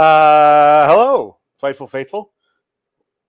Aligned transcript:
Uh, 0.00 0.88
hello, 0.88 1.36
Fightful 1.62 1.90
Faithful. 1.90 2.32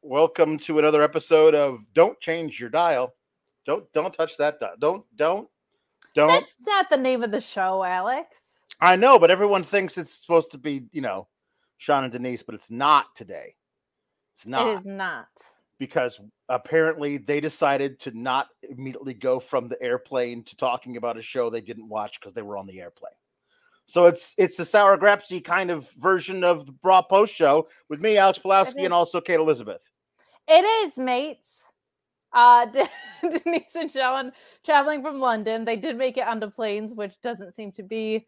Welcome 0.02 0.58
to 0.60 0.80
another 0.80 1.02
episode 1.02 1.54
of 1.54 1.84
Don't 1.94 2.18
Change 2.22 2.62
Your 2.62 2.70
Dial. 2.70 3.14
Don't 3.66 3.92
don't 3.92 4.14
touch 4.14 4.38
that 4.38 4.62
dial. 4.62 4.76
Don't 4.80 5.04
don't 5.18 5.50
don't. 6.16 6.30
That's 6.30 6.56
not 6.66 6.90
the 6.90 6.96
name 6.96 7.24
of 7.24 7.32
the 7.32 7.42
show, 7.42 7.84
Alex. 7.84 8.38
I 8.80 8.96
know, 8.96 9.20
but 9.20 9.30
everyone 9.30 9.64
thinks 9.64 9.98
it's 9.98 10.14
supposed 10.14 10.50
to 10.52 10.58
be, 10.58 10.84
you 10.94 11.02
know, 11.02 11.28
Sean 11.78 12.06
and 12.06 12.14
Denise, 12.14 12.42
but 12.42 12.56
it's 12.56 12.72
not 12.72 13.14
today. 13.18 13.54
It's 14.34 14.46
not. 14.48 14.70
It 14.70 14.78
is 14.78 14.86
not. 14.86 15.28
because 15.78 16.22
apparently 16.48 17.18
they 17.18 17.42
decided 17.42 18.00
to 18.00 18.18
not 18.18 18.48
immediately 18.70 19.14
go 19.14 19.42
from 19.42 19.68
the 19.68 19.82
airplane 19.84 20.42
to 20.44 20.56
talking 20.56 20.96
about 20.96 21.18
a 21.18 21.22
show 21.22 21.50
they 21.50 21.60
didn't 21.60 21.90
watch 21.90 22.18
because 22.22 22.34
they 22.34 22.44
were 22.44 22.58
on 22.58 22.66
the 22.66 22.80
airplane. 22.80 23.12
So 23.92 24.06
it's 24.06 24.34
it's 24.38 24.56
the 24.56 24.66
sour 24.66 24.98
grapsy 24.98 25.44
kind 25.44 25.70
of 25.70 25.92
version 26.00 26.46
of 26.46 26.66
the 26.66 26.74
Raw 26.82 27.02
Post 27.02 27.36
Show 27.36 27.68
with 27.90 28.00
me, 28.00 28.16
Alex 28.16 28.40
Pulowski, 28.40 28.80
is. 28.80 28.86
and 28.86 28.94
also 28.94 29.20
Kate 29.20 29.38
Elizabeth. 29.38 29.92
It 30.48 30.64
is, 30.64 30.98
mates. 30.98 31.66
Uh, 32.32 32.68
Denise 33.22 33.76
and 33.76 33.92
Sean 33.92 34.32
traveling 34.64 35.02
from 35.02 35.20
London. 35.20 35.66
They 35.66 35.76
did 35.76 35.98
make 35.98 36.16
it 36.16 36.26
onto 36.26 36.50
planes, 36.50 36.94
which 36.94 37.20
doesn't 37.22 37.52
seem 37.52 37.74
to 37.74 37.84
be 37.84 38.26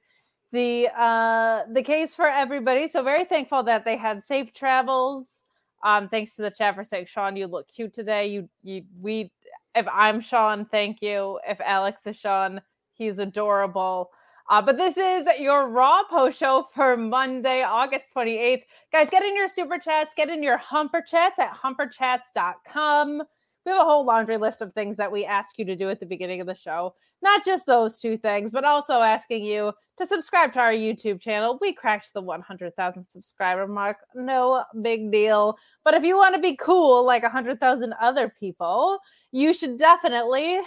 the 0.52 0.90
uh 0.98 1.62
the 1.72 1.82
case 1.82 2.14
for 2.14 2.28
everybody. 2.28 2.90
So 2.90 3.02
very 3.02 3.24
thankful 3.24 3.64
that 3.64 3.86
they 3.86 3.96
had 3.96 4.22
safe 4.22 4.54
travels. 4.54 5.46
Um, 5.82 6.10
thanks 6.10 6.36
to 6.36 6.42
the 6.42 6.52
chat 6.52 6.76
for 6.76 6.84
saying, 6.84 7.06
Sean, 7.06 7.38
you 7.38 7.48
look 7.48 7.70
cute 7.70 7.94
today. 7.94 8.28
You 8.28 8.50
you 8.64 8.84
we 9.00 9.32
if 9.76 9.88
I'm 9.90 10.20
Sean, 10.20 10.66
thank 10.66 11.02
you. 11.02 11.40
If 11.48 11.62
Alex 11.62 12.06
is 12.06 12.18
Sean, 12.18 12.62
he's 12.96 13.18
adorable. 13.18 14.12
Uh, 14.50 14.62
but 14.62 14.78
this 14.78 14.98
is 14.98 15.28
your 15.40 15.70
Raw 15.70 16.04
post 16.10 16.38
show 16.38 16.68
for 16.74 16.98
Monday, 16.98 17.64
August 17.64 18.08
28th. 18.16 18.64
Guys, 18.92 19.10
get 19.10 19.24
in 19.24 19.36
your 19.36 19.48
super 19.48 19.78
chats, 19.78 20.14
get 20.16 20.30
in 20.30 20.44
your 20.44 20.58
humper 20.58 21.02
chats 21.02 21.40
at 21.40 21.54
humperchats.com. 21.54 23.24
We 23.66 23.72
have 23.72 23.82
a 23.82 23.86
whole 23.86 24.06
laundry 24.06 24.38
list 24.38 24.62
of 24.62 24.74
things 24.74 24.98
that 24.98 25.12
we 25.12 25.26
ask 25.26 25.58
you 25.58 25.64
to 25.66 25.76
do 25.76 25.90
at 25.90 26.02
the 26.02 26.06
beginning 26.06 26.42
of 26.42 26.48
the 26.48 26.56
show. 26.56 26.94
Not 27.22 27.46
just 27.46 27.66
those 27.66 28.00
two 28.00 28.18
things, 28.18 28.52
but 28.52 28.66
also 28.66 29.02
asking 29.02 29.46
you 29.46 29.72
to 29.98 30.06
subscribe 30.06 30.52
to 30.54 30.60
our 30.60 30.74
YouTube 30.74 31.22
channel. 31.22 31.58
We 31.62 31.72
cracked 31.72 32.14
the 32.14 32.22
100,000 32.22 33.08
subscriber 33.08 33.66
mark. 33.66 33.98
No 34.14 34.66
big 34.82 35.10
deal. 35.10 35.58
But 35.86 35.94
if 35.94 36.04
you 36.04 36.18
want 36.18 36.36
to 36.36 36.42
be 36.42 36.58
cool 36.58 37.06
like 37.06 37.24
100,000 37.24 37.94
other 38.02 38.28
people, 38.38 39.00
you 39.32 39.54
should 39.54 39.78
definitely 39.78 40.60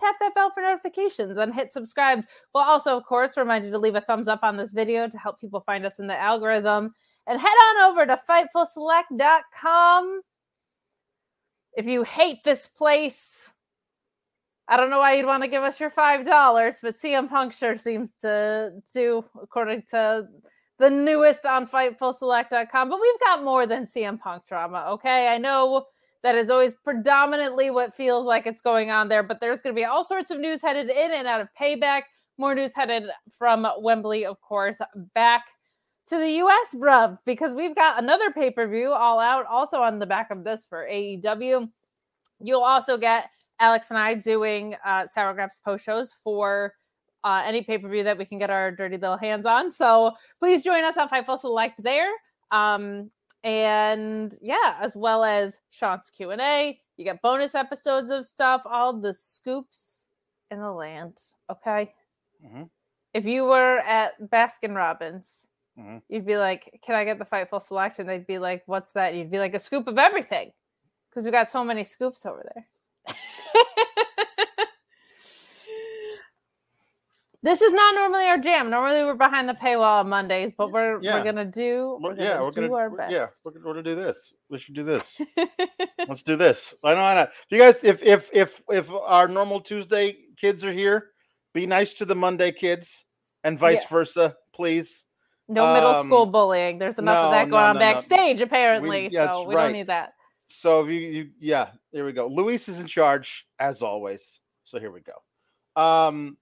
tap 0.00 0.16
that 0.20 0.34
bell 0.34 0.50
for 0.50 0.62
notifications 0.62 1.36
and 1.38 1.54
hit 1.54 1.72
subscribe. 1.72 2.24
We'll 2.54 2.64
also, 2.64 2.96
of 2.96 3.04
course, 3.04 3.36
remind 3.36 3.64
you 3.64 3.70
to 3.70 3.78
leave 3.78 3.94
a 3.94 4.00
thumbs 4.00 4.28
up 4.28 4.40
on 4.42 4.56
this 4.56 4.72
video 4.72 5.08
to 5.08 5.18
help 5.18 5.40
people 5.40 5.60
find 5.60 5.86
us 5.86 5.98
in 5.98 6.06
the 6.06 6.18
algorithm. 6.18 6.94
And 7.26 7.40
head 7.40 7.46
on 7.46 7.90
over 7.90 8.06
to 8.06 8.20
fightfulselect.com. 8.28 10.20
If 11.76 11.86
you 11.86 12.02
hate 12.02 12.44
this 12.44 12.68
place, 12.68 13.50
I 14.68 14.76
don't 14.76 14.90
know 14.90 14.98
why 14.98 15.14
you'd 15.14 15.26
want 15.26 15.42
to 15.42 15.48
give 15.48 15.62
us 15.62 15.80
your 15.80 15.90
five 15.90 16.24
dollars, 16.24 16.76
but 16.82 16.98
CM 16.98 17.28
Punk 17.28 17.52
sure 17.52 17.76
seems 17.76 18.10
to 18.20 18.72
to, 18.92 19.24
according 19.42 19.82
to 19.90 20.28
the 20.78 20.90
newest 20.90 21.46
on 21.46 21.66
FightfulSelect.com. 21.66 22.88
But 22.88 23.00
we've 23.00 23.20
got 23.20 23.44
more 23.44 23.66
than 23.66 23.86
CM 23.86 24.18
Punk 24.18 24.46
drama. 24.46 24.86
Okay, 24.92 25.28
I 25.28 25.38
know 25.38 25.84
that 26.24 26.34
is 26.34 26.48
always 26.48 26.74
predominantly 26.74 27.70
what 27.70 27.94
feels 27.94 28.26
like 28.26 28.46
it's 28.46 28.62
going 28.62 28.90
on 28.90 29.08
there, 29.08 29.22
but 29.22 29.40
there's 29.40 29.60
going 29.60 29.76
to 29.76 29.78
be 29.78 29.84
all 29.84 30.02
sorts 30.02 30.30
of 30.30 30.40
news 30.40 30.62
headed 30.62 30.88
in 30.88 31.12
and 31.12 31.28
out 31.28 31.42
of 31.42 31.48
Payback. 31.60 32.04
More 32.38 32.54
news 32.54 32.70
headed 32.74 33.04
from 33.38 33.66
Wembley, 33.78 34.24
of 34.24 34.40
course, 34.40 34.78
back 35.14 35.44
to 36.06 36.18
the 36.18 36.30
US, 36.42 36.74
bruv, 36.74 37.18
because 37.26 37.54
we've 37.54 37.76
got 37.76 38.02
another 38.02 38.30
pay 38.32 38.50
per 38.50 38.66
view 38.66 38.92
all 38.92 39.20
out, 39.20 39.44
also 39.46 39.76
on 39.76 39.98
the 39.98 40.06
back 40.06 40.30
of 40.30 40.44
this 40.44 40.66
for 40.66 40.88
AEW. 40.90 41.70
You'll 42.40 42.62
also 42.62 42.96
get 42.96 43.28
Alex 43.60 43.90
and 43.90 43.98
I 43.98 44.14
doing 44.14 44.76
uh, 44.84 45.06
Sour 45.06 45.34
Grapes 45.34 45.60
post 45.62 45.84
shows 45.84 46.14
for 46.24 46.72
uh, 47.22 47.42
any 47.44 47.62
pay 47.62 47.76
per 47.76 47.88
view 47.88 48.02
that 48.02 48.16
we 48.16 48.24
can 48.24 48.38
get 48.38 48.48
our 48.48 48.72
dirty 48.72 48.96
little 48.96 49.18
hands 49.18 49.44
on. 49.44 49.70
So 49.70 50.12
please 50.38 50.64
join 50.64 50.84
us 50.84 50.96
on 50.96 51.10
Fightful 51.10 51.38
Select 51.38 51.82
there. 51.82 52.10
Um, 52.50 53.10
and 53.44 54.32
yeah, 54.42 54.78
as 54.80 54.96
well 54.96 55.24
as 55.24 55.60
Sean's 55.70 56.10
Q 56.10 56.30
and 56.32 56.40
A. 56.40 56.80
You 56.96 57.04
get 57.04 57.22
bonus 57.22 57.54
episodes 57.54 58.10
of 58.10 58.26
stuff, 58.26 58.62
all 58.66 58.92
the 58.94 59.14
scoops 59.14 60.06
in 60.50 60.60
the 60.60 60.72
land. 60.72 61.18
Okay. 61.50 61.94
Mhm. 62.44 62.70
If 63.14 63.26
you 63.26 63.44
were 63.44 63.78
at 63.80 64.20
Baskin 64.20 64.74
Robbins, 64.76 65.46
Mhm. 65.78 66.02
you'd 66.08 66.26
be 66.26 66.36
like, 66.36 66.80
"Can 66.82 66.94
I 66.96 67.04
get 67.04 67.18
the 67.18 67.24
Fightful 67.26 67.62
Select?" 67.62 67.98
And 68.00 68.08
they'd 68.08 68.26
be 68.26 68.38
like, 68.38 68.62
"What's 68.66 68.92
that?" 68.92 69.14
You'd 69.14 69.30
be 69.30 69.38
like, 69.40 69.54
"A 69.54 69.58
scoop 69.60 69.86
of 69.88 69.98
everything," 69.98 70.52
because 71.10 71.24
we 71.26 71.30
got 71.32 71.50
so 71.50 71.64
many 71.64 71.84
scoops 71.84 72.26
over 72.26 72.42
there. 72.54 72.68
This 77.44 77.60
is 77.60 77.72
not 77.74 77.94
normally 77.94 78.24
our 78.24 78.38
jam. 78.38 78.70
Normally 78.70 79.04
we're 79.04 79.14
behind 79.14 79.50
the 79.50 79.52
paywall 79.52 80.00
on 80.00 80.08
Mondays, 80.08 80.52
but 80.56 80.72
we're 80.72 80.98
Yeah. 81.02 81.18
we're 81.18 81.24
gonna 81.24 81.44
do 81.44 81.98
we're 82.02 82.14
gonna 82.14 82.24
yeah, 82.24 82.40
we're 82.40 82.50
do 82.50 82.62
gonna 82.62 82.72
our 82.74 82.88
best. 82.88 83.12
yeah, 83.12 83.26
we're, 83.44 83.50
gonna- 83.52 83.66
we're 83.66 83.72
gonna 83.74 83.82
do 83.82 83.94
this. 83.94 84.32
We 84.48 84.56
should 84.56 84.74
do 84.74 84.82
this. 84.82 85.20
Let's 86.08 86.22
do 86.22 86.36
this. 86.36 86.72
I 86.82 86.94
know, 86.94 87.00
I 87.02 87.14
know. 87.14 87.28
You 87.50 87.58
guys, 87.58 87.84
if 87.84 88.02
if 88.02 88.30
if 88.32 88.62
if 88.70 88.90
our 88.90 89.28
normal 89.28 89.60
Tuesday 89.60 90.16
kids 90.38 90.64
are 90.64 90.72
here, 90.72 91.10
be 91.52 91.66
nice 91.66 91.92
to 91.94 92.06
the 92.06 92.14
Monday 92.14 92.50
kids, 92.50 93.04
and 93.44 93.58
vice 93.58 93.80
Yes. 93.82 93.90
versa, 93.90 94.36
please. 94.54 95.04
no 95.46 95.74
middle 95.74 96.02
school 96.02 96.22
Um, 96.22 96.32
bullying. 96.32 96.78
There's 96.78 96.98
enough 96.98 97.24
no, 97.24 97.26
of 97.26 97.30
that 97.32 97.50
going 97.50 97.62
on 97.62 97.74
no, 97.76 97.80
no. 97.80 97.92
backstage, 97.92 98.40
apparently. 98.40 99.08
yeah, 99.12 99.30
so 99.30 99.46
we 99.46 99.54
right. 99.54 99.64
don't 99.64 99.72
need 99.72 99.88
that. 99.88 100.14
So 100.48 100.82
if 100.82 100.88
you, 100.88 101.00
you 101.00 101.30
yeah, 101.40 101.72
here 101.92 102.06
we 102.06 102.12
go. 102.12 102.26
Luis 102.26 102.70
is 102.70 102.80
in 102.80 102.86
charge 102.86 103.46
as 103.58 103.82
always. 103.82 104.40
So 104.64 104.80
here 104.80 104.90
we 104.90 105.02
go. 105.02 105.20
Um 105.82 106.38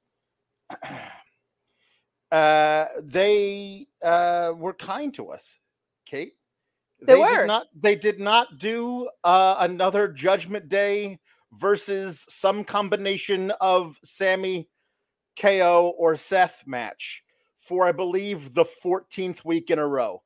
uh 2.32 2.86
they 3.02 3.86
uh 4.02 4.52
were 4.56 4.74
kind 4.74 5.12
to 5.14 5.28
us, 5.28 5.56
Kate. 6.06 6.34
They 7.06 7.14
did 7.14 7.20
were. 7.20 7.46
not 7.46 7.66
they 7.74 7.96
did 7.96 8.20
not 8.20 8.58
do 8.58 9.08
uh 9.24 9.56
another 9.60 10.08
judgment 10.08 10.68
day 10.68 11.18
versus 11.52 12.24
some 12.28 12.64
combination 12.64 13.50
of 13.60 13.98
Sami 14.04 14.68
KO 15.40 15.94
or 15.98 16.16
Seth 16.16 16.64
match 16.66 17.22
for 17.58 17.86
I 17.86 17.92
believe 17.92 18.54
the 18.54 18.64
14th 18.64 19.44
week 19.44 19.70
in 19.70 19.78
a 19.78 19.86
row. 19.86 20.22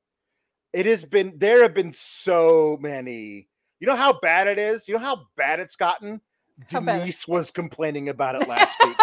It 0.73 0.87
has 0.87 1.05
been 1.05 1.35
there 1.39 1.63
have 1.63 1.75
been 1.75 1.93
so 1.95 2.79
many. 2.81 3.49
You 3.81 3.87
know 3.87 3.97
how 3.97 4.19
bad 4.21 4.47
it 4.49 4.59
is? 4.59 4.89
You 4.89 4.95
know 4.95 5.01
how 5.01 5.27
bad 5.37 5.61
it's 5.61 5.77
gotten? 5.77 6.21
How 6.73 6.81
bad? 6.81 7.01
Denise 7.01 7.29
was 7.29 7.51
complaining 7.51 8.09
about 8.09 8.35
it 8.37 8.49
last 8.49 8.77
week. 8.85 8.97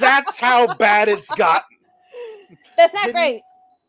That's 0.00 0.38
how 0.38 0.74
bad 0.74 1.08
it's 1.08 1.30
gotten. 1.34 1.76
That's 2.76 2.94
not 2.94 3.04
Didn't- 3.06 3.14
great. 3.16 3.42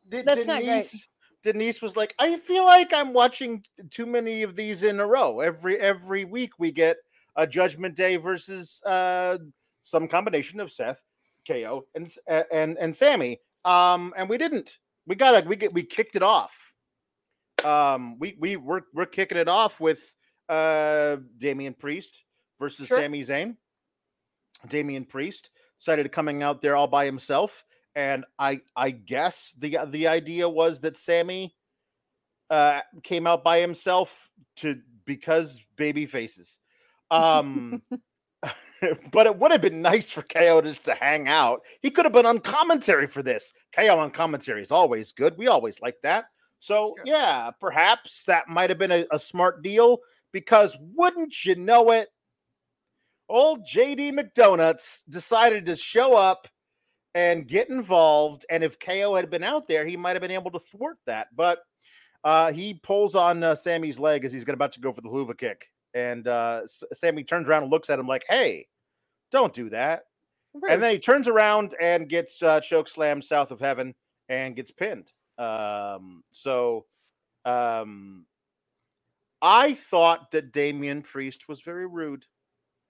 De- 0.09 0.23
That's 0.23 0.45
not 0.45 0.61
great. 0.61 0.67
Denise, 0.85 1.07
Denise 1.43 1.81
was 1.81 1.95
like, 1.97 2.13
I 2.19 2.37
feel 2.37 2.63
like 2.65 2.93
I'm 2.93 3.11
watching 3.13 3.63
too 3.89 4.05
many 4.05 4.43
of 4.43 4.55
these 4.55 4.83
in 4.83 4.99
a 4.99 5.05
row. 5.07 5.39
Every 5.39 5.79
every 5.79 6.25
week 6.25 6.59
we 6.59 6.71
get 6.71 6.97
a 7.35 7.45
Judgment 7.47 7.95
Day 7.95 8.15
versus 8.17 8.81
uh 8.85 9.37
some 9.83 10.07
combination 10.07 10.59
of 10.59 10.71
Seth, 10.71 11.01
KO, 11.47 11.85
and 11.95 12.11
and 12.51 12.77
and 12.77 12.95
Sami. 12.95 13.39
Um, 13.65 14.13
and 14.15 14.29
we 14.29 14.37
didn't. 14.37 14.77
We 15.07 15.15
got 15.15 15.41
to 15.41 15.47
we 15.47 15.55
get 15.55 15.73
we 15.73 15.83
kicked 15.83 16.15
it 16.15 16.23
off. 16.23 16.55
Um, 17.63 18.19
we 18.19 18.35
we 18.39 18.57
we're 18.57 18.81
we're 18.93 19.05
kicking 19.07 19.37
it 19.39 19.47
off 19.47 19.79
with 19.81 20.13
uh 20.49 21.17
Damian 21.39 21.73
Priest 21.73 22.23
versus 22.59 22.87
Sure. 22.87 22.99
Sami 22.99 23.25
Zayn. 23.25 23.55
Damian 24.67 25.05
Priest 25.05 25.49
decided 25.85 26.11
coming 26.11 26.41
out 26.41 26.63
there 26.63 26.75
all 26.75 26.87
by 26.87 27.05
himself, 27.05 27.63
and 27.95 28.25
I 28.39 28.61
I 28.75 28.89
guess 28.89 29.53
the 29.59 29.77
the 29.87 30.07
idea 30.07 30.49
was 30.49 30.81
that 30.81 30.97
Sami 30.97 31.55
uh 32.49 32.81
came 33.03 33.27
out 33.27 33.43
by 33.43 33.59
himself 33.59 34.29
to 34.57 34.81
because 35.05 35.61
baby 35.75 36.07
faces. 36.07 36.57
Um 37.11 37.83
but 39.11 39.25
it 39.27 39.37
would 39.37 39.51
have 39.51 39.61
been 39.61 39.81
nice 39.81 40.11
for 40.11 40.21
KO 40.23 40.61
just 40.61 40.85
to 40.85 40.93
hang 40.95 41.27
out. 41.27 41.61
He 41.81 41.89
could 41.89 42.05
have 42.05 42.13
been 42.13 42.25
on 42.25 42.39
commentary 42.39 43.07
for 43.07 43.23
this. 43.23 43.53
KO 43.75 43.97
on 43.97 44.11
commentary 44.11 44.61
is 44.61 44.71
always 44.71 45.11
good. 45.11 45.37
We 45.37 45.47
always 45.47 45.79
like 45.81 45.97
that. 46.03 46.25
So 46.59 46.95
yeah, 47.05 47.51
perhaps 47.59 48.23
that 48.25 48.47
might 48.47 48.69
have 48.69 48.79
been 48.79 48.91
a, 48.91 49.05
a 49.11 49.19
smart 49.19 49.61
deal 49.61 49.99
because 50.31 50.75
wouldn't 50.79 51.45
you 51.45 51.55
know 51.55 51.91
it? 51.91 52.09
Old 53.27 53.65
JD 53.67 54.11
McDonuts 54.11 55.01
decided 55.09 55.65
to 55.65 55.75
show 55.75 56.13
up 56.13 56.47
and 57.15 57.47
get 57.47 57.69
involved. 57.69 58.45
And 58.49 58.63
if 58.63 58.77
KO 58.77 59.15
had 59.15 59.29
been 59.29 59.43
out 59.43 59.67
there, 59.67 59.85
he 59.85 59.97
might 59.97 60.11
have 60.11 60.21
been 60.21 60.31
able 60.31 60.51
to 60.51 60.59
thwart 60.59 60.97
that. 61.07 61.27
But 61.35 61.59
uh, 62.23 62.51
he 62.51 62.75
pulls 62.83 63.15
on 63.15 63.43
uh, 63.43 63.55
Sami's 63.55 63.99
leg 63.99 64.25
as 64.25 64.31
he's 64.31 64.47
about 64.47 64.73
to 64.73 64.81
go 64.81 64.91
for 64.91 65.01
the 65.01 65.09
Helluva 65.09 65.37
kick. 65.37 65.65
And 65.93 66.27
uh, 66.27 66.61
Sami 66.93 67.23
turns 67.23 67.47
around 67.47 67.63
and 67.63 67.71
looks 67.71 67.89
at 67.89 67.99
him 67.99 68.07
like, 68.07 68.25
hey, 68.27 68.67
don't 69.31 69.53
do 69.53 69.69
that. 69.69 70.03
And 70.69 70.81
then 70.81 70.91
he 70.91 70.99
turns 70.99 71.27
around 71.27 71.75
and 71.81 72.07
gets 72.07 72.41
uh, 72.41 72.61
choke 72.61 72.87
slammed 72.87 73.23
south 73.23 73.51
of 73.51 73.59
heaven 73.59 73.93
and 74.29 74.55
gets 74.55 74.71
pinned. 74.71 75.11
Um, 75.37 76.23
so 76.31 76.85
um, 77.43 78.25
I 79.41 79.73
thought 79.73 80.31
that 80.31 80.53
Damian 80.53 81.01
Priest 81.01 81.47
was 81.47 81.61
very 81.61 81.87
rude 81.87 82.25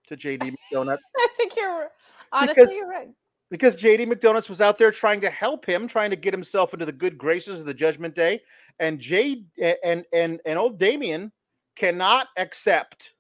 to 0.07 0.17
JD 0.17 0.55
McDonuts 0.73 0.99
I 1.17 1.27
think 1.37 1.55
you're 1.55 1.89
honestly 2.31 2.53
Because- 2.63 2.73
you're 2.75 2.87
right. 2.89 3.09
because 3.49 3.75
JD 3.75 4.05
McDonuts 4.11 4.49
was 4.49 4.61
out 4.61 4.77
there 4.77 4.91
trying 4.91 5.21
to 5.21 5.29
help 5.29 5.65
him, 5.65 5.87
trying 5.87 6.09
to 6.09 6.15
get 6.15 6.33
himself 6.33 6.73
into 6.73 6.85
the 6.85 6.91
good 6.91 7.17
graces 7.17 7.59
of 7.59 7.65
the 7.65 7.73
Judgment 7.73 8.15
Day, 8.15 8.41
and 8.79 8.99
Jade 8.99 9.45
and 9.83 10.03
and 10.13 10.39
and 10.45 10.59
old 10.59 10.79
Damien 10.79 11.31
cannot 11.75 12.27
accept 12.37 13.13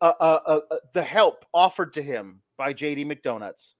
uh, 0.00 0.12
uh, 0.20 0.40
uh, 0.46 0.60
uh, 0.70 0.76
the 0.94 1.02
help 1.02 1.44
offered 1.54 1.92
to 1.94 2.02
him 2.02 2.40
by 2.58 2.74
JD 2.74 3.06
McDonuts. 3.06 3.72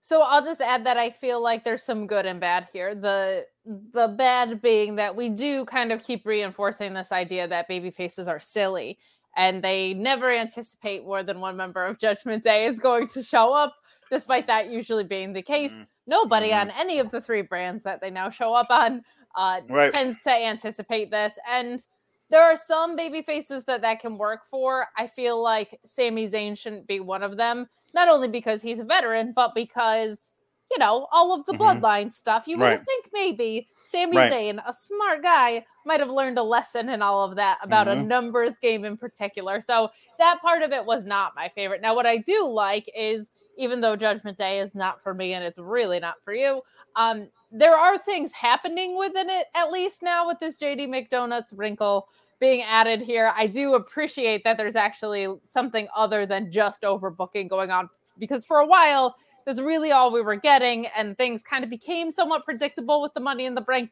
So 0.00 0.22
I'll 0.22 0.42
just 0.44 0.60
add 0.60 0.86
that 0.86 0.96
I 0.96 1.10
feel 1.10 1.42
like 1.42 1.64
there's 1.64 1.82
some 1.82 2.06
good 2.06 2.24
and 2.26 2.40
bad 2.40 2.68
here. 2.72 2.94
The 2.94 3.46
the 3.92 4.08
bad 4.08 4.60
being 4.62 4.96
that 4.96 5.14
we 5.14 5.28
do 5.28 5.64
kind 5.66 5.92
of 5.92 6.02
keep 6.02 6.24
reinforcing 6.26 6.94
this 6.94 7.12
idea 7.12 7.46
that 7.46 7.68
baby 7.68 7.90
faces 7.90 8.26
are 8.26 8.40
silly 8.40 8.98
and 9.38 9.62
they 9.64 9.94
never 9.94 10.30
anticipate 10.30 11.04
more 11.04 11.22
than 11.22 11.40
one 11.40 11.56
member 11.56 11.86
of 11.86 11.98
Judgment 11.98 12.42
Day 12.42 12.66
is 12.66 12.78
going 12.78 13.06
to 13.08 13.22
show 13.22 13.54
up, 13.54 13.74
despite 14.10 14.46
that 14.48 14.70
usually 14.70 15.04
being 15.04 15.32
the 15.32 15.42
case. 15.42 15.72
Mhm. 15.72 15.86
Nobody 16.08 16.50
Mhm. 16.50 16.60
on 16.60 16.70
any 16.72 16.98
of 16.98 17.10
the 17.10 17.20
three 17.20 17.42
brands 17.42 17.82
that 17.84 18.00
they 18.00 18.10
now 18.10 18.28
show 18.28 18.52
up 18.52 18.68
on 18.68 19.04
uh, 19.36 19.60
Right. 19.68 19.92
tends 19.92 20.20
to 20.24 20.30
anticipate 20.30 21.10
this. 21.10 21.38
And 21.48 21.86
there 22.30 22.42
are 22.42 22.56
some 22.56 22.96
baby 22.96 23.22
faces 23.22 23.64
that 23.66 23.82
that 23.82 24.00
can 24.00 24.18
work 24.18 24.44
for. 24.50 24.88
I 24.96 25.06
feel 25.06 25.40
like 25.40 25.78
Sami 25.84 26.28
Zayn 26.28 26.58
shouldn't 26.58 26.86
be 26.88 26.98
one 27.00 27.22
of 27.22 27.36
them 27.36 27.68
not 27.94 28.08
only 28.08 28.28
because 28.28 28.60
he's 28.62 28.80
a 28.80 28.84
veteran, 28.84 29.32
but 29.32 29.54
because 29.54 30.30
you 30.70 30.78
know 30.78 31.06
all 31.12 31.32
of 31.32 31.44
the 31.46 31.54
Mhm. 31.54 31.80
bloodline 31.80 32.12
stuff. 32.12 32.46
You 32.46 32.58
would 32.58 32.64
Right. 32.66 32.84
think 32.84 33.08
maybe 33.12 33.68
Sami 33.84 34.16
Right. 34.16 34.32
Zayn, 34.32 34.60
a 34.66 34.72
smart 34.72 35.22
guy, 35.22 35.64
might 35.86 36.00
have 36.00 36.10
learned 36.10 36.38
a 36.38 36.42
lesson 36.42 36.88
in 36.90 37.00
all 37.00 37.24
of 37.24 37.36
that 37.36 37.58
about 37.62 37.88
a 37.88 37.94
Mhm. 37.94 38.06
numbers 38.06 38.58
game 38.60 38.84
in 38.84 38.96
particular. 38.96 39.60
So 39.62 39.90
that 40.18 40.40
part 40.42 40.62
of 40.62 40.72
it 40.72 40.84
was 40.84 41.04
not 41.04 41.34
my 41.34 41.48
favorite. 41.48 41.80
Now, 41.80 41.94
what 41.94 42.06
I 42.06 42.18
do 42.18 42.46
like 42.48 42.90
is 42.94 43.30
even 43.56 43.80
though 43.80 43.96
Judgment 43.96 44.36
Day 44.36 44.60
is 44.60 44.74
not 44.74 45.00
for 45.02 45.14
me 45.14 45.32
and 45.32 45.42
it's 45.44 45.58
really 45.58 45.98
not 45.98 46.22
for 46.22 46.32
you, 46.34 46.62
um, 46.96 47.28
there 47.50 47.76
are 47.76 47.98
things 47.98 48.30
happening 48.32 48.96
within 48.96 49.28
it 49.30 49.46
at 49.56 49.72
least 49.72 50.02
now 50.02 50.26
with 50.26 50.38
this 50.38 50.56
JD 50.58 50.86
McDonuts 50.86 51.56
wrinkle 51.56 52.08
being 52.40 52.62
added 52.62 53.00
here. 53.00 53.32
I 53.36 53.46
do 53.48 53.74
appreciate 53.74 54.44
that 54.44 54.56
there's 54.58 54.76
actually 54.76 55.26
something 55.42 55.88
other 55.96 56.24
than 56.26 56.52
just 56.52 56.82
overbooking 56.82 57.48
going 57.48 57.70
on 57.70 57.88
because 58.18 58.44
for 58.44 58.58
a 58.58 58.66
while 58.66 59.16
that's 59.48 59.62
really 59.62 59.90
all 59.92 60.12
we 60.12 60.20
were 60.20 60.36
getting 60.36 60.86
and 60.88 61.16
things 61.16 61.42
kind 61.42 61.64
of 61.64 61.70
became 61.70 62.10
somewhat 62.10 62.44
predictable 62.44 63.00
with 63.00 63.14
the 63.14 63.20
money 63.20 63.46
in 63.46 63.54
the 63.54 63.62
bank, 63.62 63.90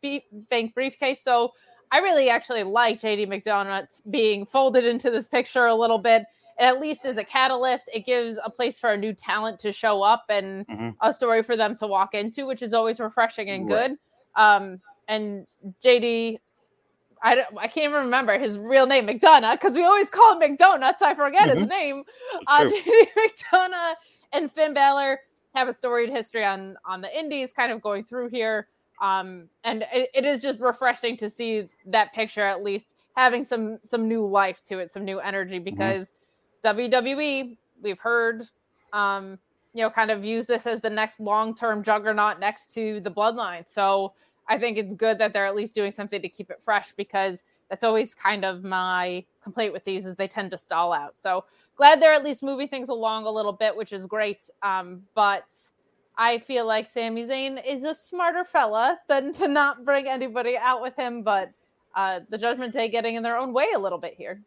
bank 0.51 0.75
briefcase. 0.75 1.25
So 1.25 1.55
I 1.91 2.01
really 2.01 2.29
actually 2.29 2.63
like 2.63 3.01
JD 3.01 3.27
McDonuts 3.27 4.03
being 4.11 4.45
folded 4.45 4.85
into 4.85 5.11
this 5.11 5.27
picture 5.27 5.65
a 5.65 5.75
little 5.75 5.97
bit. 5.97 6.25
And 6.59 6.69
at 6.69 6.79
least 6.79 7.07
as 7.07 7.17
a 7.17 7.25
catalyst, 7.25 7.85
it 7.95 8.05
gives 8.05 8.37
a 8.45 8.51
place 8.51 8.79
for 8.79 8.91
a 8.91 8.99
new 8.99 9.15
talent 9.15 9.59
to 9.61 9.73
show 9.73 10.03
up 10.03 10.27
and 10.29 10.67
Mhm. 10.67 10.95
a 11.01 11.11
story 11.11 11.43
for 11.43 11.57
them 11.57 11.75
to 11.77 11.87
walk 11.87 12.13
into, 12.13 12.45
which 12.45 12.61
is 12.61 12.75
always 12.75 13.01
refreshing 13.01 13.49
and 13.49 13.67
Right. 13.67 13.89
good. 13.89 13.99
Um, 14.35 14.83
and 15.09 15.47
JD, 15.83 16.39
I 17.23 17.35
don't, 17.35 17.47
I 17.57 17.67
can't 17.69 17.89
even 17.93 18.05
remember 18.05 18.39
his 18.39 18.59
real 18.59 18.85
name, 18.87 19.07
McDonagh, 19.07 19.53
because 19.53 19.75
we 19.75 19.85
always 19.85 20.11
call 20.11 20.39
him 20.39 20.57
McDonuts. 20.59 21.01
I 21.01 21.15
forget 21.15 21.49
his 21.49 21.67
name. 21.67 22.05
Uh, 22.47 22.65
Mm-hmm. 22.67 22.91
JD 22.91 23.07
McDonagh 23.17 23.95
and 24.33 24.53
Finn 24.53 24.75
Balor 24.75 25.19
have 25.57 25.69
a 25.69 25.73
storied 25.73 26.11
history 26.11 26.45
on 26.45 26.77
on 26.85 27.01
the 27.01 27.19
Indies, 27.19 27.53
kind 27.53 27.73
of 27.73 27.81
going 27.81 28.05
through 28.05 28.29
here. 28.29 28.69
Um, 29.01 29.49
and 29.65 29.85
it, 29.93 30.11
it 30.15 30.25
is 30.25 30.41
just 30.41 30.61
refreshing 30.61 31.17
to 31.19 31.29
see 31.29 31.69
that 31.87 32.15
picture 32.15 32.43
at 32.43 32.63
least 32.63 32.95
having 33.17 33.45
some 33.45 33.79
some 33.83 34.07
new 34.07 34.27
life 34.27 34.63
to 34.65 34.79
it, 34.79 34.91
some 34.91 35.05
new 35.05 35.19
energy 35.19 35.57
Mm-hmm. 35.57 35.65
because 35.65 36.13
WWE, 36.65 37.57
we've 37.83 37.99
heard, 37.99 38.43
um, 38.93 39.39
you 39.75 39.83
know, 39.83 39.91
kind 39.91 40.11
of 40.11 40.25
use 40.25 40.47
this 40.47 40.67
as 40.67 40.81
the 40.81 40.91
next 40.91 41.21
long 41.21 41.55
term 41.55 41.83
juggernaut 41.83 42.41
next 42.41 42.75
to 42.75 43.01
the 43.01 43.11
Bloodline. 43.11 43.69
So 43.69 44.13
I 44.49 44.59
think 44.59 44.79
it's 44.79 44.95
good 44.95 45.19
that 45.19 45.33
they're 45.33 45.47
at 45.47 45.55
least 45.55 45.75
doing 45.75 45.91
something 45.91 46.23
to 46.23 46.29
keep 46.29 46.51
it 46.51 46.63
fresh 46.63 46.93
because 46.93 47.43
that's 47.69 47.85
always 47.85 48.15
kind 48.15 48.45
of 48.45 48.63
my 48.63 49.25
complaint 49.43 49.73
with 49.73 49.85
these 49.85 50.07
is 50.07 50.15
they 50.15 50.29
tend 50.29 50.51
to 50.53 50.59
stall 50.59 50.93
out. 50.93 51.15
So 51.17 51.45
glad 51.77 52.01
they're 52.01 52.13
at 52.13 52.25
least 52.25 52.43
moving 52.43 52.69
things 52.69 52.89
along 52.89 53.27
a 53.27 53.31
little 53.31 53.53
bit, 53.53 53.77
which 53.77 53.93
is 53.93 54.07
great. 54.07 54.49
Um, 54.63 55.03
but 55.15 55.55
I 56.17 56.39
feel 56.39 56.67
like 56.67 56.89
Sami 56.89 57.25
Zayn 57.25 57.63
is 57.65 57.85
a 57.85 57.95
smarter 57.95 58.45
fella 58.45 58.99
than 59.09 59.33
to 59.35 59.49
not 59.49 59.85
bring 59.85 60.09
anybody 60.09 60.57
out 60.59 60.83
with 60.83 60.97
him. 60.97 61.23
But 61.23 61.51
uh, 61.95 62.21
the 62.31 62.39
Judgment 62.39 62.73
Day 62.73 62.89
getting 62.89 63.15
in 63.15 63.23
their 63.23 63.37
own 63.37 63.53
way 63.53 63.67
a 63.75 63.79
little 63.79 63.99
bit 63.99 64.15
here. 64.15 64.41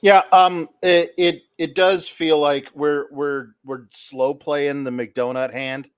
Yeah, 0.00 0.22
um, 0.32 0.68
it, 0.82 1.12
it 1.16 1.42
it 1.58 1.74
does 1.74 2.08
feel 2.08 2.38
like 2.38 2.70
we're 2.74 3.06
we're 3.10 3.48
we're 3.64 3.86
slow 3.92 4.32
playing 4.32 4.84
the 4.84 4.90
McDonut 4.90 5.52
hand 5.52 5.88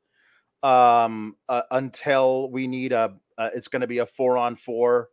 um, 0.62 1.36
uh, 1.48 1.62
until 1.70 2.50
we 2.50 2.66
need 2.66 2.92
a. 2.92 3.14
Uh, 3.36 3.50
it's 3.54 3.68
going 3.68 3.80
to 3.80 3.86
be 3.86 3.98
a 3.98 4.06
four 4.06 4.36
on 4.36 4.56
four 4.56 5.08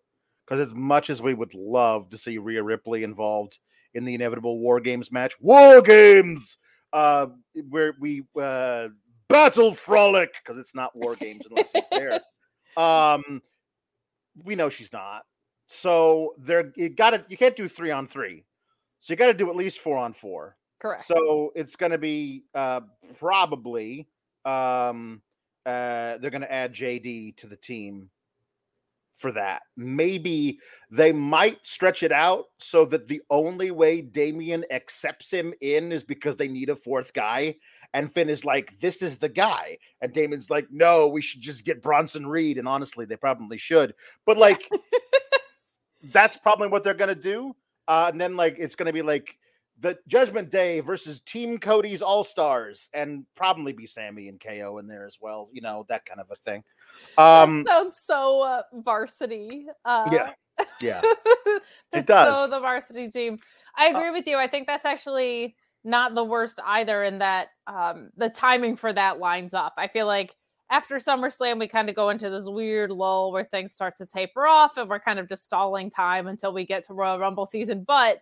because 0.45 0.59
as 0.59 0.73
much 0.73 1.09
as 1.09 1.21
we 1.21 1.33
would 1.33 1.53
love 1.53 2.09
to 2.09 2.17
see 2.17 2.37
Rhea 2.37 2.63
Ripley 2.63 3.03
involved 3.03 3.57
in 3.97 4.05
the 4.05 4.13
inevitable 4.13 4.59
War 4.59 4.79
Games 4.79 5.11
match, 5.11 5.33
War 5.41 5.81
Games, 5.81 6.57
uh, 6.93 7.27
where 7.69 7.93
we 7.99 8.23
uh, 8.39 8.89
battle 9.27 9.73
frolic 9.73 10.33
because 10.43 10.59
it's 10.59 10.75
not 10.75 10.95
War 10.95 11.15
Games 11.15 11.45
unless 11.49 11.71
he's 11.73 11.89
there. 11.91 12.21
Um, 12.77 13.41
we 14.43 14.53
know 14.53 14.69
she's 14.69 14.93
not. 14.93 15.23
So 15.65 16.35
there, 16.37 16.71
you 16.75 16.89
got 16.89 17.09
to 17.09 17.25
you 17.27 17.35
can't 17.35 17.55
do 17.55 17.67
three 17.67 17.89
on 17.89 18.05
three. 18.05 18.45
So 18.99 19.13
you 19.13 19.17
got 19.17 19.25
to 19.25 19.33
do 19.33 19.49
at 19.49 19.55
least 19.55 19.79
four 19.79 19.97
on 19.97 20.13
four. 20.13 20.55
Correct. 20.79 21.07
So 21.07 21.51
it's 21.55 21.75
going 21.75 21.91
to 21.91 21.97
be 21.97 22.43
uh, 22.53 22.81
probably 23.17 24.07
um, 24.45 25.23
uh, 25.65 26.19
they're 26.19 26.29
going 26.29 26.41
to 26.41 26.53
add 26.53 26.71
JD 26.71 27.37
to 27.37 27.47
the 27.47 27.55
team 27.55 28.11
for 29.17 29.31
that. 29.33 29.63
Maybe 29.75 30.59
they 30.91 31.11
might 31.11 31.65
stretch 31.65 32.03
it 32.03 32.11
out 32.11 32.45
so 32.59 32.85
that 32.85 33.07
the 33.07 33.21
only 33.29 33.71
way 33.71 34.01
Damian 34.01 34.63
accepts 34.71 35.29
him 35.29 35.53
in 35.61 35.91
is 35.91 36.03
because 36.03 36.35
they 36.35 36.47
need 36.47 36.69
a 36.69 36.75
fourth 36.75 37.13
guy. 37.13 37.55
And 37.93 38.13
Finn 38.13 38.29
is 38.29 38.45
like, 38.45 38.79
this 38.79 39.01
is 39.01 39.17
the 39.17 39.29
guy. 39.29 39.77
And 40.01 40.13
Damian's 40.13 40.49
like, 40.49 40.67
no, 40.71 41.07
we 41.07 41.21
should 41.21 41.41
just 41.41 41.65
get 41.65 41.81
Bronson 41.81 42.27
Reed. 42.27 42.57
And 42.57 42.67
honestly, 42.67 43.05
they 43.05 43.17
probably 43.17 43.57
should. 43.57 43.95
But 44.25 44.37
like, 44.37 44.69
that's 46.03 46.37
probably 46.37 46.67
what 46.67 46.83
they're 46.83 46.93
going 46.93 47.13
to 47.13 47.15
do. 47.15 47.55
Uh, 47.87 48.09
and 48.11 48.21
then 48.21 48.35
like, 48.35 48.57
it's 48.59 48.75
going 48.75 48.87
to 48.87 48.93
be 48.93 49.01
like, 49.01 49.37
the 49.79 49.97
Judgment 50.07 50.49
Day 50.49 50.79
versus 50.79 51.21
Team 51.21 51.59
Cody's 51.59 52.01
All 52.01 52.23
Stars, 52.23 52.89
and 52.93 53.25
probably 53.35 53.73
be 53.73 53.85
Sami 53.85 54.27
and 54.27 54.39
KO 54.39 54.79
in 54.79 54.87
there 54.87 55.05
as 55.05 55.19
well. 55.21 55.49
You 55.51 55.61
know 55.61 55.85
that 55.89 56.05
kind 56.05 56.19
of 56.19 56.31
a 56.31 56.35
thing. 56.35 56.63
Um, 57.17 57.63
that 57.63 57.69
sounds 57.69 57.99
so 58.03 58.41
uh, 58.41 58.61
varsity. 58.73 59.67
Uh, 59.85 60.09
yeah, 60.11 60.31
yeah, 60.81 61.01
it 61.93 62.05
does. 62.05 62.35
So 62.35 62.47
the 62.47 62.59
varsity 62.59 63.09
team. 63.09 63.37
I 63.75 63.87
uh 63.87 63.97
agree 63.97 64.09
uh, 64.09 64.13
with 64.13 64.27
you. 64.27 64.37
I 64.37 64.47
think 64.47 64.67
that's 64.67 64.85
actually 64.85 65.55
not 65.83 66.15
the 66.15 66.23
worst 66.23 66.59
either. 66.65 67.03
In 67.03 67.19
that 67.19 67.47
um, 67.67 68.09
the 68.17 68.29
timing 68.29 68.75
for 68.75 68.91
that 68.93 69.19
lines 69.19 69.53
up. 69.53 69.73
I 69.77 69.87
feel 69.87 70.05
like 70.05 70.35
after 70.69 70.95
SummerSlam, 70.95 71.59
we 71.59 71.67
kind 71.67 71.89
of 71.89 71.95
go 71.95 72.09
into 72.09 72.29
this 72.29 72.47
weird 72.47 72.91
lull 72.91 73.31
where 73.31 73.45
things 73.45 73.73
start 73.73 73.95
to 73.97 74.05
taper 74.05 74.45
off, 74.45 74.77
and 74.77 74.89
we're 74.89 74.99
kind 74.99 75.19
of 75.19 75.29
just 75.29 75.45
stalling 75.45 75.89
time 75.89 76.27
until 76.27 76.53
we 76.53 76.65
get 76.65 76.83
to 76.87 76.93
Royal 76.93 77.19
Rumble 77.19 77.45
season. 77.45 77.83
But 77.87 78.19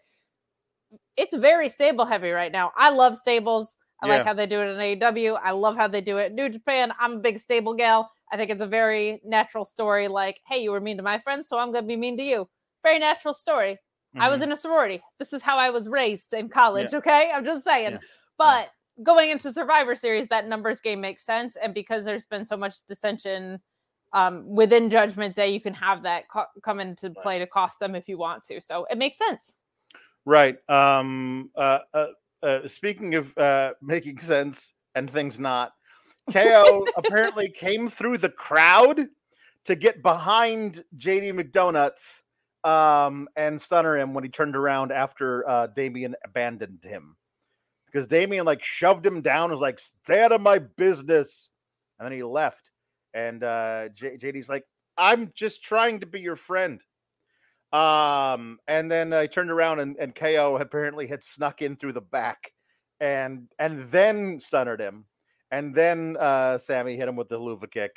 it's 1.17 1.35
very 1.35 1.69
stable 1.69 2.05
heavy 2.05 2.29
right 2.29 2.51
now. 2.51 2.71
I 2.75 2.91
love 2.91 3.15
stables. 3.15 3.75
I 4.01 4.07
yeah. 4.07 4.13
like 4.15 4.25
how 4.25 4.33
they 4.33 4.45
do 4.45 4.61
it 4.61 4.67
in 4.67 4.99
AEW. 4.99 5.39
I 5.41 5.51
love 5.51 5.75
how 5.75 5.87
they 5.87 6.01
do 6.01 6.17
it 6.17 6.31
in 6.31 6.35
New 6.35 6.49
Japan. 6.49 6.91
I'm 6.99 7.13
a 7.13 7.19
big 7.19 7.39
stable 7.39 7.73
gal. 7.73 8.11
I 8.31 8.37
think 8.37 8.51
it's 8.51 8.61
a 8.61 8.67
very 8.67 9.21
natural 9.23 9.65
story. 9.65 10.07
Like, 10.07 10.41
hey, 10.47 10.59
you 10.61 10.71
were 10.71 10.81
mean 10.81 10.97
to 10.97 11.03
my 11.03 11.19
friends, 11.19 11.47
so 11.47 11.57
I'm 11.57 11.71
going 11.71 11.83
to 11.83 11.87
be 11.87 11.95
mean 11.95 12.17
to 12.17 12.23
you. 12.23 12.49
Very 12.83 12.99
natural 12.99 13.33
story. 13.33 13.73
Mm-hmm. 13.73 14.21
I 14.21 14.29
was 14.29 14.39
mm-hmm. 14.39 14.49
in 14.49 14.53
a 14.53 14.57
sorority. 14.57 15.01
This 15.19 15.33
is 15.33 15.41
how 15.41 15.57
I 15.57 15.69
was 15.69 15.87
raised 15.87 16.33
in 16.33 16.49
college. 16.49 16.89
Yeah. 16.91 16.99
Okay, 16.99 17.31
I'm 17.33 17.45
just 17.45 17.63
saying. 17.63 17.93
Yeah. 17.93 17.99
But 18.37 18.69
going 19.03 19.29
into 19.29 19.51
Survivor 19.51 19.95
Series, 19.95 20.27
that 20.29 20.47
numbers 20.47 20.81
game 20.81 21.01
makes 21.01 21.25
sense, 21.25 21.55
and 21.55 21.73
because 21.73 22.05
there's 22.05 22.25
been 22.25 22.45
so 22.45 22.57
much 22.57 22.75
dissension 22.87 23.59
um, 24.13 24.47
within 24.47 24.89
Judgment 24.89 25.35
Day, 25.35 25.49
you 25.49 25.59
can 25.59 25.73
have 25.73 26.03
that 26.03 26.29
co- 26.29 26.45
come 26.63 26.79
into 26.79 27.09
play 27.09 27.39
to 27.39 27.47
cost 27.47 27.79
them 27.79 27.95
if 27.95 28.07
you 28.07 28.17
want 28.17 28.43
to. 28.43 28.61
So 28.61 28.85
it 28.89 28.97
makes 28.97 29.17
sense. 29.17 29.53
Right. 30.25 30.57
Um, 30.69 31.51
uh, 31.55 31.79
uh, 31.93 32.07
uh, 32.41 32.67
speaking 32.67 33.15
of 33.15 33.37
uh, 33.37 33.73
making 33.81 34.19
sense 34.19 34.73
and 34.95 35.09
things 35.09 35.39
not, 35.39 35.73
KO 36.31 36.85
apparently 36.97 37.49
came 37.49 37.89
through 37.89 38.17
the 38.17 38.29
crowd 38.29 39.07
to 39.65 39.75
get 39.75 40.01
behind 40.01 40.83
JD 40.97 41.33
McDonuts 41.33 42.23
um, 42.63 43.27
and 43.35 43.61
stunner 43.61 43.97
him 43.97 44.13
when 44.13 44.23
he 44.23 44.29
turned 44.29 44.55
around 44.55 44.91
after 44.91 45.47
uh, 45.47 45.67
Damian 45.67 46.15
abandoned 46.23 46.83
him. 46.83 47.15
Because 47.85 48.07
Damian 48.07 48.45
like 48.45 48.63
shoved 48.63 49.05
him 49.05 49.21
down, 49.21 49.45
and 49.45 49.53
was 49.53 49.61
like, 49.61 49.79
"Stay 49.79 50.21
out 50.21 50.33
of 50.33 50.41
my 50.41 50.59
business," 50.59 51.49
and 51.97 52.05
then 52.05 52.11
he 52.11 52.23
left. 52.23 52.71
And 53.13 53.43
uh, 53.43 53.89
J- 53.89 54.17
JD's 54.17 54.49
like, 54.49 54.65
"I'm 54.97 55.31
just 55.33 55.63
trying 55.63 56.01
to 56.01 56.05
be 56.05 56.19
your 56.19 56.35
friend." 56.35 56.81
Um, 57.71 58.59
and 58.67 58.89
then 58.89 59.13
I 59.13 59.27
turned 59.27 59.51
around 59.51 59.79
and, 59.79 59.97
and 59.97 60.15
KO 60.15 60.57
apparently 60.57 61.07
had 61.07 61.23
snuck 61.23 61.61
in 61.61 61.75
through 61.75 61.93
the 61.93 62.01
back 62.01 62.51
and 62.99 63.47
and 63.59 63.83
then 63.91 64.39
stunnered 64.39 64.79
him. 64.79 65.05
And 65.51 65.73
then 65.73 66.17
uh 66.19 66.57
Sami 66.57 66.95
hit 66.95 67.07
him 67.07 67.15
with 67.15 67.29
the 67.29 67.39
Helluva 67.39 67.69
kick. 67.69 67.91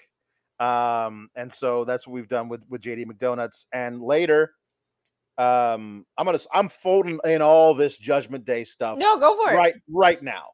Um, 0.61 1.31
and 1.37 1.53
so 1.53 1.85
that's 1.85 2.07
what 2.07 2.15
we've 2.15 2.29
done 2.29 2.49
with 2.49 2.63
with 2.69 2.83
JD 2.83 3.07
McDonuts. 3.07 3.67
And 3.73 4.03
later, 4.03 4.53
um, 5.39 6.05
I'm 6.17 6.27
gonna 6.27 6.41
I'm 6.53 6.69
folding 6.69 7.19
in 7.25 7.43
all 7.43 7.75
this 7.75 7.97
Judgment 7.97 8.45
Day 8.45 8.65
stuff. 8.65 8.99
No, 8.99 9.19
go 9.19 9.37
for 9.37 9.53
it 9.53 9.57
right 9.57 9.75
right 9.89 10.23
now. 10.23 10.49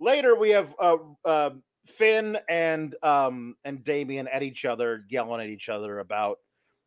Later, 0.00 0.34
we 0.34 0.50
have 0.50 0.74
uh, 0.80 0.96
uh 1.24 1.50
Finn 1.86 2.38
and 2.48 2.96
um 3.02 3.54
and 3.64 3.84
Damian 3.84 4.28
at 4.28 4.42
each 4.42 4.64
other, 4.64 5.04
yelling 5.08 5.40
at 5.40 5.48
each 5.48 5.68
other 5.68 6.00
about 6.00 6.38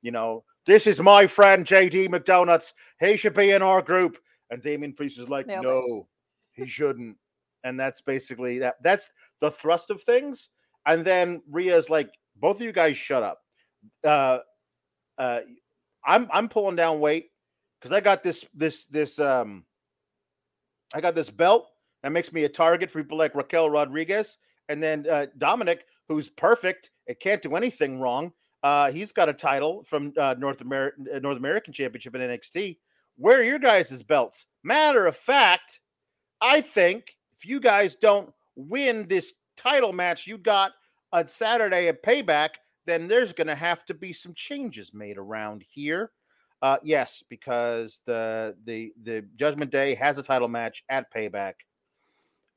you 0.01 0.11
know 0.11 0.43
this 0.67 0.85
is 0.85 0.99
my 0.99 1.25
friend 1.25 1.65
JD 1.65 2.09
McDonuts. 2.09 2.73
He 2.99 3.17
should 3.17 3.33
be 3.33 3.51
in 3.51 3.61
our 3.63 3.81
group. 3.81 4.17
And 4.49 4.61
Damian 4.61 4.93
Priest 4.93 5.17
is 5.17 5.29
like, 5.29 5.47
Nailed 5.47 5.63
no, 5.63 6.07
it. 6.55 6.61
he 6.61 6.67
shouldn't. 6.67 7.17
And 7.63 7.79
that's 7.79 8.01
basically 8.01 8.59
that. 8.59 8.75
That's 8.81 9.09
the 9.41 9.51
thrust 9.51 9.89
of 9.89 10.01
things. 10.01 10.49
And 10.85 11.03
then 11.03 11.41
Rhea's 11.49 11.89
like, 11.89 12.09
both 12.35 12.57
of 12.57 12.61
you 12.61 12.71
guys 12.71 12.97
shut 12.97 13.23
up. 13.23 13.39
Uh, 14.03 14.39
uh, 15.17 15.41
I'm 16.05 16.27
I'm 16.31 16.47
pulling 16.47 16.75
down 16.75 16.99
weight 16.99 17.31
because 17.79 17.91
I 17.91 17.99
got 17.99 18.23
this 18.23 18.45
this 18.53 18.85
this 18.85 19.19
um 19.19 19.65
I 20.93 21.01
got 21.01 21.15
this 21.15 21.29
belt 21.29 21.67
that 22.03 22.11
makes 22.11 22.31
me 22.31 22.45
a 22.45 22.49
target 22.49 22.89
for 22.89 23.03
people 23.03 23.17
like 23.17 23.35
Raquel 23.35 23.69
Rodriguez 23.69 24.37
and 24.69 24.81
then 24.81 25.05
uh, 25.09 25.27
Dominik, 25.37 25.79
who's 26.07 26.29
perfect 26.29 26.91
and 27.07 27.19
can't 27.19 27.41
do 27.41 27.55
anything 27.55 27.99
wrong. 27.99 28.31
Uh, 28.63 28.91
he's 28.91 29.11
got 29.11 29.29
a 29.29 29.33
title 29.33 29.83
from 29.83 30.13
uh, 30.19 30.35
North 30.37 30.61
American 30.61 31.07
uh, 31.13 31.19
North 31.19 31.37
American 31.37 31.73
Championship 31.73 32.15
in 32.15 32.21
NXT. 32.21 32.77
Where 33.17 33.39
are 33.39 33.43
your 33.43 33.59
guys' 33.59 34.03
belts? 34.03 34.45
Matter 34.63 35.07
of 35.07 35.15
fact, 35.15 35.79
I 36.41 36.61
think 36.61 37.16
if 37.37 37.45
you 37.45 37.59
guys 37.59 37.95
don't 37.95 38.33
win 38.55 39.07
this 39.07 39.33
title 39.55 39.93
match 39.93 40.27
you 40.27 40.37
got 40.37 40.71
on 41.11 41.27
Saturday 41.27 41.87
at 41.87 42.03
Payback, 42.03 42.49
then 42.85 43.07
there's 43.07 43.33
going 43.33 43.47
to 43.47 43.55
have 43.55 43.85
to 43.85 43.93
be 43.93 44.13
some 44.13 44.33
changes 44.33 44.93
made 44.93 45.17
around 45.17 45.63
here. 45.69 46.11
Uh, 46.61 46.77
yes, 46.83 47.23
because 47.29 48.01
the 48.05 48.55
the 48.65 48.91
the 49.03 49.23
Judgment 49.35 49.71
Day 49.71 49.93
has 49.93 50.17
a 50.17 50.23
title 50.23 50.47
match 50.47 50.83
at 50.89 51.13
Payback, 51.13 51.53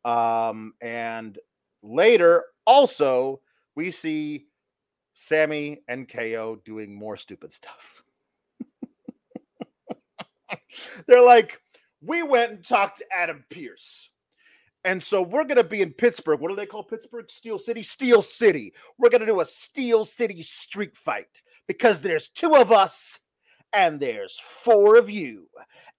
um, 0.07 0.73
and 0.81 1.39
later 1.83 2.45
also 2.67 3.41
we 3.75 3.91
see 3.91 4.47
Sami 5.15 5.83
and 5.87 6.09
KO 6.09 6.61
doing 6.65 6.95
more 6.95 7.19
stupid 7.19 7.53
stuff. 7.53 8.03
They're 11.07 11.23
like, 11.23 11.61
we 12.01 12.23
went 12.23 12.53
and 12.53 12.65
talked 12.65 12.99
to 12.99 13.05
Adam 13.15 13.45
Pearce. 13.51 14.10
And 14.85 15.03
so 15.03 15.21
we're 15.21 15.45
going 15.45 15.57
to 15.57 15.65
be 15.65 15.83
in 15.83 15.93
Pittsburgh. 15.93 16.41
What 16.41 16.49
do 16.49 16.57
they 16.57 16.67
call 16.67 16.83
Pittsburgh? 16.83 17.31
Steel 17.31 17.59
City? 17.59 17.83
Steel 17.83 18.23
City. 18.23 18.73
We're 18.99 19.11
going 19.11 19.21
to 19.21 19.27
do 19.27 19.41
a 19.41 19.45
Steel 19.45 20.05
City 20.05 20.43
street 20.43 20.97
fight 20.97 21.43
because 21.67 22.01
there's 22.01 22.29
two 22.29 22.57
of 22.57 22.73
us 22.73 23.21
and 23.73 24.01
there's 24.01 24.39
four 24.43 24.97
of 24.97 25.11
you. 25.11 25.49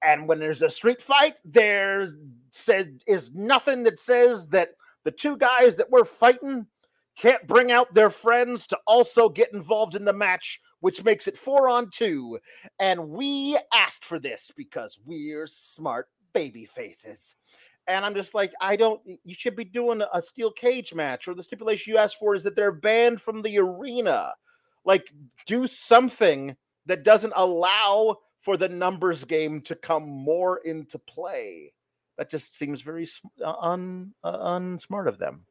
And 0.04 0.28
when 0.28 0.40
there's 0.40 0.62
a 0.62 0.70
street 0.70 1.02
fight, 1.02 1.36
there's 1.46 2.16
said 2.50 3.02
is 3.08 3.34
nothing 3.34 3.84
that 3.84 4.00
says 4.00 4.48
that 4.48 4.72
the 5.04 5.12
two 5.12 5.38
guys 5.38 5.76
that 5.76 5.90
we're 5.90 6.06
fighting 6.06 6.66
can't 7.18 7.46
bring 7.48 7.72
out 7.72 7.94
their 7.94 8.10
friends 8.10 8.66
to 8.68 8.80
also 8.88 9.30
get 9.30 9.54
involved 9.54 9.96
in 9.96 10.06
the 10.06 10.14
match, 10.14 10.60
which 10.80 11.04
makes 11.04 11.28
it 11.28 11.38
four 11.38 11.70
on 11.70 11.90
two. 11.92 12.40
And 12.80 13.10
we 13.10 13.58
asked 13.74 14.06
for 14.06 14.20
this 14.20 14.52
because 14.56 14.98
we're 15.06 15.46
smart 15.48 16.08
baby 16.34 16.66
faces. 16.66 17.36
And 17.88 18.06
I'm 18.06 18.16
just 18.16 18.34
like, 18.34 18.54
I 18.62 18.76
don't, 18.76 19.02
you 19.06 19.36
should 19.36 19.56
be 19.56 19.64
doing 19.64 20.02
a 20.14 20.22
steel 20.22 20.52
cage 20.52 20.94
match, 20.94 21.28
or 21.28 21.34
the 21.34 21.44
stipulation 21.44 21.92
you 21.92 21.98
asked 21.98 22.18
for 22.18 22.36
is 22.36 22.44
that 22.44 22.56
they're 22.56 22.72
banned 22.72 23.22
from 23.22 23.42
the 23.42 23.58
arena. 23.60 24.34
Like, 24.86 25.12
do 25.46 25.68
something 25.68 26.56
that 26.86 27.04
doesn't 27.04 27.34
allow 27.36 28.18
for 28.40 28.58
the 28.58 28.70
numbers 28.70 29.24
game 29.24 29.62
to 29.62 29.76
come 29.76 30.08
more 30.08 30.58
into 30.66 30.98
play. 30.98 31.74
That 32.18 32.30
just 32.30 32.56
seems 32.56 32.82
very 32.82 33.08
uh, 33.44 33.54
un, 33.60 34.14
uh, 34.24 34.38
unsmart 34.38 35.08
of 35.08 35.18
them. 35.18 35.46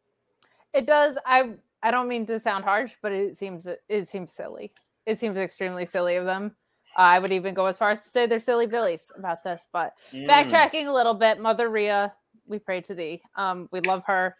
It 0.72 0.86
does. 0.86 1.18
I 1.26 1.54
I 1.82 1.90
don't 1.90 2.08
mean 2.08 2.26
to 2.26 2.38
sound 2.38 2.64
harsh, 2.64 2.94
but 3.02 3.12
it 3.12 3.36
seems 3.36 3.66
it 3.88 4.08
seems 4.08 4.32
silly. 4.32 4.72
It 5.06 5.18
seems 5.18 5.36
extremely 5.36 5.86
silly 5.86 6.16
of 6.16 6.26
them. 6.26 6.54
Uh, 6.96 7.02
I 7.02 7.18
would 7.18 7.32
even 7.32 7.54
go 7.54 7.66
as 7.66 7.78
far 7.78 7.90
as 7.90 8.02
to 8.02 8.08
say 8.08 8.26
they're 8.26 8.38
silly 8.38 8.66
billies 8.66 9.10
about 9.16 9.42
this. 9.42 9.66
But 9.72 9.94
mm. 10.12 10.28
backtracking 10.28 10.86
a 10.86 10.92
little 10.92 11.14
bit, 11.14 11.40
Mother 11.40 11.68
Rhea, 11.68 12.12
we 12.50 12.58
pray 12.58 12.80
to 12.82 12.94
thee. 12.94 13.22
Um, 13.36 13.68
we 13.72 13.80
love 13.80 14.02
her. 14.06 14.36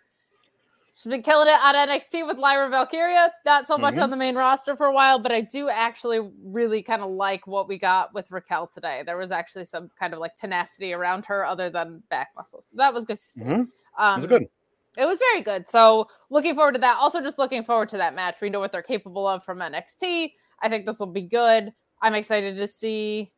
She's 0.95 1.09
been 1.09 1.23
killing 1.23 1.49
it 1.49 1.59
on 1.63 1.75
NXT 1.75 2.27
with 2.27 2.37
Lyra 2.37 2.69
Valkyria. 2.69 3.33
Not 3.47 3.67
so 3.67 3.79
much 3.79 3.95
Mhm. 3.95 4.03
on 4.03 4.11
the 4.11 4.17
main 4.17 4.37
roster 4.37 4.77
for 4.77 4.85
a 4.87 4.93
while, 4.93 5.19
but 5.19 5.33
I 5.33 5.41
do 5.41 5.71
actually 5.71 6.31
really 6.45 6.83
kind 6.83 7.01
of 7.01 7.11
like 7.11 7.47
what 7.47 7.69
we 7.69 7.79
got 7.79 8.13
with 8.13 8.31
Raquel 8.31 8.67
today. 8.67 9.03
There 9.07 9.17
was 9.17 9.31
actually 9.31 9.65
some 9.65 9.91
kind 9.99 10.13
of 10.13 10.19
like 10.21 10.35
tenacity 10.35 10.93
around 10.93 11.25
her 11.27 11.47
other 11.47 11.71
than 11.71 12.03
back 12.11 12.33
muscles. 12.37 12.67
So 12.67 12.77
that 12.77 12.93
was 12.93 13.07
good 13.07 13.17
to 13.17 13.23
see. 13.23 13.41
Mhm. 13.45 13.69
Um, 13.97 14.15
It 14.15 14.17
was 14.17 14.27
good. 14.27 14.49
It 14.99 15.07
was 15.07 15.19
very 15.21 15.41
good. 15.41 15.69
So 15.69 16.09
looking 16.29 16.55
forward 16.55 16.73
to 16.75 16.81
that. 16.81 16.99
Also, 16.99 17.23
just 17.23 17.39
looking 17.39 17.63
forward 17.63 17.89
to 17.91 17.97
that 17.97 18.13
match. 18.15 18.41
We 18.43 18.51
know 18.51 18.61
what 18.61 18.73
they're 18.73 18.83
capable 18.83 19.27
of 19.27 19.43
from 19.45 19.63
NXT. 19.63 20.35
I 20.61 20.69
think 20.69 20.85
this 20.85 20.99
will 20.99 21.07
be 21.07 21.23
good. 21.23 21.73
I'm 22.03 22.15
excited 22.15 22.59
to 22.59 22.67
see 22.67 23.33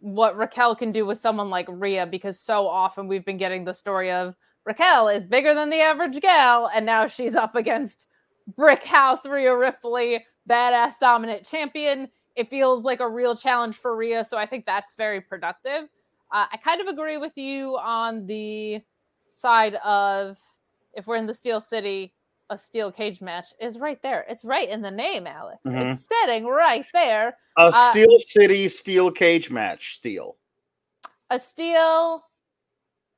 what 0.00 0.36
Raquel 0.36 0.76
can 0.76 0.92
do 0.92 1.04
with 1.04 1.18
someone 1.18 1.50
like 1.50 1.66
Rhea 1.68 2.06
because 2.06 2.38
so 2.38 2.66
often 2.66 3.08
we've 3.08 3.24
been 3.24 3.38
getting 3.38 3.64
the 3.64 3.74
story 3.74 4.10
of 4.10 4.36
Raquel 4.64 5.08
is 5.08 5.24
bigger 5.24 5.54
than 5.54 5.70
the 5.70 5.80
average 5.80 6.20
gal, 6.20 6.70
and 6.74 6.84
now 6.84 7.06
she's 7.06 7.34
up 7.34 7.54
against 7.54 8.08
Brick 8.54 8.84
House 8.84 9.24
Rhea 9.24 9.56
Ripley, 9.56 10.24
badass 10.48 10.92
dominant 11.00 11.46
champion. 11.46 12.08
It 12.36 12.50
feels 12.50 12.84
like 12.84 13.00
a 13.00 13.08
real 13.08 13.34
challenge 13.34 13.76
for 13.76 13.96
Rhea, 13.96 14.24
so 14.24 14.36
I 14.36 14.46
think 14.46 14.66
that's 14.66 14.94
very 14.94 15.20
productive. 15.20 15.88
Uh, 16.30 16.46
I 16.52 16.58
kind 16.62 16.80
of 16.80 16.86
agree 16.86 17.16
with 17.16 17.32
you 17.36 17.78
on 17.78 18.26
the 18.26 18.82
side 19.30 19.76
of 19.76 20.38
if 20.92 21.06
we're 21.06 21.16
in 21.16 21.26
the 21.26 21.34
Steel 21.34 21.60
City, 21.60 22.12
a 22.50 22.58
steel 22.58 22.90
cage 22.90 23.20
match 23.20 23.46
is 23.60 23.78
right 23.78 24.00
there. 24.02 24.24
It's 24.28 24.44
right 24.44 24.68
in 24.68 24.82
the 24.82 24.90
name, 24.90 25.26
Alex. 25.26 25.60
Mhm. 25.66 25.92
It's 25.92 26.06
sitting 26.06 26.46
right 26.46 26.86
there. 26.92 27.36
A 27.56 27.62
uh, 27.62 27.90
Steel 27.90 28.18
City 28.18 28.68
steel 28.68 29.10
cage 29.10 29.50
match. 29.50 29.96
Steel. 29.96 30.36
A 31.30 31.38
steel. 31.38 32.24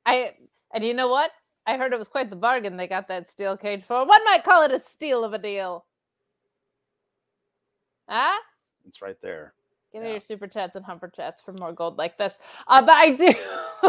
I 0.05 0.35
and 0.73 0.83
you 0.83 0.93
know 0.93 1.07
what? 1.07 1.31
I 1.65 1.77
heard 1.77 1.93
it 1.93 1.99
was 1.99 2.07
quite 2.07 2.29
the 2.29 2.35
bargain 2.35 2.75
they 2.75 2.87
got 2.87 3.07
that 3.07 3.29
steel 3.29 3.55
cage 3.55 3.83
for. 3.83 4.05
One 4.05 4.25
might 4.25 4.43
call 4.43 4.63
it 4.63 4.71
a 4.71 4.79
steal 4.79 5.23
of 5.23 5.33
a 5.33 5.37
deal. 5.37 5.85
Huh? 8.09 8.39
It's 8.87 9.01
right 9.01 9.17
there. 9.21 9.53
Get 9.93 10.03
Yeah. 10.03 10.11
your 10.11 10.19
super 10.21 10.47
chats 10.47 10.75
and 10.75 10.85
humper 10.85 11.09
chats 11.13 11.41
for 11.41 11.51
more 11.53 11.73
gold 11.73 11.97
like 11.97 12.17
this. 12.17 12.37
Uh, 12.67 12.81
but 12.81 12.93
I 12.93 13.11
do, 13.11 13.27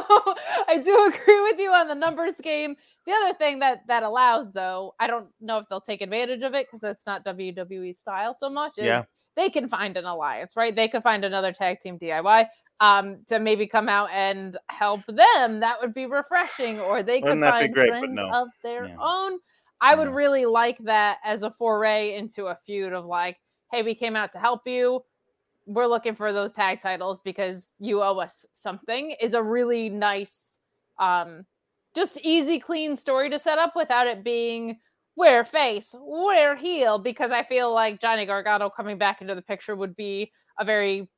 I 0.68 0.80
do 0.82 1.06
agree 1.14 1.40
with 1.42 1.58
you 1.60 1.70
on 1.72 1.88
the 1.88 1.94
numbers 1.94 2.34
game. 2.42 2.76
The 3.06 3.12
other 3.12 3.34
thing 3.34 3.58
that 3.60 3.86
that 3.86 4.02
allows, 4.02 4.52
though, 4.52 4.94
I 4.98 5.06
don't 5.06 5.28
know 5.40 5.58
if 5.58 5.68
they'll 5.68 5.80
take 5.80 6.02
advantage 6.02 6.42
of 6.42 6.54
it 6.54 6.66
because 6.66 6.80
that's 6.80 7.06
not 7.06 7.24
WWE 7.24 7.94
style 7.94 8.34
so 8.34 8.50
much. 8.50 8.78
Is 8.78 8.84
Yeah. 8.86 9.04
they 9.36 9.48
can 9.48 9.68
find 9.68 9.96
an 9.96 10.04
alliance, 10.04 10.56
right? 10.56 10.74
They 10.74 10.88
could 10.88 11.02
find 11.02 11.24
another 11.24 11.52
tag 11.52 11.78
team 11.80 11.98
DIY 11.98 12.46
um, 12.80 13.18
to 13.28 13.38
maybe 13.38 13.66
come 13.66 13.88
out 13.88 14.10
and 14.12 14.58
help 14.70 15.02
them. 15.06 15.60
That 15.60 15.76
would 15.80 15.94
be 15.94 16.06
refreshing. 16.06 16.80
Or 16.80 17.02
they 17.04 17.20
could 17.20 17.28
Wouldn't 17.38 17.42
be 17.42 17.48
find 17.48 17.74
great? 17.74 17.88
Friends 17.90 18.14
no. 18.14 18.28
of 18.30 18.48
their 18.64 18.86
Yeah. 18.86 18.96
own. 19.00 19.38
I 19.80 19.94
would 19.94 20.08
Yeah. 20.08 20.14
really 20.14 20.46
like 20.46 20.78
that 20.78 21.18
as 21.24 21.42
a 21.44 21.50
foray 21.50 22.14
into 22.16 22.46
a 22.46 22.56
feud 22.56 22.92
of 22.92 23.04
like, 23.04 23.38
hey, 23.70 23.82
we 23.82 23.94
came 23.94 24.16
out 24.16 24.32
to 24.32 24.38
help 24.38 24.66
you 24.66 25.04
we're 25.66 25.86
looking 25.86 26.14
for 26.14 26.32
those 26.32 26.50
tag 26.50 26.80
titles 26.80 27.20
because 27.20 27.72
you 27.78 28.02
owe 28.02 28.18
us 28.18 28.44
something 28.54 29.14
is 29.20 29.34
a 29.34 29.42
really 29.42 29.88
nice 29.88 30.56
um 30.98 31.44
just 31.94 32.18
easy 32.22 32.58
clean 32.58 32.96
story 32.96 33.30
to 33.30 33.38
set 33.38 33.58
up 33.58 33.74
without 33.76 34.06
it 34.06 34.24
being 34.24 34.78
we're 35.16 35.44
face 35.44 35.94
we're 36.00 36.56
heel 36.56 36.98
because 36.98 37.30
i 37.30 37.42
feel 37.42 37.72
like 37.72 38.00
johnny 38.00 38.26
gargano 38.26 38.68
coming 38.70 38.98
back 38.98 39.20
into 39.20 39.34
the 39.34 39.42
picture 39.42 39.76
would 39.76 39.94
be 39.94 40.32
a 40.58 40.64
very 40.64 41.08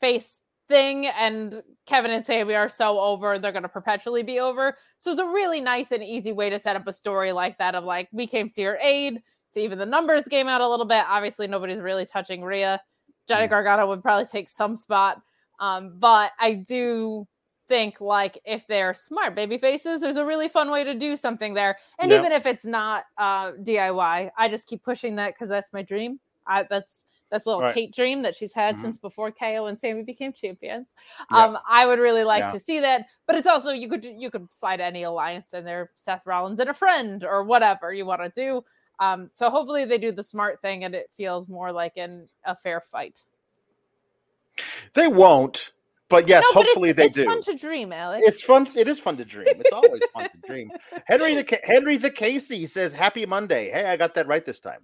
face 0.00 0.40
thing 0.68 1.06
and 1.06 1.62
kevin 1.86 2.10
and 2.10 2.24
sami 2.24 2.54
are 2.54 2.68
so 2.68 2.98
over 2.98 3.38
they're 3.38 3.52
going 3.52 3.62
to 3.62 3.68
perpetually 3.68 4.22
be 4.22 4.40
over 4.40 4.76
so 4.98 5.10
it's 5.10 5.20
a 5.20 5.26
really 5.26 5.60
nice 5.60 5.92
and 5.92 6.02
easy 6.02 6.32
way 6.32 6.50
to 6.50 6.58
set 6.58 6.76
up 6.76 6.86
a 6.86 6.92
story 6.92 7.32
like 7.32 7.58
that 7.58 7.74
of 7.74 7.84
like 7.84 8.08
we 8.12 8.26
came 8.26 8.48
to 8.48 8.60
your 8.60 8.76
aid 8.82 9.20
to 9.52 9.60
even 9.60 9.78
the 9.78 9.86
numbers 9.86 10.24
game 10.24 10.48
out 10.48 10.60
a 10.60 10.68
little 10.68 10.86
bit 10.86 11.04
obviously 11.08 11.46
nobody's 11.46 11.78
really 11.78 12.04
touching 12.04 12.42
Rhea. 12.42 12.80
Johnny. 13.26 13.46
Gargano 13.48 13.86
would 13.88 14.02
probably 14.02 14.24
take 14.26 14.48
some 14.48 14.76
spot. 14.76 15.20
Um, 15.58 15.94
but 15.98 16.32
I 16.38 16.52
do 16.54 17.26
think 17.68 18.00
like 18.00 18.38
if 18.44 18.66
they're 18.66 18.94
smart 18.94 19.34
baby 19.34 19.58
faces, 19.58 20.00
there's 20.00 20.16
a 20.18 20.24
really 20.24 20.48
fun 20.48 20.70
way 20.70 20.84
to 20.84 20.94
do 20.94 21.16
something 21.16 21.54
there. 21.54 21.76
And 21.98 22.12
even 22.12 22.32
if 22.32 22.46
it's 22.46 22.64
not 22.64 23.04
uh, 23.18 23.52
DIY, 23.62 24.30
I 24.36 24.48
just 24.48 24.68
keep 24.68 24.84
pushing 24.84 25.16
that 25.16 25.34
because 25.34 25.48
that's 25.48 25.72
my 25.72 25.82
dream. 25.82 26.20
I, 26.46 26.64
that's 26.68 27.04
that's 27.28 27.44
a 27.44 27.48
little 27.48 27.62
Right. 27.62 27.74
Kate 27.74 27.92
dream 27.92 28.22
that 28.22 28.36
she's 28.36 28.52
had 28.52 28.76
Mhm. 28.76 28.80
since 28.82 28.98
before 28.98 29.32
KO 29.32 29.66
and 29.66 29.76
Sami 29.80 30.04
became 30.04 30.32
champions. 30.32 30.86
Um, 31.32 31.58
I 31.68 31.84
would 31.84 31.98
really 31.98 32.22
like 32.22 32.44
Yeah. 32.44 32.52
to 32.52 32.60
see 32.60 32.78
that, 32.78 33.06
but 33.26 33.34
it's 33.34 33.48
also 33.48 33.70
you 33.72 33.88
could 33.88 34.04
you 34.04 34.30
could 34.30 34.52
slide 34.54 34.80
any 34.80 35.02
alliance 35.02 35.52
in 35.52 35.64
there, 35.64 35.90
Seth 35.96 36.24
Rollins 36.24 36.60
and 36.60 36.70
a 36.70 36.74
friend 36.74 37.24
or 37.24 37.42
whatever 37.42 37.92
you 37.92 38.06
want 38.06 38.20
to 38.22 38.28
do. 38.28 38.64
Um, 38.98 39.30
so 39.34 39.50
hopefully 39.50 39.84
they 39.84 39.98
do 39.98 40.12
the 40.12 40.22
smart 40.22 40.60
thing 40.62 40.84
and 40.84 40.94
it 40.94 41.10
feels 41.16 41.48
more 41.48 41.72
like 41.72 41.96
an 41.96 42.28
a 42.44 42.56
fair 42.56 42.80
fight. 42.80 43.20
They 44.94 45.06
won't, 45.06 45.72
but 46.08 46.28
yes, 46.28 46.44
No, 46.44 46.60
but 46.60 46.66
hopefully 46.66 46.90
it's, 46.90 46.96
they 46.96 47.06
it's 47.06 47.14
do. 47.14 47.22
It's 47.22 47.46
fun 47.46 47.54
to 47.54 47.60
dream, 47.60 47.92
Alex. 47.92 48.24
It's 48.26 48.42
fun. 48.42 48.66
It 48.76 48.88
is 48.88 48.98
fun 48.98 49.16
to 49.18 49.24
dream. 49.24 49.48
It's 49.48 49.72
always 49.72 50.00
fun 50.14 50.30
to 50.30 50.46
dream. 50.46 50.70
Henry 51.06 51.34
the 51.34 51.60
Henry 51.62 51.98
the 51.98 52.10
Casey 52.10 52.66
says, 52.66 52.92
"Happy 52.92 53.26
Monday." 53.26 53.70
Hey, 53.70 53.84
I 53.84 53.96
got 53.96 54.14
that 54.14 54.26
right 54.26 54.44
this 54.44 54.60
time. 54.60 54.80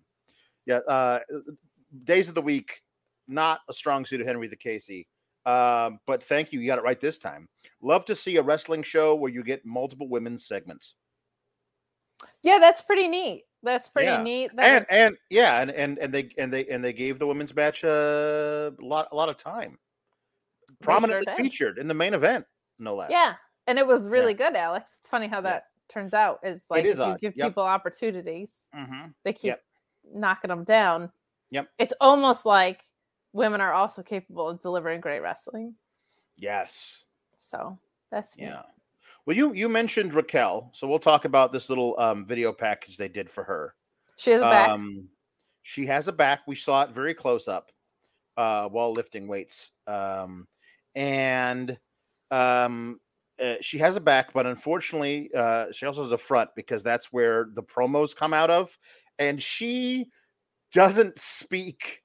Yeah, 0.66 0.78
uh, 0.88 1.20
days 2.04 2.28
of 2.28 2.34
the 2.34 2.42
week, 2.42 2.82
not 3.28 3.60
a 3.68 3.72
strong 3.72 4.04
suit 4.04 4.20
of 4.20 4.26
Henry 4.26 4.46
the 4.46 4.56
Casey, 4.56 5.08
um, 5.46 5.98
but 6.06 6.22
thank 6.22 6.52
you. 6.52 6.60
You 6.60 6.66
got 6.66 6.78
it 6.78 6.84
right 6.84 7.00
this 7.00 7.18
time. 7.18 7.48
Love 7.80 8.04
to 8.04 8.14
see 8.14 8.36
a 8.36 8.42
wrestling 8.42 8.82
show 8.82 9.14
where 9.14 9.30
you 9.30 9.42
get 9.42 9.64
multiple 9.64 10.08
women's 10.08 10.46
segments, 10.46 10.94
yeah, 12.42 12.58
that's 12.60 12.82
pretty 12.82 13.08
neat. 13.08 13.44
That's 13.62 13.88
pretty 13.88 14.08
Yeah. 14.08 14.22
neat. 14.22 14.50
and 14.58 14.84
and 14.90 15.16
yeah, 15.30 15.60
and 15.62 15.70
and 15.70 15.98
and 15.98 16.12
they 16.12 16.30
and 16.38 16.52
they 16.52 16.66
and 16.66 16.82
they 16.82 16.92
gave 16.92 17.18
the 17.18 17.26
women's 17.26 17.54
match 17.54 17.84
a 17.84 18.74
lot 18.80 19.08
a 19.12 19.14
lot 19.14 19.28
of 19.28 19.36
time, 19.36 19.78
prominently 20.80 21.26
did. 21.26 21.36
featured 21.36 21.78
in 21.78 21.86
the 21.88 21.94
main 21.94 22.14
event, 22.14 22.44
no 22.78 22.96
less. 22.96 23.10
yeah, 23.10 23.34
and 23.66 23.78
it 23.78 23.86
was 23.86 24.08
really 24.08 24.34
good, 24.34 24.56
Alex. 24.56 24.96
It's 24.98 25.08
funny 25.08 25.28
how 25.28 25.38
Yeah. 25.38 25.42
that 25.42 25.64
turns 25.88 26.14
out. 26.14 26.40
Is 26.42 26.64
like 26.70 26.84
is 26.84 26.92
if 26.92 26.98
you 26.98 27.04
odd. 27.04 27.20
give 27.20 27.36
Yep. 27.36 27.48
people 27.50 27.62
opportunities, 27.62 28.68
hmm 28.74 29.08
they 29.24 29.32
keep 29.32 29.48
Yep. 29.50 29.62
knocking 30.14 30.48
them 30.48 30.64
down. 30.64 31.12
Yep. 31.50 31.68
It's 31.78 31.94
almost 32.00 32.44
like 32.46 32.84
women 33.32 33.60
are 33.60 33.72
also 33.72 34.02
capable 34.02 34.48
of 34.48 34.60
delivering 34.60 35.00
great 35.00 35.20
wrestling. 35.20 35.76
Yes. 36.36 37.04
So 37.38 37.78
that's 38.10 38.36
neat. 38.38 38.54
Well, 39.26 39.36
you 39.36 39.52
you 39.52 39.68
mentioned 39.68 40.14
Raquel, 40.14 40.70
so 40.72 40.88
we'll 40.88 40.98
talk 40.98 41.24
about 41.24 41.52
this 41.52 41.68
little 41.68 41.98
um, 41.98 42.26
video 42.26 42.52
package 42.52 42.96
they 42.96 43.08
did 43.08 43.30
for 43.30 43.44
her. 43.44 43.74
She 44.16 44.32
has 44.32 44.40
a 44.40 44.44
back. 44.44 44.68
Um, 44.68 45.08
she 45.62 45.86
has 45.86 46.08
a 46.08 46.12
back. 46.12 46.40
We 46.46 46.56
saw 46.56 46.82
it 46.82 46.90
very 46.90 47.14
close 47.14 47.46
up 47.46 47.70
uh, 48.36 48.68
while 48.68 48.92
lifting 48.92 49.28
weights, 49.28 49.70
um, 49.86 50.48
and 50.94 51.78
um, 52.32 52.98
uh, 53.40 53.56
she 53.60 53.78
has 53.78 53.96
a 53.96 54.00
back, 54.00 54.32
but 54.32 54.46
unfortunately, 54.46 55.30
uh, 55.34 55.66
she 55.72 55.86
also 55.86 56.02
has 56.02 56.12
a 56.12 56.18
front 56.18 56.50
because 56.56 56.82
that's 56.82 57.12
where 57.12 57.48
the 57.54 57.62
promos 57.62 58.14
come 58.14 58.32
out 58.32 58.50
of, 58.50 58.76
and 59.18 59.42
she 59.42 60.10
doesn't 60.72 61.18
speak 61.18 62.02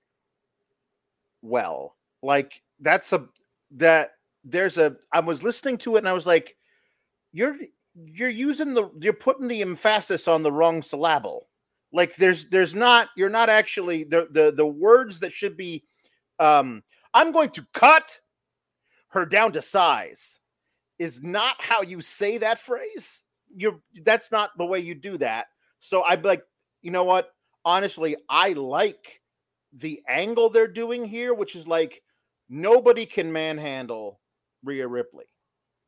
well. 1.41 1.95
Like 2.21 2.62
that's 2.80 3.13
a 3.13 3.27
that 3.71 4.12
there's 4.43 4.77
a 4.77 4.95
I 5.12 5.19
was 5.19 5.43
listening 5.43 5.77
to 5.80 5.95
it 5.95 5.99
and 5.99 6.10
I 6.10 6.13
was 6.13 6.25
like, 6.25 6.56
you're 7.38 7.56
you're 7.93 8.30
using 8.30 8.73
the 8.73 8.89
you're 9.00 9.13
putting 9.13 9.47
the 9.47 9.62
emphasis 9.62 10.28
on 10.28 10.41
the 10.41 10.52
wrong 10.52 10.82
syllable. 10.82 11.47
Like 11.93 12.15
there's 12.15 12.50
there's 12.50 12.73
not 12.73 13.10
you're 13.15 13.30
not 13.30 13.47
actually 13.47 14.04
the 14.04 14.28
the 14.32 14.52
the 14.52 14.65
words 14.65 15.19
that 15.19 15.32
should 15.32 15.56
be 15.56 15.84
um 16.39 16.84
I'm 17.13 17.32
going 17.32 17.52
to 17.52 17.65
cut 17.73 18.19
her 19.10 19.26
down 19.26 19.52
to 19.54 19.62
size 19.62 20.39
is 20.97 21.21
not 21.21 21.62
how 21.62 21.84
you 21.84 22.02
say 22.02 22.39
that 22.39 22.60
phrase. 22.60 23.21
You're 23.56 23.82
that's 24.04 24.32
not 24.32 24.58
the 24.58 24.65
way 24.65 24.80
you 24.80 24.95
do 24.95 25.17
that. 25.19 25.45
So 25.80 26.02
I'd 26.02 26.23
be 26.23 26.30
like, 26.30 26.43
you 26.82 26.89
know 26.89 27.04
what? 27.04 27.30
Honestly, 27.63 28.15
I 28.30 28.54
like 28.54 29.21
the 29.73 30.02
angle 30.10 30.50
they're 30.50 30.67
doing 30.67 31.06
here, 31.06 31.36
which 31.36 31.56
is 31.56 31.67
like 31.67 32.02
nobody 32.50 33.06
can 33.06 33.32
manhandle 33.32 34.19
Rhea 34.63 34.88
Ripley 34.88 35.26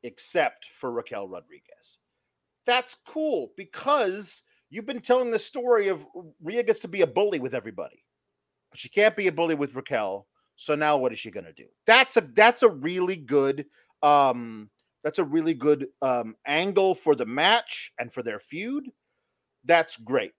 except 0.03 0.67
for 0.79 0.91
Raquel 0.91 1.27
Rodriguez. 1.27 1.99
That's 2.65 2.97
cool 3.07 3.51
because 3.57 4.43
you've 4.69 4.85
been 4.85 5.01
telling 5.01 5.31
the 5.31 5.39
story 5.39 5.87
of 5.87 6.05
Rhea 6.43 6.63
gets 6.63 6.79
to 6.81 6.87
be 6.87 7.01
a 7.01 7.07
bully 7.07 7.39
with 7.39 7.53
everybody, 7.53 8.03
but 8.71 8.79
she 8.79 8.89
can't 8.89 9.15
be 9.15 9.27
a 9.27 9.31
bully 9.31 9.55
with 9.55 9.75
Raquel. 9.75 10.27
So 10.55 10.75
now 10.75 10.97
what 10.97 11.13
is 11.13 11.19
she 11.19 11.31
going 11.31 11.45
to 11.45 11.53
do? 11.53 11.65
That's 11.87 12.17
a 12.17 12.21
that's 12.33 12.63
a 12.63 12.69
really 12.69 13.15
good 13.15 13.65
um 14.03 14.69
that's 15.03 15.19
a 15.19 15.23
really 15.23 15.53
good 15.53 15.87
um 16.01 16.35
angle 16.45 16.93
for 16.93 17.15
the 17.15 17.25
match 17.25 17.93
and 17.97 18.11
for 18.11 18.23
their 18.23 18.39
feud. 18.39 18.89
That's 19.63 19.97
great. 19.97 20.33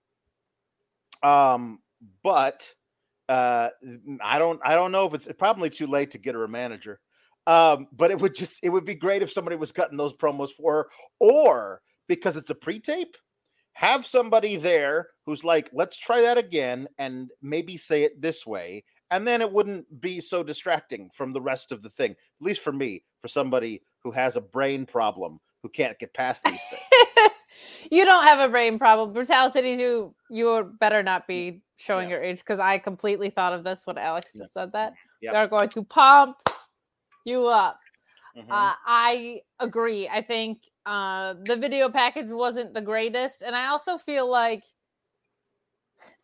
Um 1.23 1.81
but 2.23 2.69
uh 3.29 3.71
I 4.23 4.39
don't 4.39 4.61
I 4.63 4.75
don't 4.75 4.93
know 4.93 5.07
if 5.07 5.15
it's 5.15 5.29
probably 5.39 5.71
too 5.71 5.87
late 5.87 6.11
to 6.13 6.19
get 6.19 6.35
her 6.35 6.45
a 6.45 6.49
manager. 6.49 7.01
Um, 7.47 7.89
but 7.93 8.11
it 8.11 8.21
would 8.21 8.35
just 8.35 8.61
it 8.63 8.69
would 8.69 8.85
be 8.85 8.95
great 8.95 9.23
if 9.23 9.33
somebody 9.33 9.57
was 9.57 9.73
cutting 9.73 9.97
those 9.97 10.15
promos 10.15 10.51
for 10.51 10.75
her, 10.75 10.89
or 11.19 11.81
because 12.09 12.37
it's 12.37 12.51
a 12.51 12.55
pre-tape, 12.55 13.17
have 13.73 14.05
somebody 14.05 14.57
there 14.57 15.09
who's 15.27 15.45
like, 15.45 15.71
let's 15.73 15.97
try 15.97 16.21
that 16.21 16.37
again 16.39 16.89
and 16.99 17.31
maybe 17.41 17.77
say 17.77 18.03
it 18.03 18.21
this 18.21 18.47
way. 18.47 18.85
And 19.13 19.27
then 19.27 19.41
it 19.41 19.51
wouldn't 19.53 20.01
be 20.01 20.21
so 20.21 20.43
distracting 20.43 21.11
from 21.15 21.33
the 21.33 21.41
rest 21.41 21.73
of 21.73 21.83
the 21.83 21.91
thing. 21.91 22.13
At 22.13 22.17
least 22.41 22.61
for 22.61 22.73
me, 22.73 23.05
for 23.23 23.29
somebody 23.29 23.83
who 24.05 24.11
has 24.13 24.37
a 24.37 24.41
brain 24.41 24.87
problem 24.87 25.41
who 25.63 25.69
can't 25.69 25.99
get 25.99 26.15
past 26.15 26.43
these 26.45 26.61
things. 26.71 27.31
you 27.91 28.05
don't 28.05 28.25
have 28.25 28.39
a 28.41 28.49
brain 28.49 28.79
problem. 28.79 29.13
Brutality, 29.13 29.71
you 29.71 30.15
you 30.31 30.73
better 30.79 31.03
not 31.03 31.27
be 31.27 31.63
showing 31.77 32.09
Yeah. 32.09 32.17
your 32.17 32.25
age 32.25 32.39
because 32.39 32.59
I 32.61 32.79
completely 32.79 33.31
thought 33.31 33.53
of 33.53 33.65
this 33.65 33.83
when 33.87 33.99
Alex 33.99 34.33
Yeah. 34.35 34.43
just 34.43 34.53
said 34.55 34.73
that. 34.73 34.93
Yep. 35.23 35.33
We 35.33 35.37
are 35.39 35.47
going 35.49 35.69
to 35.71 35.83
pump 35.85 36.37
you 37.25 37.47
up. 37.47 37.79
Mhm. 38.37 38.47
Uh, 38.51 38.75
I 38.87 39.43
agree. 39.59 40.09
I 40.09 40.23
think 40.23 40.71
uh, 40.87 41.35
the 41.45 41.57
video 41.57 41.91
package 41.91 42.31
wasn't 42.31 42.75
the 42.75 42.81
greatest, 42.81 43.43
and 43.43 43.57
I 43.57 43.67
also 43.69 43.99
feel 43.99 44.31
like 44.31 44.65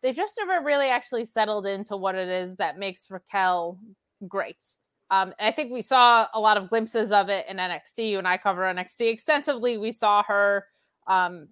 they've 0.01 0.15
just 0.15 0.39
never 0.39 0.63
really 0.65 0.87
actually 0.89 1.25
settled 1.25 1.65
into 1.65 1.97
what 1.97 2.15
it 2.15 2.27
is 2.29 2.55
that 2.57 2.77
makes 2.77 3.09
Raquel 3.09 3.79
great. 4.27 4.63
Um, 5.09 5.33
I 5.39 5.51
think 5.51 5.71
we 5.71 5.81
saw 5.81 6.27
a 6.33 6.39
lot 6.39 6.57
of 6.57 6.69
glimpses 6.69 7.11
of 7.11 7.29
it 7.29 7.47
in 7.47 7.57
NXT. 7.57 8.09
You 8.11 8.17
When 8.17 8.25
I 8.25 8.37
cover 8.37 8.63
NXT 8.63 9.09
extensively, 9.09 9.77
we 9.77 9.91
saw 9.91 10.23
her 10.23 10.65
um, 11.07 11.47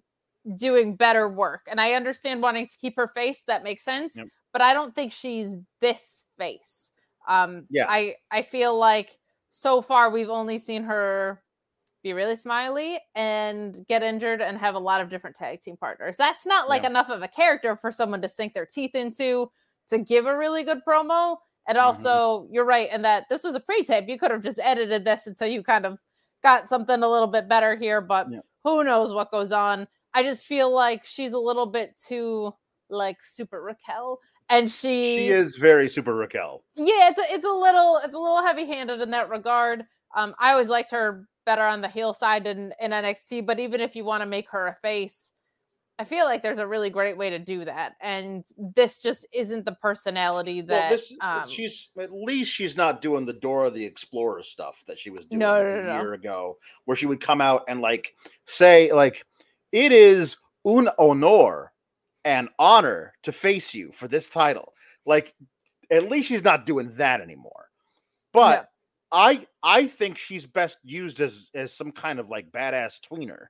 doing 0.56 0.94
better 0.96 1.28
work, 1.28 1.66
and 1.70 1.80
I 1.80 1.92
understand 1.92 2.42
wanting 2.42 2.66
to 2.66 2.78
keep 2.78 2.96
her 2.96 3.08
face. 3.08 3.44
That 3.44 3.64
makes 3.64 3.82
sense, 3.84 4.16
Yep. 4.16 4.28
but 4.52 4.62
I 4.62 4.74
don't 4.74 4.94
think 4.94 5.12
she's 5.12 5.48
this 5.80 6.24
face. 6.38 6.90
Um, 7.28 7.66
Yeah. 7.70 7.86
I 7.88 8.16
I 8.30 8.42
feel 8.42 8.78
like 8.78 9.18
so 9.56 9.80
far 9.80 10.10
we've 10.10 10.28
only 10.28 10.58
seen 10.58 10.82
her 10.84 11.42
be 12.02 12.12
really 12.12 12.36
smiley 12.36 12.98
and 13.14 13.86
get 13.88 14.02
injured 14.02 14.42
and 14.42 14.58
have 14.58 14.74
a 14.74 14.78
lot 14.78 15.00
of 15.00 15.08
different 15.08 15.34
tag 15.34 15.62
team 15.62 15.78
partners. 15.78 16.14
That's 16.18 16.44
not 16.44 16.68
like 16.68 16.82
Yeah. 16.82 16.90
enough 16.90 17.08
of 17.08 17.22
a 17.22 17.28
character 17.28 17.74
for 17.74 17.90
someone 17.90 18.20
to 18.20 18.28
sink 18.28 18.52
their 18.52 18.66
teeth 18.66 18.94
into 18.94 19.50
to 19.88 19.96
give 19.98 20.26
a 20.26 20.36
really 20.36 20.62
good 20.62 20.82
promo. 20.86 21.38
And 21.66 21.78
Mhm. 21.78 21.82
also, 21.82 22.46
you're 22.50 22.66
right 22.66 22.92
in 22.92 23.00
that 23.02 23.24
this 23.30 23.42
was 23.42 23.54
a 23.54 23.60
pre-tape. 23.60 24.08
You 24.08 24.18
could 24.18 24.30
have 24.30 24.42
just 24.42 24.60
edited 24.62 25.06
this 25.06 25.26
until 25.26 25.48
you 25.48 25.62
kind 25.62 25.86
of 25.86 25.98
got 26.42 26.68
something 26.68 27.02
a 27.02 27.08
little 27.08 27.26
bit 27.26 27.48
better 27.48 27.76
here, 27.76 28.02
but 28.02 28.30
Yeah. 28.30 28.40
who 28.62 28.84
knows 28.84 29.14
what 29.14 29.30
goes 29.30 29.52
on. 29.52 29.88
I 30.12 30.22
just 30.22 30.44
feel 30.44 30.70
like 30.70 31.06
she's 31.06 31.32
a 31.32 31.38
little 31.38 31.66
bit 31.66 31.96
too 31.96 32.54
like 32.90 33.22
super 33.22 33.62
Raquel 33.62 34.20
and 34.48 34.70
she 34.70 35.16
she 35.16 35.28
is 35.28 35.56
very 35.56 35.88
super 35.88 36.14
Raquel. 36.14 36.62
yeah 36.76 37.08
it's 37.08 37.18
a, 37.18 37.24
it's 37.28 37.44
a 37.44 37.48
little 37.48 38.00
it's 38.04 38.14
a 38.14 38.18
little 38.18 38.42
heavy 38.42 38.66
handed 38.66 39.00
in 39.00 39.10
that 39.10 39.28
regard 39.28 39.84
um 40.16 40.34
i 40.38 40.52
always 40.52 40.68
liked 40.68 40.90
her 40.90 41.26
better 41.44 41.62
on 41.62 41.80
the 41.80 41.88
heel 41.88 42.12
side 42.12 42.46
in, 42.46 42.72
in 42.80 42.90
nxt 42.90 43.44
but 43.46 43.58
even 43.58 43.80
if 43.80 43.94
you 43.96 44.04
want 44.04 44.22
to 44.22 44.26
make 44.26 44.48
her 44.50 44.66
a 44.68 44.74
face 44.82 45.30
i 45.98 46.04
feel 46.04 46.24
like 46.24 46.42
there's 46.42 46.58
a 46.58 46.66
really 46.66 46.90
great 46.90 47.16
way 47.16 47.30
to 47.30 47.38
do 47.38 47.64
that 47.64 47.94
and 48.00 48.44
this 48.74 49.00
just 49.00 49.26
isn't 49.32 49.64
the 49.64 49.72
personality 49.72 50.60
that 50.60 50.68
well, 50.70 50.90
this 50.90 51.12
um, 51.20 51.48
she's 51.48 51.88
at 51.98 52.12
least 52.12 52.52
she's 52.52 52.76
not 52.76 53.00
doing 53.00 53.24
the 53.24 53.32
Dora 53.32 53.70
the 53.70 53.84
Explorer 53.84 54.42
stuff 54.42 54.84
that 54.86 54.98
she 54.98 55.10
was 55.10 55.20
doing 55.20 55.38
No, 55.38 55.62
no, 55.62 55.68
a 55.68 55.76
no, 55.76 55.86
no. 55.86 56.00
year 56.00 56.12
ago, 56.14 56.58
where 56.84 56.96
she 56.96 57.06
would 57.06 57.20
come 57.20 57.40
out 57.40 57.62
and 57.68 57.80
like 57.80 58.14
say 58.44 58.92
like 58.92 59.24
it 59.72 59.92
is 59.92 60.36
un 60.64 60.88
honor 60.98 61.72
and 62.26 62.50
honor 62.58 63.14
to 63.22 63.32
face 63.32 63.72
you 63.72 63.92
for 63.94 64.08
this 64.08 64.28
title. 64.28 64.74
Like 65.06 65.32
at 65.90 66.10
least 66.10 66.28
she's 66.28 66.44
not 66.44 66.66
doing 66.66 66.92
that 66.96 67.20
anymore. 67.22 67.68
But 68.32 68.58
Yeah. 68.58 68.64
I 69.12 69.46
I 69.62 69.86
think 69.86 70.18
she's 70.18 70.44
best 70.44 70.78
used 70.82 71.20
as 71.20 71.46
as 71.54 71.72
some 71.72 71.92
kind 71.92 72.18
of 72.18 72.28
like 72.28 72.50
badass 72.50 73.00
tweener. 73.00 73.46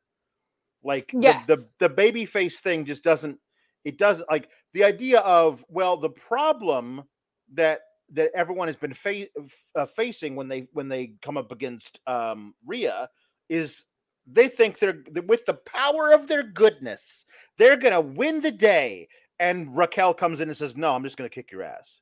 Like 0.84 1.10
the- 1.12 1.20
Yes. 1.22 1.46
the 1.46 1.66
the 1.78 1.88
baby 1.88 2.26
face 2.26 2.60
thing 2.60 2.84
just 2.84 3.02
doesn't 3.02 3.40
it 3.84 3.96
doesn't 3.98 4.28
like 4.30 4.50
the 4.74 4.84
idea 4.84 5.20
of 5.20 5.64
well 5.68 5.96
the 5.96 6.10
problem 6.10 7.02
that 7.54 7.80
that 8.12 8.30
everyone 8.34 8.68
has 8.68 8.76
been 8.76 8.92
fa- 8.94 9.26
uh, 9.74 9.86
facing 9.86 10.36
when 10.36 10.48
they 10.48 10.68
when 10.74 10.88
they 10.88 11.14
come 11.22 11.36
up 11.38 11.50
against 11.50 11.98
um 12.06 12.54
Rhea 12.66 13.08
is 13.48 13.84
they 14.26 14.48
think 14.48 14.78
they're 14.78 15.02
with 15.26 15.44
the 15.46 15.54
power 15.54 16.12
of 16.12 16.26
their 16.28 16.42
goodness 16.42 17.26
they're 17.58 17.76
gonna 17.76 18.00
win 18.00 18.40
the 18.40 18.50
day 18.50 19.08
and 19.38 19.76
Raquel 19.76 20.14
comes 20.14 20.40
in 20.40 20.48
and 20.48 20.56
says 20.56 20.76
no 20.76 20.94
I'm 20.94 21.04
just 21.04 21.16
gonna 21.16 21.30
kick 21.30 21.52
your 21.52 21.62
ass 21.62 22.00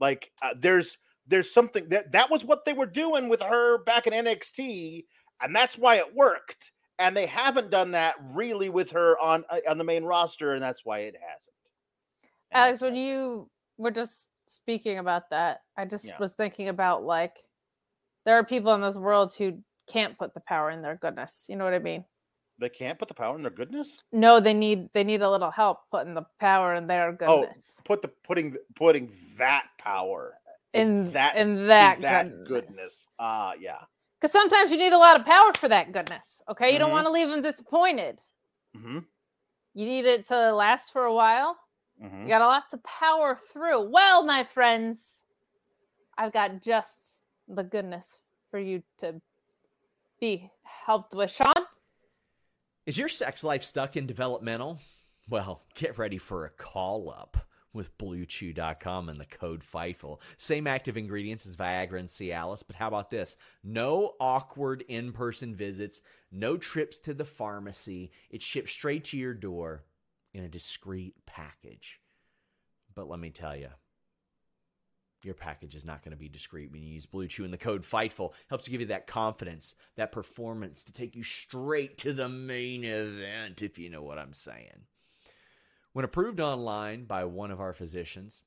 like 0.00 0.30
uh, 0.42 0.54
there's 0.58 0.98
there's 1.26 1.52
something 1.52 1.88
that 1.88 2.12
that 2.12 2.30
was 2.30 2.44
what 2.44 2.64
they 2.64 2.72
were 2.72 2.86
doing 2.86 3.28
with 3.28 3.42
her 3.42 3.78
back 3.84 4.06
in 4.06 4.12
NXT 4.12 5.04
and 5.42 5.54
that's 5.54 5.76
why 5.76 5.96
it 5.96 6.14
worked 6.14 6.72
and 6.98 7.16
they 7.16 7.26
haven't 7.26 7.70
done 7.70 7.90
that 7.90 8.14
really 8.32 8.68
with 8.68 8.90
her 8.90 9.18
on 9.18 9.44
uh, 9.50 9.60
on 9.68 9.78
the 9.78 9.84
main 9.84 10.04
roster 10.04 10.54
and 10.54 10.62
that's 10.62 10.84
why 10.84 11.00
it 11.00 11.14
hasn't 11.14 11.54
And 12.52 12.62
alex 12.62 12.80
when 12.80 12.96
you 12.96 13.50
were 13.76 13.90
just 13.90 14.28
speaking 14.46 14.98
about 14.98 15.30
that 15.30 15.62
i 15.76 15.84
just 15.84 16.06
Yeah. 16.06 16.18
was 16.18 16.32
thinking 16.32 16.68
about 16.68 17.02
like 17.02 17.36
there 18.24 18.36
are 18.38 18.44
people 18.44 18.74
in 18.74 18.80
this 18.80 18.96
world 18.96 19.34
who 19.36 19.58
can't 19.86 20.18
put 20.18 20.34
the 20.34 20.40
power 20.40 20.70
in 20.70 20.82
their 20.82 20.96
goodness 20.96 21.46
you 21.48 21.56
know 21.56 21.64
what 21.64 21.74
i 21.74 21.78
mean 21.78 22.04
they 22.58 22.68
can't 22.68 22.98
put 22.98 23.08
the 23.08 23.14
power 23.14 23.36
in 23.36 23.42
their 23.42 23.50
goodness 23.50 23.98
no 24.12 24.40
they 24.40 24.54
need 24.54 24.88
they 24.94 25.04
need 25.04 25.22
a 25.22 25.30
little 25.30 25.50
help 25.50 25.80
putting 25.90 26.14
the 26.14 26.24
power 26.40 26.74
in 26.74 26.86
their 26.86 27.12
goodness. 27.12 27.28
Oh, 27.28 27.40
goodness 27.42 27.80
put 27.84 28.02
the 28.02 28.08
putting 28.08 28.56
putting 28.74 29.12
that 29.38 29.66
power 29.78 30.34
in 30.72 31.12
that 31.12 31.34
that 31.34 31.36
in 31.36 31.48
in 31.50 31.66
that, 31.66 32.00
that 32.00 32.28
goodness. 32.44 32.48
goodness. 32.48 33.08
Ah, 33.18 33.54
yeah. 33.58 33.78
Because 34.20 34.32
sometimes 34.32 34.70
you 34.70 34.78
need 34.78 34.92
a 34.92 34.98
lot 34.98 35.18
of 35.18 35.26
power 35.26 35.52
for 35.54 35.68
that 35.68 35.92
goodness. 35.92 36.42
Okay, 36.48 36.72
you 36.72 36.78
don't 36.78 36.88
Mhm. 36.88 36.92
want 36.92 37.06
to 37.06 37.12
leave 37.12 37.28
them 37.28 37.42
disappointed. 37.42 38.20
Mm-hmm. 38.76 38.98
You 39.74 39.86
need 39.86 40.04
it 40.06 40.26
to 40.28 40.52
last 40.52 40.90
for 40.92 41.04
a 41.04 41.14
while. 41.14 41.56
hmm 42.00 42.22
You 42.22 42.28
got 42.28 42.42
a 42.42 42.46
lot 42.46 42.64
to 42.70 42.78
power 42.78 43.36
through. 43.36 43.88
Well, 43.90 44.24
my 44.24 44.42
friends, 44.44 45.24
I've 46.18 46.32
got 46.32 46.60
just 46.62 47.20
the 47.46 47.62
goodness 47.62 48.18
for 48.50 48.58
you 48.58 48.82
to 49.00 49.20
be 50.26 50.50
helped 50.62 51.14
with. 51.14 51.30
Sean, 51.30 51.52
Is 52.84 52.98
your 52.98 53.08
sex 53.08 53.44
life 53.44 53.62
stuck 53.62 53.96
in 53.96 54.06
developmental? 54.06 54.80
Well, 55.28 55.62
get 55.74 55.98
ready 55.98 56.18
for 56.18 56.44
a 56.44 56.50
call 56.50 57.10
up 57.10 57.36
with 57.72 57.96
BlueChew.com 57.98 59.08
and 59.08 59.20
the 59.20 59.26
code 59.26 59.62
FIGHTFUL. 59.62 60.20
Same 60.36 60.66
active 60.66 60.96
ingredients 60.96 61.46
as 61.46 61.56
Viagra 61.56 62.00
and 62.00 62.08
Cialis, 62.08 62.64
but 62.66 62.74
how 62.74 62.88
about 62.88 63.10
this? 63.10 63.36
No 63.62 64.14
awkward 64.18 64.82
in 64.88 65.12
person 65.12 65.54
visits, 65.54 66.00
no 66.32 66.56
trips 66.56 66.98
to 67.00 67.14
the 67.14 67.24
pharmacy. 67.24 68.10
It 68.28 68.42
ships 68.42 68.72
straight 68.72 69.04
to 69.04 69.16
your 69.16 69.34
door 69.34 69.84
in 70.34 70.42
a 70.42 70.48
discreet 70.48 71.14
package. 71.26 72.00
But 72.94 73.08
let 73.08 73.20
me 73.20 73.30
tell 73.30 73.54
you, 73.54 73.68
your 75.24 75.34
package 75.34 75.74
is 75.74 75.84
not 75.84 76.02
going 76.02 76.12
to 76.12 76.16
be 76.16 76.28
discreet 76.28 76.70
when 76.70 76.82
you 76.82 76.92
use 76.92 77.06
Blue 77.06 77.26
Chew 77.26 77.44
and 77.44 77.52
the 77.52 77.58
code 77.58 77.82
FIGHTFUL. 77.82 78.32
Helps 78.48 78.64
to 78.64 78.70
give 78.70 78.80
you 78.80 78.86
that 78.88 79.06
confidence, 79.06 79.74
that 79.96 80.12
performance 80.12 80.84
to 80.84 80.92
take 80.92 81.16
you 81.16 81.22
straight 81.22 81.98
to 81.98 82.12
the 82.12 82.28
main 82.28 82.84
event, 82.84 83.62
if 83.62 83.78
you 83.78 83.88
know 83.88 84.02
what 84.02 84.18
I'm 84.18 84.32
saying. 84.32 84.86
When 85.92 86.04
approved 86.04 86.40
online 86.40 87.04
by 87.04 87.24
one 87.24 87.50
of 87.50 87.60
our 87.60 87.72
physicians, 87.72 88.42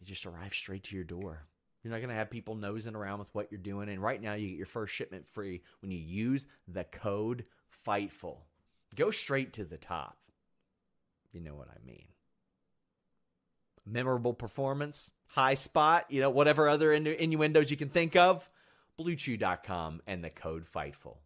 it 0.00 0.04
just 0.04 0.26
arrives 0.26 0.56
straight 0.56 0.84
to 0.84 0.94
your 0.94 1.04
door. 1.04 1.46
You're 1.82 1.92
not 1.92 1.98
going 1.98 2.10
to 2.10 2.16
have 2.16 2.30
people 2.30 2.54
nosing 2.54 2.94
around 2.94 3.20
with 3.20 3.34
what 3.34 3.50
you're 3.50 3.60
doing. 3.60 3.88
And 3.88 4.02
right 4.02 4.20
now, 4.20 4.34
you 4.34 4.48
get 4.48 4.56
your 4.56 4.66
first 4.66 4.94
shipment 4.94 5.26
free 5.26 5.62
when 5.80 5.90
you 5.90 5.98
use 5.98 6.46
the 6.66 6.84
code 6.84 7.44
FIGHTFUL. 7.86 8.38
Go 8.94 9.10
straight 9.10 9.52
to 9.54 9.64
the 9.64 9.76
top. 9.76 10.18
You 11.32 11.40
know 11.40 11.54
what 11.54 11.68
I 11.68 11.84
mean 11.86 12.06
memorable 13.86 14.34
performance, 14.34 15.10
high 15.28 15.54
spot, 15.54 16.06
you 16.10 16.20
know, 16.20 16.30
whatever 16.30 16.68
other 16.68 16.90
innu- 16.90 17.16
innuendos 17.16 17.70
you 17.70 17.76
can 17.76 17.88
think 17.88 18.16
of, 18.16 18.48
bluechew.com 18.98 20.02
and 20.06 20.24
the 20.24 20.30
code 20.30 20.64
FIGHTFUL. 20.66 21.16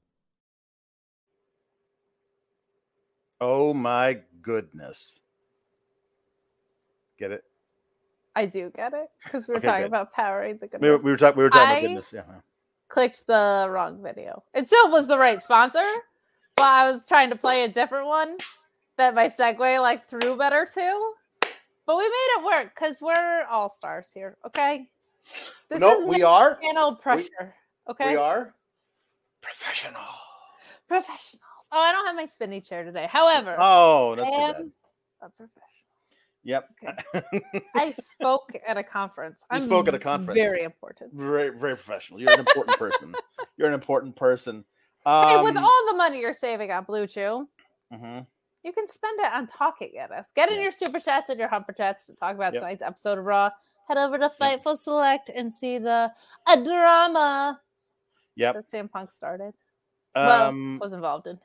Oh 3.40 3.72
my 3.72 4.18
goodness. 4.42 5.20
Get 7.18 7.30
it? 7.32 7.44
I 8.36 8.46
do 8.46 8.70
get 8.74 8.92
it 8.94 9.10
because 9.24 9.48
we 9.48 9.52
were 9.54 9.58
Okay, 9.58 9.66
talking 9.66 9.82
good. 9.82 9.88
about 9.88 10.12
powering 10.12 10.58
the 10.58 10.68
We 10.80 10.90
were, 10.90 10.96
goodness. 10.98 11.04
we 11.04 11.10
were 11.12 11.16
talking. 11.16 11.38
We 11.38 11.42
were 11.44 11.50
talking 11.50 11.68
I- 11.68 11.72
about 11.72 11.82
goodness. 11.88 12.12
Yeah. 12.12 12.22
Clicked 12.88 13.26
the 13.26 13.68
wrong 13.70 14.02
video. 14.02 14.42
It 14.52 14.66
still 14.66 14.90
was 14.90 15.06
the 15.06 15.16
right 15.16 15.40
sponsor, 15.40 15.82
but 16.56 16.64
I 16.64 16.90
was 16.90 17.02
trying 17.06 17.30
to 17.30 17.36
play 17.36 17.62
a 17.62 17.68
different 17.68 18.06
one 18.08 18.36
that 18.96 19.14
my 19.14 19.26
segue 19.26 19.80
like 19.80 20.06
threw 20.08 20.36
better 20.36 20.66
to. 20.74 21.12
But 21.90 21.96
we 21.96 22.04
made 22.04 22.28
it 22.38 22.44
work 22.44 22.72
because 22.72 23.00
we're 23.00 23.44
all 23.50 23.68
stars 23.68 24.06
here. 24.14 24.36
Okay. 24.46 24.88
This 25.68 25.80
no, 25.80 26.02
is 26.02 26.06
we 26.06 26.22
are. 26.22 26.56
channel 26.62 26.94
pressure. 26.94 27.52
okay. 27.90 28.10
We 28.12 28.16
are 28.16 28.54
professional. 29.40 30.00
Professionals. 30.86 31.42
Oh, 31.72 31.80
I 31.80 31.90
don't 31.90 32.06
have 32.06 32.14
my 32.14 32.26
spinny 32.26 32.60
chair 32.60 32.84
today. 32.84 33.08
However, 33.10 33.56
Oh, 33.58 34.12
I 34.12 34.14
that's 34.14 34.30
bad. 34.30 34.54
am 34.60 34.72
a 35.20 35.30
professional. 35.30 35.64
Yep. 36.44 36.68
I 37.74 37.90
spoke 37.90 38.52
at 38.64 38.76
a 38.78 38.84
conference. 38.84 39.42
You 39.50 39.56
I'm 39.56 39.62
spoke 39.64 39.88
at 39.88 39.94
a 39.96 39.98
conference. 39.98 40.38
Very 40.40 40.62
important. 40.62 41.12
very, 41.12 41.48
very 41.50 41.74
professional. 41.74 42.20
You're 42.20 42.30
an 42.34 42.38
important 42.38 42.78
person. 42.78 43.16
You're 43.56 43.66
an 43.66 43.74
important 43.74 44.14
person. 44.14 44.64
hey, 45.04 45.42
with 45.42 45.56
Um, 45.56 45.64
all 45.64 45.86
the 45.88 45.96
money 45.96 46.20
you're 46.20 46.34
saving 46.34 46.70
on 46.70 46.84
Blue 46.84 47.08
Chew, 47.08 47.48
mhm. 47.92 48.28
You 48.62 48.72
can 48.72 48.86
spend 48.88 49.18
it 49.20 49.32
on 49.32 49.46
talking 49.46 49.96
at 49.98 50.10
us. 50.10 50.30
Get 50.34 50.50
in 50.50 50.56
Yeah. 50.56 50.62
your 50.64 50.72
super 50.72 51.00
chats 51.00 51.30
and 51.30 51.38
your 51.38 51.48
humper 51.48 51.72
chats 51.72 52.06
to 52.06 52.14
talk 52.14 52.34
about 52.34 52.52
Yep. 52.52 52.62
tonight's 52.62 52.82
episode 52.82 53.18
of 53.18 53.24
Raw. 53.24 53.50
Head 53.88 53.96
over 53.98 54.18
to 54.18 54.28
Fightful 54.28 54.76
Select 54.78 55.30
and 55.30 55.52
see 55.52 55.78
the 55.78 56.12
a 56.46 56.62
drama 56.62 57.60
Yep. 58.36 58.54
that 58.54 58.70
CM 58.70 58.88
Punk 58.90 59.10
started. 59.10 59.54
well, 60.14 60.48
Um, 60.48 60.78
was 60.80 60.92
involved 60.92 61.26
in. 61.26 61.38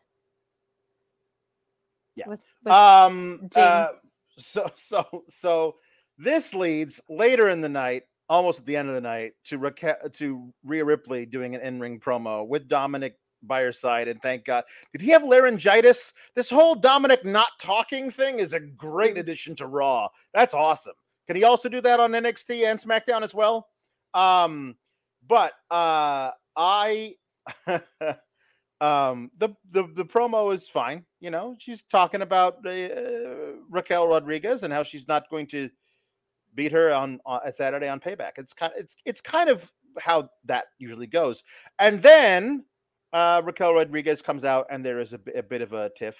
Yeah. 2.15 2.27
With, 2.29 2.41
with 2.63 2.73
um 2.73 3.49
uh, 3.55 3.89
so 4.37 4.71
so 4.75 5.23
so 5.29 5.75
this 6.17 6.53
leads 6.53 7.01
later 7.09 7.49
in 7.49 7.61
the 7.61 7.69
night 7.69 8.03
almost 8.29 8.59
at 8.59 8.65
the 8.65 8.75
end 8.75 8.89
of 8.89 8.95
the 8.95 9.01
night 9.01 9.33
to 9.43 9.57
Raquel, 9.59 9.97
to 10.13 10.53
Rhea 10.63 10.83
Ripley 10.83 11.25
doing 11.25 11.53
an 11.55 11.61
in-ring 11.61 11.99
promo 11.99 12.47
with 12.47 12.67
Dominik 12.67 13.13
by 13.43 13.61
her 13.61 13.71
side 13.71 14.07
and 14.07 14.21
thank 14.21 14.45
God. 14.45 14.63
Did 14.91 15.01
he 15.01 15.11
have 15.11 15.23
laryngitis? 15.23 16.13
This 16.35 16.49
whole 16.49 16.75
Dominik 16.75 17.23
not 17.25 17.49
talking 17.59 18.09
thing 18.11 18.39
is 18.39 18.53
a 18.53 18.59
great 18.59 19.17
addition 19.17 19.55
to 19.57 19.67
Raw. 19.67 20.07
That's 20.33 20.53
awesome. 20.53 20.95
Can 21.27 21.35
he 21.35 21.43
also 21.43 21.69
do 21.69 21.81
that 21.81 21.99
on 21.99 22.11
NXT 22.11 22.69
and 22.69 22.79
SmackDown 22.79 23.21
as 23.23 23.33
well? 23.33 23.67
Um 24.13 24.75
but 25.27 25.53
uh 25.69 26.31
I 26.55 27.15
um 28.81 29.31
the, 29.37 29.49
the 29.71 29.87
the 29.93 30.05
promo 30.05 30.53
is 30.53 30.67
fine 30.67 31.05
you 31.25 31.31
know? 31.31 31.55
She's 31.57 31.81
talking 31.81 32.21
about 32.21 32.63
uh, 32.67 33.55
Raquel 33.71 34.07
Rodriguez 34.07 34.61
and 34.61 34.71
how 34.71 34.83
she's 34.83 35.07
not 35.07 35.27
going 35.31 35.47
to 35.47 35.71
beat 36.53 36.71
her 36.71 36.93
on, 36.93 37.19
on 37.25 37.39
a 37.43 37.51
Saturday 37.51 37.87
on 37.89 37.99
payback. 37.99 38.33
It's 38.37 38.53
kind 38.53 38.71
it's 38.77 38.95
it's 39.05 39.21
kind 39.21 39.49
of 39.49 39.71
how 39.97 40.29
that 40.45 40.65
usually 40.77 41.07
goes. 41.07 41.43
And 41.79 41.99
then 41.99 42.63
uh 43.15 43.41
Raquel 43.43 43.73
Rodriguez 43.73 44.21
comes 44.21 44.43
out 44.43 44.67
and 44.69 44.85
there 44.85 44.99
is 44.99 45.13
a, 45.13 45.19
a 45.35 45.41
bit 45.43 45.61
of 45.61 45.73
a 45.73 45.89
tiff 45.97 46.15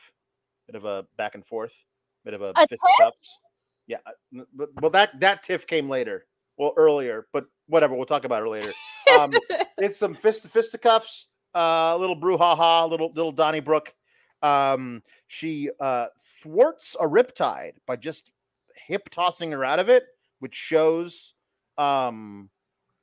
bit 0.68 0.76
of 0.76 0.86
a 0.86 1.06
back 1.18 1.36
and 1.36 1.46
forth 1.46 1.76
bit 2.24 2.34
of 2.34 2.42
a, 2.42 2.52
A 2.56 2.68
fisticuffs. 2.68 3.40
yeah 3.88 3.98
uh, 4.08 4.44
but, 4.54 4.70
well 4.82 4.92
that 4.92 5.20
that 5.20 5.44
tiff 5.44 5.68
came 5.68 5.88
later 5.90 6.26
well 6.58 6.74
earlier 6.78 7.28
but 7.34 7.46
whatever 7.68 7.94
we'll 7.96 8.06
talk 8.06 8.26
about 8.26 8.42
it 8.44 8.50
later 8.50 8.72
um 9.20 9.32
it's 9.78 9.98
some 9.98 10.16
fist 10.16 10.48
fisticuffs, 10.48 11.28
uh, 11.54 11.94
a 11.94 11.98
little 11.98 12.20
brouhaha, 12.20 12.90
little 12.90 13.12
little 13.14 13.32
Donnybrook. 13.32 13.94
Um, 14.42 15.02
she 15.28 15.70
uh, 15.80 16.08
thwarts 16.42 16.96
a 17.00 17.08
riptide 17.08 17.74
by 17.88 17.96
just 17.96 18.32
hip 18.88 19.10
tossing 19.10 19.52
her 19.52 19.66
out 19.66 19.80
of 19.80 19.90
it, 19.90 20.04
which 20.40 20.56
shows 20.56 21.34
um, 21.78 22.50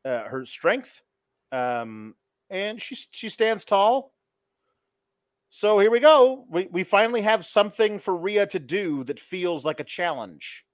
uh, 0.05 0.25
her 0.25 0.45
strength. 0.47 1.03
Um, 1.51 2.15
and 2.53 2.81
she 2.81 2.97
she 3.11 3.29
stands 3.29 3.65
tall. 3.65 4.13
So 5.49 5.79
here 5.79 5.91
we 5.91 5.99
go. 5.99 6.47
We 6.49 6.69
we 6.71 6.85
finally 6.85 7.23
have 7.23 7.45
something 7.45 7.99
for 7.99 8.17
Rhea 8.17 8.47
to 8.49 8.59
do 8.61 9.03
that 9.05 9.19
feels 9.19 9.65
like 9.65 9.81
a 9.81 9.85
challenge, 9.85 10.65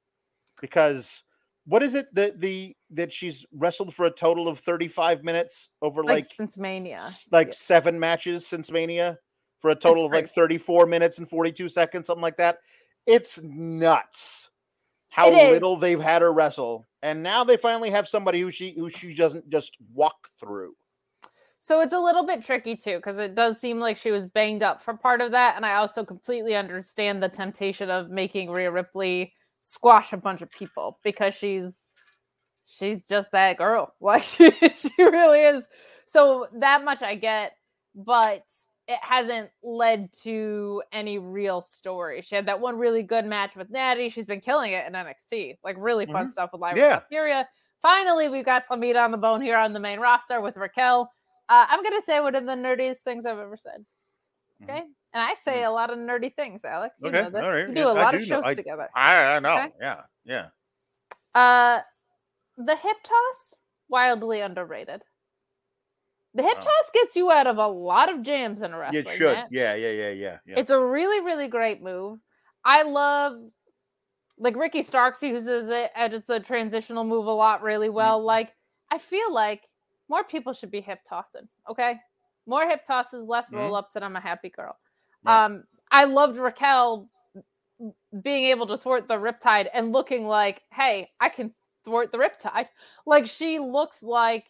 because 0.60 1.22
what 1.64 1.82
is 1.82 1.94
it 1.94 2.12
that 2.14 2.40
the 2.40 2.76
that 2.90 3.12
she's 3.12 3.46
wrestled 3.52 3.94
for 3.94 4.06
a 4.06 4.10
total 4.10 4.48
of 4.48 4.58
35 4.58 5.24
minutes 5.24 5.70
over 5.80 6.02
like, 6.02 6.24
like 6.24 6.24
since 6.36 6.58
Mania. 6.58 7.08
like 7.30 7.48
Yeah. 7.48 7.54
seven 7.54 7.98
matches 7.98 8.46
since 8.46 8.70
Mania 8.70 9.18
for 9.58 9.70
a 9.70 9.74
total 9.74 10.06
of 10.06 10.12
like 10.12 10.28
34 10.28 10.86
minutes 10.86 11.18
and 11.18 11.28
42 11.28 11.68
seconds, 11.68 12.06
something 12.06 12.22
like 12.22 12.36
that. 12.36 12.58
It's 13.06 13.40
nuts 13.42 14.50
how 15.10 15.28
It 15.28 15.52
little 15.52 15.76
they've 15.76 16.00
had 16.00 16.22
her 16.22 16.32
wrestle, 16.32 16.86
and 17.02 17.22
now 17.22 17.42
they 17.42 17.56
finally 17.56 17.90
have 17.90 18.06
somebody 18.06 18.40
who 18.40 18.50
she 18.50 18.74
who 18.78 18.88
she 18.88 19.14
doesn't 19.14 19.48
just 19.50 19.76
walk 19.92 20.28
through. 20.38 20.74
So 21.60 21.80
it's 21.80 21.92
a 21.92 21.98
little 21.98 22.24
bit 22.24 22.42
tricky 22.42 22.76
too, 22.76 22.96
because 22.96 23.18
it 23.18 23.34
does 23.34 23.58
seem 23.58 23.80
like 23.80 23.96
she 23.96 24.10
was 24.10 24.26
banged 24.26 24.62
up 24.62 24.82
for 24.82 24.94
part 24.94 25.20
of 25.20 25.32
that. 25.32 25.56
And 25.56 25.66
I 25.66 25.74
also 25.74 26.04
completely 26.04 26.54
understand 26.54 27.22
the 27.22 27.28
temptation 27.28 27.90
of 27.90 28.10
making 28.10 28.50
Rhea 28.50 28.70
Ripley 28.70 29.32
squash 29.60 30.12
a 30.12 30.16
bunch 30.16 30.40
of 30.40 30.50
people 30.50 30.98
because 31.02 31.34
she's 31.34 31.86
she's 32.66 33.04
just 33.04 33.32
that 33.32 33.58
girl. 33.58 33.94
Like 34.00 34.22
she, 34.22 34.50
she 34.76 34.90
really 34.98 35.40
is. 35.40 35.64
So 36.06 36.46
that 36.60 36.84
much 36.84 37.02
I 37.02 37.16
get, 37.16 37.52
but 37.94 38.44
it 38.86 38.98
hasn't 39.02 39.50
led 39.62 40.10
to 40.22 40.82
any 40.92 41.18
real 41.18 41.60
story. 41.60 42.22
She 42.22 42.34
had 42.34 42.46
that 42.46 42.60
one 42.60 42.78
really 42.78 43.02
good 43.02 43.26
match 43.26 43.54
with 43.54 43.68
Natty. 43.68 44.08
She's 44.08 44.24
been 44.24 44.40
killing 44.40 44.72
it 44.72 44.86
in 44.86 44.94
NXT. 44.94 45.58
Like 45.62 45.76
really 45.78 46.06
fun 46.06 46.24
mm-hmm. 46.24 46.30
stuff 46.30 46.50
with 46.52 46.62
Lyra 46.62 46.78
Yeah. 47.10 47.44
Finally, 47.82 48.28
we've 48.28 48.46
got 48.46 48.66
some 48.66 48.80
meat 48.80 48.96
on 48.96 49.10
the 49.10 49.18
bone 49.18 49.40
here 49.40 49.56
on 49.56 49.72
the 49.72 49.80
main 49.80 50.00
roster 50.00 50.40
with 50.40 50.56
Raquel. 50.56 51.10
Uh, 51.48 51.66
I'm 51.68 51.82
gonna 51.82 52.02
say 52.02 52.20
one 52.20 52.34
of 52.34 52.44
the 52.46 52.54
nerdiest 52.54 53.00
things 53.00 53.24
I've 53.26 53.38
ever 53.38 53.56
said. 53.56 53.84
Mhm. 54.62 54.64
Okay, 54.64 54.78
and 54.80 55.22
I 55.22 55.34
say 55.34 55.62
a 55.64 55.70
lot 55.70 55.90
of 55.90 55.98
nerdy 55.98 56.34
things, 56.34 56.64
Alex. 56.64 57.00
You 57.02 57.08
Okay, 57.10 57.22
know 57.22 57.30
this. 57.30 57.42
all 57.42 57.50
right, 57.50 57.68
We 57.68 57.74
do 57.74 57.80
yeah, 57.80 57.92
a 57.92 57.94
lot 57.94 58.14
of 58.14 58.20
do 58.20 58.26
know. 58.26 58.36
shows 58.36 58.44
I- 58.46 58.54
together. 58.54 58.88
I, 58.94 59.16
I 59.24 59.38
know. 59.40 59.52
Okay. 59.58 59.72
Yeah, 59.80 60.00
yeah. 60.24 60.46
Uh, 61.34 61.80
the 62.56 62.76
hip 62.76 62.96
toss 63.04 63.54
wildly 63.88 64.40
underrated. 64.40 65.02
The 66.34 66.42
hip 66.42 66.56
Wow. 66.56 66.60
toss 66.62 66.90
gets 66.92 67.16
you 67.16 67.30
out 67.30 67.46
of 67.46 67.56
a 67.58 67.66
lot 67.68 68.08
of 68.12 68.22
jams 68.22 68.60
in 68.62 68.72
a 68.72 68.78
wrestling 68.78 69.06
It 69.06 69.16
should. 69.16 69.32
match. 69.34 69.48
Yeah, 69.50 69.74
yeah, 69.74 69.90
yeah, 69.90 70.10
yeah, 70.10 70.38
yeah. 70.44 70.58
It's 70.58 70.70
a 70.70 70.80
really, 70.84 71.20
really 71.24 71.48
great 71.48 71.80
move. 71.82 72.18
I 72.64 72.82
love 72.82 73.40
like 74.36 74.54
Ricky 74.56 74.82
Starks 74.82 75.22
uses 75.22 75.68
it 75.68 75.90
as 75.96 76.12
it's 76.12 76.28
a 76.28 76.38
transitional 76.38 77.04
move 77.04 77.26
a 77.26 77.32
lot 77.32 77.62
really 77.62 77.88
well. 77.88 78.22
Like 78.22 78.54
I 78.90 78.98
feel 78.98 79.32
like 79.32 79.67
more 80.08 80.24
people 80.24 80.52
should 80.52 80.70
be 80.70 80.80
hip 80.80 81.00
tossing. 81.08 81.48
Okay. 81.68 81.94
More 82.46 82.68
hip 82.68 82.84
tosses, 82.86 83.24
less 83.24 83.52
roll 83.52 83.74
ups, 83.74 83.96
and 83.96 84.04
I'm 84.04 84.16
a 84.16 84.20
happy 84.20 84.48
girl. 84.48 84.76
Right. 85.24 85.44
Um, 85.44 85.64
I 85.90 86.04
loved 86.04 86.36
Raquel 86.38 87.08
being 88.22 88.44
able 88.44 88.66
to 88.66 88.76
thwart 88.76 89.06
the 89.06 89.14
riptide 89.14 89.68
and 89.74 89.92
looking 89.92 90.26
like, 90.26 90.62
hey, 90.72 91.10
I 91.20 91.28
can 91.28 91.52
thwart 91.84 92.10
the 92.10 92.18
riptide. 92.18 92.66
Like 93.06 93.26
she 93.26 93.58
looks 93.58 94.02
like 94.02 94.46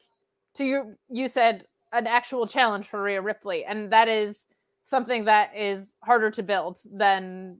to 0.54 0.64
you 0.64 0.94
you 1.10 1.28
said 1.28 1.66
an 1.92 2.06
actual 2.06 2.46
challenge 2.46 2.86
for 2.86 3.02
Rhea 3.02 3.20
Ripley. 3.20 3.64
And 3.64 3.90
that 3.92 4.08
is 4.08 4.46
something 4.84 5.24
that 5.24 5.54
is 5.56 5.96
harder 6.02 6.30
to 6.30 6.42
build 6.42 6.78
than 6.90 7.58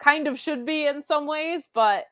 kind 0.00 0.26
of 0.28 0.38
should 0.38 0.64
be 0.64 0.86
in 0.86 1.02
some 1.02 1.26
ways, 1.26 1.68
but 1.74 2.04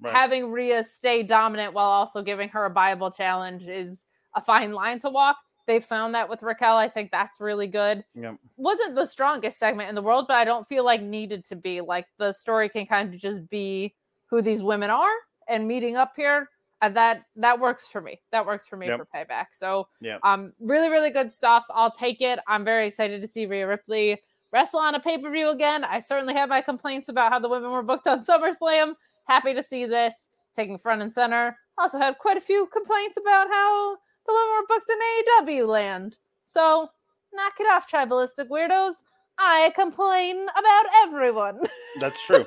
Right. 0.00 0.12
having 0.12 0.50
Rhea 0.50 0.82
stay 0.82 1.22
dominant 1.22 1.74
while 1.74 1.86
also 1.88 2.22
giving 2.22 2.48
her 2.48 2.66
a 2.66 2.70
viable 2.72 3.12
challenge 3.12 3.68
is 3.68 4.06
a 4.34 4.40
fine 4.40 4.72
line 4.72 4.98
to 5.00 5.10
walk. 5.10 5.36
They 5.66 5.78
found 5.78 6.14
that 6.14 6.28
with 6.28 6.42
Raquel. 6.42 6.76
I 6.76 6.88
think 6.88 7.10
that's 7.12 7.40
really 7.40 7.68
good. 7.68 8.04
Yep. 8.14 8.36
Wasn't 8.56 8.94
the 8.96 9.04
strongest 9.06 9.58
segment 9.58 9.88
in 9.88 9.94
the 9.94 10.02
world, 10.02 10.24
but 10.26 10.36
I 10.36 10.44
don't 10.44 10.66
feel 10.66 10.84
like 10.84 11.00
needed 11.02 11.44
to 11.46 11.56
be. 11.56 11.80
Like 11.80 12.06
the 12.18 12.32
story 12.32 12.68
can 12.68 12.84
kind 12.86 13.14
of 13.14 13.20
just 13.20 13.48
be 13.48 13.94
who 14.26 14.42
these 14.42 14.62
women 14.62 14.90
are 14.90 15.12
and 15.48 15.68
meeting 15.68 15.96
up 15.96 16.14
here. 16.16 16.48
And 16.80 16.96
that 16.96 17.22
that 17.36 17.60
works 17.60 17.86
for 17.86 18.00
me. 18.00 18.20
That 18.32 18.44
works 18.44 18.66
for 18.66 18.76
me 18.76 18.88
Yep. 18.88 18.98
for 18.98 19.06
payback. 19.14 19.46
So 19.52 19.86
Yep. 20.00 20.18
um 20.24 20.52
really, 20.58 20.88
really 20.88 21.10
good 21.10 21.32
stuff. 21.32 21.64
I'll 21.70 21.92
take 21.92 22.20
it. 22.20 22.40
I'm 22.48 22.64
very 22.64 22.88
excited 22.88 23.20
to 23.20 23.28
see 23.28 23.46
Rhea 23.46 23.68
Ripley 23.68 24.20
wrestle 24.52 24.80
on 24.80 24.96
a 24.96 25.00
pay-per-view 25.00 25.48
again. 25.50 25.84
I 25.84 26.00
certainly 26.00 26.34
have 26.34 26.48
my 26.48 26.60
complaints 26.60 27.08
about 27.08 27.30
how 27.30 27.38
the 27.38 27.48
women 27.48 27.70
were 27.70 27.84
booked 27.84 28.08
on 28.08 28.24
SummerSlam. 28.24 28.94
Happy 29.26 29.54
to 29.54 29.62
see 29.62 29.86
this 29.86 30.28
taking 30.56 30.76
front 30.76 31.02
and 31.02 31.12
center. 31.12 31.56
Also 31.78 31.98
had 31.98 32.18
quite 32.18 32.36
a 32.36 32.40
few 32.40 32.66
complaints 32.66 33.16
about 33.16 33.46
how 33.48 33.96
the 34.26 34.32
women 34.32 34.48
were 34.60 34.66
booked 34.68 34.90
in 34.90 35.56
AEW 35.58 35.66
land. 35.66 36.16
So 36.44 36.88
knock 37.32 37.52
it 37.60 37.70
off, 37.70 37.90
tribalistic 37.90 38.48
weirdos. 38.48 38.94
I 39.38 39.72
complain 39.74 40.46
about 40.56 40.84
everyone. 41.04 41.60
That's 42.00 42.24
true. 42.24 42.46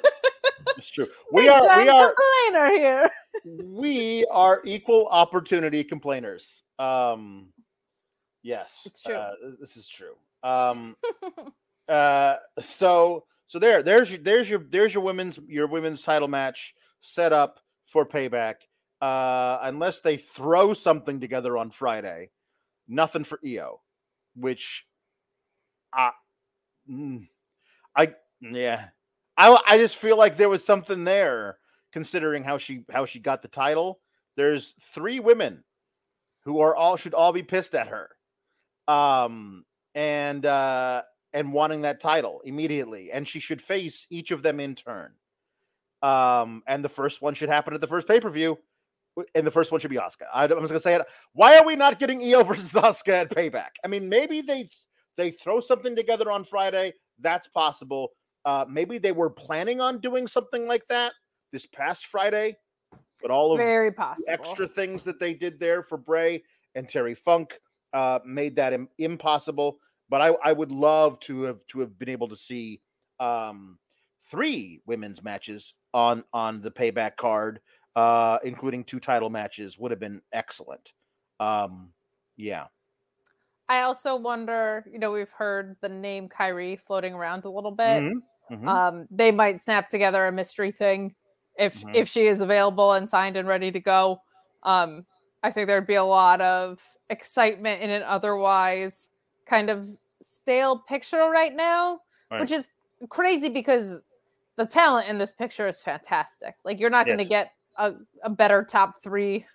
It's 0.77 0.89
true. 0.89 1.07
We 1.31 1.43
Big 1.43 1.51
are 1.51 1.81
we 1.81 1.89
are 1.89 2.13
complainer 2.13 2.77
here. 2.77 3.09
we 3.65 4.25
are 4.31 4.61
equal 4.63 5.07
opportunity 5.07 5.83
complainers. 5.83 6.63
Um 6.79 7.47
yes. 8.43 8.81
It's 8.85 9.03
true. 9.03 9.15
Uh, 9.15 9.33
this 9.59 9.75
is 9.77 9.87
true. 9.87 10.13
Um 10.43 10.95
uh 11.89 12.35
so 12.61 13.25
so 13.47 13.59
there 13.59 13.83
there's 13.83 14.11
your 14.11 14.19
there's 14.19 14.49
your 14.49 14.63
there's 14.69 14.93
your 14.93 15.03
women's 15.03 15.39
your 15.47 15.67
women's 15.67 16.01
title 16.01 16.27
match 16.27 16.73
set 17.01 17.33
up 17.33 17.59
for 17.87 18.05
payback. 18.05 18.55
Uh 19.05 19.59
unless 19.61 19.99
they 19.99 20.17
throw 20.17 20.73
something 20.73 21.19
together 21.19 21.59
on 21.59 21.69
Friday. 21.69 22.31
Nothing 22.87 23.23
for 23.23 23.39
IYO, 23.45 23.81
which 24.35 24.87
I 25.93 26.09
mm, 26.89 27.27
I 27.95 28.15
yeah. 28.41 28.85
I 29.37 29.61
I 29.67 29.77
just 29.77 29.97
feel 29.97 30.17
like 30.17 30.37
there 30.37 30.49
was 30.49 30.65
something 30.65 31.03
there 31.03 31.59
considering 31.91 32.43
how 32.43 32.57
she 32.57 32.83
how 32.89 33.05
she 33.05 33.19
got 33.19 33.43
the 33.43 33.47
title. 33.47 33.99
There's 34.37 34.73
three 34.81 35.19
women 35.19 35.63
who 36.43 36.61
are 36.61 36.75
all 36.75 36.97
should 36.97 37.13
all 37.13 37.31
be 37.31 37.43
pissed 37.43 37.75
at 37.75 37.89
her. 37.89 38.09
Um 38.87 39.65
and 39.93 40.47
uh 40.47 41.03
and 41.31 41.53
wanting 41.53 41.81
that 41.81 42.01
title 42.01 42.41
immediately 42.43 43.11
and 43.11 43.27
she 43.27 43.39
should 43.39 43.61
face 43.61 44.07
each 44.09 44.31
of 44.31 44.41
them 44.41 44.59
in 44.59 44.73
turn. 44.73 45.11
Um 46.01 46.63
and 46.65 46.83
the 46.83 46.89
first 46.89 47.21
one 47.21 47.35
should 47.35 47.49
happen 47.49 47.75
at 47.75 47.81
the 47.81 47.87
first 47.87 48.07
pay-per-view 48.07 48.57
and 49.33 49.45
the 49.45 49.51
first 49.51 49.71
one 49.71 49.79
should 49.79 49.89
be 49.89 49.97
Asuka. 49.97 50.25
I, 50.33 50.43
I'm 50.43 50.49
just 50.49 50.67
gonna 50.67 50.79
say 50.79 50.95
it. 50.95 51.01
Why 51.33 51.57
are 51.57 51.65
we 51.65 51.75
not 51.75 51.99
getting 51.99 52.21
IYO 52.21 52.43
versus 52.43 52.71
Asuka 52.73 53.21
at 53.21 53.29
Payback? 53.29 53.69
I 53.83 53.87
mean, 53.87 54.09
maybe 54.09 54.41
they 54.41 54.69
they 55.17 55.31
throw 55.31 55.59
something 55.59 55.95
together 55.95 56.31
on 56.31 56.43
Friday. 56.43 56.93
That's 57.19 57.47
possible. 57.47 58.09
Uh, 58.43 58.65
maybe 58.69 58.97
they 58.97 59.11
were 59.11 59.29
planning 59.29 59.81
on 59.81 59.99
doing 59.99 60.27
something 60.27 60.67
like 60.67 60.85
that 60.87 61.13
this 61.51 61.65
past 61.65 62.05
Friday, 62.07 62.55
but 63.21 63.31
all 63.31 63.53
of 63.53 63.57
Very 63.57 63.91
possible. 63.91 64.25
extra 64.27 64.67
things 64.67 65.03
that 65.03 65.19
they 65.19 65.33
did 65.33 65.59
there 65.59 65.81
for 65.81 65.97
Bray 65.97 66.43
and 66.75 66.87
Terry 66.87 67.15
Funk 67.15 67.57
uh, 67.93 68.19
made 68.25 68.55
that 68.57 68.73
Im- 68.73 68.89
impossible. 68.97 69.79
But 70.09 70.21
I, 70.21 70.35
I 70.43 70.53
would 70.53 70.71
love 70.71 71.19
to 71.21 71.43
have 71.43 71.65
to 71.69 71.79
have 71.79 71.97
been 71.97 72.09
able 72.09 72.27
to 72.27 72.35
see 72.35 72.81
um, 73.19 73.79
three 74.29 74.81
women's 74.85 75.23
matches 75.23 75.73
on 75.93 76.23
on 76.33 76.61
the 76.61 76.69
payback 76.69 77.15
card, 77.15 77.61
uh, 77.95 78.39
including 78.43 78.83
two 78.83 78.99
title 78.99 79.29
matches. 79.29 79.77
Would 79.79 79.91
have 79.91 79.99
been 79.99 80.21
excellent. 80.31 80.93
Um, 81.39 81.93
yeah, 82.37 82.67
I 83.67 83.81
also 83.81 84.15
wonder, 84.15 84.85
you 84.91 84.99
know, 84.99 85.11
we've 85.11 85.31
heard 85.31 85.77
the 85.81 85.89
name 85.89 86.29
Kairi 86.29 86.79
floating 86.79 87.13
around 87.13 87.45
a 87.45 87.49
little 87.49 87.71
bit. 87.71 88.05
Mhm, 88.05 88.21
mhm. 88.49 88.77
Um, 88.77 89.07
they 89.11 89.31
might 89.31 89.61
snap 89.61 89.89
together 89.89 90.25
a 90.27 90.31
mystery 90.31 90.71
thing 90.71 91.15
if 91.57 91.83
Mhm. 91.83 91.93
if 91.93 92.09
she 92.09 92.27
is 92.27 92.41
available 92.41 92.93
and 92.93 93.09
signed 93.09 93.37
and 93.37 93.47
ready 93.47 93.71
to 93.71 93.79
go. 93.79 94.21
Um, 94.63 95.05
I 95.43 95.51
think 95.51 95.67
there'd 95.67 95.87
be 95.87 95.95
a 95.95 96.03
lot 96.03 96.41
of 96.41 96.81
excitement 97.09 97.81
in 97.83 97.89
an 97.91 98.03
otherwise 98.03 99.09
kind 99.45 99.69
of 99.69 99.89
stale 100.21 100.79
picture 100.79 101.29
right 101.29 101.53
now, 101.55 102.01
Right. 102.29 102.47
which 102.47 102.51
is 102.51 102.69
crazy 103.09 103.49
because 103.49 104.01
the 104.57 104.65
talent 104.65 105.09
in 105.09 105.17
this 105.17 105.31
picture 105.31 105.67
is 105.67 105.81
fantastic. 105.81 106.55
Like 106.63 106.79
you're 106.79 106.89
not 106.89 107.07
going 107.07 107.19
to 107.19 107.25
get 107.25 107.51
a, 107.77 107.93
a 108.23 108.29
better 108.29 108.63
top 108.63 109.01
3 109.03 109.45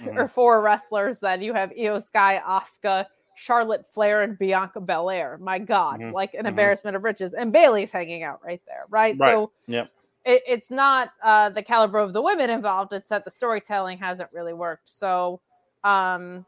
Mhm. 0.00 0.16
or 0.18 0.28
four 0.28 0.60
wrestlers 0.62 1.18
than 1.20 1.42
you 1.42 1.52
have 1.54 1.72
IYO 1.72 1.98
Sky, 1.98 2.40
Asuka, 2.46 3.06
Charlotte 3.34 3.86
Flair, 3.86 4.22
and 4.22 4.38
Bianca 4.38 4.80
Belair. 4.80 5.38
My 5.40 5.58
God, 5.58 6.00
Mhm. 6.00 6.12
like 6.12 6.34
an 6.34 6.44
Mhm. 6.44 6.48
embarrassment 6.48 6.94
of 6.96 7.02
riches. 7.04 7.32
And 7.34 7.52
Bayley's 7.52 7.90
hanging 7.90 8.22
out 8.22 8.44
right 8.44 8.60
there, 8.66 8.84
right? 8.90 9.16
Right. 9.18 9.32
So 9.32 9.50
Yep. 9.66 9.90
it, 10.24 10.42
it's 10.46 10.70
not 10.70 11.10
uh, 11.22 11.48
the 11.48 11.62
caliber 11.62 11.98
of 11.98 12.12
the 12.12 12.22
women 12.22 12.50
involved. 12.50 12.92
It's 12.92 13.08
that 13.08 13.24
the 13.24 13.30
storytelling 13.30 13.98
hasn't 13.98 14.30
really 14.32 14.52
worked. 14.52 14.88
So 14.88 15.40
um, 15.84 16.44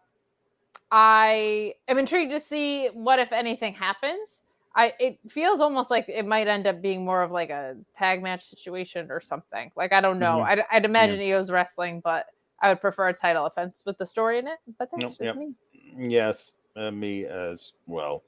I 0.92 1.74
am 1.88 1.98
intrigued 1.98 2.32
to 2.32 2.40
see 2.40 2.88
what, 2.88 3.18
if 3.18 3.32
anything, 3.32 3.74
happens. 3.74 4.42
I 4.74 4.94
it 5.00 5.18
feels 5.28 5.60
almost 5.60 5.90
like 5.90 6.08
it 6.08 6.26
might 6.26 6.46
end 6.46 6.66
up 6.66 6.80
being 6.80 7.04
more 7.04 7.22
of 7.22 7.30
like 7.30 7.50
a 7.50 7.76
tag 7.96 8.22
match 8.22 8.48
situation 8.48 9.10
or 9.10 9.20
something. 9.20 9.70
Like 9.76 9.92
I 9.92 10.00
don't 10.00 10.18
know. 10.18 10.38
Mhm. 10.40 10.46
I'd, 10.46 10.64
I'd 10.70 10.84
imagine 10.84 11.18
IYO's 11.18 11.50
wrestling, 11.50 12.00
but 12.04 12.26
I 12.62 12.68
would 12.68 12.80
prefer 12.80 13.08
a 13.08 13.14
title 13.14 13.46
offense 13.46 13.82
with 13.84 13.98
the 13.98 14.06
story 14.06 14.38
in 14.38 14.46
it. 14.46 14.58
But 14.78 14.90
that's 14.92 15.02
Yep, 15.02 15.18
just 15.18 15.20
yep. 15.22 15.36
me. 15.36 15.54
Yes, 15.96 16.54
uh, 16.76 16.90
me 16.90 17.24
as 17.24 17.72
well. 17.86 18.22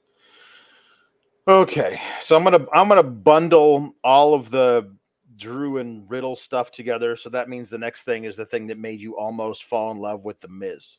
Okay, 1.47 1.99
so 2.21 2.35
I'm 2.35 2.43
gonna 2.43 2.65
I'm 2.73 2.87
gonna 2.87 3.03
bundle 3.03 3.93
all 4.03 4.33
of 4.33 4.49
the 4.49 4.95
Drew 5.37 5.77
and 5.77 6.09
Riddle 6.09 6.35
stuff 6.35 6.71
together. 6.71 7.15
So 7.17 7.29
that 7.31 7.49
means 7.49 7.69
the 7.69 7.77
next 7.77 8.03
thing 8.03 8.23
is 8.23 8.35
the 8.37 8.45
thing 8.45 8.67
that 8.67 8.77
made 8.77 8.99
you 8.99 9.17
almost 9.17 9.63
fall 9.65 9.91
in 9.91 9.97
love 9.97 10.23
with 10.23 10.39
the 10.39 10.47
Miz. 10.47 10.97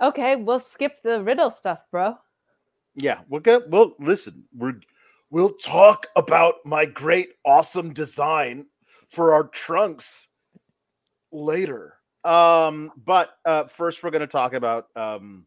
Okay, 0.00 0.36
we'll 0.36 0.60
skip 0.60 1.02
the 1.02 1.22
riddle 1.22 1.50
stuff, 1.50 1.82
bro. 1.90 2.16
Yeah, 2.94 3.20
we're 3.28 3.40
gonna 3.40 3.64
well 3.68 3.94
listen. 3.98 4.44
We're 4.56 4.80
we'll 5.30 5.54
talk 5.54 6.06
about 6.16 6.56
my 6.64 6.84
great 6.84 7.30
awesome 7.44 7.92
design 7.92 8.66
for 9.08 9.32
our 9.34 9.48
trunks 9.48 10.28
later. 11.30 11.94
Um, 12.24 12.92
but 13.04 13.30
uh 13.44 13.64
first 13.64 14.02
we're 14.02 14.10
gonna 14.10 14.26
talk 14.26 14.52
about 14.52 14.86
um 14.96 15.46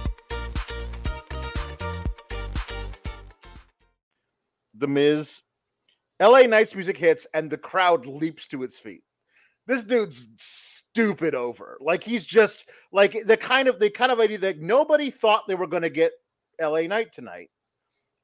The 4.81 4.87
Miz. 4.87 5.43
LA 6.19 6.41
Knights 6.41 6.75
music 6.75 6.97
hits 6.97 7.25
and 7.33 7.49
the 7.49 7.57
crowd 7.57 8.05
leaps 8.05 8.47
to 8.47 8.63
its 8.63 8.77
feet. 8.77 9.03
This 9.67 9.83
dude's 9.83 10.27
stupid 10.37 11.35
over. 11.35 11.77
Like 11.79 12.03
he's 12.03 12.25
just 12.25 12.65
like 12.91 13.25
the 13.25 13.37
kind 13.37 13.67
of 13.67 13.79
the 13.79 13.89
kind 13.89 14.11
of 14.11 14.19
idea 14.19 14.39
that 14.39 14.59
nobody 14.59 15.09
thought 15.09 15.47
they 15.47 15.55
were 15.55 15.67
going 15.67 15.83
to 15.83 15.89
get 15.89 16.11
LA 16.59 16.81
Knight 16.81 17.13
tonight. 17.13 17.49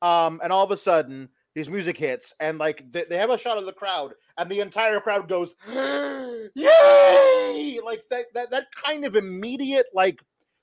Um, 0.01 0.41
and 0.43 0.51
all 0.51 0.63
of 0.63 0.71
a 0.71 0.77
sudden 0.77 1.29
his 1.55 1.69
music 1.69 1.97
hits 1.97 2.33
and 2.39 2.59
like 2.59 2.83
they, 2.91 3.05
they 3.05 3.17
have 3.17 3.31
a 3.31 3.37
shot 3.37 3.57
of 3.57 3.65
the 3.65 3.73
crowd 3.73 4.13
and 4.37 4.49
the 4.49 4.59
entire 4.59 4.99
crowd 4.99 5.27
goes 5.27 5.55
yay 5.73 7.79
like 7.83 8.03
that, 8.11 8.25
that 8.35 8.51
that 8.51 8.67
kind 8.75 9.05
of 9.05 9.15
immediate 9.15 9.87
like 9.91 10.19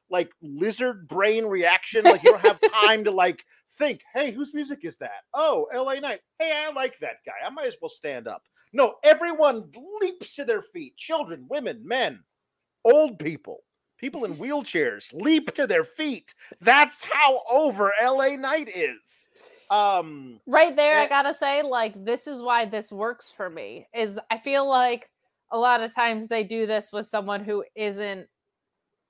like 0.09 0.31
lizard 0.41 1.09
brain 1.09 1.45
reaction 1.45 2.05
like 2.05 2.23
you 2.23 2.31
don't 2.31 2.47
have 2.47 2.61
time 2.87 3.03
to 3.03 3.11
like 3.11 3.45
think 3.79 4.01
hey 4.15 4.31
whose 4.33 4.53
music 4.55 4.81
is 4.85 4.97
that? 4.99 5.23
Oh 5.35 5.67
la 5.75 5.95
knight. 5.95 6.21
Hey 6.39 6.53
i 6.67 6.71
like 6.73 6.99
that 7.01 7.17
guy. 7.27 7.33
I 7.45 7.51
might 7.51 7.67
as 7.67 7.77
well 7.81 7.89
stand 7.89 8.29
up. 8.29 8.43
No 8.73 8.95
everyone 9.05 9.71
leaps 10.01 10.35
to 10.37 10.45
their 10.45 10.63
feet. 10.63 10.97
Children 10.97 11.47
women 11.49 11.81
men 11.85 12.21
old 12.85 13.19
people 13.19 13.61
people 13.99 14.25
in 14.25 14.35
wheelchairs 14.37 15.13
leap 15.15 15.53
to 15.55 15.67
their 15.67 15.85
feet. 15.85 16.35
That's 16.61 17.05
how 17.05 17.41
over 17.51 17.93
la 18.03 18.29
knight 18.37 18.69
is. 18.75 19.29
Um 19.71 20.41
right 20.47 20.77
there 20.77 20.99
i 20.99 21.05
Eh. 21.05 21.09
gotta 21.09 21.33
say 21.33 21.63
like 21.63 21.95
this 22.05 22.27
is 22.27 22.43
why 22.43 22.67
this 22.67 22.93
works 22.93 23.33
for 23.35 23.49
me 23.49 23.87
is 23.95 24.19
i 24.31 24.37
feel 24.37 24.69
like 24.69 25.09
a 25.53 25.59
lot 25.59 25.81
of 25.83 25.95
times 25.95 26.29
they 26.29 26.45
do 26.45 26.67
this 26.67 26.93
with 26.93 27.07
someone 27.07 27.43
who 27.43 27.65
isn't 27.75 28.27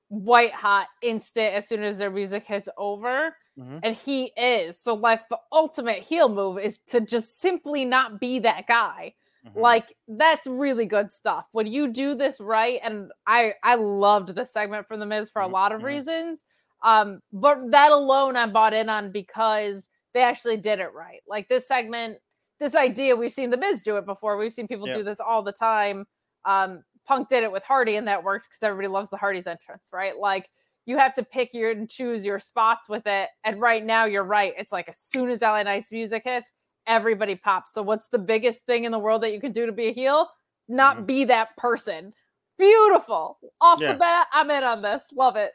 white 0.09 0.53
hot 0.53 0.87
instant 1.03 1.55
as 1.55 1.66
soon 1.68 1.83
as 1.83 1.98
their 1.98 2.11
music 2.11 2.46
hits 2.46 2.68
over 2.79 3.35
Mhm. 3.56 3.84
and 3.84 3.96
he 3.96 4.26
is 4.36 4.78
so 4.80 4.94
like 4.94 5.28
the 5.28 5.38
ultimate 5.52 6.02
heel 6.02 6.28
move 6.28 6.58
is 6.58 6.78
to 6.88 7.00
just 7.00 7.40
simply 7.40 7.84
not 7.84 8.20
be 8.20 8.38
that 8.38 8.66
guy 8.66 9.14
mhm. 9.42 9.54
like 9.54 9.94
that's 10.08 10.46
really 10.46 10.86
good 10.86 11.10
stuff 11.10 11.46
when 11.52 11.66
you 11.66 11.88
do 11.92 12.14
this 12.14 12.40
right 12.40 12.80
and 12.82 13.10
i 13.26 13.54
i 13.62 13.74
loved 13.76 14.34
the 14.34 14.44
segment 14.44 14.86
from 14.86 15.00
the 15.00 15.06
miz 15.06 15.28
for 15.30 15.42
a 15.42 15.46
Mhm, 15.46 15.48
lot 15.48 15.72
of 15.72 15.82
mhm. 15.82 15.84
reasons 15.84 16.44
um 16.82 17.20
but 17.32 17.58
that 17.70 17.92
alone 17.92 18.36
i 18.36 18.46
bought 18.46 18.74
in 18.74 18.88
on 18.88 19.12
because 19.12 19.88
they 20.12 20.22
actually 20.22 20.57
did 20.57 20.80
it 20.80 20.92
right 20.94 21.20
like 21.28 21.48
this 21.48 21.66
segment 21.68 22.18
this 22.61 22.74
idea 22.74 23.14
we've 23.16 23.32
seen 23.32 23.50
the 23.50 23.57
miz 23.57 23.82
do 23.82 23.96
it 23.96 24.07
before 24.07 24.36
we've 24.36 24.52
seen 24.52 24.66
people 24.68 24.86
Yeah. 24.86 24.98
do 24.98 25.02
this 25.05 25.20
all 25.20 25.42
the 25.42 25.52
time 25.52 26.07
um 26.44 26.82
punk 27.07 27.28
did 27.28 27.44
it 27.44 27.52
with 27.52 27.62
hardy 27.64 27.96
and 27.96 28.09
that 28.09 28.24
worked 28.24 28.46
because 28.48 28.62
everybody 28.62 28.88
loves 28.88 29.11
the 29.11 29.16
hardy's 29.16 29.46
entrance 29.46 29.90
right 29.92 30.18
like 30.18 30.50
you 30.87 30.99
have 30.99 31.14
to 31.14 31.22
pick 31.22 31.55
your 31.55 31.70
and 31.70 31.89
choose 31.89 32.24
your 32.24 32.39
spots 32.39 32.89
with 32.89 33.07
it 33.07 33.28
and 33.45 33.61
right 33.61 33.85
now 33.85 34.05
you're 34.05 34.24
right 34.24 34.53
it's 34.59 34.72
like 34.72 34.89
as 34.89 34.99
soon 34.99 35.30
as 35.30 35.41
la 35.41 35.62
knight's 35.62 35.91
music 35.93 36.22
hits 36.24 36.51
everybody 36.87 37.35
pops. 37.35 37.72
So 37.72 37.80
what's 37.80 38.09
the 38.09 38.18
biggest 38.18 38.66
thing 38.66 38.85
in 38.85 38.93
the 38.93 38.99
world 38.99 39.22
that 39.22 39.32
you 39.32 39.41
can 39.41 39.53
do 39.53 39.64
to 39.64 39.72
be 39.72 39.87
a 39.89 39.93
heel? 39.93 40.28
Not 40.68 40.99
Mhm. 40.99 41.07
be 41.07 41.24
that 41.24 41.57
person. 41.57 42.12
Beautiful. 42.59 43.39
Off 43.61 43.80
Yeah. 43.80 43.93
the 43.95 43.99
bat, 43.99 44.26
I'm 44.35 44.51
in 44.51 44.62
on 44.62 44.82
this. 44.82 45.07
Love 45.12 45.37
it. 45.37 45.55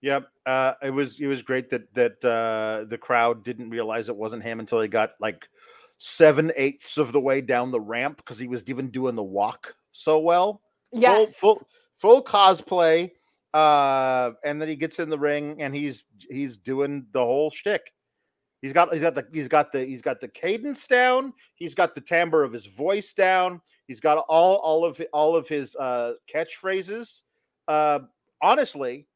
Yep. 0.00 0.28
Uh, 0.46 0.72
it 0.82 0.90
was 0.90 1.20
it 1.20 1.26
was 1.26 1.42
great 1.42 1.68
that 1.68 1.92
that 1.92 2.24
uh, 2.24 2.84
the 2.88 2.96
crowd 2.96 3.44
didn't 3.44 3.68
realize 3.68 4.08
it 4.08 4.16
wasn't 4.16 4.42
him 4.42 4.60
until 4.60 4.80
he 4.80 4.88
got 4.88 5.12
like 5.20 5.46
seven 5.98 6.50
eighths 6.56 6.96
of 6.96 7.12
the 7.12 7.20
way 7.20 7.42
down 7.42 7.70
the 7.70 7.78
ramp 7.80 8.16
because 8.16 8.38
he 8.38 8.48
was 8.48 8.64
even 8.66 8.88
doing 8.88 9.14
the 9.14 9.22
walk 9.22 9.76
so 9.92 10.18
well. 10.18 10.62
Yes. 10.90 11.34
Full, 11.36 11.56
full 11.56 11.68
full 11.96 12.24
cosplay. 12.24 13.12
Uh, 13.54 14.32
and 14.44 14.60
then 14.60 14.68
he 14.68 14.76
gets 14.76 14.98
in 14.98 15.10
the 15.10 15.18
ring 15.18 15.60
and 15.60 15.74
he's 15.74 16.04
he's 16.30 16.56
doing 16.56 17.06
the 17.12 17.20
whole 17.20 17.50
shtick. 17.50 17.92
He's 18.62 18.72
got 18.72 18.92
he's 18.92 19.02
got 19.02 19.14
the 19.14 19.26
he's 19.32 19.48
got 19.48 19.72
the 19.72 19.84
he's 19.84 20.02
got 20.02 20.20
the 20.20 20.28
cadence 20.28 20.86
down. 20.86 21.32
He's 21.56 21.74
got 21.74 21.94
the 21.94 22.00
timbre 22.00 22.44
of 22.44 22.52
his 22.52 22.66
voice 22.66 23.12
down. 23.12 23.60
He's 23.88 24.00
got 24.00 24.18
all 24.28 24.56
all 24.56 24.84
of 24.84 25.00
all 25.12 25.36
of 25.36 25.48
his 25.48 25.76
uh, 25.76 26.12
catchphrases. 26.32 27.22
Uh, 27.68 28.00
honestly, 28.40 29.06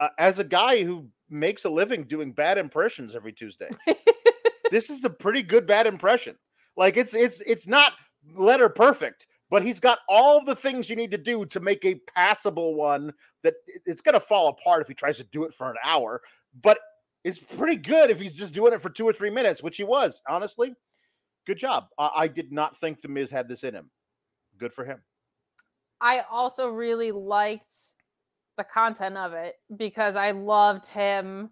uh, 0.00 0.08
as 0.18 0.38
a 0.38 0.44
guy 0.44 0.82
who 0.82 1.08
makes 1.30 1.64
a 1.64 1.70
living 1.70 2.04
doing 2.04 2.32
bad 2.32 2.58
impressions 2.58 3.14
every 3.14 3.32
Tuesday, 3.32 3.70
this 4.70 4.90
is 4.90 5.04
a 5.04 5.10
pretty 5.10 5.42
good 5.42 5.66
bad 5.66 5.86
impression. 5.86 6.36
Like 6.76 6.96
it's 6.96 7.14
it's 7.14 7.40
it's 7.46 7.68
not 7.68 7.92
letter 8.34 8.68
perfect, 8.68 9.28
but 9.52 9.62
he's 9.62 9.78
got 9.78 9.98
all 10.08 10.42
the 10.42 10.56
things 10.56 10.88
you 10.88 10.96
need 10.96 11.10
to 11.10 11.18
do 11.18 11.44
to 11.44 11.60
make 11.60 11.84
a 11.84 12.00
passable 12.16 12.74
one 12.74 13.12
that 13.42 13.52
it's 13.84 14.00
going 14.00 14.14
to 14.14 14.20
fall 14.20 14.48
apart 14.48 14.80
if 14.80 14.88
he 14.88 14.94
tries 14.94 15.18
to 15.18 15.24
do 15.24 15.44
it 15.44 15.52
for 15.52 15.68
an 15.68 15.76
hour. 15.84 16.22
But 16.62 16.78
it's 17.22 17.38
pretty 17.38 17.76
good 17.76 18.10
if 18.10 18.18
he's 18.18 18.34
just 18.34 18.54
doing 18.54 18.72
it 18.72 18.80
for 18.80 18.88
two 18.88 19.06
or 19.06 19.12
three 19.12 19.28
minutes, 19.28 19.62
which 19.62 19.76
he 19.76 19.84
was. 19.84 20.22
Honestly, 20.26 20.72
good 21.46 21.58
job. 21.58 21.88
I, 21.98 22.10
I 22.16 22.28
did 22.28 22.50
not 22.50 22.78
think 22.78 23.02
the 23.02 23.08
Miz 23.08 23.30
had 23.30 23.46
this 23.46 23.62
in 23.62 23.74
him. 23.74 23.90
Good 24.56 24.72
for 24.72 24.86
him. 24.86 25.02
I 26.00 26.22
also 26.30 26.68
really 26.68 27.12
liked 27.12 27.76
the 28.56 28.64
content 28.64 29.18
of 29.18 29.34
it 29.34 29.56
because 29.76 30.16
I 30.16 30.30
loved 30.30 30.86
him 30.86 31.50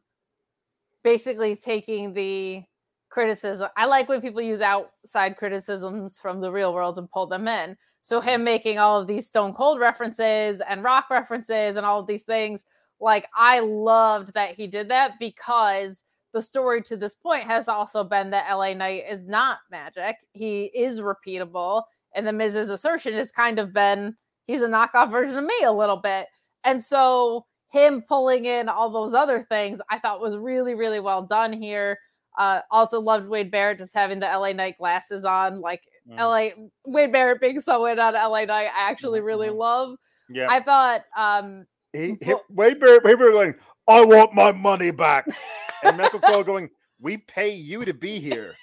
basically 1.04 1.54
taking 1.54 2.14
the 2.14 2.62
criticism. 3.10 3.68
I 3.76 3.84
like 3.84 4.08
when 4.08 4.22
people 4.22 4.40
use 4.40 4.62
outside 4.62 5.36
criticisms 5.36 6.18
from 6.18 6.40
the 6.40 6.50
real 6.50 6.72
world 6.72 6.96
and 6.96 7.10
pull 7.10 7.26
them 7.26 7.46
in. 7.46 7.76
So 8.02 8.20
him 8.20 8.44
making 8.44 8.78
all 8.78 9.00
of 9.00 9.06
these 9.06 9.26
Stone 9.26 9.54
Cold 9.54 9.78
references 9.78 10.60
and 10.66 10.82
rock 10.82 11.10
references 11.10 11.76
and 11.76 11.84
all 11.84 12.00
of 12.00 12.06
these 12.06 12.22
things 12.22 12.64
like 13.00 13.28
I 13.34 13.60
loved 13.60 14.34
that 14.34 14.54
he 14.54 14.66
did 14.66 14.88
that 14.90 15.12
because 15.18 16.02
the 16.32 16.42
story 16.42 16.82
to 16.82 16.96
this 16.96 17.14
point 17.14 17.44
has 17.44 17.66
also 17.66 18.04
been 18.04 18.30
that 18.30 18.50
LA 18.50 18.74
Knight 18.74 19.04
is 19.08 19.22
not 19.24 19.58
magic. 19.70 20.16
He 20.32 20.64
is 20.66 21.00
repeatable. 21.00 21.82
And 22.14 22.26
the 22.26 22.32
Miz's 22.32 22.70
assertion 22.70 23.14
has 23.14 23.32
kind 23.32 23.58
of 23.58 23.72
been 23.72 24.16
he's 24.46 24.62
a 24.62 24.66
knockoff 24.66 25.10
version 25.10 25.38
of 25.38 25.44
me 25.44 25.62
a 25.64 25.72
little 25.72 25.96
bit. 25.96 26.26
And 26.64 26.82
so 26.82 27.46
him 27.70 28.02
pulling 28.06 28.44
in 28.44 28.68
all 28.68 28.90
those 28.90 29.14
other 29.14 29.42
things, 29.42 29.80
I 29.90 29.98
thought 29.98 30.20
was 30.20 30.36
really, 30.36 30.74
really 30.74 31.00
well 31.00 31.22
done 31.22 31.52
here. 31.52 31.98
Uh, 32.38 32.60
also 32.70 33.00
loved 33.00 33.28
Wade 33.28 33.50
Barrett 33.50 33.78
just 33.78 33.94
having 33.94 34.20
the 34.20 34.26
LA 34.26 34.52
Knight 34.52 34.78
glasses 34.78 35.24
on, 35.24 35.60
like. 35.60 35.82
LA 36.16 36.48
Wade 36.84 37.12
Barrett 37.12 37.40
being 37.40 37.60
so 37.60 37.86
in 37.86 37.98
on 37.98 38.14
LA 38.14 38.44
Knight. 38.44 38.70
I 38.74 38.90
actually 38.90 39.20
really 39.20 39.48
mm-hmm. 39.48 39.58
love. 39.58 39.96
Yeah. 40.28 40.46
I 40.48 40.60
thought 40.60 41.02
um 41.16 41.66
he 41.92 42.16
hit 42.20 42.38
Wade 42.48 42.80
Barrett, 42.80 43.02
Waybear 43.02 43.32
going, 43.32 43.54
I 43.88 44.04
want 44.04 44.34
my 44.34 44.52
money 44.52 44.90
back. 44.90 45.26
and 45.82 45.96
Michael 45.96 46.20
Cole 46.20 46.44
going, 46.44 46.70
We 47.00 47.16
pay 47.16 47.54
you 47.54 47.84
to 47.84 47.94
be 47.94 48.20
here. 48.20 48.54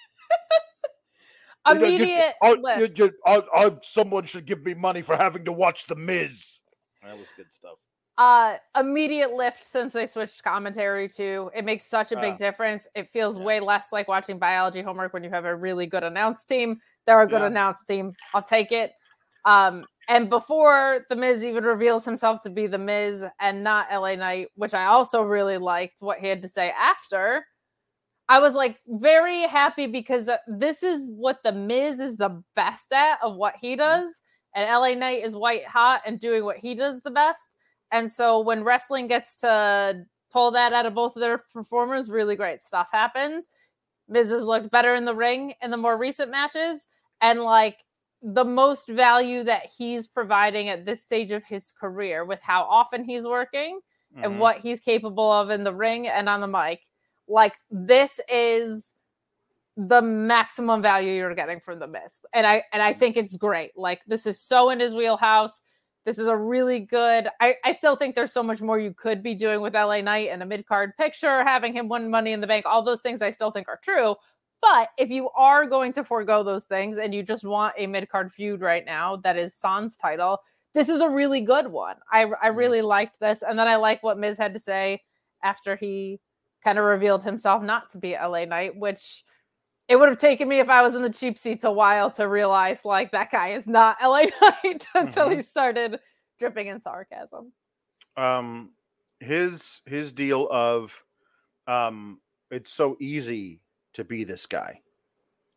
Immediate. 1.70 2.34
You 2.42 2.62
know, 2.62 2.76
you, 2.78 2.90
you, 2.96 3.12
I, 3.26 3.42
I, 3.54 3.72
someone 3.84 4.26
should 4.26 4.46
give 4.46 4.64
me 4.64 4.74
money 4.74 5.02
for 5.02 5.18
having 5.18 5.44
to 5.46 5.52
watch 5.52 5.86
The 5.88 5.98
Miz. 5.98 6.60
That 7.04 7.18
was 7.18 7.28
good 7.36 7.52
stuff. 7.52 7.78
Uh, 8.18 8.56
immediate 8.76 9.34
lift 9.34 9.64
since 9.64 9.94
they 9.94 10.08
switched 10.08 10.44
commentary 10.44 11.08
to 11.08 11.52
it 11.56 11.64
makes 11.64 11.86
such 11.86 12.12
a 12.12 12.20
big 12.20 12.34
uh, 12.34 12.38
difference. 12.38 12.88
It 12.96 13.10
feels 13.10 13.38
yeah. 13.38 13.44
way 13.44 13.60
less 13.60 13.88
like 13.92 14.08
watching 14.08 14.40
biology 14.40 14.82
homework 14.82 15.14
when 15.14 15.24
you 15.24 15.30
have 15.30 15.46
a 15.46 15.56
really 15.56 15.86
good 15.86 16.04
announce 16.04 16.44
team. 16.44 16.80
They're 17.06 17.22
a 17.22 17.28
good 17.28 17.42
yeah. 17.42 17.48
announce 17.48 17.84
team. 17.84 18.14
I'll 18.34 18.42
take 18.42 18.72
it. 18.72 18.94
Um, 19.46 19.86
and 20.10 20.30
before 20.30 21.06
The 21.10 21.16
Miz 21.16 21.46
even 21.46 21.64
reveals 21.64 22.06
himself 22.06 22.42
to 22.42 22.50
be 22.50 22.66
The 22.66 22.78
Miz 22.78 23.24
and 23.40 23.64
not 23.64 23.88
LA 23.92 24.16
Knight, 24.16 24.48
which 24.56 24.74
I 24.74 24.86
also 24.86 25.22
really 25.22 25.58
liked 25.58 25.98
what 26.00 26.20
he 26.20 26.28
had 26.28 26.42
to 26.42 26.50
say 26.50 26.74
after, 26.78 27.46
I 28.30 28.40
was 28.40 28.54
like 28.54 28.80
very 28.88 29.44
happy 29.44 29.88
because 29.88 30.28
uh, 30.28 30.38
this 30.48 30.82
is 30.82 31.08
what 31.10 31.38
The 31.44 31.52
Miz 31.52 32.00
is 32.00 32.18
the 32.18 32.42
best 32.56 32.92
at 32.92 33.20
of 33.22 33.36
what 33.36 33.56
he 33.60 33.74
mm-hmm. 33.74 33.80
does. 33.80 34.12
And 34.56 34.66
LA 34.66 34.96
Knight 34.96 35.24
is 35.24 35.36
white 35.36 35.66
hot 35.66 36.02
and 36.06 36.20
doing 36.20 36.44
what 36.44 36.58
he 36.58 36.74
does 36.74 37.02
the 37.02 37.12
best. 37.12 37.48
And 37.92 38.12
so 38.12 38.40
when 38.40 38.64
wrestling 38.64 39.08
gets 39.08 39.36
to 39.38 40.06
pull 40.32 40.52
that 40.52 40.74
out 40.74 40.86
of 40.86 40.94
both 40.94 41.16
of 41.16 41.22
their 41.22 41.40
performers, 41.54 42.10
really 42.10 42.36
great 42.36 42.62
stuff 42.62 42.90
happens. 42.92 43.48
Miz 44.10 44.30
has 44.30 44.44
looked 44.44 44.72
better 44.72 44.96
in 44.96 45.06
the 45.06 45.16
ring 45.16 45.54
in 45.62 45.72
the 45.72 45.78
more 45.78 45.98
recent 45.98 46.32
matches. 46.32 46.88
And 47.22 47.42
like 47.42 47.84
the 48.22 48.46
most 48.46 48.88
value 48.88 49.44
that 49.44 49.68
he's 49.78 50.08
providing 50.08 50.70
at 50.70 50.86
this 50.86 51.04
stage 51.04 51.32
of 51.32 51.44
his 51.44 51.72
career 51.72 52.26
with 52.26 52.40
how 52.42 52.64
often 52.64 53.04
he's 53.04 53.24
working 53.24 53.80
mm-hmm. 54.14 54.24
and 54.24 54.40
what 54.40 54.58
he's 54.58 54.80
capable 54.80 55.32
of 55.32 55.50
in 55.50 55.64
the 55.64 55.74
ring 55.74 56.08
and 56.08 56.28
on 56.28 56.42
the 56.42 56.48
mic. 56.48 56.82
Like 57.28 57.54
this 57.70 58.20
is 58.32 58.94
the 59.76 60.02
maximum 60.02 60.82
value 60.82 61.14
you're 61.14 61.36
getting 61.36 61.60
from 61.60 61.80
the 61.80 61.88
Miz. 61.88 62.20
And 62.34 62.48
I 62.48 62.64
and 62.74 62.82
I 62.82 62.94
think 62.94 63.16
it's 63.16 63.38
great. 63.38 63.72
Like 63.78 64.02
this 64.08 64.26
is 64.26 64.40
so 64.40 64.70
in 64.72 64.80
his 64.80 64.96
wheelhouse. 64.96 65.60
This 66.08 66.20
is 66.20 66.28
a 66.28 66.38
really 66.38 66.80
good. 66.80 67.28
I, 67.42 67.56
I 67.66 67.74
still 67.74 67.98
think 67.98 68.16
there's 68.16 68.32
so 68.32 68.42
much 68.42 68.62
more 68.62 68.80
you 68.80 68.94
could 68.94 69.22
be 69.22 69.36
doing 69.36 69.60
with 69.60 69.74
LA 69.74 70.00
Knight 70.00 70.30
and 70.32 70.42
a 70.42 70.46
mid 70.46 70.66
card 70.66 70.96
picture, 70.96 71.44
having 71.44 71.74
him 71.74 71.90
win 71.90 72.10
money 72.10 72.32
in 72.32 72.40
the 72.40 72.48
bank. 72.48 72.66
All 72.66 72.82
those 72.82 73.02
things 73.02 73.22
I 73.22 73.30
still 73.30 73.52
think 73.52 73.68
are 73.68 73.82
true. 73.84 74.16
But 74.62 74.92
if 74.98 75.10
you 75.10 75.30
are 75.32 75.66
going 75.66 75.92
to 75.92 76.06
forego 76.06 76.44
those 76.44 76.64
things 76.64 76.98
and 76.98 77.14
you 77.14 77.24
just 77.24 77.44
want 77.44 77.74
a 77.78 77.88
mid 77.88 78.08
card 78.08 78.32
feud 78.32 78.62
right 78.62 78.86
now 78.86 79.18
that 79.18 79.36
is 79.36 79.54
Son's 79.54 79.98
title, 79.98 80.40
this 80.74 80.88
is 80.88 81.02
a 81.02 81.10
really 81.10 81.42
good 81.42 81.68
one. 81.68 81.98
I, 82.10 82.28
I 82.42 82.48
really 82.48 82.82
liked 82.82 83.20
this. 83.20 83.42
And 83.42 83.60
then 83.60 83.68
I 83.68 83.76
like 83.76 84.02
what 84.02 84.18
Miz 84.18 84.38
had 84.38 84.54
to 84.54 84.62
say 84.62 85.02
after 85.44 85.76
he 85.76 86.22
kind 86.64 86.80
of 86.80 86.86
revealed 86.86 87.26
himself 87.26 87.62
not 87.62 87.90
to 87.90 87.98
be 87.98 88.14
LA 88.14 88.46
Knight, 88.46 88.78
which 88.78 89.26
it 89.88 89.96
would 89.96 90.10
have 90.10 90.18
taken 90.18 90.48
me 90.48 90.60
if 90.60 90.70
I 90.70 90.82
was 90.82 90.96
in 90.96 91.02
the 91.02 91.10
cheap 91.10 91.38
seats 91.38 91.64
a 91.64 91.72
while 91.72 92.12
to 92.12 92.28
realize 92.28 92.84
like 92.84 93.12
that 93.12 93.32
guy 93.32 93.50
is 93.50 93.68
not 93.68 93.98
LA 94.04 94.26
Knight 94.42 94.88
until 94.96 95.26
mm-hmm. 95.26 95.36
he 95.36 95.42
started 95.42 96.00
dripping 96.40 96.68
in 96.68 96.80
sarcasm. 96.80 97.52
Um 98.16 98.72
his 99.20 99.82
his 99.86 100.12
deal 100.12 100.48
of 100.52 100.94
um 101.68 102.20
it's 102.52 102.72
so 102.72 102.98
easy 103.00 103.62
to 103.94 104.04
be 104.04 104.24
this 104.24 104.46
guy. 104.46 104.80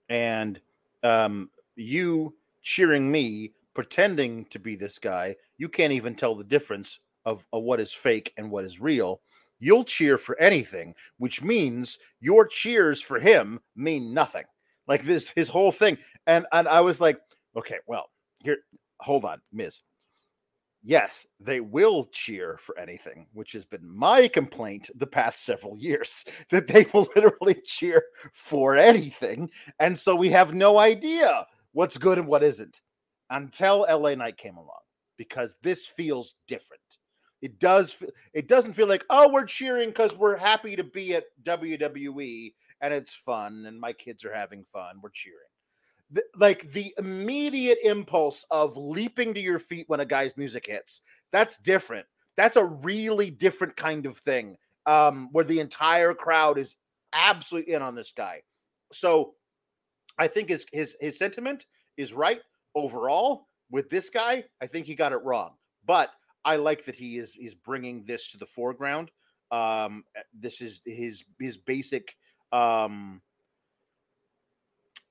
And 0.08 0.60
um, 1.02 1.50
you 1.76 2.34
cheering 2.62 3.10
me, 3.10 3.52
pretending 3.74 4.46
to 4.46 4.58
be 4.58 4.76
this 4.76 4.98
guy, 4.98 5.36
you 5.58 5.68
can't 5.68 5.92
even 5.92 6.14
tell 6.14 6.34
the 6.34 6.44
difference 6.44 6.98
of, 7.24 7.46
of 7.52 7.62
what 7.62 7.80
is 7.80 7.92
fake 7.92 8.32
and 8.36 8.50
what 8.50 8.64
is 8.64 8.80
real. 8.80 9.20
You'll 9.60 9.84
cheer 9.84 10.18
for 10.18 10.38
anything, 10.40 10.94
which 11.18 11.42
means 11.42 11.98
your 12.20 12.46
cheers 12.46 13.00
for 13.00 13.20
him 13.20 13.60
mean 13.76 14.12
nothing. 14.12 14.44
Like 14.88 15.04
this, 15.04 15.28
his 15.36 15.48
whole 15.48 15.70
thing. 15.70 15.98
And 16.26 16.46
and 16.52 16.66
I 16.66 16.80
was 16.80 17.00
like, 17.00 17.20
okay, 17.56 17.78
well, 17.86 18.10
here, 18.42 18.56
hold 18.98 19.24
on, 19.24 19.40
Miz 19.52 19.80
yes, 20.82 21.26
they 21.38 21.60
will 21.60 22.06
cheer 22.12 22.58
for 22.62 22.78
anything, 22.78 23.26
which 23.32 23.52
has 23.52 23.64
been 23.64 23.96
my 23.96 24.28
complaint 24.28 24.90
the 24.94 25.06
past 25.06 25.44
several 25.44 25.76
years 25.78 26.24
that 26.50 26.66
they 26.66 26.86
will 26.92 27.08
literally 27.14 27.60
cheer 27.64 28.02
for 28.32 28.76
anything. 28.76 29.50
And 29.78 29.98
so 29.98 30.14
we 30.14 30.30
have 30.30 30.54
no 30.54 30.78
idea 30.78 31.46
what's 31.72 31.98
good 31.98 32.18
and 32.18 32.26
what 32.26 32.42
isn't 32.42 32.80
until 33.30 33.86
LA 33.88 34.14
Knight 34.14 34.36
came 34.36 34.56
along 34.56 34.80
because 35.16 35.56
this 35.62 35.86
feels 35.86 36.34
different. 36.48 36.80
It 37.42 37.58
does 37.58 37.94
it 38.34 38.48
doesn't 38.48 38.74
feel 38.74 38.86
like, 38.86 39.04
"Oh, 39.10 39.30
we're 39.30 39.46
cheering 39.46 39.92
cuz 39.92 40.14
we're 40.16 40.36
happy 40.36 40.76
to 40.76 40.84
be 40.84 41.14
at 41.14 41.24
WWE 41.44 42.54
and 42.82 42.94
it's 42.94 43.14
fun 43.14 43.66
and 43.66 43.80
my 43.80 43.92
kids 43.92 44.24
are 44.24 44.34
having 44.34 44.64
fun. 44.64 45.00
We're 45.02 45.10
cheering." 45.10 45.48
the, 46.10 46.22
like 46.36 46.70
the 46.72 46.94
immediate 46.98 47.78
impulse 47.82 48.44
of 48.50 48.76
leaping 48.76 49.34
to 49.34 49.40
your 49.40 49.58
feet 49.58 49.88
when 49.88 50.00
a 50.00 50.04
guy's 50.04 50.36
music 50.36 50.66
hits 50.66 51.02
that's 51.32 51.58
different 51.58 52.06
that's 52.36 52.56
a 52.56 52.64
really 52.64 53.30
different 53.30 53.76
kind 53.76 54.06
of 54.06 54.18
thing 54.18 54.56
um 54.86 55.28
where 55.32 55.44
the 55.44 55.60
entire 55.60 56.14
crowd 56.14 56.58
is 56.58 56.76
absolutely 57.12 57.72
in 57.72 57.82
on 57.82 57.94
this 57.94 58.12
guy 58.16 58.40
so 58.92 59.34
i 60.18 60.26
think 60.26 60.48
his 60.48 60.66
his 60.72 60.96
his 61.00 61.18
sentiment 61.18 61.66
is 61.96 62.12
right 62.12 62.40
overall 62.74 63.46
with 63.70 63.88
this 63.90 64.10
guy 64.10 64.42
i 64.60 64.66
think 64.66 64.86
he 64.86 64.94
got 64.94 65.12
it 65.12 65.22
wrong 65.22 65.52
but 65.86 66.10
i 66.44 66.56
like 66.56 66.84
that 66.84 66.94
he 66.94 67.18
is 67.18 67.34
is 67.40 67.54
bringing 67.54 68.04
this 68.04 68.28
to 68.28 68.38
the 68.38 68.46
foreground 68.46 69.10
um 69.50 70.04
this 70.32 70.60
is 70.60 70.80
his 70.84 71.24
his 71.38 71.56
basic 71.56 72.16
um 72.52 73.20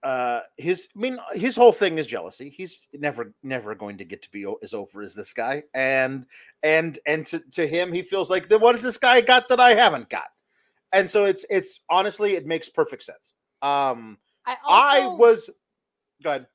uh 0.03 0.39
his 0.57 0.88
i 0.95 0.99
mean 0.99 1.17
his 1.34 1.57
whole 1.57 1.73
thing 1.73 1.97
is 1.97 2.07
jealousy. 2.07 2.49
He's 2.49 2.88
never 2.93 3.34
never 3.43 3.75
going 3.75 3.97
to 3.97 4.05
get 4.05 4.21
to 4.21 4.32
be 4.32 4.45
as 4.63 4.73
over 4.73 5.01
as 5.01 5.13
this 5.13 5.34
guy. 5.34 5.63
And 5.73 6.25
and 6.63 6.97
and 7.05 7.25
to, 7.27 7.39
to 7.51 7.67
him 7.67 7.91
he 7.91 8.01
feels 8.01 8.30
like 8.30 8.49
what 8.49 8.75
has 8.75 8.82
this 8.82 8.97
guy 8.97 9.19
got 9.19 9.49
that 9.49 9.59
i 9.59 9.73
haven't 9.73 10.09
got? 10.09 10.30
And 10.93 11.11
so 11.11 11.25
it's 11.25 11.45
it's 11.49 11.82
honestly 11.89 12.36
it 12.36 12.45
makes 12.45 12.69
perfect 12.69 13.03
sense. 13.03 13.34
Um 13.61 14.17
i, 14.45 14.55
also, 14.63 15.13
I 15.13 15.15
was 15.15 15.49
good 16.23 16.45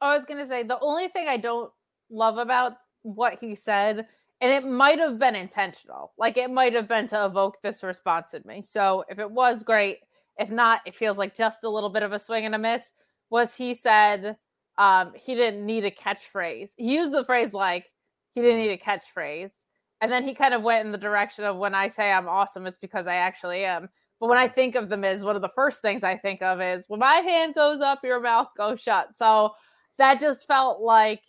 i 0.00 0.14
was 0.14 0.24
gonna 0.24 0.46
say 0.46 0.62
the 0.62 0.78
only 0.80 1.08
thing 1.08 1.28
i 1.28 1.36
don't 1.36 1.70
love 2.10 2.38
about 2.38 2.74
what 3.04 3.38
he 3.40 3.54
said 3.54 4.06
and 4.40 4.52
it 4.52 4.66
might 4.66 4.98
have 4.98 5.18
been 5.18 5.36
intentional 5.36 6.12
like 6.18 6.36
it 6.36 6.50
might 6.50 6.74
have 6.74 6.88
been 6.88 7.06
to 7.06 7.24
evoke 7.24 7.56
this 7.62 7.82
response 7.84 8.34
in 8.34 8.42
me 8.44 8.60
so 8.62 9.04
if 9.08 9.18
it 9.18 9.30
was 9.30 9.62
great 9.62 9.98
if 10.38 10.50
not, 10.50 10.80
it 10.86 10.94
feels 10.94 11.18
like 11.18 11.36
just 11.36 11.64
a 11.64 11.68
little 11.68 11.90
bit 11.90 12.02
of 12.02 12.12
a 12.12 12.18
swing 12.18 12.46
and 12.46 12.54
a 12.54 12.58
miss. 12.58 12.90
Was 13.30 13.54
he 13.54 13.74
said 13.74 14.36
um, 14.78 15.12
he 15.14 15.34
didn't 15.34 15.64
need 15.64 15.84
a 15.84 15.90
catchphrase. 15.90 16.70
He 16.76 16.94
used 16.94 17.12
the 17.12 17.24
phrase 17.24 17.52
like 17.52 17.86
he 18.34 18.40
didn't 18.40 18.58
need 18.58 18.70
a 18.70 18.78
catchphrase. 18.78 19.52
And 20.00 20.10
then 20.10 20.24
he 20.24 20.34
kind 20.34 20.54
of 20.54 20.62
went 20.62 20.84
in 20.84 20.92
the 20.92 20.98
direction 20.98 21.44
of 21.44 21.56
when 21.56 21.74
I 21.74 21.88
say 21.88 22.10
I'm 22.10 22.28
awesome, 22.28 22.66
it's 22.66 22.78
because 22.78 23.06
I 23.06 23.14
actually 23.14 23.64
am. 23.64 23.88
But 24.20 24.28
when 24.28 24.38
I 24.38 24.48
think 24.48 24.74
of 24.74 24.88
the 24.88 24.96
Miz, 24.96 25.22
one 25.22 25.36
of 25.36 25.42
the 25.42 25.48
first 25.48 25.80
things 25.80 26.02
I 26.02 26.16
think 26.16 26.42
of 26.42 26.60
is 26.60 26.86
when 26.88 27.00
my 27.00 27.16
hand 27.16 27.54
goes 27.54 27.80
up, 27.80 28.00
your 28.02 28.20
mouth 28.20 28.48
goes 28.56 28.80
shut. 28.80 29.14
So 29.16 29.52
that 29.98 30.20
just 30.20 30.46
felt 30.46 30.80
like 30.80 31.22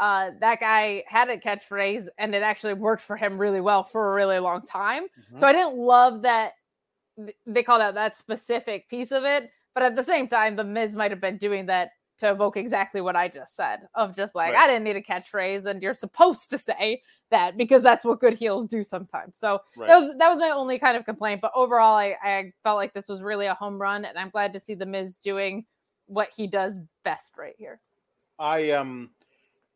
uh, 0.00 0.30
that 0.40 0.60
guy 0.60 1.04
had 1.06 1.28
a 1.28 1.36
catchphrase 1.36 2.06
and 2.18 2.34
it 2.34 2.42
actually 2.42 2.74
worked 2.74 3.02
for 3.02 3.16
him 3.16 3.38
really 3.38 3.60
well 3.60 3.82
for 3.82 4.12
a 4.12 4.14
really 4.14 4.38
long 4.38 4.64
time. 4.66 5.04
Mm-hmm. 5.04 5.38
So 5.38 5.46
I 5.46 5.52
didn't 5.52 5.76
love 5.76 6.22
that 6.22 6.52
they 7.46 7.62
called 7.62 7.82
out 7.82 7.94
that 7.94 8.16
specific 8.16 8.88
piece 8.88 9.12
of 9.12 9.24
it. 9.24 9.50
But 9.74 9.82
at 9.82 9.96
the 9.96 10.02
same 10.02 10.28
time, 10.28 10.56
the 10.56 10.64
Miz 10.64 10.94
might 10.94 11.10
have 11.10 11.20
been 11.20 11.36
doing 11.36 11.66
that 11.66 11.90
to 12.18 12.30
evoke 12.30 12.56
exactly 12.56 13.00
what 13.00 13.14
I 13.14 13.28
just 13.28 13.54
said 13.54 13.80
of 13.94 14.16
just 14.16 14.34
like, 14.34 14.54
right. 14.54 14.64
I 14.64 14.66
didn't 14.66 14.82
need 14.82 14.96
a 14.96 15.02
catchphrase, 15.02 15.66
and 15.66 15.80
you're 15.80 15.94
supposed 15.94 16.50
to 16.50 16.58
say 16.58 17.02
that 17.30 17.56
because 17.56 17.82
that's 17.82 18.04
what 18.04 18.18
good 18.18 18.36
heels 18.36 18.66
do 18.66 18.82
sometimes. 18.82 19.38
So 19.38 19.60
right. 19.76 19.86
that 19.86 19.96
was 19.96 20.16
that 20.18 20.28
was 20.28 20.38
my 20.38 20.50
only 20.50 20.78
kind 20.80 20.96
of 20.96 21.04
complaint. 21.04 21.40
But 21.40 21.52
overall, 21.54 21.96
I, 21.96 22.16
I 22.22 22.52
felt 22.64 22.76
like 22.76 22.92
this 22.92 23.08
was 23.08 23.22
really 23.22 23.46
a 23.46 23.54
home 23.54 23.80
run, 23.80 24.04
and 24.04 24.18
I'm 24.18 24.30
glad 24.30 24.52
to 24.54 24.60
see 24.60 24.74
the 24.74 24.86
Miz 24.86 25.16
doing 25.18 25.64
what 26.06 26.30
he 26.36 26.48
does 26.48 26.80
best 27.04 27.34
right 27.38 27.54
here. 27.56 27.80
I 28.38 28.70
um 28.70 29.10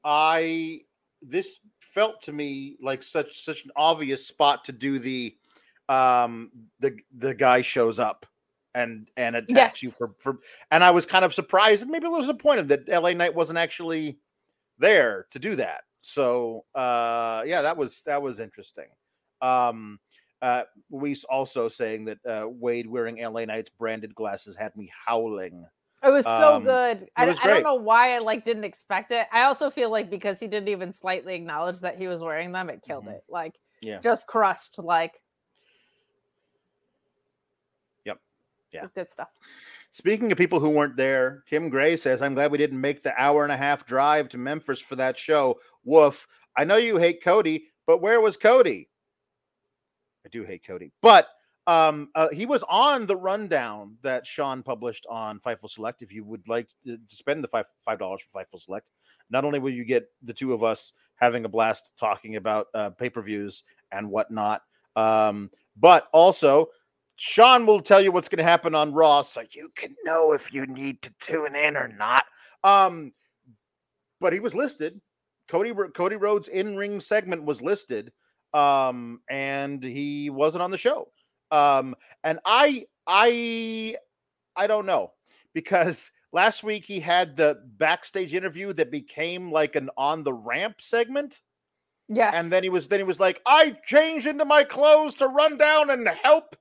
I 0.05 0.81
this 1.23 1.57
felt 1.81 2.23
to 2.23 2.33
me 2.33 2.77
like 2.81 3.03
such 3.03 3.45
such 3.45 3.65
an 3.65 3.71
obvious 3.77 4.27
spot 4.27 4.65
to 4.65 4.73
do 4.73 4.99
the 4.99 5.37
um 5.89 6.51
the 6.81 6.97
the 7.17 7.35
guy 7.35 7.63
shows 7.63 7.99
up 7.99 8.27
and 8.75 9.09
and 9.17 9.37
attacks 9.37 9.83
yes. 9.83 9.83
you 9.83 9.91
for 9.91 10.15
for 10.19 10.39
and 10.71 10.83
I 10.83 10.91
was 10.91 11.07
kind 11.07 11.25
of 11.25 11.35
surprised 11.35 11.83
and 11.83 11.91
maybe 11.91 12.07
a 12.07 12.11
little 12.11 12.23
disappointed 12.23 12.69
that 12.69 12.89
LA 12.89 13.13
Knight 13.13 13.35
wasn't 13.35 13.59
actually 13.59 14.19
there 14.79 15.27
to 15.31 15.39
do 15.39 15.57
that. 15.57 15.83
So 16.01 16.65
uh 16.75 17.43
yeah, 17.47 17.63
that 17.63 17.77
was 17.77 18.03
that 18.07 18.23
was 18.23 18.41
interesting. 18.41 18.87
Um 19.41 20.01
uh 20.41 20.63
Luis 20.91 21.25
also 21.25 21.69
saying 21.69 22.07
that 22.07 22.19
uh 22.27 22.49
Wade 22.49 22.87
wearing 22.87 23.23
LA 23.23 23.45
Knight's 23.45 23.71
branded 23.71 24.15
glasses 24.15 24.57
had 24.57 24.75
me 24.77 24.91
howling. 25.07 25.67
It 26.05 26.11
was 26.11 26.25
so 26.25 26.57
um, 26.57 26.65
good. 26.65 27.09
I, 27.17 27.27
was 27.27 27.39
I, 27.43 27.47
don't 27.47 27.63
know 27.63 27.77
why 27.77 28.17
I 28.17 28.19
like 28.19 28.45
didn't 28.45 28.65
expect 28.65 29.13
it. 29.13 29.27
I 29.33 29.43
also 29.43 29.71
feel 29.71 29.91
like 29.91 30.11
because 30.11 30.41
he 30.41 30.49
didn't 30.49 30.69
even 30.69 30.93
slightly 30.93 31.35
acknowledge 31.35 31.79
that 31.81 31.97
he 31.97 32.09
was 32.09 32.23
wearing 32.23 32.51
them, 32.51 32.71
it 32.71 32.83
killed 32.83 33.05
mm-hmm. 33.05 33.15
it. 33.15 33.25
Like 33.29 33.55
yeah. 33.81 34.01
just 34.01 34.27
crushed 34.27 34.79
like 34.79 35.13
yep, 38.05 38.19
Yeah. 38.73 38.87
good 38.95 39.11
stuff. 39.11 39.29
Speaking 39.93 40.33
of 40.33 40.39
people 40.39 40.59
who 40.59 40.71
weren't 40.71 40.97
there, 40.97 41.45
Kim 41.49 41.69
Gray 41.69 41.97
says, 41.97 42.23
I'm 42.23 42.35
glad 42.35 42.51
we 42.51 42.59
didn't 42.59 42.81
make 42.81 43.03
the 43.03 43.13
hour 43.21 43.45
and 43.45 43.53
a 43.53 43.57
half 43.57 43.87
drive 43.87 44.29
to 44.31 44.39
Memphis 44.39 44.81
for 44.81 44.97
that 44.97 45.19
show. 45.19 45.61
Woof. 45.85 46.27
I 46.57 46.65
know 46.65 46.77
you 46.77 46.97
hate 46.97 47.23
Cody, 47.23 47.67
but 47.87 48.01
where 48.01 48.21
was 48.21 48.37
Cody? 48.37 48.89
I 50.25 50.31
do 50.31 50.45
hate 50.45 50.65
Cody. 50.67 50.93
But 51.03 51.29
um, 51.67 52.09
uh, 52.15 52.29
he 52.31 52.47
was 52.47 52.65
on 52.69 53.07
the 53.07 53.17
rundown 53.17 53.97
that 54.03 54.27
Sean 54.27 54.63
published 54.63 55.07
on 55.09 55.39
Fightful 55.39 55.71
Select. 55.71 56.03
If 56.03 56.13
you 56.13 56.25
would 56.25 56.49
like 56.49 56.69
to 56.87 56.99
spend 57.09 57.45
the 57.45 57.49
five 57.49 57.67
five 57.85 57.99
dollars 57.99 58.21
for 58.23 58.41
Fightful 58.41 58.61
Select, 58.61 58.87
not 59.31 59.45
only 59.45 59.59
will 59.59 59.73
you 59.73 59.85
get 59.85 60.09
the 60.23 60.33
two 60.33 60.53
of 60.53 60.63
us 60.65 60.93
having 61.17 61.45
a 61.45 61.49
blast 61.49 61.93
talking 61.97 62.37
about 62.37 62.67
uh, 62.75 62.91
pay 62.91 63.09
per 63.09 63.23
views 63.23 63.63
and 63.93 64.11
whatnot, 64.11 64.63
um, 64.97 65.51
but 65.77 66.09
also 66.13 66.69
Sean 67.17 67.65
will 67.67 67.81
tell 67.81 68.01
you 68.01 68.11
what's 68.11 68.29
going 68.29 68.39
to 68.39 68.45
happen 68.45 68.75
on 68.75 68.93
Raw, 68.93 69.23
so 69.23 69.43
you 69.53 69.71
can 69.77 69.95
know 70.05 70.33
if 70.33 70.53
you 70.53 70.67
need 70.67 71.03
to 71.03 71.13
tune 71.21 71.55
in 71.55 71.77
or 71.77 71.87
not. 71.87 72.25
Um, 72.65 73.13
but 74.21 74.33
he 74.33 74.41
was 74.41 74.55
listed. 74.55 75.01
Cody 75.49 75.73
Cody 75.95 76.17
Rhodes 76.17 76.49
in 76.49 76.77
ring 76.77 76.99
segment 76.99 77.45
was 77.45 77.63
listed, 77.63 78.13
um, 78.53 79.21
and 79.31 79.83
he 79.83 80.31
wasn't 80.31 80.63
on 80.63 80.71
the 80.73 80.79
show. 80.79 81.09
Um, 81.53 81.95
and 82.25 82.41
I 82.45 82.87
I 83.07 83.97
I 84.57 84.67
don't 84.67 84.87
know 84.87 85.13
because 85.55 86.11
last 86.33 86.65
week 86.65 86.85
he 86.85 86.99
had 86.99 87.37
the 87.37 87.61
backstage 87.77 88.35
interview 88.35 88.73
that 88.73 88.91
became 88.91 89.53
like 89.53 89.77
an 89.77 89.91
on 89.97 90.25
the 90.25 90.33
ramp 90.33 90.81
segment. 90.81 91.41
Yes. 92.09 92.35
And 92.35 92.51
then 92.51 92.63
he 92.63 92.69
was 92.69 92.89
then 92.89 93.01
he 93.01 93.05
was 93.05 93.21
like, 93.21 93.41
I 93.47 93.77
changed 93.87 94.27
into 94.27 94.45
my 94.45 94.65
clothes 94.65 95.15
to 95.17 95.29
run 95.29 95.57
down 95.57 95.91
and 95.91 96.09
help 96.09 96.57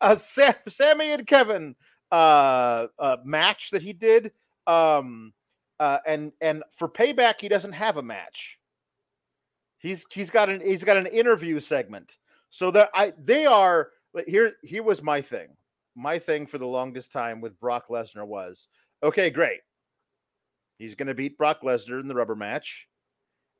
a 0.00 0.18
Sam, 0.18 0.54
Sami 0.68 1.12
and 1.12 1.26
Kevin 1.26 1.74
uh, 2.12 2.86
uh, 2.98 3.16
match 3.24 3.70
that 3.70 3.82
he 3.82 3.92
did. 3.92 4.32
Um, 4.66 5.32
uh, 5.78 5.98
and 6.06 6.32
and 6.40 6.62
for 6.76 6.88
payback, 6.88 7.40
he 7.40 7.48
doesn't 7.48 7.72
have 7.72 7.96
a 7.98 8.02
match. 8.02 8.58
He's 9.78 10.06
he's 10.10 10.30
got 10.30 10.48
an 10.48 10.60
he's 10.60 10.84
got 10.84 10.96
an 10.96 11.06
interview 11.06 11.60
segment. 11.60 12.16
So 12.50 12.70
that 12.70 12.90
I 12.94 13.12
they 13.18 13.44
are 13.44 13.90
here. 14.26 14.52
Here 14.62 14.82
was 14.82 15.02
my 15.02 15.20
thing. 15.20 15.48
My 15.94 16.18
thing 16.18 16.46
for 16.46 16.58
the 16.58 16.66
longest 16.66 17.12
time 17.12 17.40
with 17.40 17.58
Brock 17.58 17.88
Lesnar 17.88 18.26
was 18.26 18.68
okay, 19.02 19.30
great. 19.30 19.60
He's 20.78 20.94
going 20.94 21.08
to 21.08 21.14
beat 21.14 21.38
Brock 21.38 21.62
Lesnar 21.62 22.00
in 22.00 22.08
the 22.08 22.14
rubber 22.14 22.34
match. 22.34 22.86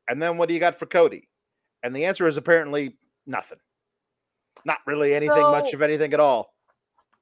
And 0.09 0.20
then 0.20 0.36
what 0.36 0.48
do 0.48 0.54
you 0.54 0.61
got 0.61 0.78
for 0.78 0.86
Cody? 0.86 1.28
And 1.82 1.94
the 1.94 2.04
answer 2.04 2.26
is 2.26 2.36
apparently 2.36 2.96
nothing. 3.26 3.59
Not 4.64 4.78
really 4.86 5.14
anything 5.14 5.36
so, 5.36 5.50
much 5.50 5.72
of 5.72 5.82
anything 5.82 6.12
at 6.12 6.20
all. 6.20 6.54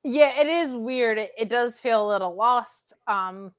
Yeah, 0.02 0.38
it 0.38 0.46
is 0.46 0.72
weird. 0.72 1.18
It, 1.18 1.30
it 1.38 1.48
does 1.48 1.78
feel 1.78 2.06
a 2.06 2.10
little 2.10 2.34
lost. 2.34 2.92
Um 3.06 3.52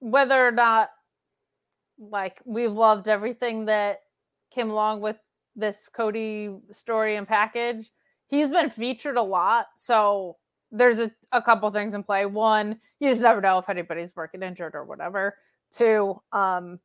whether 0.00 0.46
or 0.46 0.50
not 0.50 0.90
like 1.98 2.40
we've 2.44 2.72
loved 2.72 3.06
everything 3.06 3.66
that 3.66 3.98
came 4.50 4.70
along 4.70 5.02
with 5.02 5.16
this 5.60 5.88
Cody 5.88 6.50
story 6.72 7.16
and 7.16 7.28
package. 7.28 7.90
He's 8.28 8.50
been 8.50 8.70
featured 8.70 9.16
a 9.16 9.22
lot, 9.22 9.66
so 9.76 10.36
there's 10.70 10.98
a, 10.98 11.10
a 11.32 11.42
couple 11.42 11.70
things 11.70 11.94
in 11.94 12.02
play. 12.02 12.26
One, 12.26 12.80
you 13.00 13.10
just 13.10 13.22
never 13.22 13.40
know 13.40 13.58
if 13.58 13.68
anybody's 13.68 14.14
working 14.14 14.42
injured 14.42 14.74
or 14.74 14.84
whatever. 14.84 15.36
Two, 15.72 16.20
um, 16.32 16.78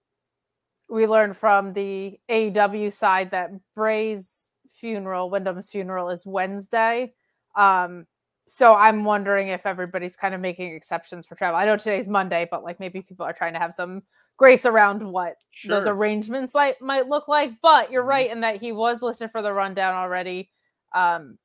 we 0.89 1.07
learned 1.07 1.38
from 1.38 1.73
the 1.73 2.19
AEW 2.30 2.91
side 2.91 3.32
that 3.32 3.51
Bray's 3.76 4.51
funeral, 4.73 5.30
Windham's 5.30 5.71
funeral 5.71 6.09
is 6.09 6.26
Wednesday. 6.26 7.13
Um, 7.55 8.05
so 8.48 8.76
I'm 8.76 9.04
wondering 9.04 9.48
if 9.48 9.66
everybody's 9.66 10.16
kind 10.16 10.36
of 10.36 10.41
making 10.41 10.74
exceptions 10.74 11.26
for 11.26 11.36
travel. 11.36 11.60
I 11.60 11.66
know 11.66 11.78
today's 11.78 12.08
Monday, 12.08 12.48
but 12.50 12.64
like 12.64 12.80
maybe 12.80 13.02
people 13.02 13.26
are 13.26 13.34
trying 13.34 13.54
to 13.54 13.60
have 13.60 13.74
some 13.74 14.04
grace 14.38 14.66
around 14.66 15.02
what 15.02 15.38
sure. 15.52 15.78
those 15.78 15.88
arrangements 15.88 16.54
like 16.54 16.80
might 16.82 17.08
look 17.08 17.28
like. 17.28 17.52
But 17.62 17.91
you're 17.91 18.04
mm-hmm. 18.04 18.10
right 18.10 18.32
in 18.32 18.41
that 18.41 18.62
he 18.62 18.72
was 18.72 19.02
listed 19.02 19.32
for 19.32 19.41
the 19.41 19.52
rundown 19.52 19.96
already. 19.96 20.52
Um, 20.93 21.39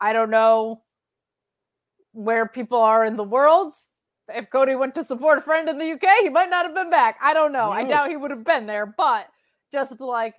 I 0.00 0.12
don't 0.12 0.30
know 0.30 0.82
where 2.12 2.48
people 2.48 2.78
are 2.78 3.04
in 3.04 3.16
the 3.16 3.24
world. 3.24 3.74
If 4.28 4.48
Cody 4.50 4.74
went 4.74 4.94
to 4.94 5.04
support 5.04 5.38
a 5.38 5.42
friend 5.42 5.68
in 5.68 5.78
the 5.78 5.92
UK, 5.92 6.08
he 6.22 6.30
might 6.30 6.48
not 6.48 6.64
have 6.64 6.74
been 6.74 6.90
back. 6.90 7.18
I 7.20 7.34
don't 7.34 7.52
know. 7.52 7.68
I 7.68 7.84
doubt 7.84 8.08
he 8.08 8.16
would 8.16 8.30
have 8.30 8.44
been 8.44 8.66
there, 8.66 8.86
but 8.86 9.26
just 9.70 10.00
like 10.00 10.34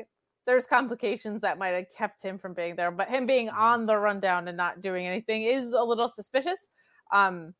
there's 0.46 0.66
complications 0.66 1.42
that 1.42 1.58
might 1.58 1.70
have 1.70 1.90
kept 1.96 2.22
him 2.22 2.38
from 2.38 2.54
being 2.54 2.76
there, 2.76 2.92
but 2.92 3.10
him 3.10 3.26
being 3.26 3.48
mm-hmm. 3.48 3.58
on 3.58 3.86
the 3.86 3.98
rundown 3.98 4.48
and 4.48 4.58
not 4.58 4.82
doing 4.82 5.08
anything 5.08 5.44
is 5.44 5.74
a 5.74 5.84
little 5.84 6.10
suspicious. 6.10 6.70
Um, 7.12 7.54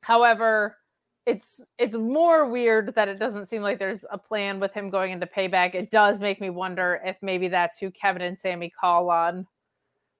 however, 0.00 0.76
it's 1.24 1.60
it's 1.78 1.96
more 1.96 2.48
weird 2.50 2.94
that 2.96 3.08
it 3.08 3.18
doesn't 3.18 3.46
seem 3.46 3.62
like 3.62 3.78
there's 3.78 4.04
a 4.10 4.18
plan 4.18 4.58
with 4.58 4.74
him 4.74 4.90
going 4.90 5.12
into 5.12 5.26
payback. 5.26 5.74
It 5.74 5.90
does 5.90 6.20
make 6.20 6.40
me 6.40 6.50
wonder 6.50 7.00
if 7.04 7.16
maybe 7.22 7.48
that's 7.48 7.78
who 7.78 7.90
Kevin 7.90 8.22
and 8.22 8.38
Sami 8.38 8.70
call 8.70 9.08
on 9.10 9.46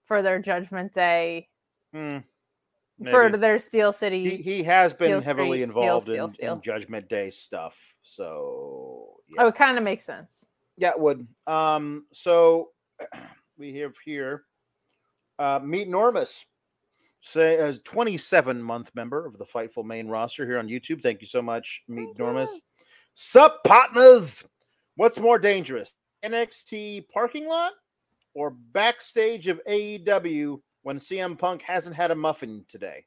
for 0.05 0.23
their 0.23 0.39
Judgment 0.39 0.93
Day. 0.93 1.49
Mm, 1.95 2.23
for 3.11 3.37
their 3.37 3.59
Steel 3.59 3.93
City. 3.93 4.31
He, 4.31 4.37
he 4.37 4.63
has 4.63 4.93
been 4.93 5.21
Steel 5.21 5.35
heavily 5.37 5.59
Street, 5.59 5.63
involved 5.63 6.05
Steel, 6.05 6.25
in, 6.27 6.31
Steel, 6.31 6.55
in, 6.55 6.63
Judgment 6.63 7.09
Day 7.09 7.31
stuff. 7.31 7.77
So 8.03 9.17
yeah. 9.35 9.43
Oh, 9.43 9.49
it 9.49 9.55
kind 9.57 9.77
of 9.77 9.85
makes 9.85 10.05
sense. 10.05 10.47
Yeah, 10.77 10.91
it 10.91 11.01
would. 11.01 11.27
Um, 11.47 12.07
so 12.13 12.71
we 13.59 13.77
have 13.79 13.95
here 14.05 14.45
uh, 15.39 15.61
Meet 15.63 15.89
Normus, 15.89 16.45
say 17.23 17.57
as 17.57 17.81
27 17.81 18.63
month 18.63 18.91
member 18.95 19.27
of 19.27 19.39
the 19.39 19.45
Fightful 19.45 19.85
main 19.85 20.09
roster 20.09 20.47
here 20.47 20.59
on 20.59 20.69
YouTube. 20.69 21.03
Thank 21.03 21.21
you 21.21 21.27
so 21.27 21.43
much, 21.43 21.83
Meet 21.89 22.17
Normus. 22.17 22.51
Sup, 23.15 23.63
partners? 23.65 24.45
What's 24.97 25.19
more 25.19 25.39
dangerous, 25.39 25.91
NXT 26.25 27.09
parking 27.09 27.47
lot 27.47 27.73
or 28.35 28.51
backstage 28.51 29.49
of 29.49 29.61
AEW 29.69 30.61
when 30.83 30.99
CM 30.99 31.39
Punk 31.39 31.63
hasn't 31.63 31.97
had 31.97 32.11
a 32.11 32.15
muffin 32.15 32.65
today? 32.69 33.05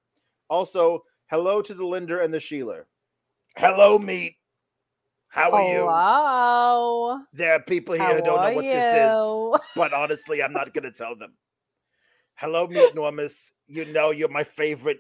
Also, 0.50 1.04
hello 1.30 1.62
to 1.62 1.74
the 1.74 1.86
Linder 1.86 2.20
and 2.22 2.34
the 2.34 2.40
Sheila. 2.40 2.82
Hello, 3.58 3.98
Meet. 3.98 4.36
How 5.36 5.52
are 5.52 5.62
you? 5.64 5.80
Hello. 5.80 7.20
There 7.34 7.52
are 7.52 7.60
people 7.60 7.94
here 7.96 8.06
How 8.06 8.14
who 8.14 8.22
don't 8.22 8.42
know 8.42 8.56
what 8.56 8.64
you? 8.64 8.72
this 8.72 8.96
is, 8.96 9.68
but 9.76 9.92
honestly, 9.92 10.42
I'm 10.42 10.54
not 10.54 10.74
going 10.74 10.86
to 10.86 10.98
tell 10.98 11.14
them. 11.14 11.34
Hello, 12.36 12.68
meat 12.68 12.92
enormous. 12.94 13.52
You 13.68 13.84
know 13.92 14.12
you're 14.12 14.30
my 14.30 14.46
favorite 14.46 15.00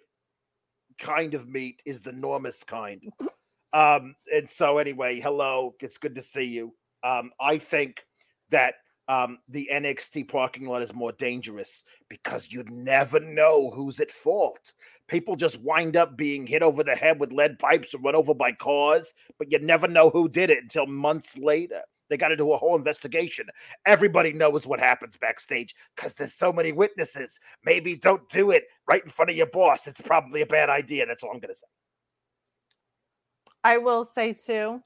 kind 1.00 1.36
of 1.36 1.48
meat 1.48 1.82
is 1.86 2.02
the 2.02 2.10
enormous 2.10 2.66
kind. 2.66 3.02
Um, 3.72 4.16
and 4.30 4.50
so 4.50 4.78
anyway, 4.78 5.22
hello. 5.22 5.76
It's 5.80 5.98
good 5.98 6.16
to 6.16 6.22
see 6.22 6.44
you. 6.44 6.74
Um, 7.02 7.32
I 7.40 7.58
think 7.58 8.04
that 8.50 8.76
um, 9.08 9.38
the 9.49 9.70
NXT 9.72 10.28
parking 10.28 10.68
lot 10.68 10.82
is 10.82 10.93
more 10.93 11.12
dangerous 11.12 11.84
because 12.10 12.51
you'd 12.51 12.72
never 12.72 13.20
know 13.20 13.70
who's 13.70 13.99
at 13.99 14.10
fault. 14.10 14.74
People 15.08 15.36
just 15.36 15.62
wind 15.62 15.95
up 15.95 16.18
being 16.18 16.47
hit 16.47 16.64
over 16.64 16.84
the 16.84 16.95
head 16.95 17.20
with 17.20 17.32
lead 17.32 17.60
pipes 17.60 17.93
or 17.93 17.99
run 17.99 18.16
over 18.16 18.34
by 18.34 18.51
cars, 18.51 19.14
but 19.38 19.51
you 19.51 19.60
never 19.60 19.88
know 19.88 20.10
who 20.10 20.28
did 20.28 20.49
it 20.49 20.64
until 20.64 20.88
months 20.88 21.38
later. 21.38 21.82
They 22.10 22.18
got 22.18 22.30
to 22.30 22.38
do 22.38 22.51
a 22.51 22.58
whole 22.58 22.76
investigation. 22.76 23.47
Everybody 23.86 24.34
knows 24.34 24.68
what 24.68 24.80
happens 24.80 25.18
backstage 25.18 25.76
because 25.95 26.14
there's 26.14 26.34
so 26.34 26.53
many 26.53 26.72
witnesses. 26.72 27.39
Maybe 27.64 27.95
don't 27.95 28.28
do 28.30 28.51
it 28.51 28.66
right 28.88 29.03
in 29.03 29.10
front 29.10 29.32
of 29.32 29.38
your 29.38 29.47
boss. 29.47 29.88
It's 29.88 30.01
probably 30.01 30.41
a 30.41 30.45
bad 30.45 30.70
idea. 30.70 31.06
That's 31.06 31.24
all 31.24 31.32
I'm 31.32 31.39
going 31.39 31.53
to 31.53 31.60
say. 31.60 31.68
I 33.64 33.78
will 33.78 34.03
say 34.03 34.34
too, 34.34 34.82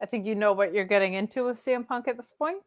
I 0.00 0.06
think 0.06 0.26
you 0.26 0.36
know 0.36 0.52
what 0.52 0.72
you're 0.72 0.84
getting 0.84 1.14
into 1.14 1.44
with 1.44 1.58
CM 1.58 1.86
Punk 1.86 2.06
at 2.06 2.16
this 2.16 2.32
point. 2.38 2.62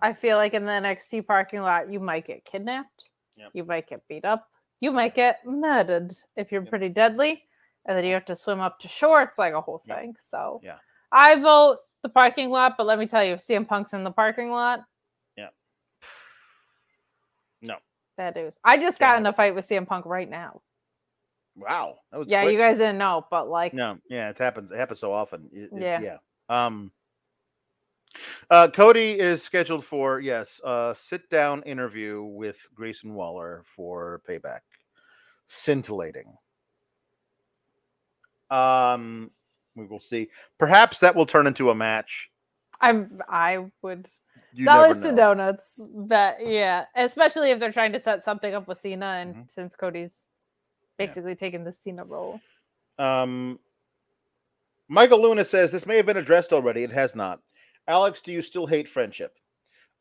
I 0.00 0.12
feel 0.12 0.36
like 0.36 0.54
in 0.54 0.64
the 0.64 0.70
NXT 0.72 1.26
parking 1.26 1.60
lot, 1.60 1.90
you 1.90 2.00
might 2.00 2.26
get 2.26 2.44
kidnapped. 2.44 3.08
Yep. 3.36 3.50
You 3.54 3.64
might 3.64 3.86
get 3.86 4.06
beat 4.08 4.24
up. 4.24 4.48
You 4.80 4.92
might 4.92 5.14
get 5.14 5.44
murdered 5.46 6.12
if 6.36 6.52
you're 6.52 6.62
Yep. 6.62 6.70
pretty 6.70 6.88
deadly. 6.88 7.42
And 7.86 7.96
then 7.98 8.04
you 8.04 8.14
have 8.14 8.24
to 8.26 8.36
swim 8.36 8.60
up 8.60 8.78
to 8.80 8.88
shore. 8.88 9.22
It's 9.22 9.38
like 9.38 9.54
a 9.54 9.60
whole 9.60 9.82
Yep. 9.86 9.98
thing. 9.98 10.16
So 10.20 10.60
Yeah. 10.62 10.78
I 11.12 11.36
vote 11.40 11.78
the 12.02 12.08
parking 12.08 12.50
lot, 12.50 12.76
but 12.76 12.86
let 12.86 12.98
me 12.98 13.06
tell 13.06 13.24
you, 13.24 13.34
if 13.34 13.40
CM 13.40 13.66
Punk's 13.66 13.92
in 13.92 14.04
the 14.04 14.10
parking 14.10 14.50
lot, 14.50 14.80
Yeah. 15.36 15.48
No. 17.62 17.76
bad 18.16 18.34
news. 18.36 18.58
I 18.64 18.76
just 18.78 18.98
got 18.98 19.10
have 19.12 19.20
in 19.20 19.26
a 19.26 19.32
fight 19.32 19.54
with 19.54 19.66
CM 19.66 19.86
Punk 19.86 20.06
right 20.06 20.28
now. 20.28 20.60
Wow. 21.56 22.00
That 22.10 22.18
was 22.18 22.28
yeah, 22.28 22.42
quick. 22.42 22.52
you 22.54 22.58
guys 22.58 22.78
didn't 22.78 22.98
know, 22.98 23.26
but 23.30 23.48
like, 23.48 23.72
No, 23.74 23.98
yeah, 24.08 24.28
it 24.28 24.38
happens. 24.38 24.70
It 24.72 24.78
happens 24.78 24.98
so 24.98 25.12
often. 25.12 25.48
It- 25.52 25.72
it- 25.72 25.80
Yeah. 25.82 26.00
yeah. 26.00 26.18
Um. 26.48 26.92
Uh, 28.50 28.68
Cody 28.68 29.18
is 29.18 29.42
scheduled 29.42 29.84
for 29.84 30.20
yes, 30.20 30.60
uh, 30.64 30.94
sit 30.94 31.28
down 31.30 31.62
interview 31.64 32.22
with 32.22 32.66
Grayson 32.74 33.14
Waller 33.14 33.62
for 33.64 34.22
Payback. 34.28 34.60
Scintillating. 35.46 36.36
Um, 38.50 39.30
we 39.74 39.86
will 39.86 40.00
see. 40.00 40.28
Perhaps 40.58 41.00
that 41.00 41.14
will 41.14 41.26
turn 41.26 41.46
into 41.46 41.70
a 41.70 41.74
match. 41.74 42.30
I'm 42.80 43.20
I 43.28 43.66
would 43.82 44.08
You 44.52 44.64
dollars 44.66 45.00
to 45.00 45.12
donuts. 45.14 45.78
But 45.78 46.36
yeah, 46.40 46.84
especially 46.96 47.50
if 47.50 47.58
they're 47.60 47.72
trying 47.72 47.92
to 47.92 48.00
set 48.00 48.24
something 48.24 48.54
up 48.54 48.68
with 48.68 48.78
Cena, 48.78 49.06
and 49.06 49.34
Mhm. 49.34 49.50
since 49.50 49.74
Cody's 49.74 50.26
Yeah. 50.98 51.06
basically 51.06 51.34
taking 51.34 51.64
the 51.64 51.72
Cena 51.72 52.04
role. 52.04 52.40
Um, 52.98 53.58
Michael 54.88 55.20
Luna 55.22 55.44
says 55.44 55.72
this 55.72 55.86
may 55.86 55.96
have 55.96 56.06
been 56.06 56.16
addressed 56.16 56.52
already. 56.52 56.82
It 56.84 56.92
has 56.92 57.16
not. 57.16 57.40
Alex, 57.88 58.22
do 58.22 58.32
you 58.32 58.42
still 58.42 58.66
hate 58.66 58.88
friendship? 58.88 59.38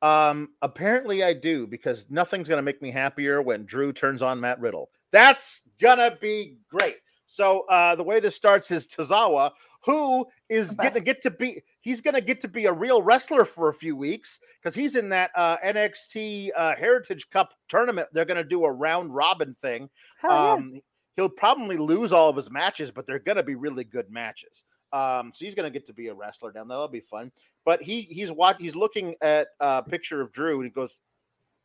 Um, 0.01 0.49
apparently 0.61 1.23
I 1.23 1.33
do 1.33 1.65
because 1.65 2.07
nothing's 2.09 2.47
gonna 2.49 2.61
make 2.61 2.81
me 2.81 2.91
happier 2.91 3.41
when 3.41 3.65
Drew 3.65 3.93
turns 3.93 4.21
on 4.21 4.39
Matt 4.39 4.59
Riddle. 4.59 4.89
That's 5.11 5.61
gonna 5.79 6.17
be 6.19 6.57
great. 6.69 6.97
So 7.25 7.61
uh 7.61 7.95
the 7.95 8.03
way 8.03 8.19
this 8.19 8.35
starts 8.35 8.69
is 8.69 8.85
Tozawa, 8.85 9.51
who 9.85 10.25
is 10.49 10.73
gonna 10.73 10.99
get 10.99 11.21
to 11.21 11.31
be 11.31 11.61
he's 11.79 12.01
gonna 12.01 12.19
get 12.19 12.41
to 12.41 12.49
be 12.49 12.65
a 12.65 12.73
real 12.73 13.01
wrestler 13.01 13.45
for 13.45 13.69
a 13.69 13.73
few 13.73 13.95
weeks 13.95 14.39
because 14.61 14.75
he's 14.75 14.97
in 14.97 15.07
that 15.09 15.31
uh 15.35 15.57
NXT 15.59 16.49
uh 16.55 16.75
Heritage 16.75 17.29
Cup 17.29 17.53
tournament. 17.69 18.09
They're 18.11 18.25
gonna 18.25 18.43
do 18.43 18.65
a 18.65 18.71
round 18.71 19.15
robin 19.15 19.55
thing. 19.61 19.89
Hell 20.17 20.31
yeah. 20.31 20.51
Um, 20.53 20.81
he'll 21.15 21.29
probably 21.29 21.77
lose 21.77 22.11
all 22.11 22.29
of 22.29 22.35
his 22.35 22.49
matches, 22.49 22.91
but 22.91 23.05
they're 23.05 23.19
going 23.19 23.35
to 23.37 23.43
be 23.43 23.55
really 23.55 23.83
good 23.83 24.09
matches. 24.09 24.63
Um, 24.93 25.31
so 25.33 25.43
he's 25.43 25.55
going 25.55 25.65
to 25.71 25.77
get 25.77 25.85
to 25.87 25.93
be 25.93 26.07
a 26.07 26.13
wrestler 26.13 26.51
down 26.51 26.67
there. 26.67 26.77
That'll 26.77 26.87
be 26.87 26.99
fun. 27.01 27.31
But 27.65 27.81
he 27.81 28.01
he's 28.03 28.31
what 28.31 28.61
he's 28.61 28.75
looking 28.75 29.15
at 29.21 29.47
a 29.59 29.81
picture 29.83 30.21
of 30.21 30.31
Drew 30.31 30.55
and 30.57 30.65
he 30.65 30.69
goes, 30.69 31.01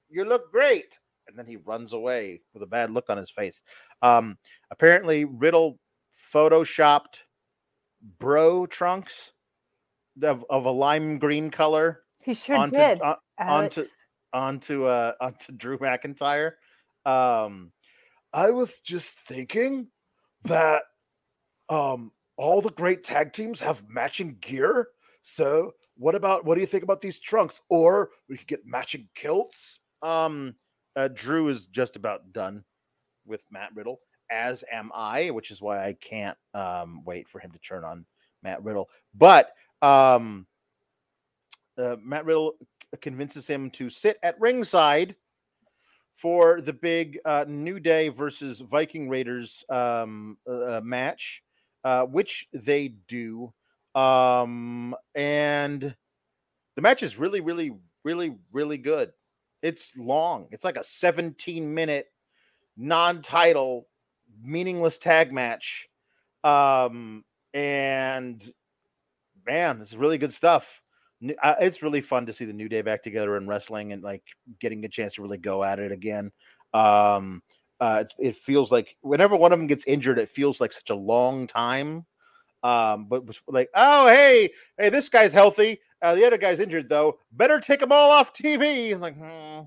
"You 0.09 0.25
look 0.25 0.51
great," 0.51 0.99
and 1.29 1.39
then 1.39 1.47
he 1.47 1.57
runs 1.57 1.93
away 1.93 2.41
with 2.55 2.63
a 2.63 2.67
bad 2.67 2.91
look 2.91 3.11
on 3.11 3.19
his 3.19 3.31
face. 3.31 3.63
Um, 4.03 4.39
apparently, 4.71 5.25
Riddle 5.27 5.79
photoshopped 6.33 7.21
bro 8.19 8.67
trunks 8.67 9.33
of, 10.23 10.45
of 10.51 10.65
a 10.67 10.71
lime 10.71 11.19
green 11.19 11.51
color 11.51 12.05
He 12.21 12.35
sure 12.35 12.57
onto 12.57 12.77
did. 12.77 13.01
on- 13.01 13.17
onto- 13.39 13.85
onto 14.33 14.85
uh 14.85 15.13
onto 15.21 15.53
Drew 15.53 15.79
McIntyre. 15.79 16.53
Um 17.07 17.73
I 18.33 18.51
was 18.51 18.81
just 18.81 19.11
thinking 19.11 19.89
that 20.45 20.83
um 21.69 22.13
all 22.39 22.63
the 22.63 22.71
great 22.71 23.05
tag 23.05 23.33
teams 23.33 23.61
have 23.61 23.85
matching 23.89 24.39
gear. 24.41 24.89
So 25.23 25.75
what 25.97 26.15
about 26.15 26.45
what 26.45 26.55
do 26.55 26.61
you 26.61 26.67
think 26.67 26.85
about 26.85 27.01
these 27.01 27.19
trunks? 27.19 27.61
Or 27.69 28.11
we 28.29 28.39
could 28.39 28.47
get 28.47 28.67
matching 28.67 29.09
kilts. 29.15 29.81
Um 30.01 30.55
uh, 30.97 31.09
Drew 31.09 31.49
is 31.49 31.67
just 31.67 31.95
about 31.95 32.33
done 32.33 32.65
with 33.25 33.45
Matt 33.51 33.71
Riddle, 33.75 34.01
as 34.31 34.65
am 34.73 34.91
I, 34.95 35.31
which 35.31 35.51
is 35.51 35.61
why 35.61 35.85
I 35.85 35.93
can't 35.93 36.39
um 36.55 37.03
wait 37.05 37.29
for 37.29 37.41
him 37.41 37.51
to 37.51 37.59
turn 37.59 37.85
on 37.85 38.07
Matt 38.43 38.63
Riddle. 38.63 38.89
But 39.15 39.53
um 39.83 40.47
uh, 41.77 41.97
Matt 42.03 42.25
Riddle 42.25 42.55
convinces 43.01 43.47
him 43.47 43.71
to 43.71 43.91
sit 43.91 44.19
at 44.23 44.41
ringside 44.41 45.15
for 46.15 46.61
the 46.61 46.73
big 46.73 47.19
uh, 47.25 47.45
New 47.47 47.79
Day 47.79 48.09
versus 48.09 48.61
Viking 48.61 49.09
Raiders 49.09 49.65
um, 49.69 50.37
uh, 50.51 50.81
match, 50.83 51.43
uh, 51.85 52.05
which 52.05 52.47
they 52.53 52.89
do. 52.89 53.53
Um, 53.95 54.95
and 55.15 55.95
the 56.77 56.83
match 56.83 57.03
is 57.03 57.19
really, 57.19 57.41
really, 57.41 57.73
really, 58.05 58.37
really 58.53 58.79
good. 58.79 59.13
It's 59.63 59.97
long. 59.97 60.47
It's 60.53 60.65
like 60.65 60.77
a 60.77 60.85
17 60.85 61.75
minute 61.75 62.07
non-title 62.77 63.89
meaningless 64.41 64.99
tag 64.99 65.33
match. 65.33 65.89
Um, 66.45 67.25
and 67.53 68.49
man, 69.47 69.81
it's 69.81 69.95
really 69.95 70.19
good 70.19 70.33
stuff. 70.33 70.81
Uh, 71.43 71.57
It's 71.61 71.83
really 71.83 72.01
fun 72.01 72.27
to 72.27 72.33
see 72.33 72.45
the 72.45 72.53
New 72.53 72.69
Day 72.69 72.83
back 72.83 73.03
together 73.03 73.37
in 73.37 73.49
wrestling 73.49 73.93
and 73.93 74.03
like 74.03 74.23
getting 74.61 74.85
a 74.85 74.89
chance 74.89 75.15
to 75.15 75.23
really 75.23 75.39
go 75.39 75.65
at 75.65 75.81
it 75.81 75.91
again. 75.91 76.31
Um, 76.73 77.43
uh, 77.81 78.05
it, 78.05 78.29
it 78.29 78.37
feels 78.37 78.73
like 78.73 78.97
whenever 79.03 79.37
one 79.37 79.53
of 79.53 79.59
them 79.59 79.69
gets 79.69 79.87
injured, 79.87 80.19
it 80.19 80.29
feels 80.29 80.61
like 80.61 80.73
such 80.73 80.91
a 80.91 80.95
long 80.95 81.47
time. 81.47 82.05
Um, 82.65 83.07
but 83.09 83.25
was 83.25 83.41
like, 83.47 83.71
oh 83.75 84.09
hey, 84.09 84.51
hey, 84.79 84.89
this 84.89 85.09
guy's 85.09 85.33
healthy. 85.33 85.81
Uh, 86.03 86.15
the 86.15 86.27
other 86.27 86.39
guy's 86.39 86.61
injured 86.61 86.89
though. 86.89 87.19
Better 87.33 87.61
take 87.61 87.81
them 87.81 87.93
all 87.93 88.11
off 88.11 88.33
TV. 88.33 88.93
I'm 88.93 89.01
like, 89.01 89.17
hmm. 89.17 89.61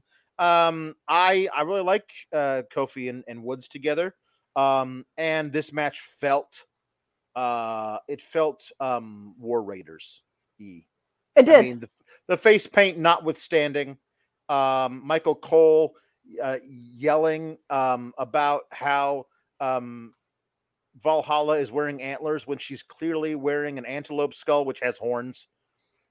um, 0.43 0.95
I 1.07 1.47
I 1.55 1.61
really 1.61 1.83
like 1.83 2.09
uh, 2.33 2.63
Kofi 2.73 3.09
and, 3.09 3.23
and 3.27 3.43
Woods 3.43 3.67
together. 3.67 4.13
Um, 4.55 5.05
and 5.17 5.53
this 5.53 5.71
match 5.71 6.01
felt 6.01 6.65
uh 7.33 7.97
it 8.09 8.21
felt 8.21 8.69
um 8.81 9.35
War 9.39 9.63
Raiders 9.63 10.21
e. 10.59 10.83
It 11.37 11.45
did. 11.45 11.55
I 11.55 11.61
mean, 11.61 11.79
the, 11.79 11.89
the 12.27 12.35
face 12.35 12.67
paint 12.67 12.97
notwithstanding, 12.97 13.97
um, 14.49 15.01
Michael 15.05 15.35
Cole 15.35 15.93
uh, 16.41 16.59
yelling 16.65 17.57
um, 17.69 18.13
about 18.17 18.63
how 18.71 19.25
um, 19.59 20.13
Valhalla 20.97 21.59
is 21.59 21.71
wearing 21.71 22.01
antlers 22.01 22.45
when 22.45 22.57
she's 22.57 22.83
clearly 22.83 23.35
wearing 23.35 23.77
an 23.77 23.85
antelope 23.85 24.33
skull, 24.33 24.65
which 24.65 24.79
has 24.81 24.97
horns 24.97 25.47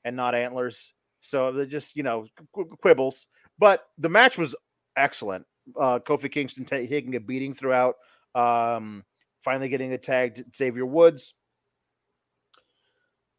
and 0.05 0.17
not 0.17 0.35
antlers. 0.35 0.93
So 1.21 1.53
they're 1.53 1.67
just, 1.67 1.97
you 1.97 2.03
know, 2.03 2.27
qu- 2.55 2.65
qu- 2.65 2.77
quibbles. 2.83 3.27
But 3.59 3.87
the 3.99 4.09
match 4.09 4.39
was 4.39 4.55
excellent. 4.97 5.47
Uh, 5.79 5.99
Kofi 5.99 6.31
Kingston 6.31 6.65
ta- 6.65 6.77
taking 6.77 7.15
a 7.15 7.21
beating 7.21 7.55
throughout, 7.55 7.97
um, 8.35 9.05
finally 9.43 9.69
getting 9.69 9.93
a 9.93 9.99
tag 9.99 10.37
to 10.37 10.45
Xavier 10.57 10.87
Woods. 10.87 11.35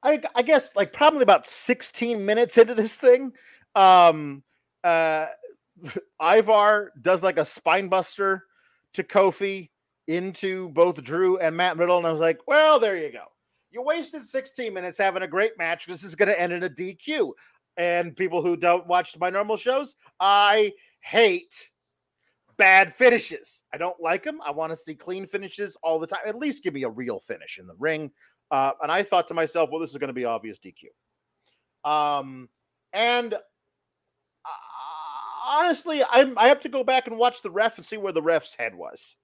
I, 0.04 0.22
I 0.36 0.42
guess 0.42 0.76
like 0.76 0.94
probably 0.94 1.24
about 1.24 1.48
16 1.48 2.24
minutes 2.26 2.58
into 2.58 2.74
this 2.74 2.96
thing, 2.96 3.34
um, 3.76 4.44
uh, 4.84 5.28
Ivar 6.22 6.92
does 7.02 7.24
like 7.24 7.38
a 7.38 7.46
spine 7.46 7.90
buster 7.90 8.46
to 8.94 9.04
Kofi 9.04 9.70
into 10.08 10.70
both 10.70 11.02
Drew 11.04 11.38
and 11.38 11.56
Matt 11.56 11.78
Riddle, 11.78 11.98
and 11.98 12.08
I 12.08 12.12
was 12.12 12.20
like, 12.20 12.40
well, 12.48 12.80
there 12.80 12.98
you 12.98 13.12
go. 13.12 13.26
You 13.70 13.82
wasted 13.82 14.24
16 14.24 14.74
minutes 14.74 14.98
having 14.98 15.24
a 15.24 15.28
great 15.28 15.58
match. 15.58 15.86
This 15.86 16.04
is 16.04 16.16
going 16.16 16.28
to 16.28 16.40
end 16.40 16.52
in 16.52 16.64
a 16.64 16.70
DQ. 16.70 17.32
And 17.78 18.16
people 18.16 18.42
who 18.42 18.58
don't 18.58 18.86
watch 18.86 19.18
my 19.18 19.30
normal 19.30 19.56
shows, 19.56 19.96
I 20.20 20.74
hate 21.00 21.72
bad 22.58 22.94
finishes. 22.94 23.64
I 23.74 23.78
don't 23.78 24.00
like 24.02 24.24
them. 24.24 24.40
I 24.46 24.52
want 24.52 24.74
to 24.74 24.78
see 24.78 24.94
clean 24.94 25.26
finishes 25.26 25.78
all 25.82 26.00
the 26.00 26.08
time. 26.08 26.20
At 26.26 26.36
least 26.36 26.64
give 26.64 26.74
me 26.74 26.84
a 26.84 26.90
real 26.90 27.20
finish 27.22 27.60
in 27.60 27.68
the 27.68 27.76
ring. 27.80 28.12
Uh, 28.52 28.74
and 28.84 28.92
I 28.92 29.04
thought 29.04 29.30
to 29.30 29.34
myself, 29.34 29.70
well, 29.72 29.80
this 29.80 29.92
is 29.92 29.98
going 29.98 30.10
to 30.10 30.14
be 30.14 30.26
obvious 30.26 30.60
DQ. 30.60 31.90
Um, 31.90 32.50
and 32.92 33.36
honestly, 35.44 36.04
I'm, 36.10 36.38
I 36.38 36.48
have 36.48 36.62
to 36.62 36.70
go 36.70 36.84
back 36.84 37.08
and 37.08 37.18
watch 37.18 37.42
the 37.42 37.52
ref 37.52 37.78
and 37.78 37.86
see 37.86 37.98
where 37.98 38.14
the 38.14 38.22
ref's 38.22 38.56
head 38.56 38.76
was. 38.76 39.16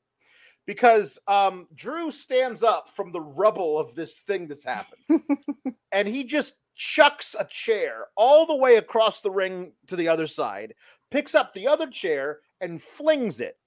Because 0.65 1.17
um, 1.27 1.67
Drew 1.75 2.11
stands 2.11 2.61
up 2.61 2.89
from 2.89 3.11
the 3.11 3.21
rubble 3.21 3.79
of 3.79 3.95
this 3.95 4.19
thing 4.19 4.47
that's 4.47 4.65
happened. 4.65 5.21
and 5.93 6.07
he 6.07 6.25
just 6.25 6.55
chucks 6.75 7.35
a 7.39 7.45
chair 7.45 8.07
all 8.15 8.45
the 8.45 8.55
way 8.55 8.75
across 8.75 9.21
the 9.21 9.31
ring 9.31 9.71
to 9.87 9.95
the 9.95 10.09
other 10.09 10.27
side, 10.27 10.73
picks 11.09 11.35
up 11.35 11.53
the 11.53 11.67
other 11.67 11.87
chair, 11.87 12.39
and 12.59 12.81
flings 12.81 13.39
it, 13.39 13.57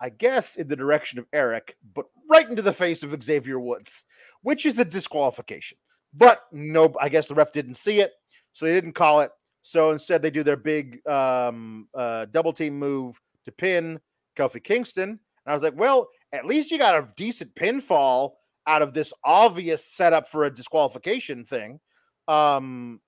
I 0.00 0.08
guess, 0.08 0.56
in 0.56 0.68
the 0.68 0.76
direction 0.76 1.18
of 1.18 1.26
Erik, 1.32 1.76
but 1.94 2.06
right 2.28 2.48
into 2.48 2.62
the 2.62 2.72
face 2.72 3.02
of 3.02 3.22
Xavier 3.22 3.60
Woods, 3.60 4.04
which 4.42 4.66
is 4.66 4.78
a 4.78 4.84
disqualification. 4.84 5.78
But 6.12 6.42
no, 6.52 6.92
I 7.00 7.08
guess 7.08 7.28
the 7.28 7.34
ref 7.34 7.52
didn't 7.52 7.76
see 7.76 8.00
it, 8.00 8.12
so 8.52 8.66
they 8.66 8.72
didn't 8.72 8.92
call 8.92 9.20
it. 9.20 9.30
So 9.62 9.90
instead, 9.90 10.22
they 10.22 10.30
do 10.30 10.42
their 10.42 10.56
big 10.56 11.06
um, 11.06 11.88
uh, 11.94 12.26
double 12.26 12.52
team 12.52 12.78
move 12.78 13.20
to 13.44 13.52
pin 13.52 14.00
Kofi 14.36 14.62
Kingston. 14.62 15.10
And 15.10 15.18
I 15.46 15.54
was 15.54 15.62
like, 15.62 15.76
well, 15.76 16.08
at 16.32 16.46
least 16.46 16.70
you 16.70 16.78
got 16.78 16.96
a 16.96 17.08
decent 17.16 17.54
pinfall 17.54 18.32
out 18.66 18.82
of 18.82 18.94
this 18.94 19.12
obvious 19.24 19.84
setup 19.84 20.28
for 20.28 20.44
a 20.44 20.54
disqualification 20.54 21.44
thing. 21.44 21.80
Um, 22.28 23.00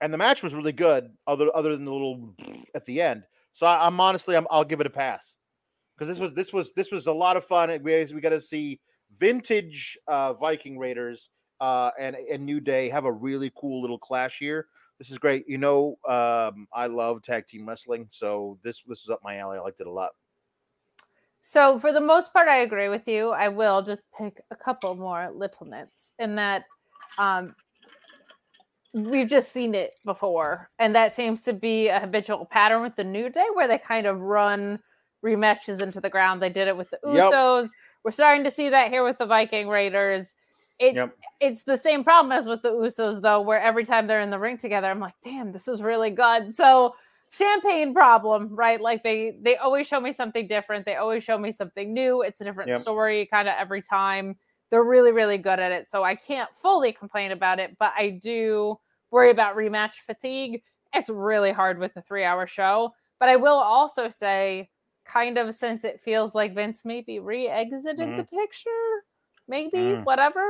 and 0.00 0.12
the 0.12 0.18
match 0.18 0.42
was 0.42 0.54
really 0.54 0.72
good, 0.72 1.10
other 1.26 1.54
other 1.54 1.76
than 1.76 1.84
the 1.84 1.92
little 1.92 2.34
at 2.74 2.84
the 2.84 3.00
end. 3.00 3.24
So 3.52 3.66
I, 3.66 3.86
am 3.86 4.00
honestly, 4.00 4.36
i 4.36 4.40
will 4.40 4.64
give 4.64 4.80
it 4.80 4.86
a 4.86 4.90
pass 4.90 5.36
because 5.96 6.08
this 6.08 6.22
was 6.22 6.34
this 6.34 6.52
was 6.52 6.72
this 6.72 6.90
was 6.90 7.06
a 7.06 7.12
lot 7.12 7.36
of 7.36 7.44
fun. 7.44 7.70
We 7.82 8.04
we 8.12 8.20
got 8.20 8.30
to 8.30 8.40
see 8.40 8.80
vintage 9.18 9.98
uh, 10.08 10.32
Viking 10.34 10.78
Raiders 10.78 11.30
uh, 11.60 11.90
and 11.98 12.16
and 12.16 12.44
New 12.44 12.60
Day 12.60 12.88
have 12.88 13.04
a 13.04 13.12
really 13.12 13.52
cool 13.54 13.80
little 13.80 13.98
clash 13.98 14.38
here. 14.38 14.66
This 15.02 15.10
is 15.10 15.18
great. 15.18 15.48
You 15.48 15.58
know, 15.58 15.98
um, 16.06 16.68
I 16.72 16.86
love 16.86 17.22
tag 17.22 17.48
team 17.48 17.68
wrestling, 17.68 18.06
so 18.12 18.56
this 18.62 18.82
this 18.86 19.02
is 19.02 19.10
up 19.10 19.18
my 19.24 19.38
alley. 19.38 19.58
I 19.58 19.60
liked 19.60 19.80
it 19.80 19.88
a 19.88 19.90
lot. 19.90 20.10
So 21.40 21.80
for 21.80 21.90
the 21.90 22.00
most 22.00 22.32
part, 22.32 22.46
I 22.46 22.58
agree 22.58 22.88
with 22.88 23.08
you. 23.08 23.30
I 23.30 23.48
will 23.48 23.82
just 23.82 24.02
pick 24.16 24.40
a 24.52 24.54
couple 24.54 24.94
more 24.94 25.28
little 25.34 25.66
nits 25.66 26.12
in 26.20 26.36
that 26.36 26.66
um, 27.18 27.56
we've 28.94 29.28
just 29.28 29.50
seen 29.50 29.74
it 29.74 29.94
before, 30.04 30.70
and 30.78 30.94
that 30.94 31.12
seems 31.12 31.42
to 31.42 31.52
be 31.52 31.88
a 31.88 31.98
habitual 31.98 32.46
pattern 32.46 32.82
with 32.82 32.94
the 32.94 33.02
New 33.02 33.28
Day, 33.28 33.46
where 33.54 33.66
they 33.66 33.78
kind 33.78 34.06
of 34.06 34.20
run 34.20 34.78
rematches 35.26 35.82
into 35.82 36.00
the 36.00 36.10
ground. 36.10 36.40
They 36.40 36.48
did 36.48 36.68
it 36.68 36.76
with 36.76 36.90
the 36.90 36.98
Usos. 37.04 37.62
Yep. 37.62 37.70
We're 38.04 38.12
starting 38.12 38.44
to 38.44 38.52
see 38.52 38.68
that 38.68 38.90
here 38.90 39.02
with 39.02 39.18
the 39.18 39.26
Viking 39.26 39.66
Raiders. 39.66 40.34
It, 40.82 40.96
yep. 40.96 41.16
It's 41.40 41.62
the 41.62 41.76
same 41.76 42.02
problem 42.02 42.32
as 42.32 42.48
with 42.48 42.62
the 42.62 42.72
Usos, 42.72 43.22
though, 43.22 43.40
where 43.40 43.60
every 43.60 43.84
time 43.84 44.08
they're 44.08 44.20
in 44.20 44.30
the 44.30 44.38
ring 44.38 44.58
together, 44.58 44.88
I'm 44.88 44.98
like, 44.98 45.14
damn, 45.22 45.52
this 45.52 45.68
is 45.68 45.80
really 45.80 46.10
good. 46.10 46.52
So 46.52 46.94
champagne 47.30 47.94
problem, 47.94 48.54
right? 48.54 48.80
Like 48.80 49.02
they 49.02 49.36
they 49.40 49.56
always 49.56 49.86
show 49.86 50.00
me 50.00 50.12
something 50.12 50.46
different. 50.46 50.84
They 50.84 50.96
always 50.96 51.22
show 51.22 51.38
me 51.38 51.52
something 51.52 51.92
new. 51.92 52.22
It's 52.22 52.40
a 52.40 52.44
different 52.44 52.70
yep. 52.70 52.82
story 52.82 53.26
kind 53.26 53.48
of 53.48 53.54
every 53.58 53.80
time. 53.80 54.36
They're 54.70 54.82
really, 54.82 55.12
really 55.12 55.38
good 55.38 55.60
at 55.60 55.70
it. 55.70 55.88
So 55.88 56.02
I 56.02 56.14
can't 56.14 56.50
fully 56.54 56.92
complain 56.92 57.30
about 57.30 57.60
it, 57.60 57.76
but 57.78 57.92
I 57.96 58.18
do 58.20 58.78
worry 59.10 59.30
about 59.30 59.56
rematch 59.56 59.94
fatigue. 60.06 60.62
It's 60.94 61.10
really 61.10 61.52
hard 61.52 61.78
with 61.78 61.96
a 61.96 62.02
three 62.02 62.24
hour 62.24 62.46
show. 62.46 62.92
But 63.20 63.28
I 63.28 63.36
will 63.36 63.58
also 63.58 64.08
say, 64.08 64.68
kind 65.04 65.38
of 65.38 65.54
since 65.54 65.84
it 65.84 66.00
feels 66.00 66.34
like 66.34 66.54
Vince 66.54 66.84
maybe 66.84 67.18
re 67.18 67.48
exited 67.48 67.98
mm-hmm. 67.98 68.16
the 68.16 68.24
picture, 68.24 69.04
maybe, 69.46 69.78
mm. 69.78 70.04
whatever, 70.04 70.44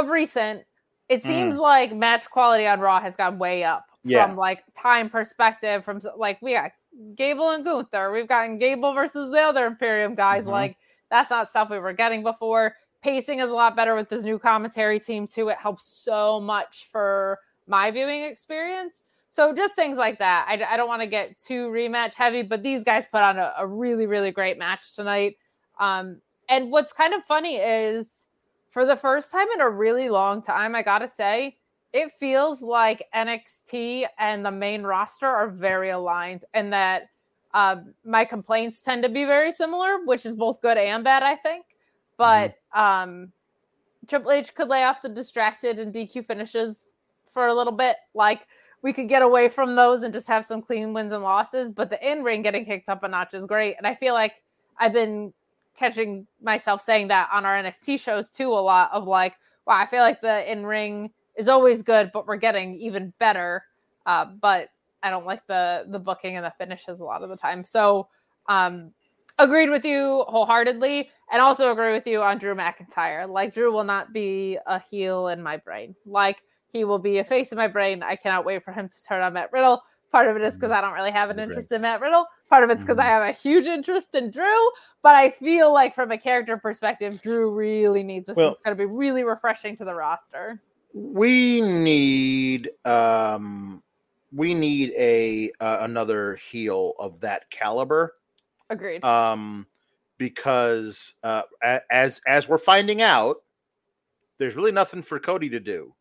of 0.00 0.08
recent, 0.08 0.64
it 1.08 1.22
seems 1.22 1.56
mm. 1.56 1.60
like 1.60 1.94
match 1.94 2.28
quality 2.30 2.66
on 2.66 2.80
Raw 2.80 3.00
has 3.00 3.14
gone 3.16 3.38
way 3.38 3.64
up 3.64 3.86
yeah. 4.04 4.26
from 4.26 4.36
like 4.36 4.62
time 4.74 5.10
perspective. 5.10 5.84
From 5.84 6.00
like 6.16 6.40
we 6.40 6.54
got 6.54 6.72
Gable 7.14 7.50
and 7.50 7.64
Gunther, 7.64 8.12
we've 8.12 8.28
gotten 8.28 8.58
Gable 8.58 8.94
versus 8.94 9.30
the 9.30 9.40
other 9.40 9.66
Imperium 9.66 10.14
guys. 10.14 10.44
Mm-hmm. 10.44 10.52
Like 10.52 10.76
that's 11.10 11.30
not 11.30 11.48
stuff 11.48 11.70
we 11.70 11.78
were 11.78 11.92
getting 11.92 12.22
before. 12.22 12.76
Pacing 13.02 13.40
is 13.40 13.50
a 13.50 13.54
lot 13.54 13.76
better 13.76 13.94
with 13.94 14.08
this 14.08 14.22
new 14.22 14.38
commentary 14.38 15.00
team 15.00 15.26
too. 15.26 15.48
It 15.48 15.58
helps 15.58 15.84
so 15.84 16.40
much 16.40 16.88
for 16.90 17.38
my 17.66 17.90
viewing 17.90 18.22
experience. 18.22 19.02
So 19.28 19.54
just 19.54 19.74
things 19.74 19.96
like 19.96 20.18
that. 20.18 20.46
I, 20.48 20.74
I 20.74 20.76
don't 20.76 20.88
want 20.88 21.02
to 21.02 21.06
get 21.06 21.38
too 21.38 21.68
rematch 21.68 22.14
heavy, 22.14 22.42
but 22.42 22.62
these 22.62 22.84
guys 22.84 23.06
put 23.10 23.22
on 23.22 23.38
a, 23.38 23.52
a 23.58 23.66
really, 23.66 24.06
really 24.06 24.30
great 24.30 24.58
match 24.58 24.94
tonight. 24.94 25.36
Um, 25.80 26.20
and 26.48 26.70
what's 26.70 26.92
kind 26.92 27.14
of 27.14 27.24
funny 27.24 27.56
is 27.56 28.26
for 28.72 28.86
the 28.86 28.96
first 28.96 29.30
time 29.30 29.46
in 29.54 29.60
a 29.60 29.68
really 29.68 30.08
long 30.08 30.40
time, 30.40 30.74
I 30.74 30.82
gotta 30.82 31.06
say, 31.06 31.58
it 31.92 32.10
feels 32.10 32.62
like 32.62 33.06
NXT 33.14 34.06
and 34.18 34.44
the 34.44 34.50
main 34.50 34.82
roster 34.82 35.26
are 35.26 35.50
very 35.50 35.90
aligned, 35.90 36.46
and 36.54 36.72
that 36.72 37.10
um, 37.52 37.92
my 38.02 38.24
complaints 38.24 38.80
tend 38.80 39.02
to 39.02 39.10
be 39.10 39.26
very 39.26 39.52
similar, 39.52 39.98
which 40.06 40.24
is 40.24 40.34
both 40.34 40.62
good 40.62 40.78
and 40.78 41.04
bad, 41.04 41.22
I 41.22 41.36
think. 41.36 41.66
But 42.16 42.56
mm-hmm. 42.74 42.80
um, 42.80 43.32
Triple 44.08 44.32
H 44.32 44.54
could 44.54 44.68
lay 44.68 44.84
off 44.84 45.02
the 45.02 45.10
distracted 45.10 45.78
and 45.78 45.94
DQ 45.94 46.24
finishes 46.24 46.94
for 47.30 47.48
a 47.48 47.54
little 47.54 47.74
bit. 47.74 47.96
Like 48.14 48.46
we 48.80 48.94
could 48.94 49.06
get 49.06 49.20
away 49.20 49.50
from 49.50 49.76
those 49.76 50.02
and 50.02 50.14
just 50.14 50.28
have 50.28 50.46
some 50.46 50.62
clean 50.62 50.94
wins 50.94 51.12
and 51.12 51.22
losses. 51.22 51.68
But 51.68 51.90
the 51.90 52.10
in 52.10 52.22
ring 52.22 52.40
getting 52.40 52.64
kicked 52.64 52.88
up 52.88 53.02
a 53.02 53.08
notch 53.08 53.34
is 53.34 53.46
great. 53.46 53.76
And 53.76 53.86
I 53.86 53.94
feel 53.94 54.14
like 54.14 54.32
I've 54.78 54.94
been 54.94 55.34
catching 55.82 56.26
myself 56.40 56.80
saying 56.80 57.08
that 57.08 57.28
on 57.32 57.44
our 57.44 57.60
NXT 57.60 57.98
shows 58.00 58.30
too 58.30 58.48
a 58.48 58.62
lot 58.62 58.90
of 58.92 59.06
like, 59.06 59.34
wow, 59.66 59.76
I 59.76 59.86
feel 59.86 60.00
like 60.00 60.20
the 60.20 60.50
in 60.50 60.64
ring 60.64 61.10
is 61.36 61.48
always 61.48 61.82
good, 61.82 62.10
but 62.12 62.26
we're 62.26 62.36
getting 62.36 62.74
even 62.76 63.12
better. 63.18 63.64
Uh, 64.06 64.26
but 64.26 64.68
I 65.02 65.10
don't 65.10 65.26
like 65.26 65.46
the 65.46 65.84
the 65.88 65.98
booking 65.98 66.36
and 66.36 66.44
the 66.44 66.52
finishes 66.56 67.00
a 67.00 67.04
lot 67.04 67.22
of 67.22 67.30
the 67.30 67.36
time. 67.36 67.64
So 67.64 68.08
um 68.48 68.92
agreed 69.38 69.70
with 69.70 69.84
you 69.84 70.24
wholeheartedly 70.28 71.08
and 71.32 71.42
also 71.42 71.72
agree 71.72 71.92
with 71.92 72.06
you 72.06 72.22
on 72.22 72.38
Drew 72.38 72.54
McIntyre. 72.54 73.28
Like 73.28 73.54
Drew 73.54 73.72
will 73.72 73.84
not 73.84 74.12
be 74.12 74.58
a 74.66 74.78
heel 74.78 75.28
in 75.28 75.42
my 75.42 75.56
brain. 75.56 75.96
Like 76.06 76.42
he 76.68 76.84
will 76.84 76.98
be 76.98 77.18
a 77.18 77.24
face 77.24 77.50
in 77.50 77.58
my 77.58 77.68
brain. 77.68 78.02
I 78.02 78.16
cannot 78.16 78.44
wait 78.44 78.64
for 78.64 78.72
him 78.72 78.88
to 78.88 78.94
turn 79.08 79.22
on 79.22 79.32
Matt 79.32 79.52
Riddle. 79.52 79.82
Part 80.12 80.28
of 80.28 80.36
it 80.36 80.42
is 80.42 80.54
because 80.54 80.70
mm-hmm. 80.70 80.78
I 80.78 80.80
don't 80.82 80.94
really 80.94 81.10
have 81.10 81.30
an 81.30 81.38
interest 81.38 81.72
in 81.72 81.82
Matt 81.82 82.00
Riddle. 82.00 82.26
Part 82.52 82.64
of 82.64 82.68
it's 82.68 82.84
because 82.84 82.98
I 82.98 83.04
mm-hmm. 83.04 83.10
have 83.10 83.22
a 83.22 83.32
huge 83.32 83.64
interest 83.64 84.14
in 84.14 84.30
Drew. 84.30 84.70
But 85.02 85.14
I 85.14 85.30
feel 85.30 85.72
like 85.72 85.94
from 85.94 86.10
a 86.10 86.18
character 86.18 86.58
perspective, 86.58 87.18
Drew 87.22 87.50
really 87.50 88.02
needs 88.02 88.26
this. 88.26 88.36
Well, 88.36 88.52
it's 88.52 88.60
going 88.60 88.76
to 88.76 88.78
be 88.78 88.84
really 88.84 89.24
refreshing 89.24 89.74
to 89.78 89.86
the 89.86 89.94
roster. 89.94 90.60
We 90.92 91.62
need 91.62 92.68
um 92.84 93.82
we 94.34 94.52
need 94.52 94.92
a 94.98 95.50
uh, 95.60 95.78
another 95.80 96.38
heel 96.50 96.92
of 96.98 97.20
that 97.20 97.48
caliber. 97.48 98.16
Agreed. 98.68 99.02
Um 99.02 99.66
because 100.18 101.14
uh 101.22 101.44
as 101.90 102.20
as 102.26 102.50
we're 102.50 102.58
finding 102.58 103.00
out, 103.00 103.36
there's 104.36 104.56
really 104.56 104.72
nothing 104.72 105.00
for 105.00 105.18
Cody 105.18 105.48
to 105.48 105.58
do 105.58 105.94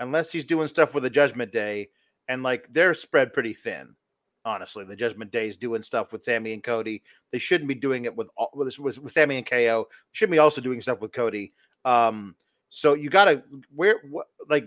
unless 0.00 0.30
he's 0.30 0.44
doing 0.44 0.68
stuff 0.68 0.92
with 0.92 1.04
the 1.04 1.08
Judgment 1.08 1.50
Day, 1.50 1.88
and 2.28 2.42
like 2.42 2.68
they're 2.70 2.92
spread 2.92 3.32
pretty 3.32 3.54
thin. 3.54 3.96
Honestly, 4.46 4.84
the 4.84 4.96
Judgment 4.96 5.30
Day 5.30 5.48
is 5.48 5.56
doing 5.56 5.82
stuff 5.82 6.12
with 6.12 6.24
Sami 6.24 6.52
and 6.52 6.62
Cody. 6.62 7.02
They 7.32 7.38
shouldn't 7.38 7.68
be 7.68 7.74
doing 7.74 8.04
it 8.04 8.14
with 8.14 8.28
with, 8.52 8.78
with, 8.78 9.12
Sami 9.12 9.38
and 9.38 9.46
KO. 9.46 9.88
Shouldn't 10.12 10.32
be 10.32 10.38
also 10.38 10.60
doing 10.60 10.82
stuff 10.82 11.00
with 11.00 11.12
Cody. 11.12 11.54
Um, 11.84 12.34
so 12.68 12.94
you 12.94 13.08
gotta 13.08 13.42
where 13.74 14.00
what 14.10 14.26
like 14.50 14.66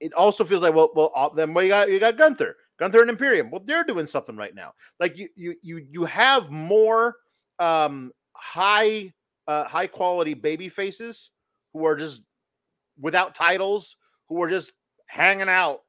it 0.00 0.12
also 0.14 0.44
feels 0.44 0.62
like 0.62 0.74
well 0.74 0.90
well 0.94 1.32
then 1.36 1.54
well, 1.54 1.62
you 1.62 1.70
got 1.70 1.90
you 1.90 2.00
got 2.00 2.16
Gunther 2.16 2.56
Gunther 2.78 3.02
and 3.02 3.10
Imperium. 3.10 3.50
Well, 3.50 3.62
they're 3.64 3.84
doing 3.84 4.06
something 4.06 4.36
right 4.36 4.54
now. 4.54 4.72
Like 4.98 5.16
you 5.18 5.28
you 5.36 5.54
you 5.62 5.86
you 5.88 6.04
have 6.06 6.50
more 6.50 7.16
um 7.58 8.10
high 8.32 9.12
uh 9.46 9.64
high 9.64 9.86
quality 9.86 10.34
baby 10.34 10.68
faces 10.68 11.30
who 11.72 11.84
are 11.84 11.94
just 11.94 12.22
without 12.98 13.34
titles 13.34 13.96
who 14.28 14.42
are 14.42 14.48
just 14.48 14.72
hanging 15.06 15.48
out 15.48 15.80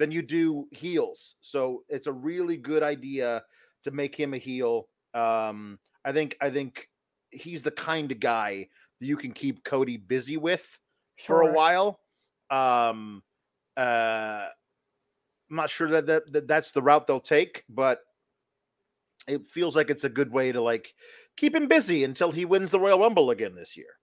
than 0.00 0.10
you 0.10 0.22
do 0.22 0.66
heels. 0.72 1.36
So 1.42 1.84
it's 1.90 2.06
a 2.06 2.12
really 2.12 2.56
good 2.56 2.82
idea 2.82 3.44
to 3.84 3.90
make 3.90 4.16
him 4.16 4.32
a 4.32 4.38
heel. 4.38 4.88
Um, 5.12 5.78
I 6.06 6.12
think 6.12 6.38
I 6.40 6.48
think 6.48 6.88
he's 7.30 7.62
the 7.62 7.70
kind 7.70 8.10
of 8.10 8.18
guy 8.18 8.66
that 8.98 9.06
you 9.06 9.18
can 9.18 9.32
keep 9.32 9.62
Cody 9.62 9.98
busy 9.98 10.38
with 10.38 10.80
sure. 11.16 11.36
for 11.36 11.42
a 11.42 11.52
while. 11.52 12.00
Um, 12.50 13.22
uh, 13.76 14.46
I'm 15.50 15.56
not 15.56 15.68
sure 15.68 15.90
that, 15.90 16.06
that, 16.06 16.32
that 16.32 16.48
that's 16.48 16.70
the 16.70 16.80
route 16.82 17.06
they'll 17.06 17.20
take, 17.20 17.64
but 17.68 18.00
it 19.28 19.46
feels 19.46 19.76
like 19.76 19.90
it's 19.90 20.04
a 20.04 20.08
good 20.08 20.32
way 20.32 20.50
to 20.50 20.62
like 20.62 20.94
keep 21.36 21.54
him 21.54 21.68
busy 21.68 22.04
until 22.04 22.30
he 22.30 22.46
wins 22.46 22.70
the 22.70 22.80
Royal 22.80 22.98
Rumble 22.98 23.30
again 23.30 23.54
this 23.54 23.76
year. 23.76 23.98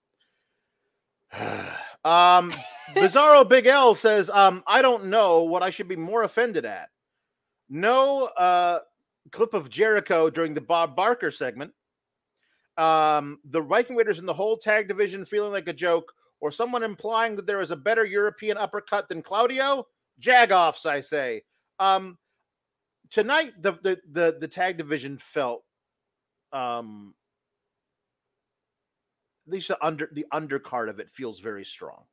Um, 2.07 2.51
Bizarro 2.95 3.47
Big 3.47 3.67
L 3.67 3.93
says, 3.93 4.29
um, 4.29 4.63
I 4.65 4.81
don't 4.81 5.05
know 5.05 5.43
what 5.43 5.61
I 5.61 5.69
should 5.69 5.87
be 5.87 5.97
more 5.97 6.23
offended 6.23 6.63
at. 6.63 6.89
No 7.69 8.25
uh, 8.25 8.79
clip 9.31 9.53
of 9.53 9.69
Jericho 9.69 10.29
during 10.29 10.53
the 10.53 10.61
Bob 10.61 10.95
Barker 10.95 11.31
segment. 11.31 11.73
Um, 12.77 13.39
the 13.43 13.59
Viking 13.59 13.95
Raiders 13.95 14.19
in 14.19 14.25
the 14.25 14.33
whole 14.33 14.57
tag 14.57 14.87
division 14.87 15.25
feeling 15.25 15.51
like 15.51 15.67
a 15.67 15.73
joke, 15.73 16.13
or 16.39 16.51
someone 16.51 16.83
implying 16.83 17.35
that 17.35 17.45
there 17.45 17.59
is 17.59 17.71
a 17.71 17.75
better 17.75 18.05
European 18.05 18.57
uppercut 18.57 19.09
than 19.09 19.21
Claudio. 19.21 19.87
Jagoffs, 20.21 20.85
I 20.85 21.01
say. 21.01 21.43
Um, 21.79 22.17
tonight 23.09 23.53
the, 23.61 23.73
the 23.83 23.97
the 24.11 24.37
the 24.39 24.47
tag 24.47 24.77
division 24.77 25.17
felt 25.17 25.63
um 26.51 27.13
at 29.47 29.53
least 29.53 29.69
the 29.69 29.85
under 29.85 30.09
the 30.11 30.25
undercard 30.33 30.89
of 30.89 30.99
it 30.99 31.09
feels 31.09 31.39
very 31.39 31.63
strong 31.63 32.03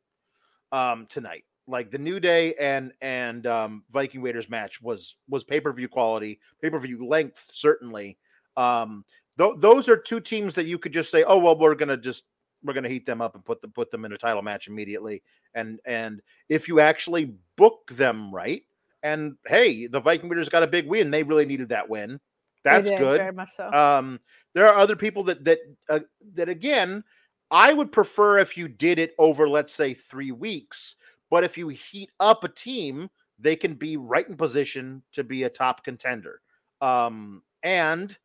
um 0.73 1.07
tonight. 1.09 1.45
Like 1.67 1.91
the 1.91 1.99
new 1.99 2.21
day 2.21 2.55
and 2.55 2.93
and 3.01 3.47
um 3.47 3.85
viking 3.91 4.23
raiders 4.23 4.49
match 4.49 4.81
was 4.81 5.17
was 5.29 5.45
pay-per-view 5.45 5.89
quality 5.89 6.41
pay-per-view 6.63 7.07
length 7.07 7.47
certainly. 7.51 8.19
Um 8.57 9.05
th- 9.39 9.55
those 9.59 9.89
are 9.89 9.97
two 9.97 10.21
teams 10.21 10.55
that 10.55 10.67
you 10.67 10.79
could 10.79 10.93
just 10.93 11.11
say 11.11 11.25
oh 11.25 11.39
well 11.39 11.59
we're 11.59 11.75
gonna 11.75 11.97
just 11.97 12.25
we're 12.63 12.75
gonna 12.75 12.89
heat 12.89 13.07
them 13.07 13.21
up 13.21 13.35
and 13.35 13.45
put 13.45 13.61
them 13.61 13.73
put 13.73 13.91
them 13.91 14.05
in 14.05 14.13
a 14.13 14.17
title 14.17 14.43
match 14.43 14.69
immediately. 14.69 15.23
And 15.55 15.81
and 15.85 16.23
if 16.49 16.69
you 16.69 16.81
actually 16.81 17.35
book 17.57 17.91
them 17.93 18.33
right 18.35 18.63
and 19.03 19.37
hey 19.47 19.87
the 19.87 20.01
viking 20.01 20.29
raiders 20.29 20.49
got 20.49 20.63
a 20.63 20.69
big 20.69 20.87
win 20.87 21.11
they 21.11 21.23
really 21.23 21.47
needed 21.47 21.71
that 21.71 21.89
win. 21.89 22.21
That's 22.65 22.89
did, 22.89 22.99
good. 22.99 23.19
Very 23.19 23.33
much 23.33 23.51
so. 23.55 23.71
um, 23.73 24.19
there 24.55 24.67
are 24.67 24.75
other 24.75 24.97
people 24.97 25.23
that 25.25 25.45
that 25.45 25.59
uh, 25.89 26.01
that 26.35 26.49
again, 26.49 27.05
I 27.51 27.73
would 27.73 27.93
prefer 27.93 28.39
if 28.39 28.57
you 28.57 28.69
did 28.69 28.99
it 28.99 29.15
over, 29.19 29.49
let's 29.49 29.75
say, 29.75 29.95
three 29.95 30.33
weeks. 30.33 30.97
But 31.31 31.45
if 31.45 31.59
you 31.59 31.69
heat 31.69 32.11
up 32.21 32.45
a 32.45 32.49
team, 32.49 33.09
they 33.39 33.57
can 33.57 33.75
be 33.75 33.97
right 33.97 34.29
in 34.29 34.37
position 34.37 35.03
to 35.13 35.25
be 35.25 35.45
a 35.45 35.49
top 35.49 35.85
contender. 35.85 36.41
Um, 36.81 37.43
and 37.63 38.17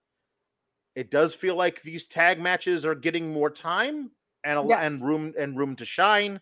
it 0.95 1.11
does 1.11 1.33
feel 1.33 1.55
like 1.55 1.81
these 1.81 2.07
tag 2.07 2.39
matches 2.39 2.85
are 2.85 2.95
getting 2.95 3.31
more 3.31 3.49
time 3.49 4.11
and 4.43 4.59
a, 4.59 4.65
Yes. 4.67 4.83
and 4.83 5.01
room 5.05 5.33
and 5.37 5.57
room 5.57 5.75
to 5.77 5.85
shine. 5.85 6.39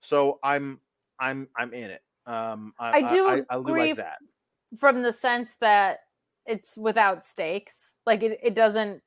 So 0.00 0.38
I'm 0.42 0.80
I'm 1.18 1.48
I'm 1.56 1.72
in 1.72 1.90
it. 1.90 2.02
Um, 2.26 2.72
I, 2.78 2.98
I 2.98 3.02
do 3.02 3.26
I, 3.28 3.42
I, 3.50 3.58
agree 3.58 3.88
like 3.88 3.96
that. 3.96 4.18
from 4.78 5.02
the 5.02 5.12
sense 5.12 5.54
that 5.60 6.00
it's 6.44 6.76
without 6.76 7.24
stakes. 7.24 7.94
Like 8.06 8.22
it, 8.22 8.38
it 8.42 8.54
doesn't. 8.54 9.02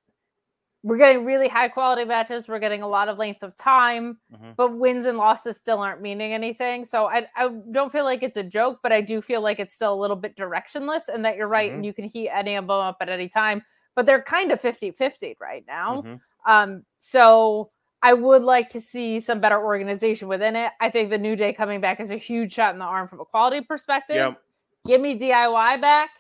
We're 0.82 0.98
getting 0.98 1.26
really 1.26 1.50
high 1.50 1.68
quality 1.68 2.06
matches. 2.06 2.48
We're 2.48 2.60
getting 2.60 2.84
a 2.84 2.88
lot 2.88 3.10
of 3.10 3.18
length 3.18 3.44
of 3.44 3.56
time, 3.58 4.18
Mhm. 4.34 4.56
but 4.56 4.74
wins 4.78 5.06
and 5.08 5.18
losses 5.18 5.58
still 5.58 5.80
aren't 5.80 6.02
meaning 6.02 6.34
anything. 6.34 6.86
So 6.86 7.08
I, 7.08 7.28
I 7.36 7.50
don't 7.72 7.92
feel 7.92 8.06
like 8.06 8.24
it's 8.24 8.38
a 8.38 8.44
joke, 8.44 8.80
but 8.82 8.94
I 8.94 9.02
do 9.02 9.22
feel 9.22 9.42
like 9.42 9.60
it's 9.60 9.74
still 9.74 9.94
a 9.94 10.00
little 10.00 10.16
bit 10.16 10.38
directionless 10.38 11.10
and 11.14 11.26
that 11.26 11.36
you're 11.36 11.50
right. 11.50 11.68
Mm-hmm. 11.70 11.76
And 11.76 11.86
you 11.86 11.94
can 11.94 12.06
heat 12.06 12.30
any 12.30 12.56
of 12.56 12.66
them 12.68 12.72
up 12.72 12.98
at 13.02 13.10
any 13.10 13.28
time, 13.28 13.62
but 13.96 14.06
they're 14.06 14.22
kind 14.22 14.52
of 14.54 14.62
50 14.62 14.92
50 14.92 15.36
right 15.42 15.66
now. 15.68 16.02
Mhm. 16.02 16.20
Um, 16.46 16.86
so 17.00 17.72
I 18.02 18.14
would 18.14 18.44
like 18.44 18.70
to 18.70 18.80
see 18.80 19.20
some 19.20 19.42
better 19.42 19.62
organization 19.62 20.30
within 20.30 20.56
it. 20.56 20.72
I 20.80 20.90
think 20.90 21.10
the 21.10 21.18
New 21.18 21.36
Day 21.36 21.52
coming 21.52 21.82
back 21.82 22.00
is 22.00 22.12
a 22.12 22.16
huge 22.18 22.54
shot 22.54 22.72
in 22.74 22.80
the 22.80 22.86
arm 22.86 23.10
from 23.10 23.20
a 23.20 23.26
quality 23.26 23.60
perspective. 23.66 24.16
Yeah. 24.16 24.34
Give 24.86 25.02
me 25.02 25.20
DIY 25.20 25.82
back. 25.82 26.12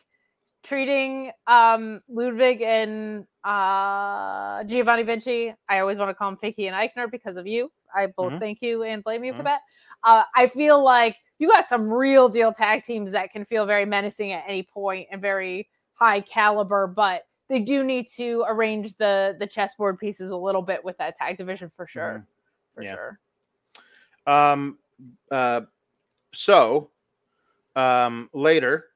Treating 0.61 1.31
um 1.47 2.01
Ludwig 2.09 2.61
and 2.61 3.25
uh 3.45 4.63
Giovanni 4.65 5.03
Vinci. 5.03 5.53
I 5.69 5.79
always 5.79 5.97
want 5.97 6.09
to 6.09 6.13
call 6.13 6.29
him 6.29 6.37
Fakey 6.37 6.69
and 6.69 6.75
Eichner 6.75 7.09
because 7.09 7.37
of 7.37 7.47
you. 7.47 7.71
I 7.95 8.07
both 8.07 8.33
Mhm. 8.33 8.39
thank 8.39 8.61
you 8.61 8.83
and 8.83 9.03
blame 9.03 9.23
you 9.23 9.33
for 9.33 9.41
Mhm. 9.41 9.45
that. 9.45 9.61
Uh, 10.03 10.23
I 10.35 10.47
feel 10.47 10.83
like 10.83 11.15
you 11.39 11.47
got 11.47 11.67
some 11.67 11.91
real 11.91 12.27
deal 12.29 12.53
tag 12.53 12.83
teams 12.83 13.11
that 13.11 13.31
can 13.31 13.45
feel 13.45 13.65
very 13.65 13.85
menacing 13.85 14.33
at 14.33 14.43
any 14.47 14.63
point 14.63 15.07
and 15.11 15.21
very 15.21 15.69
high 15.93 16.19
caliber, 16.21 16.87
but 16.87 17.25
they 17.47 17.59
do 17.59 17.83
need 17.83 18.07
to 18.09 18.43
arrange 18.47 18.95
the 18.97 19.37
the 19.39 19.47
chessboard 19.47 19.97
pieces 19.97 20.29
a 20.29 20.37
little 20.37 20.61
bit 20.61 20.83
with 20.83 20.97
that 20.97 21.15
tag 21.15 21.37
division 21.37 21.69
for 21.69 21.87
sure. 21.87 22.25
For 22.75 22.81
Mm-hmm. 22.81 22.83
Yeah. 22.83 22.95
sure. 22.95 23.19
Um, 24.27 24.79
uh, 25.31 25.61
so 26.33 26.91
um, 27.77 28.29
later, 28.33 28.87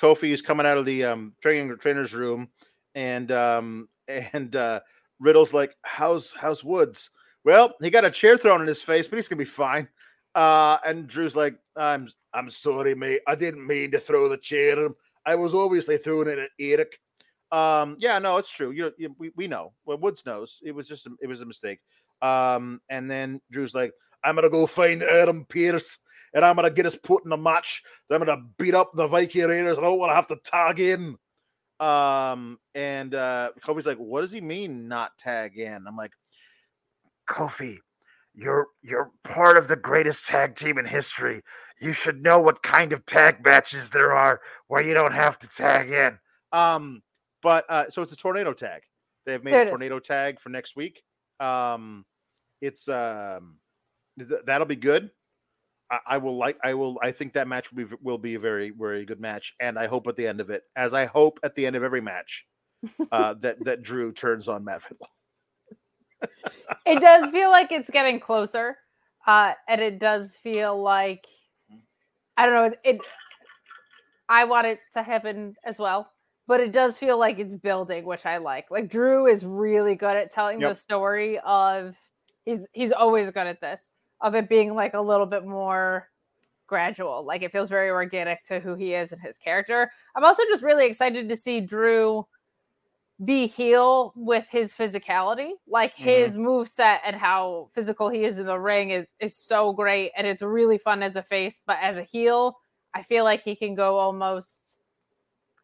Kofi 0.00 0.30
is 0.30 0.42
coming 0.42 0.66
out 0.66 0.78
of 0.78 0.84
the 0.86 1.04
um, 1.04 1.34
training 1.40 1.76
trainer's 1.78 2.14
room, 2.14 2.48
and 2.94 3.30
um, 3.32 3.88
and 4.08 4.54
uh, 4.54 4.80
Riddle's 5.18 5.52
like, 5.52 5.76
"How's 5.82 6.32
how's 6.32 6.64
Woods?" 6.64 7.10
Well, 7.44 7.74
he 7.80 7.90
got 7.90 8.04
a 8.04 8.10
chair 8.10 8.36
thrown 8.36 8.60
in 8.60 8.66
his 8.66 8.82
face, 8.82 9.06
but 9.06 9.16
he's 9.16 9.28
gonna 9.28 9.38
be 9.38 9.44
fine. 9.44 9.88
Uh, 10.34 10.78
and 10.84 11.06
Drew's 11.06 11.36
like, 11.36 11.56
"I'm 11.76 12.08
I'm 12.34 12.50
sorry, 12.50 12.94
mate. 12.94 13.20
I 13.26 13.34
didn't 13.34 13.66
mean 13.66 13.90
to 13.92 14.00
throw 14.00 14.28
the 14.28 14.38
chair. 14.38 14.88
I 15.24 15.34
was 15.34 15.54
obviously 15.54 15.96
throwing 15.98 16.28
it 16.28 16.38
at 16.38 16.50
Erik." 16.58 16.98
Um, 17.52 17.96
yeah, 18.00 18.18
no, 18.18 18.36
it's 18.38 18.50
true. 18.50 18.72
You, 18.72 18.92
you 18.98 19.14
we, 19.18 19.30
we 19.36 19.46
know. 19.46 19.72
Well, 19.84 19.98
Woods 19.98 20.24
knows. 20.26 20.60
It 20.64 20.72
was 20.72 20.88
just 20.88 21.06
a, 21.06 21.10
it 21.22 21.28
was 21.28 21.40
a 21.40 21.46
mistake. 21.46 21.78
Um, 22.22 22.80
and 22.90 23.10
then 23.10 23.40
Drew's 23.50 23.74
like, 23.74 23.92
I'm 24.24 24.34
gonna 24.34 24.50
go 24.50 24.66
find 24.66 25.02
Adam 25.02 25.44
Pearce 25.44 25.98
and 26.36 26.44
I'm 26.44 26.54
gonna 26.54 26.70
get 26.70 26.86
us 26.86 26.96
put 27.02 27.24
in 27.24 27.32
a 27.32 27.36
match. 27.36 27.82
I'm 28.10 28.22
gonna 28.22 28.44
beat 28.58 28.74
up 28.74 28.92
the 28.94 29.08
Viking 29.08 29.46
Raiders. 29.46 29.78
I 29.78 29.82
don't 29.82 29.98
want 29.98 30.10
to 30.10 30.14
have 30.14 30.28
to 30.28 30.36
tag 30.44 30.78
in. 30.78 31.16
Um, 31.80 32.58
and 32.74 33.14
uh 33.14 33.50
Kofi's 33.64 33.86
like, 33.86 33.98
what 33.98 34.20
does 34.20 34.30
he 34.30 34.40
mean 34.40 34.86
not 34.86 35.18
tag 35.18 35.58
in? 35.58 35.86
I'm 35.86 35.96
like, 35.96 36.12
Kofi, 37.28 37.78
you're 38.34 38.68
you're 38.82 39.10
part 39.24 39.56
of 39.58 39.68
the 39.68 39.76
greatest 39.76 40.26
tag 40.26 40.54
team 40.54 40.78
in 40.78 40.86
history. 40.86 41.42
You 41.80 41.92
should 41.92 42.22
know 42.22 42.38
what 42.40 42.62
kind 42.62 42.92
of 42.92 43.04
tag 43.06 43.44
matches 43.44 43.90
there 43.90 44.12
are 44.12 44.40
where 44.68 44.80
you 44.82 44.94
don't 44.94 45.12
have 45.12 45.38
to 45.40 45.48
tag 45.48 45.90
in. 45.90 46.18
Um, 46.52 47.02
but 47.42 47.64
uh, 47.68 47.90
so 47.90 48.02
it's 48.02 48.12
a 48.12 48.16
tornado 48.16 48.52
tag. 48.52 48.82
They've 49.26 49.42
made 49.42 49.52
There 49.52 49.60
a 49.60 49.62
it 49.64 49.66
is. 49.66 49.70
tornado 49.70 49.98
tag 49.98 50.40
for 50.40 50.48
next 50.48 50.76
week. 50.76 51.02
Um, 51.40 52.04
it's 52.62 52.88
um, 52.88 53.56
th- 54.18 54.40
that'll 54.46 54.66
be 54.66 54.76
good. 54.76 55.10
I, 55.90 55.98
I 56.06 56.18
will 56.18 56.36
like. 56.36 56.58
I 56.64 56.74
will. 56.74 56.98
I 57.02 57.12
think 57.12 57.32
that 57.34 57.48
match 57.48 57.72
will 57.72 57.84
be 57.84 57.96
will 58.02 58.18
be 58.18 58.34
a 58.34 58.40
very 58.40 58.70
very 58.70 59.04
good 59.04 59.20
match, 59.20 59.54
and 59.60 59.78
I 59.78 59.86
hope 59.86 60.06
at 60.06 60.16
the 60.16 60.26
end 60.26 60.40
of 60.40 60.50
it, 60.50 60.62
as 60.74 60.94
I 60.94 61.06
hope 61.06 61.38
at 61.42 61.54
the 61.54 61.66
end 61.66 61.76
of 61.76 61.82
every 61.82 62.00
match, 62.00 62.46
uh, 63.12 63.34
that 63.40 63.64
that 63.64 63.82
Drew 63.82 64.12
turns 64.12 64.48
on 64.48 64.64
Matt 64.64 64.82
Riddle. 64.90 65.08
it 66.86 67.00
does 67.00 67.30
feel 67.30 67.50
like 67.50 67.70
it's 67.70 67.90
getting 67.90 68.18
closer 68.18 68.78
uh 69.26 69.52
and 69.68 69.80
it 69.80 69.98
does 69.98 70.34
feel 70.36 70.80
like 70.80 71.26
i 72.36 72.46
don't 72.46 72.54
know 72.54 72.76
it 72.84 73.00
i 74.28 74.44
want 74.44 74.66
it 74.66 74.78
to 74.92 75.02
happen 75.02 75.54
as 75.64 75.78
well 75.78 76.10
but 76.46 76.60
it 76.60 76.72
does 76.72 76.96
feel 76.96 77.18
like 77.18 77.38
it's 77.38 77.56
building 77.56 78.04
which 78.04 78.24
i 78.24 78.38
like 78.38 78.70
like 78.70 78.88
drew 78.88 79.26
is 79.26 79.44
really 79.44 79.94
good 79.94 80.16
at 80.16 80.32
telling 80.32 80.58
the 80.58 80.74
story 80.74 81.38
of 81.40 81.94
he's 82.44 82.66
he's 82.72 82.92
always 82.92 83.30
good 83.30 83.46
at 83.46 83.60
this 83.60 83.90
of 84.20 84.34
it 84.34 84.48
being 84.48 84.74
like 84.74 84.94
a 84.94 85.00
little 85.00 85.26
bit 85.26 85.44
more 85.46 86.08
gradual 86.66 87.24
like 87.24 87.42
it 87.42 87.52
feels 87.52 87.68
very 87.68 87.90
organic 87.90 88.42
to 88.42 88.58
who 88.58 88.74
he 88.74 88.92
is 88.92 89.12
and 89.12 89.22
his 89.22 89.38
character 89.38 89.90
i'm 90.16 90.24
also 90.24 90.42
just 90.48 90.64
really 90.64 90.86
excited 90.86 91.28
to 91.28 91.36
see 91.36 91.60
drew 91.60 92.26
be 93.24 93.46
heel 93.46 94.12
with 94.14 94.48
his 94.50 94.74
physicality. 94.74 95.52
Like 95.66 95.94
mm-hmm. 95.94 96.04
his 96.04 96.36
move 96.36 96.68
set 96.68 97.00
and 97.04 97.16
how 97.16 97.68
physical 97.72 98.08
he 98.08 98.24
is 98.24 98.38
in 98.38 98.46
the 98.46 98.58
ring 98.58 98.90
is 98.90 99.12
is 99.20 99.36
so 99.36 99.72
great 99.72 100.12
and 100.16 100.26
it's 100.26 100.42
really 100.42 100.78
fun 100.78 101.02
as 101.02 101.16
a 101.16 101.22
face, 101.22 101.60
but 101.66 101.78
as 101.80 101.96
a 101.96 102.02
heel, 102.02 102.58
I 102.94 103.02
feel 103.02 103.24
like 103.24 103.42
he 103.42 103.56
can 103.56 103.74
go 103.74 103.98
almost 103.98 104.78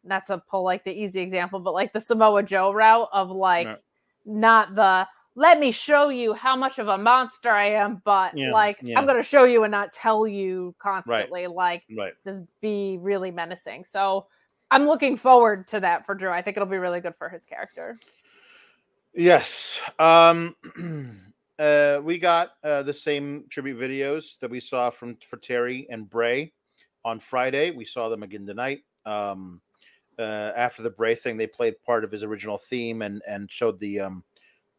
not 0.04 0.26
to 0.26 0.38
pull 0.38 0.64
like 0.64 0.84
the 0.84 0.92
easy 0.92 1.20
example, 1.20 1.60
but 1.60 1.74
like 1.74 1.92
the 1.92 2.00
Samoa 2.00 2.42
Joe 2.42 2.72
route 2.72 3.08
of 3.12 3.30
like 3.30 3.66
Yeah. 3.66 3.76
not 4.24 4.74
the 4.74 5.06
let 5.34 5.58
me 5.58 5.72
show 5.72 6.10
you 6.10 6.34
how 6.34 6.56
much 6.56 6.78
of 6.78 6.88
a 6.88 6.98
monster 6.98 7.50
I 7.50 7.70
am, 7.70 8.02
but 8.04 8.36
Yeah, 8.36 8.52
like 8.52 8.78
yeah. 8.82 8.98
I'm 8.98 9.06
gonna 9.06 9.22
show 9.22 9.44
you 9.44 9.64
and 9.64 9.70
not 9.70 9.92
tell 9.92 10.26
you 10.26 10.74
constantly. 10.78 11.46
Like 11.46 11.84
Right. 11.96 12.12
just 12.24 12.40
be 12.60 12.98
really 13.00 13.30
menacing. 13.30 13.84
So 13.84 14.26
I'm 14.70 14.86
looking 14.86 15.16
forward 15.16 15.68
to 15.68 15.80
that 15.80 16.04
for 16.06 16.14
Drew. 16.14 16.30
I 16.30 16.42
think 16.42 16.56
it'll 16.56 16.68
be 16.68 16.78
really 16.78 17.00
good 17.00 17.14
for 17.16 17.28
his 17.28 17.46
character. 17.46 17.98
Yes. 19.14 19.80
Um 19.98 20.54
uh 21.58 22.00
we 22.02 22.18
got 22.18 22.50
uh 22.62 22.82
the 22.82 22.94
same 22.94 23.44
tribute 23.48 23.78
videos 23.78 24.38
that 24.40 24.50
we 24.50 24.60
saw 24.60 24.90
from 24.90 25.16
for 25.26 25.38
Terry 25.38 25.86
and 25.90 26.08
Bray 26.08 26.52
on 27.04 27.20
Friday. 27.20 27.70
We 27.70 27.84
saw 27.86 28.08
them 28.10 28.22
again 28.22 28.46
tonight. 28.46 28.80
Um 29.06 29.62
uh 30.18 30.52
after 30.56 30.82
the 30.82 30.90
Bray 30.90 31.14
thing, 31.14 31.38
they 31.38 31.46
played 31.46 31.80
part 31.82 32.04
of 32.04 32.10
his 32.10 32.22
original 32.22 32.58
theme 32.58 33.00
and 33.00 33.22
and 33.26 33.50
showed 33.50 33.80
the 33.80 34.00
um 34.00 34.24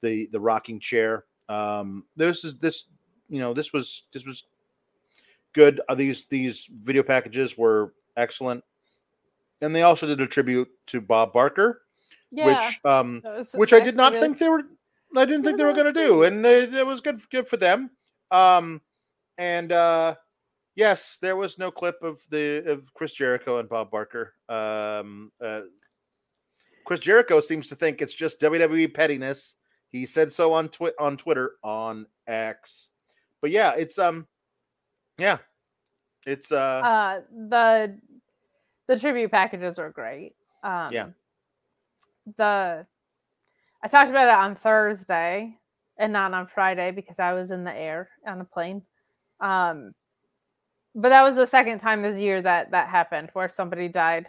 the 0.03 0.27
the 0.31 0.39
rocking 0.39 0.79
chair. 0.79 1.25
Um 1.49 2.05
this 2.15 2.43
is 2.43 2.59
this 2.59 2.85
you 3.29 3.39
know 3.39 3.53
this 3.55 3.73
was 3.73 4.03
this 4.13 4.25
was 4.25 4.45
good. 5.53 5.81
Uh, 5.89 5.95
these 5.95 6.25
these 6.25 6.67
video 6.81 7.01
packages 7.01 7.57
were 7.57 7.93
excellent. 8.17 8.63
And 9.61 9.73
they 9.73 9.81
also 9.83 10.05
did 10.05 10.19
a 10.21 10.27
tribute 10.27 10.67
to 10.87 11.01
Bob 11.01 11.33
Barker, 11.33 11.81
Yeah. 12.31 12.45
which 12.67 12.79
um 12.85 13.21
was 13.23 13.53
which 13.53 13.73
I 13.73 13.79
did 13.79 13.95
not 13.95 14.13
think 14.13 14.37
they 14.37 14.49
were. 14.49 14.63
I 15.15 15.25
didn't 15.25 15.43
think 15.43 15.57
they 15.57 15.63
were 15.63 15.73
going 15.73 15.93
to 15.93 16.07
do, 16.07 16.23
and 16.23 16.43
they, 16.43 16.63
it 16.63 16.85
was 16.85 16.99
good. 16.99 17.21
Good 17.29 17.47
for 17.47 17.57
them. 17.57 17.91
Um, 18.31 18.81
and 19.37 19.71
uh, 19.71 20.15
yes, 20.75 21.19
there 21.21 21.35
was 21.35 21.59
no 21.59 21.69
clip 21.69 22.01
of 22.01 22.17
the 22.31 22.63
of 22.65 22.91
Chris 22.95 23.13
Jericho 23.13 23.59
and 23.59 23.69
Bob 23.69 23.91
Barker. 23.91 24.33
Um, 24.49 25.31
uh, 25.39 25.61
Chris 26.85 26.99
Jericho 26.99 27.39
seems 27.39 27.67
to 27.67 27.75
think 27.75 28.01
it's 28.01 28.13
just 28.13 28.39
WWE 28.41 28.91
pettiness. 28.93 29.55
He 29.93 30.07
said 30.07 30.33
so 30.33 30.53
on 30.53 30.69
twi- 30.69 30.91
on 30.99 31.17
Twitter 31.17 31.51
on 31.63 32.07
X. 32.27 32.89
But 33.41 33.51
yeah, 33.51 33.73
it's 33.77 33.99
um, 33.99 34.27
yeah, 35.19 35.37
it's 36.25 36.51
uh, 36.51 36.55
uh 36.55 37.21
the 37.31 37.99
the 38.87 38.99
tribute 38.99 39.31
packages 39.31 39.77
are 39.77 39.91
great. 39.91 40.33
Um, 40.63 40.91
Yeah. 40.91 41.07
The 42.37 42.87
I 43.83 43.87
talked 43.87 44.09
about 44.09 44.29
it 44.29 44.33
on 44.33 44.55
Thursday 44.55 45.57
and 45.97 46.11
not 46.11 46.33
on 46.33 46.47
Friday 46.47 46.89
because 46.89 47.19
I 47.19 47.33
was 47.33 47.51
in 47.51 47.63
the 47.63 47.75
air 47.75 48.09
on 48.25 48.41
a 48.41 48.45
plane. 48.45 48.81
Um, 49.41 49.93
but 50.95 51.09
that 51.09 51.23
was 51.23 51.35
the 51.35 51.45
second 51.45 51.79
time 51.79 52.01
this 52.01 52.17
year 52.17 52.41
that 52.41 52.71
that 52.71 52.89
happened 52.89 53.29
where 53.33 53.49
somebody 53.49 53.89
died 53.89 54.27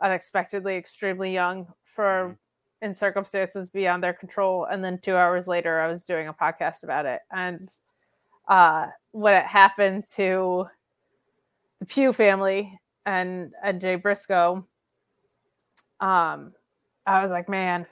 unexpectedly, 0.00 0.76
extremely 0.76 1.32
young 1.32 1.66
for 1.84 2.38
in 2.82 2.94
circumstances 2.94 3.68
beyond 3.68 4.02
their 4.02 4.12
control. 4.14 4.64
And 4.70 4.82
then 4.84 4.98
two 4.98 5.16
hours 5.16 5.46
later, 5.46 5.80
I 5.80 5.88
was 5.88 6.04
doing 6.04 6.28
a 6.28 6.34
podcast 6.34 6.82
about 6.82 7.06
it. 7.06 7.20
And 7.30 7.70
uh, 8.48 8.88
when 9.12 9.34
it 9.34 9.46
happened 9.46 10.04
to 10.16 10.66
the 11.78 11.86
Pugh 11.86 12.12
family 12.12 12.78
and 13.06 13.52
and 13.62 13.80
Jay 13.80 13.96
Briscoe, 13.96 14.66
um, 16.00 16.52
I 17.06 17.22
was 17.22 17.30
like, 17.30 17.48
man, 17.48 17.86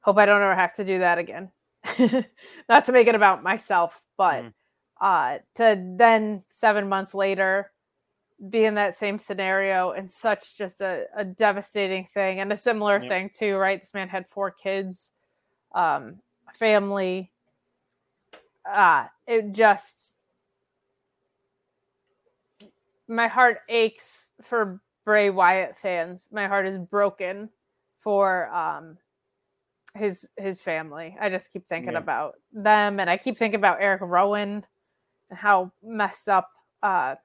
hope 0.00 0.18
I 0.18 0.26
don't 0.26 0.42
ever 0.42 0.54
have 0.54 0.74
to 0.74 0.84
do 0.84 0.98
that 1.00 1.18
again. 1.18 1.50
Not 2.68 2.84
to 2.86 2.92
make 2.92 3.08
it 3.08 3.14
about 3.14 3.42
myself, 3.42 4.00
but 4.16 4.44
Mhm. 4.44 4.54
uh, 5.00 5.38
to 5.56 5.94
then 5.96 6.42
seven 6.48 6.88
months 6.88 7.14
later 7.14 7.70
be 8.50 8.64
in 8.64 8.74
that 8.74 8.94
same 8.94 9.18
scenario 9.18 9.90
and 9.90 10.10
such 10.10 10.56
just 10.56 10.80
a, 10.80 11.06
a 11.16 11.24
devastating 11.24 12.06
thing 12.14 12.40
and 12.40 12.52
a 12.52 12.56
similar 12.56 13.00
Yeah. 13.02 13.08
thing 13.08 13.30
too, 13.36 13.56
right? 13.56 13.80
This 13.80 13.94
man 13.94 14.08
had 14.08 14.28
four 14.28 14.50
kids, 14.50 15.10
um, 15.74 16.20
family. 16.54 17.32
Uh, 18.70 19.06
it 19.26 19.52
just 19.52 20.16
my 23.08 23.26
heart 23.26 23.60
aches 23.68 24.30
for 24.42 24.80
Bray 25.04 25.30
Wyatt 25.30 25.76
fans. 25.78 26.28
My 26.30 26.46
heart 26.46 26.66
is 26.66 26.78
broken 26.78 27.48
for 27.98 28.48
um 28.54 28.98
his 29.96 30.28
his 30.36 30.60
family. 30.60 31.16
I 31.20 31.30
just 31.30 31.52
keep 31.52 31.66
thinking 31.66 31.94
about 31.96 32.34
them 32.52 33.00
and 33.00 33.08
I 33.10 33.16
keep 33.16 33.38
thinking 33.38 33.58
about 33.58 33.80
Erick 33.80 34.02
Rowan 34.02 34.64
and 35.30 35.38
how 35.38 35.72
messed 35.82 36.28
up 36.28 36.50
uh 36.82 37.16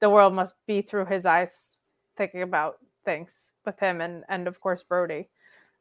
the 0.00 0.10
world 0.10 0.34
must 0.34 0.54
be 0.66 0.82
through 0.82 1.06
his 1.06 1.26
eyes 1.26 1.76
thinking 2.16 2.42
about 2.42 2.76
things 3.04 3.52
with 3.64 3.78
him 3.78 4.00
and 4.00 4.24
and 4.28 4.48
of 4.48 4.60
course 4.60 4.82
Brodie. 4.82 5.28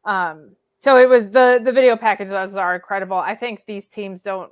Um 0.05 0.55
so 0.78 0.97
it 0.97 1.09
was 1.09 1.30
the 1.32 1.59
the 1.63 1.72
video 1.72 1.97
packages 1.97 2.55
are 2.55 2.76
incredible. 2.76 3.17
I 3.17 3.36
think 3.36 3.63
these 3.65 3.88
teams 3.88 4.22
don't 4.22 4.51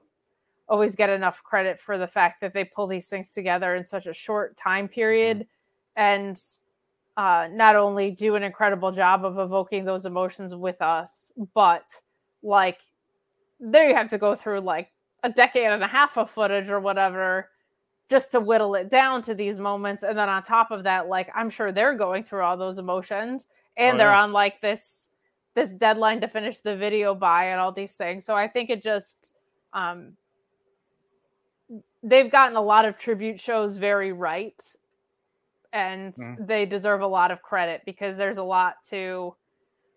always 0.68 0.96
get 0.96 1.10
enough 1.10 1.42
credit 1.44 1.80
for 1.80 1.98
the 1.98 2.08
fact 2.08 2.42
that 2.42 2.54
they 2.54 2.66
pull 2.66 2.88
these 2.88 3.08
things 3.08 3.34
together 3.34 3.76
in 3.76 3.84
such 3.84 4.06
a 4.06 4.14
short 4.14 4.58
time 4.58 4.88
period 4.88 5.48
and 5.96 6.42
uh, 7.16 7.48
not 7.52 7.76
only 7.76 8.12
do 8.12 8.36
an 8.36 8.44
incredible 8.44 8.92
job 8.92 9.26
of 9.26 9.40
evoking 9.40 9.84
those 9.86 10.06
emotions 10.06 10.54
with 10.54 10.82
us, 10.82 11.32
but 11.56 11.86
like 12.44 12.80
there 13.60 13.90
you 13.90 13.96
have 13.96 14.10
to 14.10 14.18
go 14.18 14.36
through 14.36 14.60
like 14.60 14.92
a 15.24 15.30
decade 15.30 15.66
and 15.66 15.84
a 15.84 15.88
half 15.88 16.18
of 16.18 16.30
footage 16.30 16.70
or 16.70 16.80
whatever 16.80 17.50
just 18.10 18.32
to 18.32 18.40
whittle 18.40 18.76
it 18.76 18.90
down 18.90 19.22
to 19.24 19.36
these 19.36 19.58
moments. 19.58 20.04
And 20.04 20.18
then 20.18 20.30
on 20.30 20.44
top 20.44 20.72
of 20.72 20.84
that, 20.84 21.08
like 21.08 21.30
I'm 21.36 21.50
sure 21.50 21.72
they're 21.72 21.96
going 21.96 22.24
through 22.24 22.42
all 22.44 22.58
those 22.58 22.80
emotions 22.80 23.48
and 23.78 23.96
Oh, 23.96 24.00
they're 24.00 24.12
yeah. 24.12 24.20
on 24.22 24.32
like 24.34 24.62
this 24.62 25.10
this 25.56 25.72
deadline 25.72 26.22
to 26.22 26.28
finish 26.28 26.60
the 26.60 26.76
video 26.78 27.16
by 27.16 27.46
and 27.46 27.60
all 27.60 27.72
these 27.72 27.94
things. 27.94 28.26
So 28.26 28.36
I 28.36 28.48
think 28.48 28.70
it 28.70 28.82
just 28.82 29.34
um 29.74 30.14
they've 32.04 32.32
gotten 32.32 32.56
a 32.56 32.62
lot 32.62 32.86
of 32.86 32.98
tribute 32.98 33.40
shows 33.40 33.78
very 33.78 34.14
right 34.14 34.62
and 35.74 36.16
Mhm. 36.18 36.38
they 36.38 36.66
deserve 36.66 37.02
a 37.02 37.08
lot 37.08 37.32
of 37.32 37.42
credit 37.42 37.82
because 37.86 38.18
there's 38.18 38.38
a 38.38 38.44
lot 38.44 38.76
to 38.90 39.36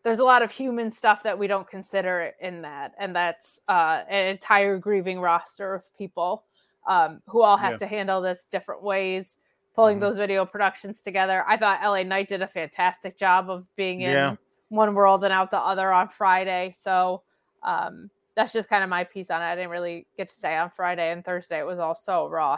there's 0.03 0.19
a 0.19 0.25
lot 0.25 0.43
of 0.43 0.51
human 0.51 0.91
stuff 0.91 1.23
that 1.23 1.39
we 1.39 1.47
don't 1.47 1.69
consider 1.69 2.33
in 2.41 2.63
that 2.63 2.95
and 2.99 3.15
that's 3.15 3.61
uh, 3.69 4.03
an 4.09 4.29
entire 4.29 4.79
grieving 4.79 5.21
roster 5.21 5.75
of 5.75 5.85
people 5.97 6.45
um, 6.87 7.21
who 7.27 7.43
all 7.43 7.57
have 7.57 7.73
Yeah. 7.73 7.79
to 7.79 7.87
handle 7.87 8.21
this 8.21 8.47
different 8.47 8.83
ways 8.83 9.37
pulling 9.75 9.99
Mhm. 9.99 10.01
those 10.01 10.17
video 10.17 10.45
productions 10.45 11.01
together 11.01 11.45
i 11.47 11.57
thought 11.57 11.81
la 11.83 12.03
knight 12.03 12.29
did 12.29 12.43
a 12.43 12.49
fantastic 12.49 13.17
job 13.17 13.49
of 13.51 13.65
being 13.77 14.01
in 14.01 14.11
Yeah. 14.11 14.37
one 14.69 14.95
world 14.95 15.23
and 15.25 15.33
out 15.33 15.51
the 15.51 15.59
other 15.59 15.93
on 15.93 16.09
friday 16.09 16.73
so 16.77 17.23
um, 17.63 18.11
that's 18.35 18.53
just 18.53 18.69
kind 18.69 18.83
of 18.83 18.89
my 18.91 19.05
piece 19.05 19.31
on 19.31 19.43
it 19.43 19.45
i 19.45 19.55
didn't 19.55 19.71
really 19.71 20.07
get 20.17 20.27
to 20.29 20.35
say 20.35 20.57
on 20.57 20.71
friday 20.71 21.13
and 21.13 21.25
thursday 21.25 21.59
it 21.61 21.67
was 21.67 21.79
all 21.79 21.95
so 21.95 22.27
raw 22.29 22.57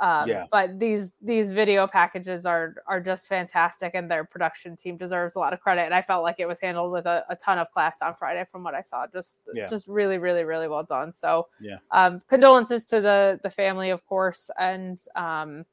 um, 0.00 0.28
Yeah. 0.28 0.46
but 0.50 0.78
these 0.78 1.12
these 1.22 1.50
video 1.50 1.86
packages 1.86 2.44
are 2.46 2.74
are 2.86 3.00
just 3.00 3.28
fantastic 3.28 3.92
and 3.94 4.10
their 4.10 4.24
production 4.24 4.76
team 4.76 4.96
deserves 4.96 5.36
a 5.36 5.38
lot 5.38 5.52
of 5.52 5.60
credit 5.60 5.82
and 5.82 5.94
i 5.94 6.02
felt 6.02 6.24
like 6.24 6.36
it 6.40 6.46
was 6.46 6.58
handled 6.60 6.90
with 6.90 7.06
a, 7.06 7.24
a 7.28 7.36
ton 7.36 7.58
of 7.58 7.70
class 7.70 8.02
on 8.02 8.14
friday 8.16 8.44
from 8.50 8.64
what 8.64 8.74
i 8.74 8.82
saw 8.82 9.06
just 9.06 9.38
Yeah. 9.54 9.66
just 9.68 9.86
really 9.86 10.18
really 10.18 10.42
really 10.44 10.66
well 10.66 10.82
done 10.82 11.12
so 11.12 11.46
Yeah. 11.60 11.76
um 11.92 12.20
condolences 12.28 12.82
to 12.84 13.00
the 13.00 13.38
the 13.44 13.50
family 13.50 13.90
of 13.90 14.04
course 14.06 14.50
and 14.58 14.98
um 15.14 15.64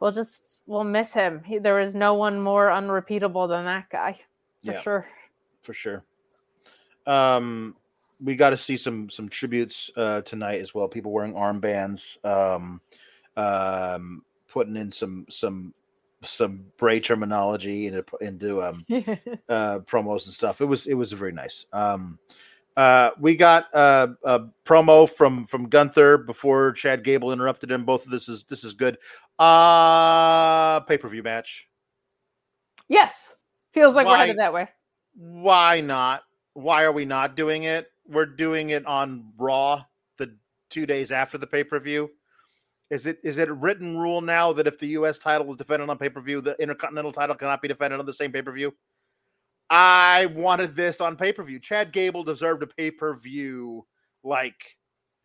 we'll 0.00 0.12
just 0.12 0.60
we'll 0.66 0.84
miss 0.84 1.12
him 1.12 1.42
he, 1.44 1.58
there 1.58 1.74
was 1.74 1.96
no 1.96 2.14
one 2.14 2.40
more 2.40 2.70
unrepeatable 2.70 3.48
than 3.48 3.64
that 3.64 3.90
guy 3.90 4.12
for 4.64 4.72
Yeah. 4.72 4.80
sure 4.80 5.08
for 5.62 5.72
sure. 5.74 6.04
Um, 7.06 7.76
we 8.24 8.36
got 8.36 8.50
to 8.50 8.56
see 8.56 8.76
some 8.76 9.10
some 9.10 9.28
tributes 9.28 9.90
uh, 9.96 10.22
tonight 10.22 10.60
as 10.60 10.74
well. 10.74 10.88
People 10.88 11.12
wearing 11.12 11.34
armbands, 11.34 12.16
um, 12.24 12.80
um, 13.36 14.22
putting 14.48 14.76
in 14.76 14.90
some 14.90 15.26
some 15.28 15.74
some 16.24 16.64
Bray 16.78 17.00
terminology 17.00 17.86
into 17.86 18.04
into 18.20 18.62
um, 18.62 18.84
uh, 19.48 19.80
promos 19.80 20.24
and 20.24 20.34
stuff. 20.34 20.60
It 20.60 20.64
was 20.64 20.86
it 20.86 20.94
was 20.94 21.12
very 21.12 21.32
nice. 21.32 21.66
Um, 21.72 22.18
uh, 22.76 23.10
we 23.20 23.36
got 23.36 23.72
uh, 23.74 24.08
a 24.24 24.40
promo 24.64 25.08
from 25.08 25.44
from 25.44 25.68
Gunther 25.68 26.18
before 26.18 26.72
Chad 26.72 27.04
Gable 27.04 27.32
interrupted 27.32 27.70
him. 27.70 27.84
Both 27.84 28.06
of 28.06 28.10
this 28.10 28.28
is 28.28 28.44
this 28.44 28.64
is 28.64 28.74
good. 28.74 28.98
Uh 29.38 30.80
pay 30.80 30.96
per 30.96 31.08
view 31.08 31.22
match. 31.22 31.66
yes 32.88 33.34
feels 33.72 33.96
like 33.96 34.06
we're 34.06 34.16
headed 34.16 34.38
that 34.38 34.52
way 34.52 34.68
Why 35.14 35.80
not? 35.80 36.22
Why 36.52 36.84
are 36.84 36.92
we 36.92 37.04
not 37.04 37.34
doing 37.34 37.64
it? 37.64 37.90
We're 38.06 38.26
doing 38.26 38.70
it 38.70 38.86
on 38.86 39.32
Raw 39.38 39.84
the 40.18 40.36
two 40.70 40.86
days 40.86 41.12
after 41.12 41.38
the 41.38 41.46
pay 41.46 41.64
per 41.64 41.78
view. 41.78 42.10
Is 42.90 43.06
it 43.06 43.18
is 43.24 43.38
it 43.38 43.48
a 43.48 43.54
written 43.54 43.96
rule 43.98 44.20
now 44.20 44.52
that 44.52 44.66
if 44.66 44.78
the 44.78 44.88
U.S. 44.88 45.18
title 45.18 45.50
is 45.50 45.56
defended 45.56 45.88
on 45.88 45.98
pay 45.98 46.10
per 46.10 46.20
view, 46.20 46.40
the 46.40 46.60
Intercontinental 46.60 47.12
title 47.12 47.34
cannot 47.34 47.62
be 47.62 47.68
defended 47.68 47.98
on 47.98 48.06
the 48.06 48.12
same 48.12 48.30
pay 48.32 48.42
per 48.42 48.52
view? 48.52 48.74
I 49.70 50.26
wanted 50.26 50.76
this 50.76 51.00
on 51.00 51.16
pay 51.16 51.32
per 51.32 51.42
view. 51.42 51.58
Chad 51.58 51.92
Gable 51.92 52.24
deserved 52.24 52.62
a 52.62 52.66
pay 52.66 52.90
per 52.90 53.16
view 53.16 53.86
like 54.22 54.76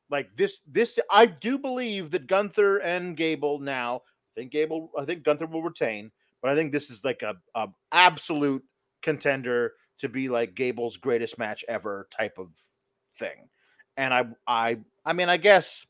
like 0.10 0.36
this. 0.36 0.58
This 0.66 0.98
I 1.12 1.26
do 1.26 1.60
believe 1.60 2.12
that 2.12 2.28
Gunther 2.28 2.78
and 2.78 3.16
Gable 3.18 3.60
now. 3.60 3.98
I 4.36 4.42
think 4.42 4.52
Gable. 4.52 4.92
I 4.98 5.06
think 5.06 5.24
Gunther 5.24 5.48
will 5.48 5.62
retain, 5.62 6.12
but 6.42 6.52
I 6.52 6.56
think 6.56 6.72
this 6.72 6.90
is 6.90 7.04
like 7.04 7.22
a, 7.22 7.36
a 7.56 7.68
absolute 7.92 8.64
contender 9.02 9.74
to 10.00 10.10
be 10.10 10.30
like 10.30 10.56
Gable's 10.56 10.98
greatest 10.98 11.38
match 11.38 11.66
ever 11.68 12.08
type 12.18 12.38
of 12.38 12.50
thing. 13.20 13.50
And 13.98 14.14
I 14.14 14.26
I 14.48 14.78
I 15.06 15.14
mean 15.14 15.30
I 15.30 15.38
guess 15.38 15.86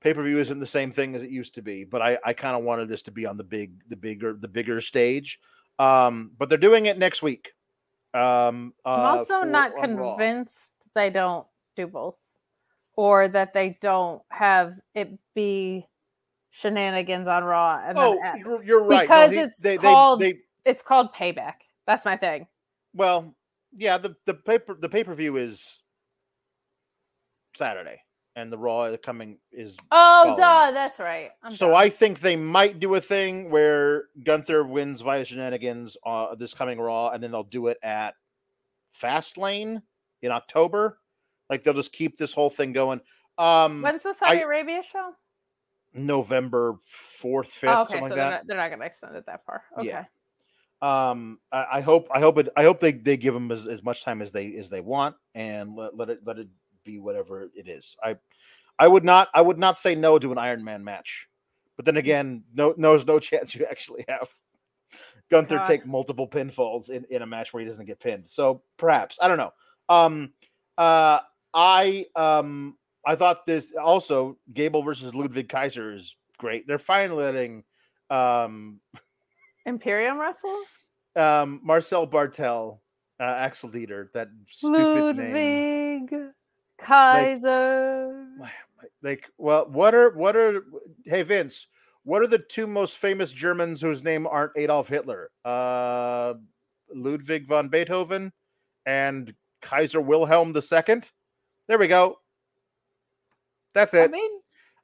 pay-per-view 0.00 0.38
isn't 0.38 0.60
the 0.60 0.66
same 0.66 0.92
thing 0.92 1.14
as 1.14 1.22
it 1.22 1.30
used 1.30 1.54
to 1.54 1.62
be, 1.62 1.84
but 1.84 2.02
I 2.02 2.18
I 2.24 2.32
kind 2.34 2.56
of 2.56 2.62
wanted 2.62 2.88
this 2.88 3.02
to 3.04 3.10
be 3.10 3.26
on 3.26 3.36
the 3.36 3.44
big 3.44 3.72
the 3.88 3.96
bigger 3.96 4.34
the 4.34 4.48
bigger 4.48 4.80
stage. 4.80 5.40
Um 5.78 6.30
but 6.38 6.48
they're 6.48 6.58
doing 6.58 6.86
it 6.86 6.98
next 6.98 7.22
week. 7.22 7.52
Um 8.12 8.74
uh, 8.84 8.90
I'm 8.90 9.18
also 9.18 9.40
for- 9.40 9.46
not 9.46 9.72
convinced 9.74 10.72
they 10.94 11.10
don't 11.10 11.46
do 11.76 11.86
both, 11.88 12.18
or 12.94 13.26
that 13.28 13.52
they 13.54 13.78
don't 13.80 14.22
have 14.30 14.78
it 14.94 15.18
be 15.34 15.86
shenanigans 16.50 17.26
on 17.26 17.42
Raw. 17.42 17.80
And 17.84 17.98
Oh, 17.98 18.16
you're, 18.38 18.62
you're 18.62 18.84
right. 18.84 19.08
No, 19.08 19.26
because 19.26 19.32
it's 19.32 19.60
they, 19.60 19.76
called- 19.76 20.20
they, 20.20 20.34
they 20.34 20.38
it's 20.64 20.82
called 20.82 21.12
payback. 21.12 21.54
That's 21.86 22.04
my 22.04 22.16
thing. 22.16 22.46
well, 22.94 23.34
yeah, 23.76 23.98
the 23.98 24.14
the 24.26 24.34
paper 24.34 24.76
the 24.78 24.88
pay-per-view 24.88 25.36
is 25.36 25.80
Saturday 27.56 28.00
and 28.36 28.50
the 28.52 28.58
Raw 28.58 28.96
coming 29.02 29.38
is 29.52 29.76
Oh, 29.90 30.22
following. 30.24 30.36
duh, 30.40 30.70
that's 30.72 30.98
right. 30.98 31.30
I'm 31.42 31.52
so 31.52 31.68
dumb. 31.68 31.76
I 31.76 31.88
think 31.88 32.20
they 32.20 32.34
might 32.36 32.80
do 32.80 32.94
a 32.96 33.00
thing 33.00 33.50
where 33.50 34.04
Gunther 34.24 34.64
wins 34.64 35.00
via 35.02 35.24
shenanigans 35.24 35.96
uh, 36.04 36.34
this 36.34 36.52
coming 36.54 36.80
Raw, 36.80 37.10
and 37.10 37.22
then 37.22 37.30
they'll 37.30 37.44
do 37.44 37.68
it 37.68 37.78
at 37.82 38.14
Fastlane 39.00 39.82
in 40.22 40.32
October. 40.32 40.98
Like 41.50 41.62
they'll 41.62 41.74
just 41.74 41.92
keep 41.92 42.16
this 42.16 42.32
whole 42.32 42.50
thing 42.50 42.72
going. 42.72 43.00
Um, 43.38 43.82
when's 43.82 44.02
the 44.02 44.12
Saudi 44.14 44.38
I- 44.38 44.42
Arabia 44.42 44.82
show? 44.90 45.10
November 45.96 46.74
fourth, 46.86 47.48
fifth, 47.50 47.70
Oh, 47.70 47.82
okay, 47.82 47.94
so 47.94 48.00
like 48.00 48.14
they're 48.14 48.30
not, 48.30 48.46
they're 48.48 48.56
not 48.56 48.68
going 48.68 48.80
to 48.80 48.86
extend 48.86 49.14
it 49.14 49.26
that 49.26 49.44
far. 49.46 49.62
Okay. 49.78 49.88
Yeah. 49.88 50.04
um 50.82 51.38
I, 51.52 51.66
I 51.74 51.80
hope 51.82 52.08
i 52.12 52.18
hope 52.18 52.36
it 52.38 52.48
i 52.56 52.64
hope 52.64 52.80
they 52.80 52.90
they 52.90 53.16
give 53.16 53.32
them 53.32 53.52
as, 53.52 53.64
as 53.68 53.80
much 53.84 54.02
time 54.02 54.20
as 54.20 54.32
they 54.32 54.56
as 54.56 54.68
they 54.70 54.80
want 54.80 55.14
and 55.36 55.76
let, 55.76 55.96
let 55.96 56.10
it 56.10 56.20
let 56.26 56.38
it 56.40 56.48
be 56.84 56.98
whatever 56.98 57.48
it 57.54 57.68
is 57.68 57.96
i 58.02 58.16
i 58.78 58.86
would 58.86 59.04
not 59.04 59.28
i 59.34 59.40
would 59.40 59.58
not 59.58 59.78
say 59.78 59.94
no 59.94 60.18
to 60.18 60.32
an 60.32 60.38
iron 60.38 60.62
man 60.62 60.84
match 60.84 61.28
but 61.76 61.84
then 61.84 61.96
again 61.96 62.42
no 62.54 62.74
there's 62.76 63.06
no 63.06 63.18
chance 63.20 63.54
you 63.54 63.66
actually 63.68 64.04
have 64.08 64.28
Gunther 65.30 65.56
God. 65.56 65.64
take 65.64 65.86
multiple 65.86 66.28
pinfalls 66.28 66.90
in, 66.90 67.04
in 67.10 67.22
a 67.22 67.26
match 67.26 67.52
where 67.52 67.62
he 67.62 67.68
doesn't 67.68 67.86
get 67.86 68.00
pinned. 68.00 68.28
So 68.28 68.62
perhaps 68.76 69.18
I 69.20 69.28
don't 69.28 69.38
know. 69.38 69.52
Um, 69.88 70.32
uh, 70.76 71.20
I 71.52 72.06
um, 72.14 72.76
I 73.06 73.16
thought 73.16 73.46
this 73.46 73.72
also 73.80 74.38
Gable 74.52 74.82
versus 74.82 75.14
Ludwig 75.14 75.48
Kaiser 75.48 75.92
is 75.92 76.16
great. 76.38 76.66
They're 76.66 76.78
finally 76.78 77.24
letting 77.24 77.64
um, 78.10 78.80
Imperium 79.66 80.18
wrestle? 80.18 80.62
um, 81.16 81.60
Marcel 81.62 82.06
Barthel, 82.06 82.78
uh, 83.20 83.22
Axel 83.22 83.70
Dieter, 83.70 84.12
that 84.12 84.28
stupid 84.48 85.16
name. 85.16 86.08
Kaiser. 86.84 88.26
Like, 89.02 89.30
well, 89.38 89.66
what 89.70 89.94
are 89.94 90.10
what 90.16 90.34
are? 90.36 90.64
Hey 91.04 91.22
Vince, 91.22 91.66
what 92.04 92.22
are 92.22 92.26
the 92.26 92.38
two 92.38 92.66
most 92.66 92.98
famous 92.98 93.32
Germans 93.32 93.80
whose 93.80 94.02
name 94.02 94.26
aren't 94.26 94.56
Adolf 94.56 94.88
Hitler? 94.88 95.30
Uh, 95.44 96.34
Ludwig 96.94 97.46
von 97.46 97.68
Beethoven 97.68 98.32
and 98.86 99.34
Kaiser 99.62 100.00
Wilhelm 100.00 100.54
II. 100.54 101.00
There 101.68 101.78
we 101.78 101.86
go. 101.86 102.18
That's 103.74 103.94
it. 103.94 104.04
I 104.04 104.08
mean, 104.08 104.30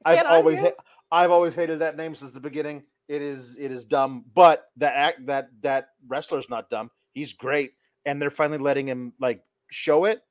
I've 0.05 0.25
always 0.25 0.59
ha- 0.59 0.71
I've 1.11 1.31
always 1.31 1.53
hated 1.53 1.79
that 1.79 1.95
name 1.95 2.15
since 2.15 2.31
the 2.31 2.39
beginning. 2.39 2.83
It 3.07 3.21
is 3.21 3.57
it 3.57 3.71
is 3.71 3.85
dumb, 3.85 4.25
but 4.33 4.65
that 4.77 4.95
act 4.95 5.25
that 5.27 5.49
that 5.61 5.89
wrestler's 6.07 6.49
not 6.49 6.69
dumb. 6.69 6.89
He's 7.13 7.33
great, 7.33 7.73
and 8.05 8.21
they're 8.21 8.29
finally 8.29 8.57
letting 8.57 8.87
him 8.87 9.13
like 9.19 9.43
show 9.69 10.05
it. 10.05 10.21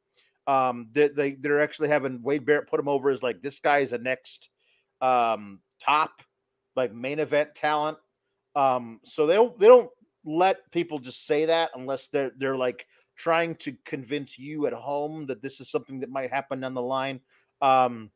Um, 0.47 0.89
they, 0.93 1.09
they 1.09 1.33
they're 1.35 1.61
actually 1.61 1.89
having 1.89 2.23
Wade 2.23 2.45
Barrett 2.45 2.69
put 2.69 2.81
him 2.81 2.89
over 2.89 3.11
as 3.11 3.23
like 3.23 3.43
this 3.43 3.61
guy 3.61 3.79
is 3.79 3.93
a 3.93 3.99
next 3.99 4.51
um 5.01 5.61
top 5.81 6.23
like 6.77 6.95
main 6.95 7.19
event 7.19 7.55
talent. 7.55 7.99
Um, 8.57 9.01
so 9.05 9.27
they 9.27 9.35
don't 9.35 9.59
they 9.59 9.67
don't 9.67 9.91
let 10.25 10.71
people 10.71 10.99
just 10.99 11.27
say 11.27 11.47
that 11.47 11.71
unless 11.75 12.09
they're 12.09 12.33
they're 12.37 12.57
like 12.57 12.87
trying 13.17 13.55
to 13.55 13.77
convince 13.85 14.39
you 14.39 14.67
at 14.67 14.73
home 14.73 15.27
that 15.27 15.43
this 15.43 15.61
is 15.61 15.71
something 15.71 16.01
that 16.01 16.11
might 16.11 16.31
happen 16.31 16.61
down 16.61 16.75
the 16.75 16.83
line. 16.83 17.21
Um, 17.61 18.11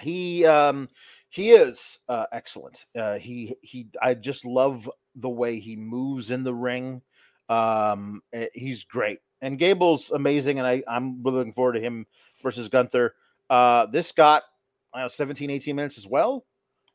he 0.00 0.44
um 0.44 0.88
he 1.28 1.50
is 1.52 1.98
uh 2.08 2.26
excellent 2.32 2.86
uh 2.98 3.18
he 3.18 3.54
he 3.62 3.86
i 4.02 4.14
just 4.14 4.44
love 4.44 4.90
the 5.16 5.28
way 5.28 5.58
he 5.58 5.76
moves 5.76 6.30
in 6.30 6.42
the 6.42 6.54
ring 6.54 7.00
um 7.48 8.20
eh, 8.32 8.48
he's 8.52 8.84
great 8.84 9.20
and 9.42 9.58
gable's 9.58 10.10
amazing 10.10 10.58
and 10.58 10.66
i 10.66 10.82
i'm 10.88 11.22
really 11.22 11.38
looking 11.38 11.52
forward 11.52 11.72
to 11.74 11.80
him 11.80 12.06
versus 12.42 12.68
gunther 12.68 13.14
uh 13.50 13.86
this 13.86 14.12
got 14.12 14.42
I 14.94 15.02
know, 15.02 15.08
17 15.08 15.50
18 15.50 15.76
minutes 15.76 15.98
as 15.98 16.06
well 16.06 16.46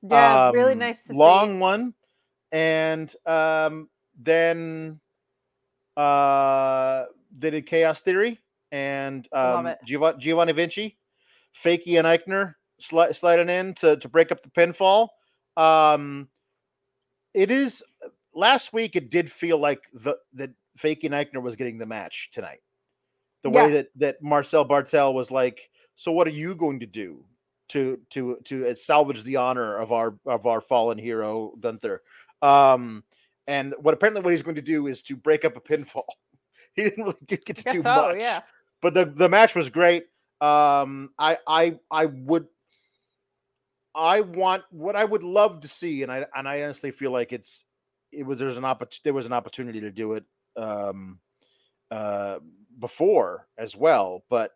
Yeah, 0.01 0.49
really 0.51 0.73
Um, 0.73 0.79
nice 0.79 1.01
to 1.01 1.13
long 1.13 1.55
see. 1.55 1.59
one 1.59 1.93
and 2.51 3.13
um 3.25 3.89
then 4.19 4.99
uh 5.97 7.05
they 7.37 7.49
did 7.49 7.65
chaos 7.65 8.01
theory 8.01 8.39
and 8.71 9.27
um. 9.33 9.73
Giov- 9.87 10.17
giovanni 10.19 10.53
vinci 10.53 10.97
fakey 11.55 11.97
and 11.99 12.07
aichner 12.07 12.55
sli- 12.81 13.15
sliding 13.15 13.49
in 13.49 13.73
to, 13.75 13.97
to 13.97 14.09
break 14.09 14.31
up 14.31 14.41
the 14.41 14.49
pinfall 14.49 15.09
um 15.57 16.27
it 17.33 17.51
is 17.51 17.83
last 18.33 18.73
week 18.73 18.95
it 18.95 19.09
did 19.11 19.31
feel 19.31 19.57
like 19.57 19.81
the 19.93 20.15
that 20.33 20.49
fakey 20.81 21.05
and 21.05 21.13
aichner 21.13 21.41
was 21.41 21.55
getting 21.55 21.77
the 21.77 21.85
match 21.85 22.29
tonight 22.31 22.59
the 23.43 23.49
way 23.49 23.71
that 23.71 23.87
that 23.95 24.21
marcel 24.21 24.67
barthel 24.67 25.13
was 25.13 25.31
like 25.31 25.69
so 25.95 26.11
what 26.11 26.27
are 26.27 26.31
you 26.31 26.55
going 26.55 26.79
to 26.79 26.85
do 26.85 27.23
to 27.71 27.99
to 28.09 28.37
to 28.43 28.67
uh, 28.67 28.75
salvage 28.75 29.23
the 29.23 29.37
honor 29.37 29.77
of 29.77 29.91
our 29.93 30.15
of 30.25 30.45
our 30.45 30.59
fallen 30.59 30.97
hero 30.97 31.53
Gunther. 31.59 32.01
Um, 32.41 33.03
and 33.47 33.73
what 33.79 33.93
apparently 33.93 34.21
what 34.21 34.33
he's 34.33 34.43
going 34.43 34.55
to 34.55 34.61
do 34.61 34.87
is 34.87 35.03
to 35.03 35.15
break 35.15 35.45
up 35.45 35.55
a 35.55 35.61
pinfall. 35.61 36.03
he 36.73 36.83
didn't 36.83 37.03
really 37.03 37.17
do, 37.25 37.37
get 37.37 37.55
to 37.57 37.63
Guess 37.63 37.73
do 37.73 37.81
so, 37.81 37.95
much, 37.95 38.17
yeah. 38.17 38.41
but 38.81 38.93
the 38.93 39.05
the 39.05 39.29
match 39.29 39.55
was 39.55 39.69
great. 39.69 40.03
Um, 40.41 41.11
I 41.17 41.37
I 41.47 41.79
I 41.89 42.05
would. 42.05 42.47
I 43.93 44.21
want 44.21 44.63
what 44.71 44.95
I 44.95 45.03
would 45.03 45.23
love 45.23 45.61
to 45.61 45.67
see, 45.67 46.03
and 46.03 46.11
I 46.11 46.25
and 46.35 46.47
I 46.47 46.63
honestly 46.63 46.91
feel 46.91 47.11
like 47.11 47.33
it's 47.33 47.63
it 48.11 48.25
was 48.25 48.39
there's 48.39 48.57
an 48.57 48.63
oppor- 48.63 49.01
there 49.03 49.13
was 49.13 49.25
an 49.25 49.33
opportunity 49.33 49.81
to 49.81 49.91
do 49.91 50.13
it 50.13 50.23
um 50.57 51.19
uh 51.89 52.39
before 52.79 53.47
as 53.57 53.75
well, 53.75 54.23
but 54.29 54.51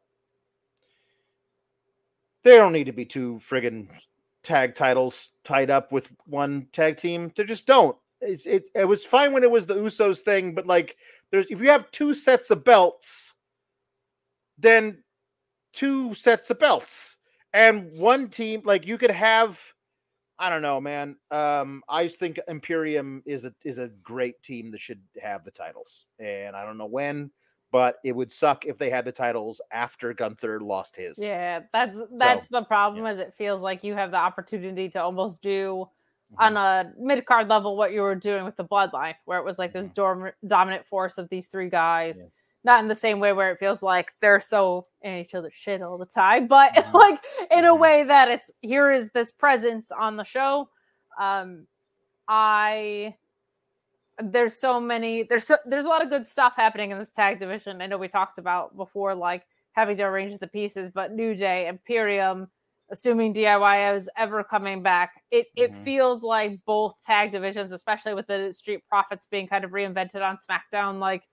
they 2.43 2.58
don't 2.58 2.74
need 2.74 2.86
to 2.86 2.93
be 2.93 3.06
two 3.06 3.36
friggin' 3.36 3.88
tag 4.43 4.76
titles 4.76 5.32
tied 5.43 5.70
up 5.70 5.91
with 5.91 6.12
one 6.28 6.68
tag 6.72 6.98
team. 6.98 7.32
They 7.36 7.43
just 7.43 7.66
don't. 7.66 7.98
It's 8.22 8.46
it 8.46 8.70
it 8.76 8.86
was 8.86 9.04
fine 9.04 9.34
when 9.34 9.43
it 9.43 9.52
was 9.52 9.66
the 9.66 9.76
Usos 9.76 10.20
thing, 10.20 10.54
but 10.54 10.66
like 10.66 10.96
there's 11.32 11.48
if 11.48 11.60
you 11.62 11.70
have 11.70 11.91
two 11.91 12.14
sets 12.14 12.52
of 12.52 12.64
belts, 12.64 13.34
then 14.58 15.04
two 15.74 16.14
sets 16.14 16.50
of 16.50 16.60
belts. 16.60 17.18
And 17.54 17.91
one 17.98 18.28
team, 18.30 18.62
like 18.64 18.86
you 18.86 18.98
could 18.98 19.12
have 19.12 19.60
I 20.38 20.49
don't 20.49 20.61
know, 20.61 20.81
man. 20.81 21.15
Um, 21.31 21.83
I 21.88 22.07
think 22.07 22.39
Imperium 22.47 23.23
is 23.25 23.45
a 23.45 23.53
is 23.63 23.77
a 23.77 23.89
great 24.03 24.41
team 24.43 24.71
that 24.71 24.81
should 24.81 25.01
have 25.21 25.43
the 25.43 25.51
titles. 25.51 26.05
And 26.19 26.55
I 26.55 26.65
don't 26.65 26.77
know 26.77 26.86
when, 26.86 27.31
but 27.71 27.97
it 28.03 28.13
would 28.15 28.31
suck 28.31 28.65
if 28.65 28.77
they 28.77 28.89
had 28.89 29.05
the 29.05 29.11
titles 29.11 29.61
after 29.71 30.13
Gunther 30.13 30.59
lost 30.59 30.95
his. 30.95 31.17
Yeah, 31.17 31.61
that's 31.71 31.99
that's 32.17 32.47
the 32.47 32.63
problem. 32.63 33.05
Is 33.05 33.19
it 33.19 33.33
feels 33.38 33.61
like 33.61 33.83
you 33.83 33.93
have 33.93 34.11
the 34.11 34.17
opportunity 34.17 34.89
to 34.89 35.01
almost 35.01 35.41
do 35.41 35.88
on 36.38 36.57
a 36.57 36.91
mid 36.99 37.25
card 37.25 37.47
level 37.47 37.77
what 37.77 37.93
you 37.93 38.01
were 38.01 38.15
doing 38.15 38.43
with 38.43 38.55
the 38.57 38.65
Bloodline, 38.65 39.15
where 39.25 39.39
it 39.39 39.45
was 39.45 39.57
like 39.57 39.71
this 39.71 39.89
dorm- 39.89 40.31
dominant 40.47 40.86
force 40.86 41.17
of 41.17 41.29
these 41.29 41.47
three 41.47 41.69
guys. 41.69 42.17
Yeah. 42.17 42.25
Not 42.66 42.82
in 42.82 42.88
the 42.89 42.95
same 42.95 43.20
way 43.22 43.32
where 43.32 43.51
it 43.51 43.59
feels 43.59 43.82
like 43.84 44.11
they're 44.22 44.41
so 44.41 44.86
in 45.03 45.13
each 45.13 45.36
other's 45.36 45.53
shit 45.53 45.82
all 45.84 45.97
the 45.99 46.05
time, 46.05 46.47
but 46.49 46.74
Mhm. 46.74 46.93
like 46.93 47.24
in 47.51 47.63
a 47.66 47.70
Mhm. 47.74 47.80
way 47.80 48.03
that 48.03 48.28
it's 48.30 48.51
here 48.61 48.91
is 48.91 49.11
this 49.11 49.32
presence 49.32 49.91
on 49.91 50.18
the 50.18 50.26
show. 50.26 50.70
Um, 51.20 51.68
I 52.28 53.16
there's 54.20 54.57
so 54.59 54.80
many 54.80 55.24
there's 55.24 55.45
so, 55.47 55.57
there's 55.66 55.86
a 55.86 55.89
lot 55.89 56.01
of 56.03 56.09
good 56.09 56.26
stuff 56.26 56.55
happening 56.55 56.91
in 56.91 56.97
this 56.99 57.11
tag 57.11 57.39
division. 57.39 57.82
I 57.82 57.88
know 57.88 57.97
we 57.97 58.07
talked 58.07 58.38
about 58.38 58.76
before, 58.78 59.13
like 59.13 59.45
having 59.74 59.97
to 59.97 60.03
arrange 60.03 60.38
the 60.39 60.47
pieces, 60.47 60.89
but 60.89 61.11
New 61.13 61.36
Day, 61.36 61.68
Imperium, 61.68 62.49
assuming 62.91 63.34
DIY 63.34 63.95
is 63.97 64.09
ever 64.18 64.43
coming 64.43 64.82
back, 64.82 65.22
it 65.32 65.47
it 65.57 65.74
Mhm. 65.74 65.84
feels 65.84 66.24
like 66.24 66.59
both 66.66 66.96
tag 67.05 67.32
divisions, 67.32 67.74
especially 67.74 68.13
with 68.13 68.28
the 68.28 68.54
Street 68.54 68.83
Profits 68.87 69.25
being 69.28 69.47
kind 69.47 69.66
of 69.66 69.71
reinvented 69.71 70.21
on 70.24 70.37
SmackDown, 70.37 71.00
like 71.00 71.24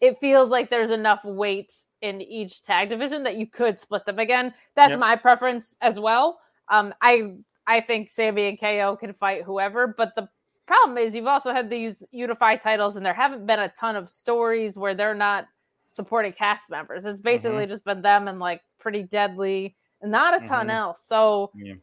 it 0.00 0.16
feels 0.20 0.48
like 0.50 0.70
there's 0.70 0.90
enough 0.90 1.24
weight 1.24 1.72
in 2.02 2.20
each 2.22 2.62
tag 2.62 2.88
division 2.88 3.22
that 3.24 3.36
you 3.36 3.46
could 3.46 3.78
split 3.80 4.04
them 4.04 4.18
again. 4.18 4.54
That's 4.76 4.90
Yep. 4.90 4.98
my 5.00 5.16
preference 5.16 5.76
as 5.80 5.98
well. 5.98 6.40
Um, 6.68 6.94
I 7.00 7.34
I 7.66 7.80
think 7.82 8.08
Sami 8.08 8.48
and 8.48 8.58
KO 8.58 8.96
can 8.96 9.12
fight 9.12 9.42
whoever, 9.42 9.86
but 9.88 10.14
the 10.14 10.28
problem 10.66 10.96
is 10.96 11.14
you've 11.14 11.26
also 11.26 11.52
had 11.52 11.68
these 11.68 12.06
unified 12.12 12.60
titles, 12.62 12.96
and 12.96 13.04
there 13.04 13.12
haven't 13.12 13.44
been 13.46 13.58
a 13.60 13.68
ton 13.68 13.94
of 13.96 14.08
stories 14.08 14.78
where 14.78 14.94
they're 14.94 15.14
not 15.14 15.46
supporting 15.86 16.32
cast 16.32 16.70
members. 16.70 17.04
It's 17.04 17.20
basically 17.20 17.66
just 17.66 17.84
been 17.84 18.00
them 18.02 18.26
and 18.28 18.38
like 18.38 18.62
pretty 18.78 19.02
deadly, 19.02 19.76
and 20.00 20.10
not 20.12 20.42
a 20.42 20.46
ton 20.46 20.68
Mhm. 20.68 20.74
else. 20.74 21.02
So 21.04 21.50
Yeah. 21.54 21.74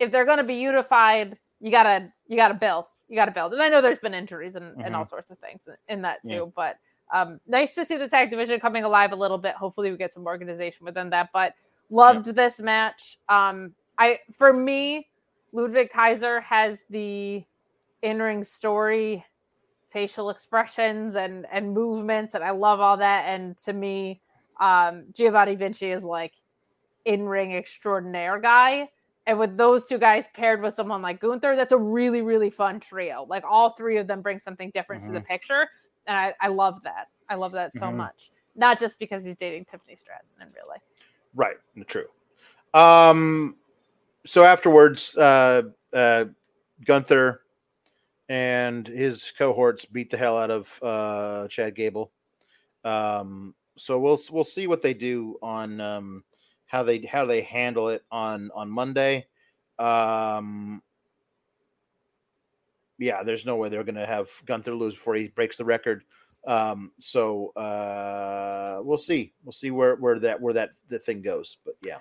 if 0.00 0.10
they're 0.10 0.24
going 0.24 0.38
to 0.38 0.44
be 0.44 0.54
unified, 0.56 1.38
you 1.60 1.70
gotta 1.70 2.12
you 2.26 2.36
gotta 2.36 2.54
build, 2.54 2.86
you 3.08 3.14
gotta 3.16 3.30
build. 3.32 3.52
And 3.52 3.62
I 3.62 3.68
know 3.68 3.80
there's 3.82 3.98
been 3.98 4.14
injuries 4.14 4.56
and, 4.56 4.80
and 4.82 4.96
all 4.96 5.04
sorts 5.04 5.30
of 5.30 5.38
things 5.40 5.68
in- 5.68 5.76
in 5.94 6.02
that 6.02 6.22
too, 6.22 6.30
Yeah. 6.32 6.44
but 6.56 6.78
um, 7.12 7.40
nice 7.46 7.74
to 7.74 7.84
see 7.84 7.96
the 7.96 8.08
tag 8.08 8.30
division 8.30 8.60
coming 8.60 8.84
alive 8.84 9.12
a 9.12 9.16
little 9.16 9.38
bit. 9.38 9.54
Hopefully, 9.54 9.90
we 9.90 9.96
get 9.96 10.14
some 10.14 10.26
organization 10.26 10.84
within 10.84 11.10
that. 11.10 11.30
But 11.32 11.54
loved 11.90 12.26
this 12.34 12.58
match. 12.60 13.18
Um, 13.28 13.74
I 13.98 14.20
for 14.32 14.52
me, 14.52 15.08
Ludwig 15.52 15.90
Kaiser 15.92 16.40
has 16.40 16.84
the 16.90 17.44
in-ring 18.02 18.44
story, 18.44 19.24
facial 19.90 20.30
expressions, 20.30 21.16
and 21.16 21.46
and 21.52 21.72
movements, 21.72 22.34
and 22.34 22.42
I 22.42 22.50
love 22.50 22.80
all 22.80 22.96
that. 22.96 23.26
And 23.26 23.56
to 23.58 23.72
me, 23.72 24.20
um, 24.60 25.04
Giovanni 25.12 25.54
Vinci 25.54 25.90
is 25.90 26.04
like 26.04 26.32
in-ring 27.04 27.54
extraordinaire 27.54 28.38
guy. 28.38 28.88
And 29.26 29.38
with 29.38 29.56
those 29.56 29.86
two 29.86 29.96
guys 29.96 30.26
paired 30.34 30.60
with 30.60 30.74
someone 30.74 31.00
like 31.00 31.18
Gunther, 31.18 31.56
that's 31.56 31.72
a 31.72 31.78
really, 31.78 32.20
really 32.20 32.50
fun 32.50 32.78
trio. 32.78 33.24
Like 33.26 33.42
all 33.48 33.70
three 33.70 33.96
of 33.96 34.06
them 34.06 34.20
bring 34.20 34.38
something 34.38 34.70
different 34.74 35.02
to 35.04 35.12
the 35.12 35.20
picture. 35.20 35.68
And 36.06 36.16
I, 36.16 36.34
I 36.40 36.48
love 36.48 36.82
that. 36.82 37.08
I 37.28 37.34
love 37.36 37.52
that 37.52 37.76
so 37.76 37.86
Mhm. 37.86 37.96
much. 37.96 38.30
Not 38.56 38.78
just 38.78 38.98
because 38.98 39.24
he's 39.24 39.36
dating 39.36 39.64
Tiffany 39.64 39.96
Stratton 39.96 40.28
in 40.40 40.48
real 40.48 40.68
life. 40.68 40.82
Right. 41.34 41.56
True. 41.86 42.06
Um, 42.72 43.56
so 44.26 44.44
afterwards, 44.44 45.16
uh, 45.16 45.62
uh, 45.92 46.26
Gunther 46.84 47.42
and 48.28 48.86
his 48.86 49.32
cohorts 49.36 49.84
beat 49.84 50.10
the 50.10 50.16
hell 50.16 50.38
out 50.38 50.50
of 50.50 50.82
uh, 50.82 51.48
Chad 51.48 51.74
Gable. 51.74 52.10
Um, 52.84 53.54
so 53.76 53.98
we'll 53.98 54.20
we'll 54.30 54.44
see 54.44 54.66
what 54.66 54.82
they 54.82 54.94
do 54.94 55.38
on 55.42 55.80
um, 55.80 56.24
how 56.66 56.82
they 56.82 57.00
how 57.00 57.26
they 57.26 57.42
handle 57.42 57.88
it 57.88 58.04
on 58.10 58.50
on 58.54 58.70
Monday. 58.70 59.26
Um, 59.78 60.82
yeah, 63.04 63.22
there's 63.22 63.44
no 63.44 63.56
way 63.56 63.68
they're 63.68 63.84
going 63.84 63.94
to 63.96 64.06
have 64.06 64.28
Gunther 64.46 64.74
lose 64.74 64.94
before 64.94 65.14
he 65.14 65.28
breaks 65.28 65.56
the 65.56 65.64
record. 65.64 66.04
Um, 66.46 66.92
so 67.00 67.48
uh, 67.50 68.80
we'll 68.82 68.98
see. 68.98 69.32
We'll 69.44 69.52
see 69.52 69.70
where 69.70 69.96
where 69.96 70.18
that 70.18 70.40
where 70.40 70.54
that 70.54 70.70
the 70.88 70.98
thing 70.98 71.22
goes. 71.22 71.58
But 71.64 71.74
yeah, 71.82 71.98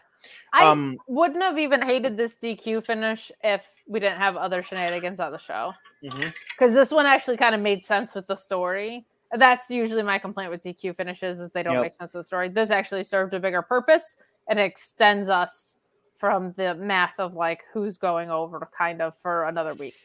I 0.52 0.66
um, 0.66 0.98
wouldn't 1.08 1.42
have 1.42 1.58
even 1.58 1.82
hated 1.82 2.18
this 2.18 2.36
DQ 2.36 2.86
finish 2.86 3.32
if 3.44 3.66
we 3.88 4.00
didn't 4.00 4.20
have 4.20 4.36
other 4.36 4.64
shenanigans 4.64 5.20
on 5.20 5.32
the 5.32 5.38
show. 5.38 5.74
Because 6.02 6.74
this 6.74 6.92
one 6.92 7.06
actually 7.06 7.38
kind 7.38 7.56
of 7.56 7.62
made 7.62 7.86
sense 7.86 8.14
with 8.14 8.28
the 8.28 8.36
story. 8.36 9.06
That's 9.32 9.72
usually 9.72 10.04
my 10.04 10.20
complaint 10.20 10.52
with 10.52 10.62
DQ 10.62 10.96
finishes 10.96 11.40
is 11.40 11.50
they 11.52 11.64
don't 11.64 11.74
Yep. 11.74 11.82
make 11.82 11.96
sense 11.96 12.14
with 12.14 12.20
the 12.22 12.28
story. 12.28 12.50
This 12.50 12.70
actually 12.70 13.04
served 13.04 13.34
a 13.34 13.40
bigger 13.40 13.62
purpose 13.62 14.18
and 14.48 14.60
extends 14.60 15.30
us 15.30 15.78
from 16.18 16.54
the 16.58 16.76
math 16.76 17.20
of 17.20 17.34
like 17.34 17.64
who's 17.74 17.98
going 17.98 18.30
over 18.30 18.70
kind 18.78 19.02
of 19.02 19.18
for 19.20 19.46
another 19.46 19.74
week. 19.74 19.96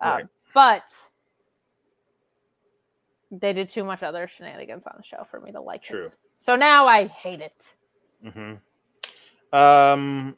Um, 0.00 0.10
Right. 0.10 0.26
But 0.54 0.84
they 3.30 3.52
did 3.52 3.68
too 3.68 3.84
much 3.84 4.02
other 4.02 4.28
shenanigans 4.28 4.86
on 4.86 4.94
the 4.96 5.02
show 5.02 5.24
for 5.24 5.40
me 5.40 5.52
to 5.52 5.60
like 5.60 5.82
True. 5.82 6.06
it. 6.06 6.12
So 6.38 6.56
now 6.56 6.86
I 6.86 7.06
hate 7.06 7.40
it. 7.40 7.74
hmm 8.22 8.54
Um, 9.56 10.36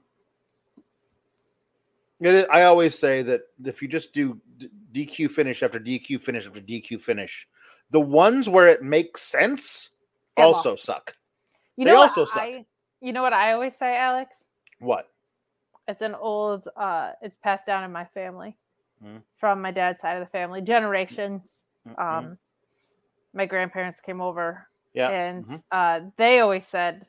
it 2.20 2.48
I 2.50 2.64
always 2.64 2.98
say 2.98 3.22
that 3.22 3.42
if 3.64 3.82
you 3.82 3.88
just 3.88 4.12
do 4.14 4.40
d- 4.58 4.70
DQ 4.92 5.30
finish 5.30 5.62
after 5.62 5.78
DQ 5.78 6.20
finish 6.20 6.46
after 6.46 6.60
DQ 6.60 7.00
finish, 7.00 7.48
the 7.90 8.00
ones 8.00 8.48
where 8.48 8.68
it 8.68 8.82
makes 8.82 9.22
sense 9.22 9.90
Get 10.36 10.44
also 10.44 10.70
lost. 10.70 10.84
suck. 10.84 11.14
You 11.76 11.84
They 11.84 11.92
know 11.92 12.00
also 12.02 12.22
what 12.22 12.30
suck. 12.30 12.42
I, 12.42 12.66
you 13.00 13.12
know 13.12 13.22
what 13.22 13.32
I 13.32 13.52
always 13.52 13.76
say, 13.76 13.96
Alex? 13.96 14.46
What? 14.78 15.08
It's 15.88 16.02
an 16.02 16.14
old 16.14 16.68
uh 16.76 17.12
it's 17.20 17.36
passed 17.36 17.66
down 17.66 17.84
in 17.84 17.92
my 17.92 18.04
family 18.06 18.56
Mm. 19.04 19.22
from 19.36 19.60
my 19.60 19.70
dad's 19.70 20.00
side 20.00 20.16
of 20.16 20.20
the 20.20 20.30
family, 20.30 20.62
generations. 20.62 21.62
Mhm. 21.86 21.98
Um 21.98 22.38
my 23.32 23.46
grandparents 23.46 24.00
came 24.00 24.20
over 24.20 24.68
yeah. 24.92 25.08
and 25.08 25.44
mhm. 25.44 25.62
uh 25.70 26.00
they 26.16 26.40
always 26.40 26.66
said 26.66 27.06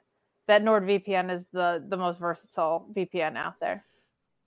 that 0.47 0.63
NordVPN 0.63 1.31
is 1.31 1.45
the 1.51 1.83
the 1.87 1.97
most 1.97 2.19
versatile 2.19 2.87
VPN 2.93 3.37
out 3.37 3.59
there. 3.59 3.85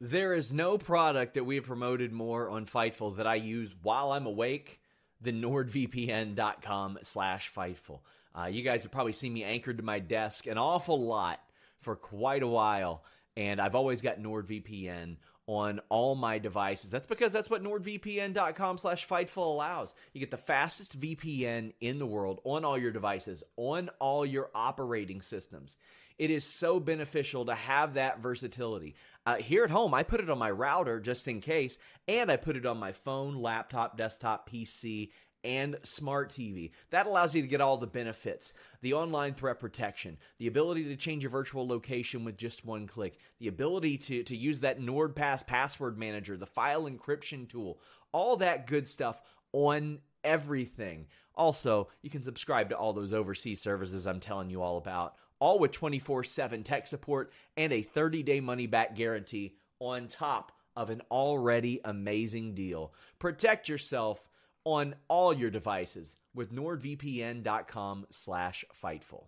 There 0.00 0.32
is 0.32 0.52
no 0.52 0.78
product 0.78 1.34
that 1.34 1.44
we 1.44 1.56
have 1.56 1.64
promoted 1.64 2.12
more 2.12 2.48
on 2.50 2.66
Fightful 2.66 3.16
that 3.16 3.26
I 3.26 3.34
use 3.34 3.74
while 3.82 4.12
I'm 4.12 4.26
awake 4.26 4.80
than 5.20 5.42
nordvpn.com 5.42 6.98
slash 7.02 7.52
Fightful. 7.52 8.00
Uh, 8.38 8.44
you 8.44 8.62
guys 8.62 8.84
have 8.84 8.92
probably 8.92 9.12
seen 9.12 9.32
me 9.32 9.42
anchored 9.42 9.78
to 9.78 9.82
my 9.82 9.98
desk 9.98 10.46
an 10.46 10.58
awful 10.58 11.04
lot 11.04 11.40
for 11.80 11.96
quite 11.96 12.44
a 12.44 12.46
while, 12.46 13.02
and 13.36 13.60
I've 13.60 13.74
always 13.74 14.00
got 14.00 14.20
NordVPN 14.20 15.16
on 15.48 15.80
all 15.88 16.14
my 16.14 16.38
devices. 16.38 16.90
That's 16.90 17.06
because 17.06 17.32
that's 17.32 17.48
what 17.48 17.64
nordvpn.com 17.64 18.78
slash 18.78 19.08
Fightful 19.08 19.38
allows. 19.38 19.94
You 20.12 20.20
get 20.20 20.30
the 20.30 20.36
fastest 20.36 21.00
VPN 21.00 21.72
in 21.80 21.98
the 21.98 22.06
world 22.06 22.40
on 22.44 22.66
all 22.66 22.78
your 22.78 22.92
devices, 22.92 23.42
on 23.56 23.90
all 23.98 24.26
your 24.26 24.50
operating 24.54 25.22
systems. 25.22 25.76
It 26.18 26.30
is 26.30 26.44
so 26.44 26.80
beneficial 26.80 27.46
to 27.46 27.54
have 27.54 27.94
that 27.94 28.20
versatility. 28.20 28.94
Uh, 29.24 29.36
here 29.36 29.64
at 29.64 29.70
home, 29.70 29.94
I 29.94 30.02
put 30.02 30.20
it 30.20 30.28
on 30.28 30.38
my 30.38 30.50
router 30.50 31.00
just 31.00 31.28
in 31.28 31.40
case, 31.40 31.78
and 32.06 32.30
I 32.30 32.36
put 32.36 32.56
it 32.56 32.66
on 32.66 32.78
my 32.78 32.92
phone, 32.92 33.36
laptop, 33.36 33.96
desktop, 33.96 34.50
PC, 34.50 35.10
and 35.44 35.76
smart 35.82 36.30
TV. 36.30 36.72
That 36.90 37.06
allows 37.06 37.34
you 37.34 37.42
to 37.42 37.48
get 37.48 37.60
all 37.60 37.76
the 37.76 37.86
benefits 37.86 38.52
the 38.80 38.94
online 38.94 39.34
threat 39.34 39.58
protection, 39.58 40.18
the 40.38 40.46
ability 40.46 40.84
to 40.84 40.96
change 40.96 41.22
your 41.22 41.30
virtual 41.30 41.66
location 41.66 42.24
with 42.24 42.36
just 42.36 42.64
one 42.64 42.86
click, 42.86 43.18
the 43.38 43.48
ability 43.48 43.98
to, 43.98 44.22
to 44.22 44.36
use 44.36 44.60
that 44.60 44.80
NordPass 44.80 45.46
password 45.46 45.98
manager, 45.98 46.36
the 46.36 46.46
file 46.46 46.84
encryption 46.88 47.48
tool, 47.48 47.80
all 48.12 48.36
that 48.36 48.66
good 48.66 48.86
stuff 48.86 49.20
on 49.52 49.98
everything. 50.24 51.06
Also, 51.34 51.88
you 52.02 52.10
can 52.10 52.22
subscribe 52.22 52.68
to 52.70 52.76
all 52.76 52.92
those 52.92 53.12
overseas 53.12 53.60
services 53.60 54.06
I'm 54.06 54.20
telling 54.20 54.50
you 54.50 54.62
all 54.62 54.76
about, 54.76 55.14
all 55.38 55.58
with 55.58 55.72
24 55.72 56.24
7 56.24 56.62
tech 56.62 56.86
support 56.86 57.32
and 57.56 57.72
a 57.72 57.82
30 57.82 58.22
day 58.22 58.40
money 58.40 58.66
back 58.66 58.94
guarantee 58.94 59.54
on 59.78 60.08
top 60.08 60.52
of 60.76 60.90
an 60.90 61.02
already 61.10 61.80
amazing 61.84 62.54
deal. 62.54 62.92
Protect 63.18 63.68
yourself 63.68 64.28
on 64.64 64.94
all 65.08 65.32
your 65.32 65.50
devices 65.50 66.16
with 66.34 66.52
nordvpn.com 66.52 68.06
slash 68.10 68.64
fightful. 68.82 69.24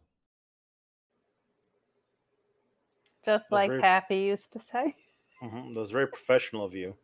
Just 3.24 3.50
That's 3.50 3.52
like 3.52 3.68
very- 3.70 3.80
Pappy 3.80 4.18
used 4.18 4.52
to 4.54 4.60
say. 4.60 4.94
Mhm. 5.42 5.74
That 5.74 5.80
was 5.80 5.90
very 5.90 6.06
professional 6.08 6.64
of 6.64 6.74
you. 6.74 6.96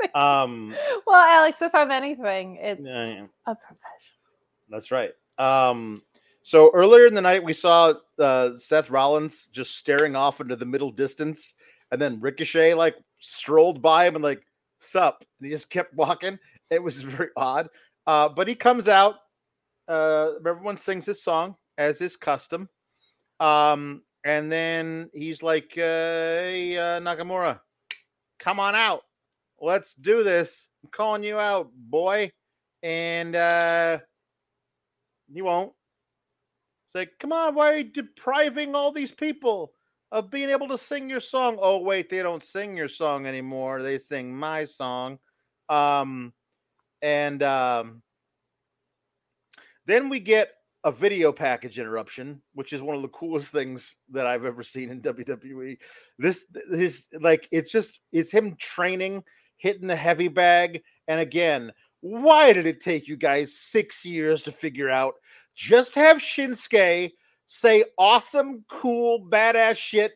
Um, 0.14 0.74
Well, 1.06 1.20
Alex, 1.20 1.60
if 1.60 1.74
I'm 1.74 1.90
anything, 1.90 2.56
it's 2.56 2.88
yeah, 2.88 3.06
yeah. 3.06 3.26
a 3.46 3.54
professional. 3.54 4.18
That's 4.70 4.90
right. 4.90 5.12
Um, 5.36 6.02
so 6.42 6.70
earlier 6.72 7.04
in 7.06 7.12
the 7.12 7.20
night, 7.20 7.44
we 7.44 7.52
saw 7.52 7.92
uh, 8.18 8.56
Seth 8.56 8.88
Rollins 8.88 9.48
just 9.52 9.76
staring 9.76 10.16
off 10.16 10.40
into 10.40 10.56
the 10.56 10.64
middle 10.64 10.88
distance, 10.90 11.52
and 11.92 12.00
then 12.00 12.18
Ricochet 12.18 12.72
like 12.72 12.96
strolled 13.18 13.82
by 13.82 14.06
him 14.06 14.14
and 14.14 14.24
like, 14.24 14.42
"Sup?" 14.78 15.22
And 15.38 15.46
he 15.46 15.52
just 15.52 15.68
kept 15.68 15.92
walking. 15.94 16.38
It 16.70 16.82
was 16.82 17.02
very 17.02 17.30
odd. 17.36 17.68
Uh, 18.06 18.28
but 18.28 18.48
he 18.48 18.54
comes 18.54 18.88
out. 18.88 19.16
Uh, 19.88 20.32
everyone 20.46 20.76
sings 20.76 21.06
his 21.06 21.22
song 21.22 21.56
as 21.78 22.00
is 22.00 22.16
custom. 22.16 22.68
Um, 23.40 24.02
and 24.24 24.52
then 24.52 25.08
he's 25.14 25.42
like, 25.42 25.72
uh, 25.76 25.80
"Hey, 25.80 26.76
uh, 26.76 27.00
Nakamura, 27.00 27.60
come 28.38 28.60
on 28.60 28.74
out. 28.74 29.02
Let's 29.60 29.94
do 29.94 30.22
this. 30.22 30.68
I'm 30.84 30.90
calling 30.90 31.24
you 31.24 31.38
out, 31.38 31.70
boy." 31.74 32.30
And 32.82 33.34
uh, 33.34 33.98
he 35.32 35.42
won't. 35.42 35.72
It's 36.88 36.94
like, 36.94 37.12
come 37.20 37.32
on, 37.32 37.54
why 37.54 37.72
are 37.72 37.76
you 37.76 37.84
depriving 37.84 38.74
all 38.74 38.90
these 38.90 39.12
people 39.12 39.72
of 40.10 40.30
being 40.30 40.50
able 40.50 40.66
to 40.68 40.78
sing 40.78 41.08
your 41.08 41.20
song? 41.20 41.56
Oh, 41.60 41.78
wait, 41.78 42.08
they 42.10 42.22
don't 42.22 42.42
sing 42.42 42.76
your 42.76 42.88
song 42.88 43.26
anymore. 43.26 43.80
They 43.82 43.96
sing 43.98 44.34
my 44.34 44.64
song. 44.64 45.18
Um, 45.68 46.32
and 47.02 47.42
um, 47.42 48.02
then 49.86 50.08
we 50.08 50.20
get 50.20 50.50
a 50.84 50.92
video 50.92 51.32
package 51.32 51.78
interruption, 51.78 52.40
which 52.54 52.72
is 52.72 52.80
one 52.80 52.96
of 52.96 53.02
the 53.02 53.08
coolest 53.08 53.52
things 53.52 53.96
that 54.10 54.26
I've 54.26 54.44
ever 54.44 54.62
seen 54.62 54.90
in 54.90 55.02
WWE. 55.02 55.76
This 56.18 56.46
is 56.70 57.08
like 57.20 57.48
it's 57.52 57.70
just 57.70 58.00
it's 58.12 58.30
him 58.30 58.56
training, 58.56 59.22
hitting 59.56 59.86
the 59.86 59.96
heavy 59.96 60.28
bag, 60.28 60.82
and 61.08 61.20
again, 61.20 61.72
why 62.00 62.52
did 62.52 62.66
it 62.66 62.80
take 62.80 63.08
you 63.08 63.16
guys 63.16 63.56
six 63.56 64.04
years 64.04 64.42
to 64.42 64.52
figure 64.52 64.88
out? 64.88 65.14
Just 65.54 65.94
have 65.94 66.18
Shinsuke 66.18 67.12
say 67.46 67.84
awesome, 67.98 68.64
cool, 68.68 69.26
badass 69.28 69.76
shit 69.76 70.12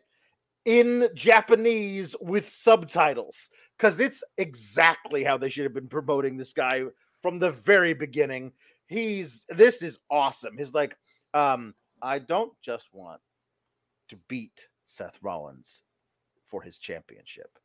in 0.65 1.09
Japanese 1.15 2.15
with 2.21 2.49
subtitles 2.49 3.51
because 3.77 4.01
it's 4.01 4.23
exactly 4.39 5.25
how 5.25 5.37
they 5.37 5.49
should 5.49 5.65
have 5.65 5.75
been 5.75 5.89
promoting 5.89 6.37
this 6.37 6.53
guy 6.53 6.85
from 7.21 7.39
the 7.39 7.51
very 7.51 7.95
beginning. 7.95 8.53
He's 8.87 9.47
this 9.49 9.83
is 9.83 9.99
awesome. 10.11 10.57
He's 10.57 10.75
like, 10.75 10.97
um, 11.33 11.75
I 12.03 12.19
don't 12.19 12.53
just 12.63 12.89
want 12.93 13.21
to 14.09 14.17
beat 14.29 14.69
Seth 14.87 15.19
Rollins 15.23 15.83
for 16.51 16.63
his 16.63 16.79
championship. 16.79 17.59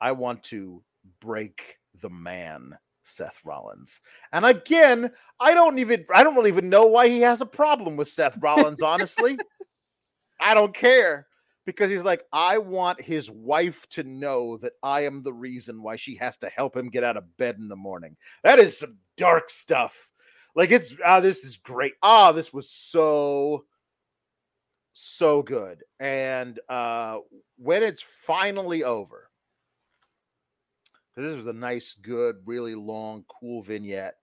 I 0.00 0.12
want 0.12 0.42
to 0.44 0.82
break 1.20 1.78
the 2.00 2.10
man, 2.10 2.76
Seth 3.04 3.38
Rollins. 3.44 4.00
And 4.32 4.46
again, 4.46 5.10
I 5.40 5.54
don't 5.54 5.78
even 5.78 6.06
I 6.14 6.24
don't 6.24 6.34
really 6.34 6.50
even 6.50 6.68
know 6.68 6.86
why 6.86 7.08
he 7.08 7.20
has 7.20 7.40
a 7.40 7.46
problem 7.46 7.96
with 7.96 8.08
Seth 8.08 8.38
Rollins, 8.38 8.82
honestly. 8.82 9.38
I 10.40 10.54
don't 10.54 10.74
care 10.74 11.26
because 11.64 11.90
he's 11.90 12.02
like, 12.02 12.24
I 12.32 12.58
want 12.58 13.00
his 13.00 13.30
wife 13.30 13.88
to 13.90 14.02
know 14.02 14.56
that 14.58 14.72
I 14.82 15.02
am 15.02 15.22
the 15.22 15.32
reason 15.32 15.82
why 15.82 15.96
she 15.96 16.16
has 16.16 16.36
to 16.38 16.48
help 16.48 16.76
him 16.76 16.90
get 16.90 17.04
out 17.04 17.16
of 17.16 17.36
bed 17.36 17.56
in 17.58 17.68
the 17.68 17.76
morning. 17.76 18.16
That 18.42 18.58
is 18.58 18.78
some 18.78 18.96
dark 19.16 19.50
stuff. 19.50 20.10
Like 20.54 20.70
it's 20.70 20.94
ah, 21.04 21.20
this 21.20 21.44
is 21.44 21.56
great. 21.56 21.94
Ah, 22.02 22.32
this 22.32 22.52
was 22.52 22.70
so 22.70 23.64
so 24.92 25.42
good. 25.42 25.82
And 26.00 26.58
uh 26.68 27.18
when 27.56 27.82
it's 27.82 28.02
finally 28.02 28.84
over, 28.84 29.30
this 31.16 31.36
was 31.36 31.46
a 31.46 31.52
nice, 31.52 31.94
good, 32.02 32.36
really 32.44 32.74
long, 32.74 33.24
cool 33.28 33.62
vignette. 33.62 34.16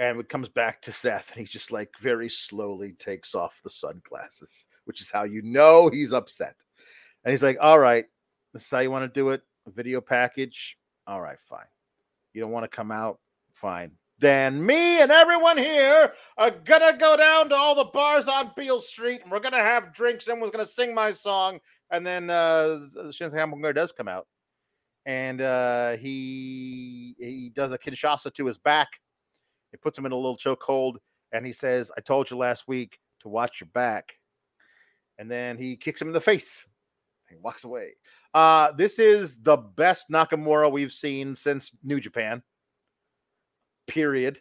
And 0.00 0.18
it 0.18 0.28
comes 0.28 0.48
back 0.48 0.82
to 0.82 0.92
Seth, 0.92 1.30
and 1.30 1.40
he's 1.40 1.50
just 1.50 1.70
like 1.70 1.90
very 2.00 2.28
slowly 2.28 2.92
takes 2.94 3.32
off 3.32 3.60
the 3.62 3.70
sunglasses, 3.70 4.66
which 4.86 5.00
is 5.00 5.08
how 5.08 5.22
you 5.22 5.40
know 5.42 5.88
he's 5.88 6.12
upset. 6.12 6.56
And 7.24 7.32
he's 7.32 7.42
like, 7.42 7.58
All 7.60 7.78
right, 7.78 8.06
this 8.52 8.62
is 8.62 8.70
how 8.70 8.80
you 8.80 8.90
want 8.90 9.04
to 9.04 9.20
do 9.20 9.30
it. 9.30 9.42
Video 9.68 10.00
package. 10.00 10.76
All 11.06 11.20
right, 11.20 11.38
fine. 11.48 11.66
You 12.32 12.40
don't 12.40 12.50
want 12.50 12.64
to 12.64 12.76
come 12.76 12.90
out? 12.90 13.18
Fine. 13.52 13.92
Then 14.18 14.64
me 14.64 15.00
and 15.00 15.10
everyone 15.10 15.58
here 15.58 16.12
are 16.38 16.50
gonna 16.50 16.96
go 16.96 17.16
down 17.16 17.48
to 17.48 17.56
all 17.56 17.74
the 17.74 17.84
bars 17.84 18.28
on 18.28 18.52
Beale 18.56 18.80
Street, 18.80 19.22
and 19.22 19.30
we're 19.30 19.40
gonna 19.40 19.58
have 19.58 19.92
drinks. 19.92 20.28
Everyone's 20.28 20.52
gonna 20.52 20.66
sing 20.66 20.94
my 20.94 21.10
song, 21.10 21.58
and 21.90 22.06
then 22.06 22.30
uh 22.30 22.86
Shinsuke 22.96 23.74
does 23.74 23.92
come 23.92 24.08
out, 24.08 24.26
and 25.04 25.40
uh 25.40 25.96
he 25.96 27.16
he 27.18 27.50
does 27.54 27.72
a 27.72 27.78
Kinshasa 27.78 28.32
to 28.34 28.46
his 28.46 28.56
back. 28.56 28.88
He 29.72 29.78
puts 29.78 29.98
him 29.98 30.06
in 30.06 30.12
a 30.12 30.16
little 30.16 30.36
chokehold, 30.36 30.96
and 31.32 31.44
he 31.44 31.52
says, 31.52 31.90
"I 31.96 32.00
told 32.00 32.30
you 32.30 32.36
last 32.36 32.68
week 32.68 32.98
to 33.20 33.28
watch 33.28 33.60
your 33.60 33.68
back." 33.74 34.14
And 35.18 35.30
then 35.30 35.58
he 35.58 35.76
kicks 35.76 36.00
him 36.00 36.08
in 36.08 36.14
the 36.14 36.20
face. 36.20 36.66
He 37.34 37.40
walks 37.42 37.64
away. 37.64 37.90
Uh, 38.32 38.72
this 38.72 38.98
is 38.98 39.38
the 39.42 39.56
best 39.56 40.10
Nakamura 40.10 40.70
we've 40.70 40.92
seen 40.92 41.36
since 41.36 41.70
New 41.82 42.00
Japan. 42.00 42.42
Period. 43.86 44.40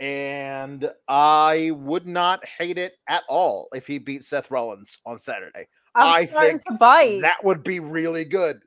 And 0.00 0.90
I 1.08 1.70
would 1.74 2.06
not 2.06 2.44
hate 2.44 2.78
it 2.78 2.94
at 3.08 3.22
all 3.28 3.68
if 3.74 3.86
he 3.86 3.98
beat 3.98 4.24
Seth 4.24 4.50
Rollins 4.50 4.98
on 5.06 5.18
Saturday. 5.18 5.68
I'm 5.94 6.12
I 6.14 6.26
starting 6.26 6.50
think 6.58 6.64
to 6.66 6.72
bite. 6.74 7.22
That 7.22 7.44
would 7.44 7.62
be 7.62 7.78
really 7.78 8.24
good. 8.24 8.60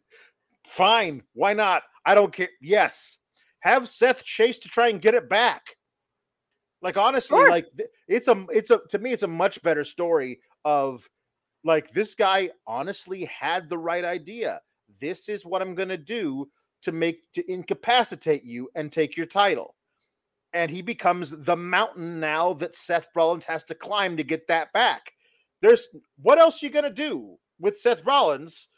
Fine. 0.65 1.23
Why 1.33 1.53
not? 1.53 1.83
I 2.05 2.15
don't 2.15 2.33
care. 2.33 2.49
Yes. 2.61 3.17
Have 3.59 3.89
Seth 3.89 4.23
chase 4.23 4.59
to 4.59 4.69
try 4.69 4.87
and 4.87 5.01
get 5.01 5.15
it 5.15 5.27
back. 5.27 5.61
Like 6.81 6.95
honestly, 6.95 7.37
Sure. 7.39 7.49
like 7.49 7.65
it's 8.07 8.27
a 8.27 8.45
it's 8.49 8.69
a 8.69 8.79
to 8.89 8.99
me 8.99 9.11
it's 9.11 9.23
a 9.23 9.27
much 9.27 9.61
better 9.63 9.83
story 9.83 10.39
of 10.63 11.07
like 11.67 11.91
this 11.91 12.15
guy 12.15 12.49
honestly 12.65 13.25
had 13.25 13.69
the 13.69 13.77
right 13.77 14.05
idea. 14.05 14.61
This 14.99 15.27
is 15.27 15.45
what 15.45 15.61
I'm 15.61 15.75
going 15.75 15.89
to 15.89 15.97
do 15.97 16.47
to 16.83 16.93
make 16.93 17.31
to 17.33 17.51
incapacitate 17.51 18.45
you 18.45 18.69
and 18.73 18.89
take 18.89 19.17
your 19.17 19.25
title. 19.25 19.75
And 20.53 20.71
he 20.71 20.81
becomes 20.81 21.29
the 21.29 21.57
mountain 21.57 22.21
now 22.21 22.53
that 22.53 22.73
Seth 22.73 23.09
Rollins 23.13 23.45
has 23.45 23.65
to 23.65 23.75
climb 23.75 24.15
to 24.15 24.23
get 24.23 24.47
that 24.47 24.71
back. 24.71 25.11
There's 25.61 25.89
what 26.17 26.39
else 26.39 26.63
you 26.63 26.69
going 26.69 26.85
to 26.85 26.89
do 26.89 27.35
with 27.59 27.77
Seth 27.77 28.05
Rollins? 28.05 28.69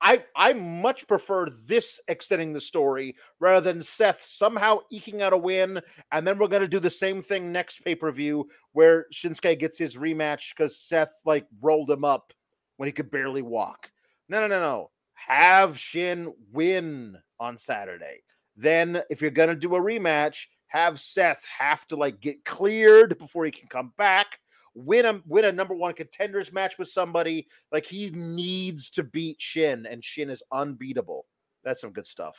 I 0.00 0.24
I 0.36 0.52
much 0.52 1.06
prefer 1.06 1.48
this 1.66 2.00
extending 2.08 2.52
the 2.52 2.60
story 2.60 3.16
rather 3.40 3.60
than 3.60 3.82
Seth 3.82 4.22
somehow 4.22 4.78
eking 4.90 5.22
out 5.22 5.32
a 5.32 5.36
win, 5.36 5.80
and 6.12 6.26
then 6.26 6.38
we're 6.38 6.48
gonna 6.48 6.68
do 6.68 6.80
the 6.80 6.90
same 6.90 7.20
thing 7.20 7.50
next 7.50 7.84
pay 7.84 7.94
per 7.94 8.10
view 8.12 8.48
where 8.72 9.06
Shinsuke 9.12 9.58
gets 9.58 9.78
his 9.78 9.96
rematch 9.96 10.54
because 10.56 10.78
Seth 10.78 11.12
like 11.24 11.46
rolled 11.60 11.90
him 11.90 12.04
up 12.04 12.32
when 12.76 12.86
he 12.86 12.92
could 12.92 13.10
barely 13.10 13.42
walk. 13.42 13.90
No, 14.28 14.40
no, 14.40 14.46
no, 14.46 14.60
no. 14.60 14.90
Have 15.14 15.78
Shin 15.78 16.32
win 16.52 17.16
on 17.40 17.56
Saturday. 17.56 18.22
Then, 18.56 19.02
if 19.10 19.20
you're 19.20 19.30
gonna 19.30 19.56
do 19.56 19.74
a 19.74 19.80
rematch, 19.80 20.46
have 20.68 21.00
Seth 21.00 21.44
have 21.58 21.86
to 21.88 21.96
like 21.96 22.20
get 22.20 22.44
cleared 22.44 23.18
before 23.18 23.44
he 23.44 23.50
can 23.50 23.68
come 23.68 23.92
back 23.98 24.38
win 24.78 25.06
a 25.06 25.20
win 25.26 25.44
a 25.44 25.52
number 25.52 25.74
one 25.74 25.92
contenders 25.94 26.52
match 26.52 26.78
with 26.78 26.88
somebody. 26.88 27.48
Like 27.72 27.86
he 27.86 28.10
needs 28.10 28.90
to 28.90 29.02
beat 29.02 29.40
Shin, 29.40 29.86
and 29.86 30.04
Shin 30.04 30.30
is 30.30 30.42
unbeatable. 30.52 31.26
That's 31.64 31.80
some 31.80 31.92
good 31.92 32.06
stuff. 32.06 32.38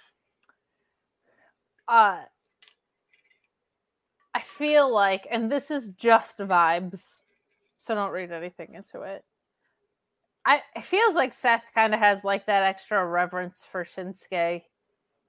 uh 1.87 2.21
I 4.33 4.41
feel 4.41 4.93
like, 4.93 5.27
and 5.29 5.51
this 5.51 5.71
is 5.71 5.89
just 5.89 6.37
vibes, 6.37 7.23
so 7.79 7.95
don't 7.95 8.11
read 8.11 8.31
anything 8.31 8.75
into 8.75 9.01
it. 9.01 9.25
I 10.45 10.61
it 10.75 10.83
feels 10.83 11.15
like 11.15 11.33
Seth 11.33 11.63
kind 11.73 11.93
of 11.93 11.99
has 11.99 12.23
like 12.23 12.45
that 12.45 12.63
extra 12.63 13.05
reverence 13.05 13.65
for 13.69 13.83
Shinsuke 13.83 14.63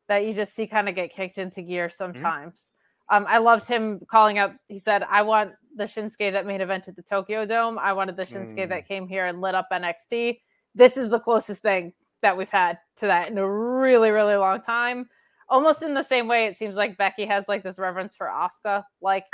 that 0.09 0.27
you 0.27 0.35
just 0.35 0.55
see 0.55 0.67
kind 0.67 0.89
of 0.89 0.95
get 0.95 1.15
kicked 1.15 1.39
into 1.39 1.63
gear 1.63 1.89
sometimes. 1.89 2.73
Um, 3.11 3.27
I 3.29 3.39
loved 3.39 3.67
him 3.69 4.01
calling 4.11 4.39
out. 4.39 4.53
He 4.69 4.79
said, 4.79 5.03
"I 5.11 5.23
want 5.23 5.53
the 5.77 5.85
Shinsuke 5.85 6.33
that 6.33 6.47
main 6.47 6.61
evented 6.61 6.95
the 6.97 7.03
Tokyo 7.03 7.45
Dome. 7.45 7.79
I 7.79 7.93
wanted 7.93 8.17
the 8.17 8.25
Shinsuke 8.25 8.57
Mm. 8.67 8.69
that 8.71 8.87
came 8.89 9.07
here 9.09 9.27
and 9.27 9.41
lit 9.41 9.55
up 9.55 9.69
NXT. 9.73 10.41
This 10.75 10.97
is 10.97 11.09
the 11.11 11.19
closest 11.21 11.63
thing 11.63 11.93
that 12.23 12.37
we've 12.37 12.51
had 12.51 12.79
to 12.97 13.07
that 13.07 13.29
in 13.29 13.39
a 13.39 13.49
really, 13.51 14.11
really 14.11 14.37
long 14.37 14.61
time. 14.63 15.09
Almost 15.49 15.83
in 15.83 15.95
the 15.95 16.03
same 16.03 16.29
way, 16.29 16.47
it 16.47 16.57
seems 16.57 16.77
like 16.77 16.97
Becky 16.97 17.27
has 17.27 17.45
like 17.49 17.63
this 17.65 17.79
reverence 17.79 18.15
for 18.15 18.27
Asuka. 18.29 18.85
Like, 19.01 19.27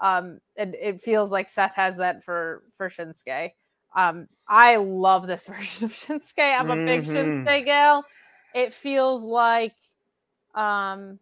um, 0.00 0.40
and 0.56 0.74
it 0.74 1.00
feels 1.00 1.30
like 1.30 1.48
Seth 1.48 1.74
has 1.74 1.96
that 1.98 2.24
for 2.24 2.64
for 2.76 2.88
Shinsuke. 2.90 3.52
Um, 3.94 4.28
I 4.48 4.76
love 4.76 5.26
this 5.28 5.46
version 5.52 5.84
of 5.84 5.92
Shinsuke. 5.92 6.58
I'm 6.58 6.70
a 6.70 6.76
big 6.76 7.02
Mhm. 7.04 7.44
Shinsuke 7.46 7.64
gal. 7.64 8.04
It 8.54 8.72
feels 8.74 9.22
like, 9.22 9.74
um, 10.54 11.20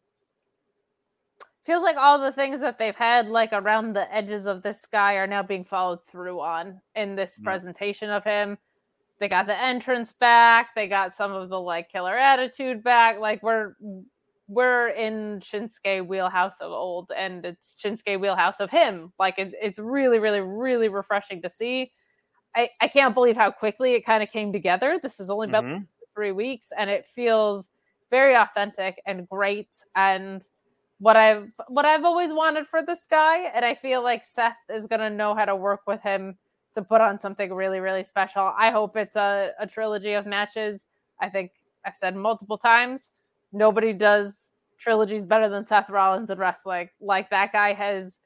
feels 1.68 1.84
like 1.84 1.96
all 1.98 2.18
the 2.18 2.32
things 2.32 2.60
that 2.62 2.78
they've 2.78 2.96
had 2.96 3.28
like 3.28 3.50
around 3.52 3.94
the 3.94 4.12
edges 4.14 4.46
of 4.46 4.62
this 4.62 4.86
guy 4.86 5.14
are 5.14 5.26
now 5.28 5.42
being 5.44 5.64
followed 5.64 6.04
through 6.06 6.40
on 6.40 6.80
in 6.96 7.14
this 7.16 7.38
Yeah. 7.38 7.44
presentation 7.44 8.10
of 8.10 8.24
him. 8.24 8.58
They 9.20 9.28
got 9.28 9.46
the 9.46 9.60
entrance 9.60 10.12
back. 10.12 10.74
They 10.74 10.88
got 10.88 11.14
some 11.14 11.32
of 11.32 11.50
the 11.50 11.60
like 11.60 11.90
killer 11.90 12.16
attitude 12.18 12.82
back. 12.84 13.20
Like 13.20 13.42
we're 13.42 13.76
we're 14.48 14.88
in 14.88 15.40
Shinsuke 15.40 16.06
wheelhouse 16.06 16.60
of 16.62 16.72
old, 16.72 17.12
and 17.16 17.44
it's 17.44 17.76
Shinsuke 17.82 18.18
wheelhouse 18.20 18.60
of 18.60 18.70
him. 18.70 19.12
Like 19.18 19.38
it, 19.38 19.52
it's 19.60 19.78
really, 19.78 20.18
really, 20.20 20.40
really 20.40 20.88
refreshing 20.88 21.42
to 21.42 21.50
see. 21.50 21.92
I, 22.56 22.70
I 22.80 22.88
can't 22.88 23.14
believe 23.14 23.36
how 23.36 23.50
quickly 23.50 23.94
it 23.94 24.06
kind 24.06 24.22
of 24.22 24.30
came 24.30 24.52
together. 24.52 24.98
This 25.02 25.18
has 25.18 25.30
only 25.30 25.48
been 25.48 25.64
Mhm. 25.64 25.86
three 26.14 26.32
weeks, 26.32 26.72
and 26.78 26.90
it 26.90 27.06
feels 27.06 27.68
very 28.10 28.34
authentic 28.36 29.02
and 29.06 29.28
great. 29.28 29.68
And 29.96 30.42
what 30.98 31.16
I've 31.16 31.50
what 31.68 31.84
I've 31.84 32.04
always 32.04 32.32
wanted 32.32 32.66
for 32.66 32.82
this 32.84 33.06
guy, 33.08 33.44
and 33.54 33.64
I 33.64 33.74
feel 33.74 34.02
like 34.02 34.24
Seth 34.24 34.56
is 34.68 34.86
gonna 34.86 35.10
know 35.10 35.34
how 35.34 35.44
to 35.44 35.56
work 35.56 35.80
with 35.86 36.02
him 36.02 36.36
to 36.74 36.82
put 36.82 37.00
on 37.00 37.18
something 37.18 37.52
really, 37.52 37.80
really 37.80 38.04
special. 38.04 38.52
I 38.56 38.70
hope 38.70 38.96
it's 38.96 39.16
a, 39.16 39.52
a 39.58 39.66
trilogy 39.66 40.12
of 40.12 40.26
matches. 40.26 40.86
I 41.20 41.28
think 41.28 41.52
I've 41.84 41.96
said 41.96 42.14
multiple 42.16 42.58
times, 42.58 43.10
nobody 43.52 43.92
does 43.92 44.48
trilogies 44.78 45.24
better 45.24 45.48
than 45.48 45.64
Seth 45.64 45.90
Rollins 45.90 46.30
in 46.30 46.38
wrestling. 46.38 46.88
Like 47.00 47.30
that 47.30 47.52
guy 47.52 47.72
has 47.72 48.18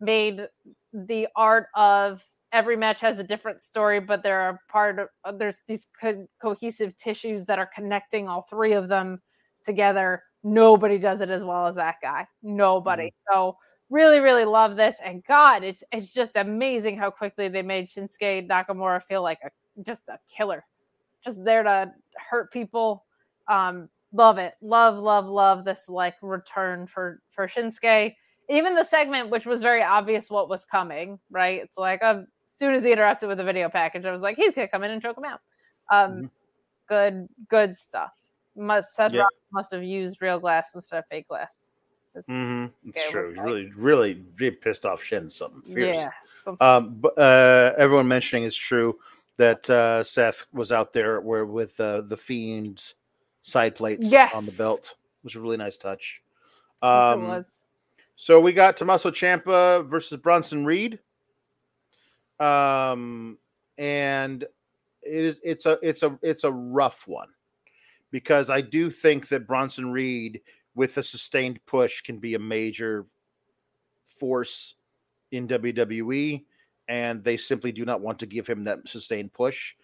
made 0.00 0.48
the 0.92 1.28
art 1.36 1.68
of 1.74 2.22
every 2.52 2.76
match 2.76 3.00
has 3.00 3.18
a 3.18 3.24
different 3.24 3.62
story, 3.62 4.00
but 4.00 4.22
there 4.22 4.40
are 4.40 4.60
part 4.70 5.10
of 5.24 5.38
there's 5.38 5.58
these 5.66 5.88
co- 6.00 6.26
cohesive 6.40 6.96
tissues 6.96 7.44
that 7.46 7.58
are 7.58 7.70
connecting 7.74 8.28
all 8.28 8.46
three 8.48 8.72
of 8.72 8.88
them 8.88 9.20
together. 9.64 10.22
Nobody 10.44 10.98
does 10.98 11.20
it 11.22 11.30
as 11.30 11.42
well 11.42 11.66
as 11.66 11.74
that 11.76 11.96
guy. 12.02 12.26
Nobody. 12.42 13.12
So 13.32 13.56
really, 13.90 14.20
really 14.20 14.44
love 14.44 14.76
this. 14.76 14.98
And 15.02 15.24
God, 15.24 15.64
it's 15.64 15.82
it's 15.90 16.12
just 16.12 16.36
amazing 16.36 16.98
how 16.98 17.10
quickly 17.10 17.48
they 17.48 17.62
made 17.62 17.88
Shinsuke 17.88 18.46
Nakamura 18.48 19.02
feel 19.02 19.22
like 19.22 19.38
a 19.44 19.50
just 19.82 20.08
a 20.08 20.18
killer, 20.28 20.64
just 21.24 21.42
there 21.44 21.62
to 21.62 21.92
hurt 22.30 22.52
people. 22.52 23.04
Um, 23.48 23.88
love 24.12 24.36
it. 24.38 24.54
Love, 24.60 24.98
love, 24.98 25.26
love 25.26 25.64
this 25.64 25.88
like 25.88 26.16
return 26.22 26.86
for 26.86 27.22
for 27.30 27.48
Shinsuke. 27.48 28.14
Even 28.50 28.74
the 28.74 28.84
segment, 28.84 29.30
which 29.30 29.46
was 29.46 29.62
very 29.62 29.82
obvious 29.82 30.28
what 30.28 30.50
was 30.50 30.66
coming, 30.66 31.18
right? 31.30 31.62
It's 31.62 31.78
like 31.78 32.02
um, 32.02 32.26
as 32.52 32.58
soon 32.58 32.74
as 32.74 32.84
he 32.84 32.92
interrupted 32.92 33.28
with 33.30 33.38
the 33.38 33.44
video 33.44 33.70
package, 33.70 34.04
I 34.04 34.12
was 34.12 34.20
like, 34.20 34.36
he's 34.36 34.52
gonna 34.54 34.68
come 34.68 34.84
in 34.84 34.90
and 34.90 35.00
choke 35.00 35.16
him 35.16 35.24
out. 35.24 35.40
Um, 35.90 36.10
Mhm. 36.24 36.30
good, 36.88 37.28
good 37.48 37.76
stuff. 37.76 38.12
Must 38.56 38.94
Seth 38.94 39.12
Yeah. 39.12 39.20
Rollins 39.20 39.42
must 39.52 39.70
have 39.72 39.82
used 39.82 40.22
real 40.22 40.38
glass 40.38 40.70
instead 40.74 40.98
of 40.98 41.06
fake 41.10 41.28
glass. 41.28 41.62
It's 42.14 42.28
Yeah, 42.28 42.68
it 42.84 42.94
was 42.94 43.10
true. 43.10 43.34
Like- 43.36 43.44
really, 43.44 43.72
really, 43.76 44.24
really 44.38 44.54
pissed 44.56 44.86
off 44.86 45.02
Shin. 45.02 45.28
Something 45.28 45.62
fierce. 45.62 45.96
Yeah. 45.96 46.10
some- 46.44 46.56
Um, 46.60 46.94
but 47.00 47.18
uh, 47.18 47.72
everyone 47.76 48.06
mentioning 48.06 48.44
is 48.44 48.54
true 48.54 48.98
that 49.36 49.68
uh, 49.68 50.02
Seth 50.04 50.46
was 50.52 50.70
out 50.70 50.92
there 50.92 51.20
where 51.20 51.44
with 51.44 51.78
uh, 51.80 52.02
the 52.02 52.16
fiend's 52.16 52.94
side 53.42 53.74
plates 53.74 54.12
on 54.32 54.46
the 54.46 54.52
belt. 54.52 54.94
It 54.96 55.24
was 55.24 55.34
a 55.34 55.40
really 55.40 55.56
nice 55.56 55.76
touch. 55.76 56.22
yes, 56.82 56.88
Um, 56.88 57.24
it 57.24 57.26
was. 57.28 57.60
So 58.16 58.38
we 58.40 58.52
got 58.52 58.76
Tommaso 58.76 59.10
Ciampa 59.10 59.84
versus 59.86 60.18
Bronson 60.20 60.64
Reed. 60.64 61.00
Um, 62.38 63.38
and 63.78 64.42
it 65.02 65.24
is 65.24 65.40
it's 65.42 65.66
a 65.66 65.78
it's 65.82 66.02
a 66.02 66.18
it's 66.22 66.44
a 66.44 66.50
rough 66.52 67.06
one 67.08 67.28
because 68.14 68.48
I 68.48 68.60
do 68.60 68.92
think 68.92 69.26
that 69.30 69.44
Bronson 69.48 69.90
Reed 69.90 70.40
with 70.76 70.96
a 70.98 71.02
sustained 71.02 71.58
push 71.66 72.00
can 72.00 72.18
be 72.20 72.34
a 72.34 72.38
major 72.38 73.06
force 74.04 74.76
in 75.32 75.48
WWE, 75.48 76.44
and 76.86 77.24
they 77.24 77.36
simply 77.36 77.72
do 77.72 77.84
not 77.84 78.00
want 78.00 78.20
to 78.20 78.26
give 78.26 78.46
him 78.46 78.62
that 78.64 78.86
sustained 78.86 79.32
push. 79.32 79.74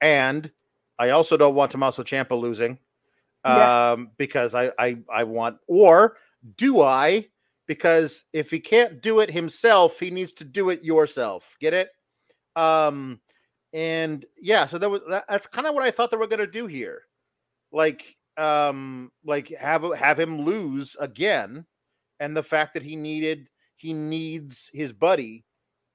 And 0.00 0.50
I 0.98 1.10
also 1.10 1.36
don't 1.36 1.54
want 1.54 1.70
Tommaso 1.70 2.02
Ciampa 2.02 2.36
losing 2.36 2.76
Yeah. 3.44 3.92
um, 3.92 4.10
because 4.16 4.56
I, 4.56 4.72
I 4.80 4.98
I 5.08 5.22
want 5.22 5.58
or 5.68 6.16
do 6.56 6.80
I? 6.80 7.28
Because 7.66 8.24
if 8.32 8.50
he 8.50 8.58
can't 8.58 9.00
do 9.00 9.20
it 9.20 9.30
himself, 9.30 10.00
he 10.00 10.10
needs 10.10 10.32
to 10.32 10.44
do 10.44 10.70
it 10.70 10.82
yourself. 10.82 11.56
Get 11.60 11.72
it? 11.72 11.90
Um, 12.56 13.20
and 13.72 14.24
yeah, 14.42 14.66
so 14.66 14.78
that 14.78 14.90
was 14.90 15.02
that, 15.08 15.24
that's 15.28 15.46
kind 15.46 15.68
of 15.68 15.74
what 15.74 15.84
I 15.84 15.92
thought 15.92 16.10
they 16.10 16.16
were 16.16 16.26
gonna 16.26 16.48
do 16.48 16.66
here, 16.66 17.05
like 17.76 18.16
um, 18.38 19.12
like 19.24 19.48
have 19.50 19.84
have 19.94 20.18
him 20.18 20.40
lose 20.40 20.96
again, 20.98 21.66
and 22.18 22.36
the 22.36 22.42
fact 22.42 22.72
that 22.74 22.82
he 22.82 22.96
needed 22.96 23.48
he 23.76 23.92
needs 23.92 24.70
his 24.72 24.92
buddy 24.92 25.44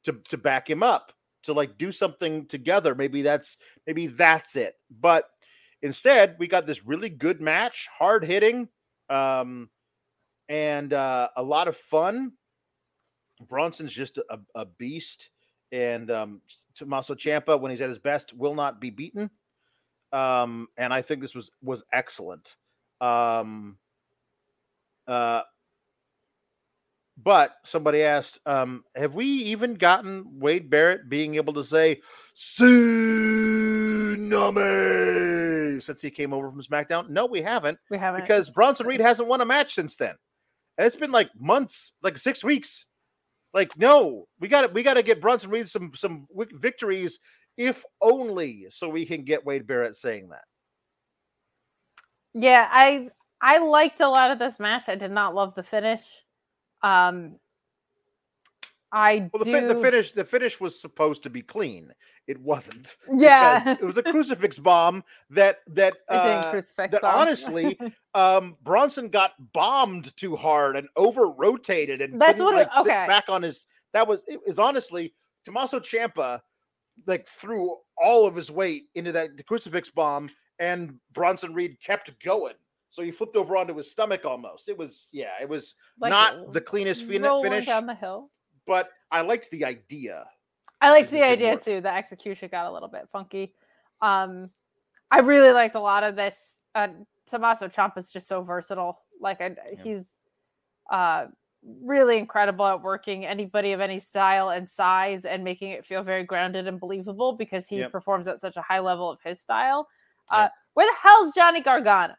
to 0.03 0.13
to 0.29 0.37
back 0.37 0.69
him 0.69 0.83
up 0.83 1.11
to 1.43 1.53
like 1.53 1.77
do 1.77 1.91
something 1.91 2.45
together. 2.45 2.93
Maybe 2.93 3.23
that's 3.23 3.57
maybe 3.87 4.07
that's 4.07 4.55
it. 4.55 4.75
But 4.99 5.25
instead, 5.81 6.35
we 6.37 6.47
got 6.47 6.67
this 6.67 6.85
really 6.85 7.09
good 7.09 7.41
match, 7.41 7.89
hard 7.97 8.23
hitting. 8.23 8.69
Um, 9.09 9.69
and 10.49 10.93
uh, 10.93 11.29
a 11.35 11.43
lot 11.43 11.67
of 11.67 11.75
fun. 11.75 12.33
Bronson's 13.47 13.91
just 13.91 14.19
a, 14.19 14.39
a 14.53 14.65
beast, 14.65 15.31
and 15.71 16.11
um, 16.11 16.41
Tommaso 16.75 17.15
Ciampa, 17.15 17.59
when 17.59 17.71
he's 17.71 17.81
at 17.81 17.89
his 17.89 17.97
best, 17.97 18.37
will 18.37 18.53
not 18.53 18.79
be 18.79 18.91
beaten. 18.91 19.31
Um, 20.13 20.67
and 20.77 20.93
I 20.93 21.01
think 21.01 21.21
this 21.21 21.35
was 21.35 21.51
was 21.61 21.83
excellent. 21.93 22.55
Um, 22.99 23.77
uh, 25.07 25.41
but 27.17 27.55
somebody 27.65 28.03
asked, 28.03 28.39
um, 28.45 28.83
have 28.95 29.13
we 29.13 29.25
even 29.25 29.75
gotten 29.75 30.39
Wade 30.39 30.69
Barrett 30.69 31.09
being 31.09 31.35
able 31.35 31.53
to 31.53 31.63
say 31.63 32.01
Tsunami 32.35 33.11
since 35.81 36.01
he 36.01 36.09
came 36.09 36.33
over 36.33 36.49
from 36.49 36.61
SmackDown? 36.63 37.09
No, 37.09 37.25
we 37.25 37.41
haven't. 37.41 37.77
We 37.89 37.97
haven't 37.97 38.21
Because 38.21 38.49
Bronson 38.49 38.87
Reed 38.87 39.01
hasn't 39.01 39.27
won 39.27 39.41
a 39.41 39.45
match 39.45 39.75
since 39.75 39.95
then. 39.95 40.15
And 40.77 40.87
it's 40.87 40.95
been 40.95 41.11
like 41.11 41.29
months, 41.39 41.93
like 42.01 42.17
six 42.17 42.43
weeks. 42.43 42.85
Like, 43.53 43.77
no, 43.77 44.27
we 44.39 44.47
got 44.47 44.61
to 44.61 44.67
we 44.69 44.81
got 44.81 44.93
to 44.93 45.03
get 45.03 45.21
Bronson 45.21 45.49
Reed 45.49 45.67
some 45.67 45.91
some 45.93 46.25
victories, 46.53 47.19
if 47.57 47.83
only 48.01 48.67
so 48.69 48.89
we 48.89 49.05
can 49.05 49.23
get 49.23 49.45
Wade 49.45 49.67
Barrett 49.67 49.95
saying 49.95 50.29
that. 50.29 50.43
Yeah, 52.33 52.67
I 52.71 53.09
I 53.41 53.57
liked 53.59 53.99
a 53.99 54.07
lot 54.09 54.31
of 54.31 54.39
this 54.39 54.59
match. 54.59 54.85
I 54.87 54.95
did 54.95 55.11
not 55.11 55.35
love 55.35 55.55
the 55.55 55.63
finish. 55.63 56.03
Um 56.81 57.35
I 58.93 59.29
Well, 59.33 59.43
the, 59.43 59.59
do 59.61 59.67
the 59.67 59.75
finish 59.75 60.11
the 60.11 60.25
finish 60.25 60.59
was 60.59 60.79
supposed 60.79 61.23
to 61.23 61.29
be 61.29 61.41
clean. 61.41 61.91
It 62.27 62.39
wasn't. 62.39 62.95
Yeah. 63.17 63.71
it 63.73 63.81
was 63.83 63.97
a 63.97 64.03
crucifix 64.03 64.57
bomb 64.59 65.03
that 65.29 65.59
that 65.67 65.97
uh, 66.07 66.51
that 66.77 67.01
bomb. 67.01 67.15
honestly 67.15 67.77
um 68.13 68.55
Bronson 68.63 69.09
got 69.09 69.31
bombed 69.53 70.15
too 70.17 70.35
hard 70.35 70.77
and 70.77 70.87
over 70.95 71.29
rotated 71.29 72.01
and 72.01 72.19
That's 72.21 72.41
what 72.41 72.53
it- 72.55 72.57
like, 72.57 72.73
sit 72.73 72.81
okay. 72.81 73.07
back 73.07 73.25
on 73.29 73.41
his 73.41 73.65
that 73.93 74.07
was 74.07 74.23
it 74.27 74.39
was 74.47 74.59
honestly 74.59 75.13
Tommaso 75.45 75.79
Ciampa 75.79 76.41
like 77.07 77.27
threw 77.27 77.75
all 77.97 78.27
of 78.27 78.35
his 78.35 78.51
weight 78.51 78.85
into 78.95 79.11
that 79.11 79.29
crucifix 79.47 79.89
bomb 79.89 80.29
and 80.59 80.95
Bronson 81.13 81.53
Reed 81.53 81.77
kept 81.83 82.11
going. 82.23 82.53
So 82.89 83.01
he 83.03 83.11
flipped 83.11 83.35
over 83.35 83.55
onto 83.55 83.75
his 83.75 83.89
stomach 83.89 84.25
almost. 84.25 84.67
It 84.69 84.77
was 84.77 85.07
yeah, 85.11 85.31
it 85.41 85.47
was 85.47 85.75
Like, 85.99 86.11
not 86.11 86.51
the 86.53 86.61
cleanest 86.61 87.03
fin- 87.05 87.23
finish, 87.41 87.65
down 87.65 87.85
the 87.85 87.95
hill. 87.95 88.29
but 88.67 88.89
I 89.11 89.21
liked 89.21 89.49
the 89.51 89.63
idea. 89.65 90.25
I 90.81 90.91
liked 90.91 91.09
the 91.09 91.21
idea 91.23 91.51
work. 91.51 91.63
too. 91.63 91.79
The 91.81 91.93
execution 91.93 92.49
got 92.51 92.65
a 92.65 92.71
little 92.71 92.89
bit 92.89 93.07
funky. 93.11 93.53
Um, 94.01 94.49
I 95.09 95.19
really 95.19 95.51
liked 95.51 95.75
a 95.75 95.79
lot 95.79 96.03
of 96.03 96.15
this. 96.15 96.57
Uh, 96.75 96.87
Tommaso 97.29 97.67
Ciampa 97.67 97.97
is 97.99 98.09
just 98.09 98.27
so 98.27 98.41
versatile. 98.41 98.99
Like 99.21 99.41
I, 99.41 99.55
he's 99.83 100.13
uh, 100.91 101.27
really 101.83 102.17
incredible 102.17 102.65
at 102.65 102.81
working 102.81 103.25
anybody 103.25 103.71
of 103.71 103.79
any 103.81 103.99
style 103.99 104.49
and 104.49 104.69
size 104.69 105.25
and 105.25 105.43
making 105.43 105.71
it 105.71 105.85
feel 105.85 106.01
very 106.03 106.23
grounded 106.23 106.67
and 106.67 106.79
believable 106.79 107.33
because 107.33 107.67
he 107.67 107.77
Yep. 107.77 107.91
performs 107.91 108.27
at 108.27 108.39
such 108.41 108.57
a 108.57 108.61
high 108.61 108.79
level 108.79 109.09
of 109.11 109.21
his 109.21 109.39
style. 109.39 109.87
Uh, 110.31 110.41
Yep. 110.43 110.53
Where 110.73 110.87
the 110.91 110.97
hell's 110.99 111.33
Johnny 111.33 111.61
Gargano? 111.61 112.15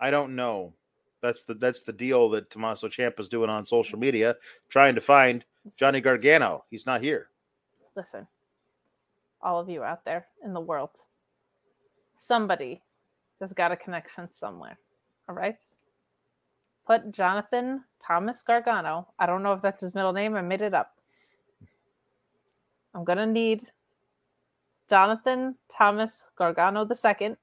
I 0.00 0.10
don't 0.10 0.34
know. 0.34 0.72
That's 1.20 1.42
the 1.44 1.54
that's 1.54 1.82
the 1.84 1.92
deal 1.92 2.28
that 2.30 2.50
Tommaso 2.50 2.88
Ciampa's 2.88 3.28
doing 3.28 3.48
on 3.48 3.64
social 3.64 3.98
media, 3.98 4.36
trying 4.68 4.94
to 4.94 5.00
find 5.00 5.44
Johnny 5.76 6.00
Gargano. 6.00 6.64
He's 6.70 6.84
not 6.86 7.00
here. 7.02 7.28
listen, 7.96 8.26
all 9.40 9.60
of 9.60 9.68
you 9.68 9.82
out 9.84 10.04
there 10.04 10.26
in 10.44 10.52
the 10.52 10.60
world, 10.60 10.90
somebody 12.16 12.82
has 13.40 13.52
got 13.52 13.72
a 13.72 13.76
connection 13.76 14.30
somewhere. 14.32 14.78
All 15.28 15.34
right. 15.34 15.62
Put 16.86 17.10
Jonathan 17.12 17.84
Thomas 18.06 18.42
Gargano. 18.42 19.08
I 19.18 19.26
don't 19.26 19.42
know 19.42 19.52
if 19.52 19.62
that's 19.62 19.80
his 19.80 19.94
middle 19.94 20.12
name. 20.12 20.36
I 20.36 20.42
made 20.42 20.60
it 20.60 20.74
up. 20.74 20.98
I'm 22.94 23.04
going 23.04 23.18
to 23.18 23.26
need 23.26 23.70
Jonathan 24.88 25.56
Thomas 25.68 26.24
Gargano 26.36 26.84
the 26.84 26.94
second. 26.94 27.36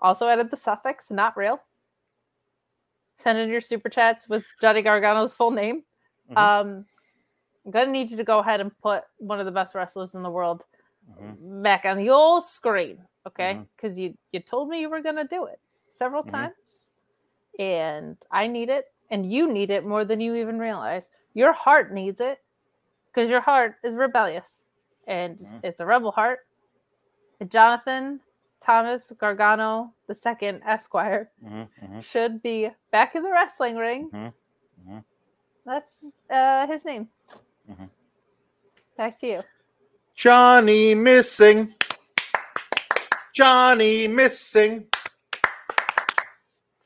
Also 0.00 0.28
added 0.28 0.50
the 0.50 0.56
suffix, 0.56 1.10
not 1.10 1.36
real. 1.36 1.60
Send 3.18 3.38
in 3.38 3.48
your 3.48 3.60
super 3.60 3.88
chats 3.88 4.28
with 4.28 4.44
Johnny 4.60 4.82
Gargano's 4.82 5.34
full 5.34 5.50
name. 5.50 5.82
Mhm. 6.30 6.36
Um, 6.36 6.86
I'm 7.64 7.70
gonna 7.72 7.90
need 7.90 8.10
you 8.10 8.16
to 8.18 8.24
go 8.24 8.38
ahead 8.38 8.60
and 8.60 8.76
put 8.78 9.04
one 9.16 9.40
of 9.40 9.46
the 9.46 9.52
best 9.52 9.74
wrestlers 9.74 10.14
in 10.14 10.22
the 10.22 10.30
world 10.30 10.64
Mhm. 11.18 11.62
back 11.62 11.84
on 11.84 11.96
the 11.96 12.10
old 12.10 12.44
screen, 12.44 13.04
okay? 13.26 13.54
Because 13.74 13.98
you 13.98 14.16
you 14.32 14.40
told 14.40 14.68
me 14.68 14.80
you 14.80 14.90
were 14.90 15.00
gonna 15.00 15.26
do 15.26 15.46
it 15.46 15.58
several 15.90 16.22
Mhm. 16.22 16.30
times, 16.30 16.85
and 17.58 18.16
I 18.30 18.46
need 18.46 18.68
it, 18.68 18.86
and 19.10 19.30
you 19.30 19.52
need 19.52 19.70
it 19.70 19.84
more 19.84 20.04
than 20.04 20.20
you 20.20 20.34
even 20.34 20.58
realize. 20.58 21.08
Your 21.34 21.52
heart 21.52 21.92
needs 21.92 22.20
it 22.20 22.42
because 23.08 23.30
your 23.30 23.40
heart 23.40 23.76
is 23.84 23.94
rebellious, 23.94 24.60
and 25.06 25.38
Mhm. 25.38 25.60
it's 25.64 25.80
a 25.80 25.86
rebel 25.86 26.10
heart. 26.12 26.46
And 27.40 27.50
Jonathan 27.50 28.20
Thomas 28.60 29.12
Gargano 29.12 29.94
the 30.06 30.14
second 30.14 30.62
Esquire 30.64 31.30
Mhm, 31.44 31.68
mhm. 31.82 32.02
should 32.02 32.42
be 32.42 32.70
back 32.90 33.14
in 33.14 33.22
the 33.22 33.30
wrestling 33.30 33.76
ring. 33.76 34.10
Mhm, 34.10 34.32
mhm. 34.88 35.04
That's 35.64 36.12
uh, 36.30 36.66
his 36.66 36.84
name. 36.84 37.08
Mhm. 37.68 37.90
Back 38.96 39.18
to 39.20 39.26
you. 39.26 39.42
Johnny 40.14 40.94
missing. 40.94 41.74
Johnny 43.34 44.08
missing. 44.08 44.88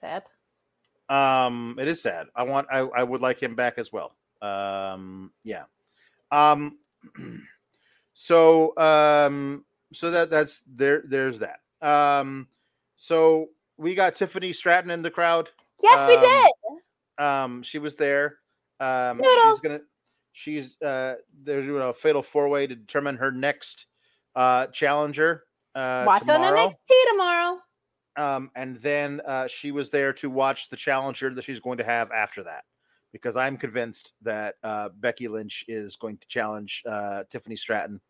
Sad. 0.00 0.24
Um, 1.10 1.76
it 1.78 1.88
is 1.88 2.00
sad. 2.00 2.28
I 2.36 2.44
want. 2.44 2.68
I, 2.70 2.78
I 2.78 3.02
would 3.02 3.20
like 3.20 3.42
him 3.42 3.54
back 3.54 3.74
as 3.78 3.92
well. 3.92 4.14
Um, 4.40 5.32
yeah. 5.44 5.64
Um, 6.30 6.78
so 8.14 8.76
um, 8.76 9.64
so 9.92 10.10
that 10.10 10.30
that's 10.30 10.62
there. 10.66 11.02
There's 11.06 11.40
that. 11.40 11.60
Um, 11.86 12.46
so 12.96 13.48
we 13.76 13.94
got 13.94 14.14
Tiffany 14.14 14.52
Stratton 14.52 14.90
in 14.90 15.02
the 15.02 15.10
crowd. 15.10 15.48
Yes, 15.82 16.06
we 16.08 16.14
Um, 16.16 16.22
did. 16.22 17.24
Um, 17.24 17.62
she 17.62 17.78
was 17.78 17.96
there. 17.96 18.36
Um, 18.78 19.16
she's 19.16 19.60
gonna. 19.60 19.80
She's 20.32 20.80
uh, 20.80 21.16
they're 21.42 21.62
doing 21.62 21.82
a 21.82 21.92
fatal 21.92 22.22
four 22.22 22.48
way 22.48 22.66
to 22.66 22.74
determine 22.74 23.16
her 23.16 23.32
next 23.32 23.86
uh 24.36 24.68
challenger. 24.68 25.42
Uh, 25.74 26.04
Watch 26.06 26.22
tomorrow. 26.22 26.56
on 26.60 26.70
NXT 26.70 27.10
tomorrow. 27.10 27.58
Um, 28.16 28.50
and 28.56 28.76
then 28.76 29.20
uh, 29.26 29.46
she 29.46 29.70
was 29.70 29.90
there 29.90 30.12
to 30.14 30.28
watch 30.28 30.68
the 30.68 30.76
challenger 30.76 31.32
that 31.34 31.44
she's 31.44 31.60
going 31.60 31.78
to 31.78 31.84
have 31.84 32.10
after 32.10 32.42
that, 32.44 32.64
because 33.12 33.36
I'm 33.36 33.56
convinced 33.56 34.14
that 34.22 34.56
uh, 34.62 34.90
Becky 34.98 35.28
Lynch 35.28 35.64
is 35.68 35.96
going 35.96 36.18
to 36.18 36.28
challenge 36.28 36.82
uh, 36.86 37.24
Tiffany 37.30 37.56
Stratton 37.56 38.00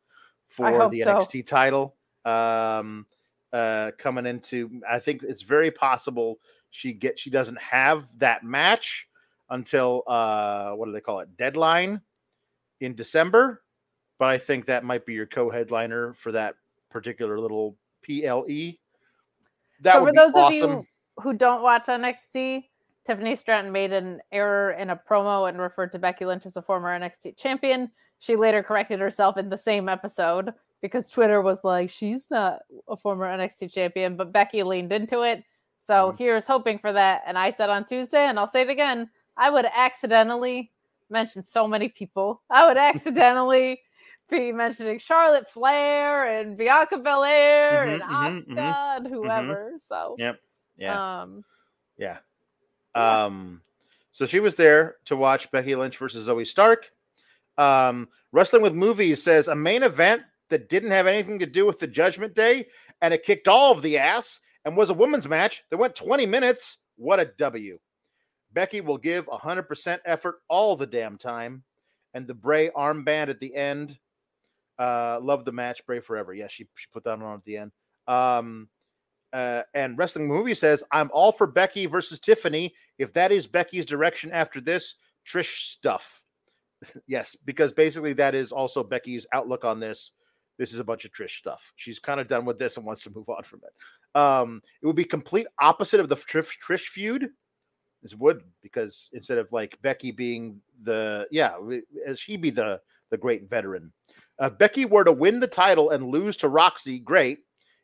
for 0.46 0.88
the 0.88 1.02
so. 1.02 1.14
NXT 1.14 1.46
title. 1.46 1.96
Um, 2.24 3.06
uh, 3.52 3.90
coming 3.98 4.26
into, 4.26 4.80
I 4.88 4.98
think 4.98 5.22
it's 5.22 5.42
very 5.42 5.70
possible 5.70 6.38
she 6.70 6.92
get 6.92 7.18
she 7.18 7.30
doesn't 7.30 7.60
have 7.60 8.06
that 8.18 8.44
match 8.44 9.08
until 9.50 10.04
uh, 10.06 10.72
what 10.72 10.86
do 10.86 10.92
they 10.92 11.00
call 11.00 11.20
it? 11.20 11.36
Deadline 11.36 12.00
in 12.80 12.94
December, 12.94 13.62
but 14.18 14.28
I 14.28 14.38
think 14.38 14.66
that 14.66 14.84
might 14.84 15.04
be 15.04 15.14
your 15.14 15.26
co-headliner 15.26 16.14
for 16.14 16.32
that 16.32 16.54
particular 16.90 17.38
little 17.38 17.76
PLE. 18.02 18.74
That 19.80 19.94
so 19.94 20.04
would 20.04 20.14
for 20.14 20.14
those 20.14 20.34
awesome. 20.34 20.70
of 20.70 20.76
you 20.78 20.86
who 21.22 21.32
don't 21.34 21.62
watch 21.62 21.86
NXT, 21.86 22.64
Tiffany 23.06 23.34
Stratton 23.36 23.72
made 23.72 23.92
an 23.92 24.20
error 24.32 24.72
in 24.72 24.90
a 24.90 24.96
promo 24.96 25.48
and 25.48 25.58
referred 25.58 25.92
to 25.92 25.98
Becky 25.98 26.24
Lynch 26.26 26.46
as 26.46 26.56
a 26.56 26.62
former 26.62 26.88
NXT 26.98 27.36
champion. 27.36 27.90
She 28.18 28.36
later 28.36 28.62
corrected 28.62 29.00
herself 29.00 29.36
in 29.38 29.48
the 29.48 29.56
same 29.56 29.88
episode 29.88 30.52
because 30.82 31.08
Twitter 31.08 31.40
was 31.40 31.64
like, 31.64 31.90
she's 31.90 32.30
not 32.30 32.60
a 32.88 32.96
former 32.96 33.26
NXT 33.26 33.72
champion, 33.72 34.16
but 34.16 34.32
Becky 34.32 34.62
leaned 34.62 34.92
into 34.92 35.22
it. 35.22 35.42
So 35.78 36.12
Mhm. 36.12 36.18
here's 36.18 36.46
hoping 36.46 36.78
for 36.78 36.92
that. 36.92 37.22
And 37.26 37.38
I 37.38 37.50
said 37.50 37.70
on 37.70 37.84
Tuesday, 37.84 38.24
and 38.26 38.38
I'll 38.38 38.46
say 38.46 38.62
it 38.62 38.70
again, 38.70 39.08
I 39.36 39.48
would 39.48 39.66
accidentally 39.74 40.70
mention 41.08 41.42
so 41.44 41.66
many 41.66 41.88
people. 41.88 42.42
I 42.50 42.66
would 42.66 42.76
accidentally 43.16 43.80
be 44.30 44.52
mentioning 44.52 44.98
Charlotte 44.98 45.48
Flair 45.48 46.24
and 46.40 46.56
Bianca 46.56 46.98
Belair 46.98 47.88
and 47.88 48.02
Mhm, 48.02 48.06
mhm, 48.08 48.46
Asuka 48.46 48.56
mhm, 48.56 48.96
and 48.96 49.06
whoever. 49.06 49.72
So 49.88 50.16
Yep. 50.18 50.40
Yeah. 50.76 51.20
um 51.22 51.44
Yeah. 51.96 52.18
Yeah. 52.94 53.24
Um, 53.24 53.62
so 54.12 54.26
she 54.26 54.40
was 54.40 54.56
there 54.56 54.96
to 55.04 55.16
watch 55.16 55.50
Becky 55.50 55.74
Lynch 55.76 55.96
versus 55.96 56.26
Zoey 56.26 56.46
Stark. 56.46 56.90
Um, 57.58 58.08
Wrestling 58.32 58.62
with 58.62 58.74
Movies 58.74 59.22
says 59.22 59.48
a 59.48 59.54
main 59.54 59.82
event 59.82 60.22
that 60.48 60.68
didn't 60.68 60.90
have 60.90 61.06
anything 61.06 61.38
to 61.38 61.46
do 61.46 61.66
with 61.66 61.78
the 61.78 61.86
Judgment 61.86 62.34
Day 62.34 62.66
and 63.02 63.14
it 63.14 63.22
kicked 63.22 63.48
all 63.48 63.72
of 63.72 63.82
the 63.82 63.98
ass 63.98 64.40
and 64.64 64.76
was 64.76 64.90
a 64.90 64.94
women's 64.94 65.28
match 65.28 65.62
that 65.70 65.76
went 65.76 65.94
20 65.94 66.26
minutes. 66.26 66.78
What 66.96 67.20
a 67.20 67.26
W. 67.38 67.78
Becky 68.52 68.80
will 68.80 68.98
give 68.98 69.26
100% 69.26 69.98
effort 70.04 70.40
all 70.48 70.76
the 70.76 70.86
damn 70.86 71.16
time. 71.16 71.62
And 72.14 72.26
the 72.26 72.34
Bray 72.34 72.70
armband 72.70 73.28
at 73.28 73.38
the 73.38 73.54
end. 73.54 73.98
Uh, 74.80 75.18
love 75.20 75.44
the 75.44 75.52
match, 75.52 75.84
Bray 75.84 76.00
forever. 76.00 76.32
Yes, 76.32 76.52
she, 76.52 76.66
she 76.74 76.86
put 76.90 77.04
that 77.04 77.20
on 77.20 77.34
at 77.34 77.44
the 77.44 77.58
end. 77.58 77.72
Um, 78.08 78.68
uh, 79.32 79.62
and 79.74 79.98
Wrestling 79.98 80.26
Movie 80.26 80.54
says, 80.54 80.82
I'm 80.90 81.10
all 81.12 81.32
for 81.32 81.46
Becky 81.46 81.84
versus 81.84 82.18
Tiffany. 82.18 82.74
If 82.98 83.12
that 83.12 83.30
is 83.30 83.46
Becky's 83.46 83.84
direction 83.84 84.32
after 84.32 84.58
this, 84.58 84.94
Trish 85.28 85.72
stuff. 85.72 86.22
yes, 87.06 87.36
because 87.44 87.72
basically 87.72 88.14
that 88.14 88.34
is 88.34 88.52
also 88.52 88.82
Becky's 88.82 89.26
outlook 89.34 89.66
on 89.66 89.80
this. 89.80 90.12
This 90.58 90.72
is 90.72 90.80
a 90.80 90.84
bunch 90.84 91.04
of 91.04 91.12
Trish 91.12 91.38
stuff. 91.38 91.72
She's 91.76 91.98
kind 91.98 92.18
of 92.18 92.26
done 92.26 92.46
with 92.46 92.58
this 92.58 92.78
and 92.78 92.86
wants 92.86 93.02
to 93.04 93.10
move 93.14 93.28
on 93.28 93.42
from 93.42 93.60
it. 93.64 94.18
Um, 94.18 94.62
it 94.82 94.86
would 94.86 94.96
be 94.96 95.04
complete 95.04 95.46
opposite 95.60 96.00
of 96.00 96.08
the 96.08 96.16
Trish, 96.16 96.52
Trish 96.66 96.86
feud. 96.86 97.28
This 98.02 98.14
would 98.14 98.42
because 98.62 99.10
instead 99.12 99.36
of 99.36 99.52
like 99.52 99.76
Becky 99.82 100.10
being 100.10 100.58
the 100.84 101.26
yeah, 101.30 101.52
as 102.06 102.18
she 102.18 102.38
be 102.38 102.48
the 102.48 102.80
the 103.10 103.18
great 103.18 103.48
veteran. 103.50 103.92
Uh, 104.40 104.48
Becky 104.50 104.86
were 104.86 105.04
to 105.04 105.12
win 105.12 105.38
the 105.38 105.46
title 105.46 105.90
and 105.90 106.08
lose 106.08 106.36
to 106.38 106.48
Roxy, 106.48 106.98
great. 106.98 107.40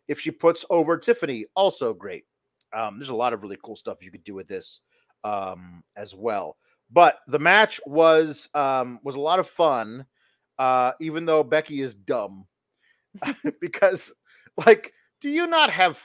If 0.08 0.20
she 0.20 0.30
puts 0.30 0.64
over 0.70 0.96
Tiffany, 0.96 1.46
also 1.54 1.92
great. 1.92 2.24
Um, 2.74 2.98
there's 2.98 3.10
a 3.10 3.14
lot 3.14 3.32
of 3.32 3.42
really 3.42 3.58
cool 3.62 3.76
stuff 3.76 4.02
you 4.02 4.10
could 4.10 4.24
do 4.24 4.34
with 4.34 4.48
this 4.48 4.80
um, 5.24 5.82
as 5.96 6.14
well. 6.14 6.56
But 6.90 7.18
the 7.26 7.38
match 7.38 7.80
was 7.86 8.48
um, 8.54 9.00
was 9.02 9.16
a 9.16 9.20
lot 9.20 9.38
of 9.40 9.48
fun, 9.48 10.06
uh, 10.58 10.92
even 11.00 11.26
though 11.26 11.42
Becky 11.42 11.80
is 11.80 11.94
dumb 11.94 12.46
because, 13.60 14.12
like, 14.66 14.92
do 15.20 15.28
you 15.28 15.46
not 15.46 15.70
have 15.70 16.00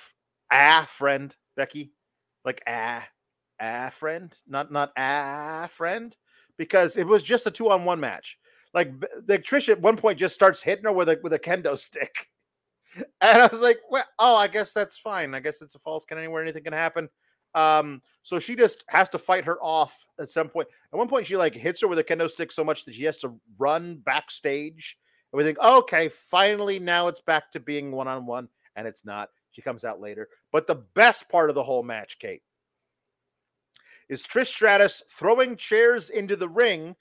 a 0.52 0.86
friend, 0.86 1.36
Becky? 1.56 1.94
Like 2.44 2.62
a 2.68 3.04
a 3.60 3.92
friend, 3.92 4.36
not 4.48 4.72
not 4.72 4.92
a 4.98 5.68
friend, 5.68 6.16
because 6.58 6.98
it 6.98 7.06
was 7.06 7.22
just 7.22 7.46
a 7.46 7.52
two 7.52 7.70
on 7.70 7.86
one 7.86 8.00
match. 8.00 8.38
Like, 8.74 8.94
like 9.28 9.44
Trish 9.44 9.70
at 9.70 9.82
one 9.82 9.98
point 9.98 10.20
just 10.20 10.34
starts 10.34 10.62
hitting 10.62 10.86
her 10.86 10.92
with 10.92 11.10
a 11.10 11.20
with 11.22 11.34
a 11.34 11.40
kendo 11.40 11.78
stick, 11.78 12.30
and 12.96 13.42
I 13.42 13.48
was 13.48 13.62
like, 13.62 13.80
well, 13.90 14.06
oh, 14.20 14.36
I 14.36 14.48
guess 14.48 14.74
that's 14.74 14.98
fine. 14.98 15.34
I 15.34 15.40
guess 15.40 15.62
it's 15.62 15.76
a 15.76 15.80
falls 15.80 16.06
count 16.06 16.20
anywhere, 16.20 16.42
anything 16.42 16.64
can 16.64 16.74
happen. 16.74 17.10
Um, 17.54 18.02
so 18.24 18.40
she 18.40 18.56
just 18.56 18.84
has 18.88 19.10
to 19.10 19.18
fight 19.18 19.46
her 19.46 19.62
off 19.62 20.06
at 20.20 20.30
some 20.30 20.48
point. 20.48 20.68
At 20.94 20.98
one 20.98 21.08
point, 21.08 21.28
she 21.28 21.38
like 21.38 21.54
hits 21.54 21.82
her 21.82 21.88
with 21.88 22.00
a 22.00 22.04
kendo 22.04 22.30
stick 22.30 22.52
so 22.52 22.64
much 22.64 22.86
that 22.86 22.96
she 22.96 23.04
has 23.04 23.18
to 23.20 23.40
run 23.58 23.98
backstage. 23.98 24.98
And 25.32 25.38
we 25.38 25.44
think, 25.44 25.60
okay, 25.60 26.10
finally, 26.10 26.80
now 26.80 27.08
it's 27.08 27.22
back 27.22 27.52
to 27.52 27.60
being 27.60 27.92
one 27.92 28.08
on 28.08 28.26
one, 28.26 28.48
and 28.76 28.88
it's 28.88 29.06
not. 29.06 29.30
She 29.52 29.62
comes 29.62 29.84
out 29.84 30.00
later. 30.00 30.30
But 30.52 30.68
the 30.68 30.84
best 30.94 31.30
part 31.30 31.50
of 31.50 31.56
the 31.56 31.64
whole 31.64 31.84
match, 31.84 32.20
Kate, 32.20 32.42
is 34.10 34.24
Trish 34.24 34.48
Stratus 34.48 35.04
throwing 35.10 35.56
chairs 35.56 36.10
into 36.10 36.36
the 36.36 36.50
ring 36.50 36.96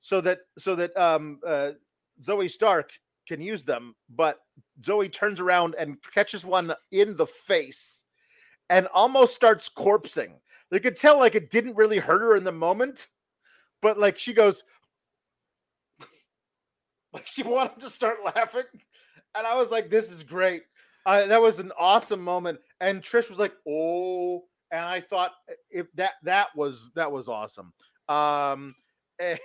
so 0.00 0.20
that 0.20 0.38
so 0.58 0.74
that 0.76 0.96
um 0.96 1.40
uh, 1.46 1.72
Zoey 2.22 2.50
Stark 2.50 2.90
can 3.26 3.40
use 3.40 3.64
them, 3.64 3.94
but 4.08 4.38
Zoey 4.82 5.12
turns 5.12 5.40
around 5.40 5.74
and 5.78 5.96
catches 6.14 6.44
one 6.44 6.72
in 6.92 7.16
the 7.16 7.26
face 7.26 8.04
and 8.70 8.86
almost 8.88 9.34
starts 9.34 9.68
corpsing. 9.68 10.34
You 10.70 10.80
could 10.80 10.96
tell 10.96 11.18
like 11.18 11.34
it 11.34 11.50
didn't 11.50 11.76
really 11.76 11.98
hurt 11.98 12.20
her 12.20 12.36
in 12.36 12.44
the 12.44 12.52
moment, 12.52 13.08
but 13.82 13.98
like 13.98 14.18
she 14.18 14.32
goes, 14.32 14.64
like 17.12 17.26
she 17.26 17.42
wanted 17.42 17.80
to 17.80 17.90
start 17.90 18.24
laughing, 18.24 18.64
and 19.36 19.46
I 19.46 19.56
was 19.56 19.70
like, 19.70 19.88
"This 19.90 20.10
is 20.10 20.24
great." 20.24 20.62
Uh, 21.04 21.26
that 21.26 21.40
was 21.40 21.60
an 21.60 21.70
awesome 21.78 22.20
moment, 22.20 22.58
and 22.80 23.00
Trish 23.00 23.30
was 23.30 23.38
like, 23.38 23.52
"Oh," 23.68 24.44
and 24.72 24.84
I 24.84 25.00
thought 25.00 25.32
if 25.70 25.86
that 25.94 26.14
that 26.24 26.48
was 26.56 26.90
that 26.96 27.10
was 27.10 27.28
awesome. 27.28 27.72
Um, 28.08 28.74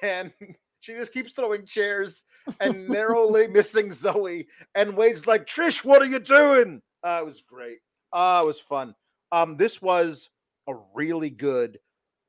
and 0.01 0.31
she 0.81 0.93
just 0.93 1.13
keeps 1.13 1.33
throwing 1.33 1.65
chairs 1.65 2.25
and 2.59 2.87
narrowly 2.89 3.47
missing 3.49 3.89
Zoey. 3.89 4.47
And 4.75 4.95
Wade's 4.97 5.27
like, 5.27 5.45
Trish, 5.45 5.83
what 5.85 6.01
are 6.01 6.05
you 6.05 6.19
doing? 6.19 6.81
Uh, 7.03 7.19
it 7.21 7.25
was 7.25 7.41
great. 7.41 7.79
Uh, 8.13 8.41
it 8.43 8.47
was 8.47 8.59
fun. 8.59 8.93
Um, 9.31 9.57
this 9.57 9.81
was 9.81 10.29
a 10.67 10.73
really 10.93 11.29
good, 11.29 11.79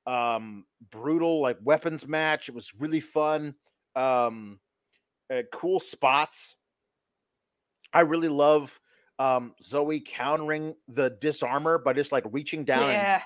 um, 0.07 0.65
brutal 0.91 1.41
like 1.41 1.59
weapons 1.63 2.07
match. 2.07 2.49
It 2.49 2.55
was 2.55 2.73
really 2.79 3.01
fun. 3.01 3.55
Um, 3.97 4.61
uh, 5.33 5.43
cool 5.53 5.81
spots. 5.81 6.57
I 7.93 8.01
really 8.01 8.29
love 8.29 8.79
um, 9.19 9.55
Zoey 9.63 10.05
countering 10.05 10.75
the 10.89 11.11
Dis-arm-her 11.21 11.79
by 11.79 11.93
just 11.93 12.13
like 12.13 12.25
reaching 12.31 12.65
down 12.65 12.89
Yeah. 12.89 13.15
and 13.15 13.23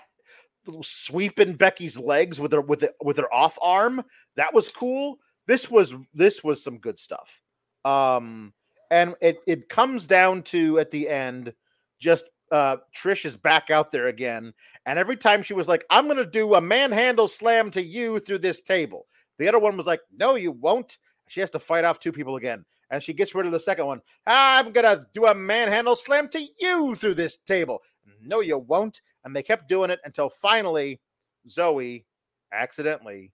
sweeping 0.82 1.55
Becky's 1.55 1.98
legs 1.98 2.40
with 2.40 2.52
her 2.52 2.60
with 2.60 2.82
it 2.82 2.94
with 3.02 3.16
her 3.18 3.32
off 3.32 3.59
arm. 3.60 4.02
That 4.36 4.52
was 4.52 4.70
cool. 4.70 5.18
This 5.47 5.70
was 5.70 5.94
this 6.14 6.43
was 6.43 6.62
some 6.62 6.78
good 6.78 6.98
stuff. 6.98 7.40
Um, 7.84 8.52
and 8.90 9.14
it 9.20 9.38
it 9.47 9.68
comes 9.68 10.06
down 10.06 10.43
to 10.44 10.78
at 10.78 10.90
the 10.90 11.09
end 11.09 11.52
just 12.01 12.28
uh 12.52 12.76
Trish 12.94 13.24
is 13.24 13.36
back 13.36 13.70
out 13.70 13.90
there 13.93 14.06
again, 14.09 14.52
and 14.86 14.98
every 14.98 15.16
time 15.16 15.43
she 15.43 15.55
was 15.55 15.68
like, 15.68 15.84
"I'm 15.90 16.06
gonna 16.06 16.24
do 16.24 16.55
a 16.55 16.60
manhandle 16.60 17.28
slam 17.28 17.70
to 17.72 17.82
you 17.82 18.20
through 18.20 18.38
this 18.38 18.60
table," 18.60 19.06
the 19.38 19.48
other 19.48 19.59
one 19.59 19.76
was 19.76 19.86
like, 19.86 20.01
"No, 20.16 20.34
you 20.34 20.52
won't." 20.52 20.98
She 21.28 21.40
has 21.40 21.51
to 21.52 21.59
fight 21.59 21.84
off 21.84 21.98
two 21.98 22.12
people 22.12 22.36
again, 22.36 22.64
and 22.90 23.02
she 23.02 23.12
gets 23.12 23.34
rid 23.34 23.47
of 23.47 23.52
the 23.52 23.59
second 23.60 23.86
one. 23.86 24.01
I'm 24.26 24.72
gonna 24.72 25.06
do 25.12 25.26
a 25.26 25.34
manhandle 25.34 25.97
slam 25.97 26.28
to 26.30 26.47
you 26.60 26.94
through 26.94 27.14
this 27.14 27.38
table. 27.38 27.82
No, 28.22 28.40
you 28.40 28.59
won't. 28.59 29.01
And 29.27 29.35
they 29.35 29.43
kept 29.43 29.69
doing 29.69 29.90
it 29.90 29.98
until 30.05 30.31
finally 30.31 31.01
Zoey 31.48 32.05
accidentally 32.53 33.32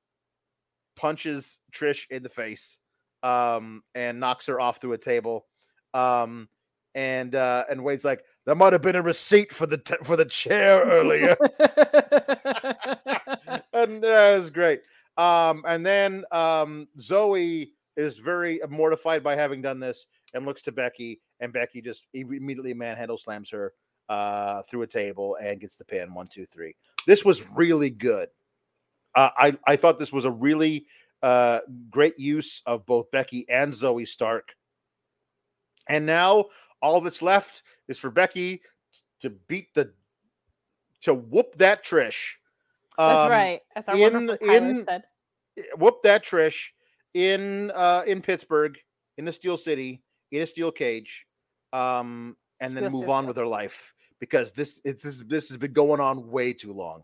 punches 0.96 1.58
Trish 1.70 2.06
in 2.10 2.22
the 2.22 2.30
face 2.30 2.78
um, 3.22 3.82
and 3.94 4.18
knocks 4.18 4.46
her 4.46 4.58
off 4.58 4.80
through 4.80 4.94
a 4.94 4.98
table. 4.98 5.44
Um, 5.92 6.48
and 6.94 7.34
uh, 7.34 7.64
and 7.70 7.84
Wade's 7.84 8.06
like, 8.06 8.24
there 8.46 8.54
might 8.54 8.72
have 8.72 8.82
been 8.82 8.96
a 8.96 9.02
receipt 9.02 9.52
for 9.52 9.66
the 9.66 9.78
t- 9.78 9.96
for 10.02 10.16
the 10.16 10.24
chair 10.24 10.82
earlier. 10.82 11.36
and 13.72 14.04
uh, 14.04 14.34
was 14.36 14.50
great. 14.50 14.80
Um, 15.18 15.62
and 15.66 15.84
then 15.84 16.24
um, 16.32 16.88
Zoey 16.98 17.72
is 17.98 18.16
very 18.16 18.60
mortified 18.68 19.22
by 19.22 19.36
having 19.36 19.60
done 19.60 19.78
this 19.78 20.06
and 20.32 20.46
looks 20.46 20.62
to 20.62 20.72
Becky, 20.72 21.20
and 21.40 21.52
Becky 21.52 21.82
just 21.82 22.06
immediately 22.14 22.72
manhandle 22.72 23.18
slams 23.18 23.50
her 23.50 23.74
uh, 24.08 24.62
through 24.62 24.82
a 24.82 24.86
table 24.86 25.36
and 25.40 25.60
gets 25.60 25.76
the 25.76 25.84
pin. 25.84 26.14
One, 26.14 26.26
two, 26.26 26.46
three. 26.46 26.74
This 27.06 27.24
was 27.24 27.42
really 27.50 27.90
good. 27.90 28.28
Uh, 29.14 29.30
I 29.36 29.58
I 29.66 29.76
thought 29.76 29.98
this 29.98 30.12
was 30.12 30.24
a 30.24 30.30
really 30.30 30.86
uh, 31.22 31.60
great 31.90 32.18
use 32.18 32.62
of 32.66 32.84
both 32.86 33.10
Becky 33.10 33.48
and 33.48 33.72
Zoey 33.72 34.06
Stark. 34.06 34.54
And 35.88 36.06
now 36.06 36.46
all 36.80 37.00
that's 37.00 37.22
left 37.22 37.62
is 37.88 37.98
for 37.98 38.10
Becky 38.10 38.62
to 39.20 39.30
beat 39.30 39.74
the 39.74 39.92
to 41.02 41.14
whoop 41.14 41.56
that 41.56 41.84
Trish. 41.84 42.32
That's 42.98 43.24
um, 43.24 43.30
right. 43.30 43.60
As 43.74 43.88
our 43.88 43.96
in- 43.96 44.38
in- 44.40 44.84
said. 44.84 45.04
whoop 45.76 46.02
that 46.02 46.24
Trish 46.24 46.70
in 47.14 47.70
uh 47.74 48.02
in 48.06 48.20
Pittsburgh 48.20 48.78
in 49.18 49.24
the 49.24 49.32
Steel 49.32 49.56
City 49.56 50.02
in 50.30 50.42
a 50.42 50.46
steel 50.46 50.72
cage, 50.72 51.26
um, 51.72 52.36
and 52.62 52.76
then 52.76 52.90
move 52.92 53.10
on 53.10 53.26
with 53.26 53.36
her 53.36 53.46
life 53.46 53.92
because 54.20 54.52
this 54.52 54.80
it's 54.84 55.02
this 55.02 55.18
this 55.26 55.48
has 55.48 55.58
been 55.58 55.72
going 55.72 56.00
on 56.00 56.30
way 56.30 56.52
too 56.52 56.72
long. 56.72 57.02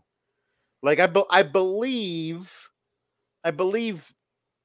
Like 0.81 0.99
I 0.99 1.07
be, 1.07 1.21
I 1.29 1.43
believe, 1.43 2.69
I 3.43 3.51
believe 3.51 4.13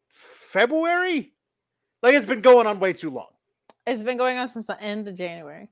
February. 0.08 1.32
Like 2.02 2.14
it's 2.14 2.26
been 2.26 2.42
going 2.42 2.66
on 2.66 2.78
way 2.78 2.92
too 2.92 3.10
long. 3.10 3.26
It's 3.86 4.02
been 4.04 4.16
going 4.16 4.38
on 4.38 4.48
since 4.48 4.66
the 4.66 4.80
end 4.80 5.08
of 5.08 5.16
January. 5.16 5.68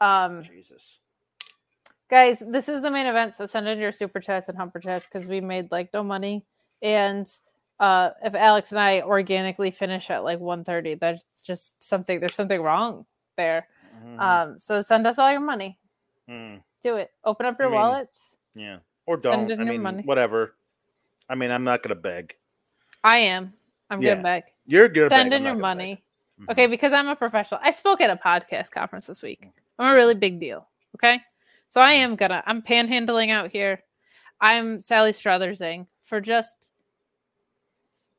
Um, 0.00 0.44
Jesus. 0.44 1.00
guys, 2.08 2.40
this 2.46 2.68
is 2.68 2.82
the 2.82 2.90
main 2.90 3.06
event. 3.06 3.34
So 3.34 3.46
send 3.46 3.66
in 3.66 3.78
your 3.78 3.92
super 3.92 4.20
chats 4.20 4.48
and 4.48 4.56
humper 4.56 4.78
chats 4.78 5.06
because 5.06 5.26
we 5.26 5.40
made 5.40 5.72
like 5.72 5.92
no 5.92 6.04
money. 6.04 6.44
And 6.82 7.26
uh 7.80 8.10
if 8.22 8.34
Alex 8.34 8.70
and 8.70 8.80
I 8.80 9.02
organically 9.02 9.70
finish 9.70 10.08
at 10.08 10.22
like 10.22 10.38
1:30, 10.38 11.00
that's 11.00 11.24
just 11.42 11.82
something 11.82 12.20
there's 12.20 12.34
something 12.34 12.62
wrong 12.62 13.06
there. 13.36 13.66
Mhm. 14.04 14.20
Um, 14.20 14.58
so 14.58 14.80
send 14.80 15.06
us 15.06 15.18
all 15.18 15.30
your 15.30 15.40
money. 15.40 15.78
Mm, 16.28 16.60
Do 16.82 16.96
it. 16.96 17.10
Open 17.24 17.46
up 17.46 17.58
your 17.58 17.68
I 17.68 17.70
mean, 17.70 17.80
wallets. 17.80 18.36
yeah, 18.54 18.78
or 19.06 19.16
don't. 19.16 19.50
in 19.50 19.60
I 19.60 19.64
your 19.64 19.72
mean, 19.72 19.82
money. 19.82 20.02
whatever. 20.02 20.54
I 21.28 21.34
mean, 21.34 21.50
I'm 21.50 21.64
not 21.64 21.82
gonna 21.82 21.94
beg. 21.94 22.36
I 23.04 23.18
am. 23.18 23.52
I'm 23.90 24.02
yeah. 24.02 24.08
going 24.08 24.18
to 24.18 24.22
beg. 24.22 24.42
You're 24.66 24.88
good. 24.88 25.08
Send 25.08 25.32
in 25.32 25.44
your 25.44 25.54
money. 25.54 26.02
Mm-hmm. 26.40 26.50
Okay, 26.50 26.66
because 26.66 26.92
I'm 26.92 27.08
a 27.08 27.16
professional. 27.16 27.60
I 27.62 27.70
spoke 27.70 28.00
at 28.00 28.10
a 28.10 28.16
podcast 28.16 28.70
conference 28.70 29.06
this 29.06 29.22
week. 29.22 29.48
I'm 29.78 29.92
a 29.92 29.94
really 29.94 30.14
big 30.14 30.40
deal. 30.40 30.66
Okay. 30.96 31.20
So 31.68 31.80
I 31.80 31.92
am 31.92 32.16
gonna, 32.16 32.42
I'm 32.46 32.62
panhandling 32.62 33.30
out 33.30 33.50
here. 33.50 33.82
I'm 34.40 34.80
Sally 34.80 35.12
Struthersing 35.12 35.86
for 36.02 36.20
just 36.20 36.72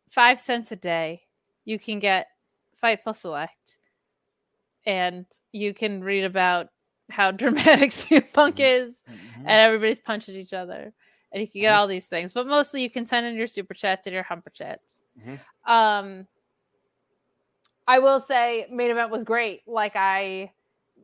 five 0.10 0.40
cents 0.40 0.72
a 0.72 0.76
day. 0.76 1.24
You 1.66 1.80
can 1.80 2.00
get 2.00 2.28
Fightful 2.82 3.16
Select 3.16 3.78
and 4.88 5.26
you 5.52 5.74
can 5.74 6.04
read 6.04 6.24
about 6.24 6.70
how 7.12 7.30
dramatic 7.32 7.94
Punk 8.34 8.60
is 8.60 8.96
Mhm. 9.08 9.40
and 9.40 9.50
everybody's 9.50 10.00
punching 10.00 10.36
each 10.36 10.54
other. 10.54 10.94
And 11.32 11.42
you 11.42 11.48
can 11.48 11.62
get 11.62 11.74
all 11.74 11.88
these 11.88 12.08
things, 12.08 12.34
but 12.34 12.48
mostly 12.48 12.82
you 12.82 12.90
can 12.90 13.06
send 13.06 13.28
in 13.28 13.36
your 13.36 13.48
super 13.48 13.74
chats 13.74 14.08
and 14.08 14.14
your 14.14 14.24
humper 14.24 14.50
chats. 14.50 15.04
Mhm. 15.20 15.40
Um, 15.70 16.28
I 17.86 18.00
will 18.00 18.20
say, 18.20 18.66
main 18.72 18.90
event 18.90 19.12
was 19.12 19.24
great. 19.24 19.62
Like 19.68 19.96
I, 19.96 20.52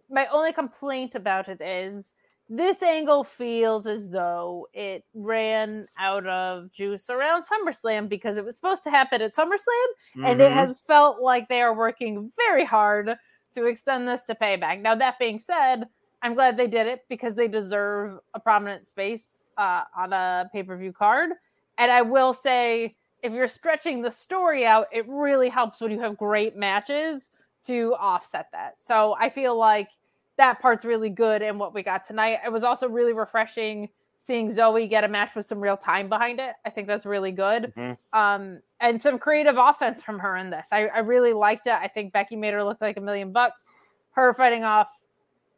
my 0.10 0.27
only 0.27 0.53
complaint 0.53 1.15
about 1.15 1.49
it 1.49 1.61
is 1.61 2.14
this 2.49 2.84
angle 2.84 3.23
feels 3.23 3.88
as 3.88 4.10
though 4.10 4.68
it 4.73 5.03
ran 5.14 5.88
out 5.97 6.26
of 6.27 6.72
juice 6.72 7.10
around 7.10 7.43
SummerSlam 7.43 8.07
because 8.07 8.38
it 8.38 8.45
was 8.45 8.55
supposed 8.55 8.84
to 8.84 8.89
happen 8.89 9.22
at 9.22 9.34
SummerSlam, 9.34 9.89
mm-hmm. 10.15 10.26
and 10.26 10.41
it 10.41 10.49
mm-hmm. 10.49 10.53
has 10.53 10.80
felt 10.80 11.22
like 11.22 11.47
they 11.47 11.61
are 11.61 11.73
working 11.73 12.31
very 12.35 12.65
hard 12.65 13.18
to 13.55 13.65
extend 13.65 14.07
this 14.07 14.21
to 14.23 14.35
payback. 14.35 14.81
Now, 14.81 14.95
that 14.95 15.19
being 15.19 15.39
said, 15.39 15.85
I'm 16.21 16.34
glad 16.34 16.57
they 16.57 16.67
did 16.67 16.88
it 16.88 17.01
because 17.09 17.35
they 17.35 17.47
deserve 17.47 18.19
a 18.34 18.39
prominent 18.39 18.88
space 18.88 19.41
uh, 19.57 19.84
on 19.97 20.13
a 20.13 20.49
pay 20.53 20.63
per 20.63 20.77
view 20.77 20.93
card. 20.93 21.31
And 21.77 21.91
I 21.91 22.01
will 22.01 22.34
say, 22.34 22.95
if 23.21 23.34
you're 23.34 23.47
stretching 23.47 24.01
the 24.01 24.11
story 24.11 24.65
out, 24.65 24.88
it 24.91 25.07
really 25.07 25.49
helps 25.49 25.81
when 25.81 25.91
you 25.91 25.99
have 26.01 26.17
great 26.17 26.55
matches 26.55 27.31
to 27.63 27.95
offset 27.99 28.47
that. 28.51 28.81
So 28.81 29.15
I 29.19 29.30
feel 29.30 29.57
like 29.57 29.89
that 30.38 30.59
part's 30.59 30.84
really 30.84 31.09
good 31.09 31.41
And 31.41 31.59
what 31.59 31.73
we 31.73 31.84
got 31.84 32.05
tonight. 32.05 32.39
It 32.45 32.51
was 32.51 32.63
also 32.63 32.89
really 32.89 33.13
refreshing 33.13 33.89
seeing 34.25 34.49
Zoey 34.49 34.89
get 34.89 35.03
a 35.03 35.07
match 35.07 35.35
with 35.35 35.45
some 35.45 35.59
real 35.59 35.75
time 35.75 36.07
behind 36.07 36.39
it. 36.39 36.53
I 36.65 36.69
think 36.69 36.87
that's 36.87 37.05
really 37.05 37.31
good. 37.31 37.73
Mm-hmm. 37.75 38.17
Um, 38.17 38.61
and 38.79 39.01
some 39.01 39.19
creative 39.19 39.57
offense 39.57 40.01
from 40.01 40.19
her 40.19 40.37
in 40.37 40.49
this. 40.49 40.67
I, 40.71 40.87
I, 40.87 40.99
really 40.99 41.33
liked 41.33 41.67
it. 41.67 41.73
I 41.73 41.87
think 41.87 42.13
Becky 42.13 42.35
made 42.35 42.53
her 42.53 42.63
look 42.63 42.79
like 42.79 42.97
a 42.97 43.01
million 43.01 43.31
bucks. 43.31 43.67
Her 44.11 44.33
fighting 44.33 44.63
off 44.63 44.89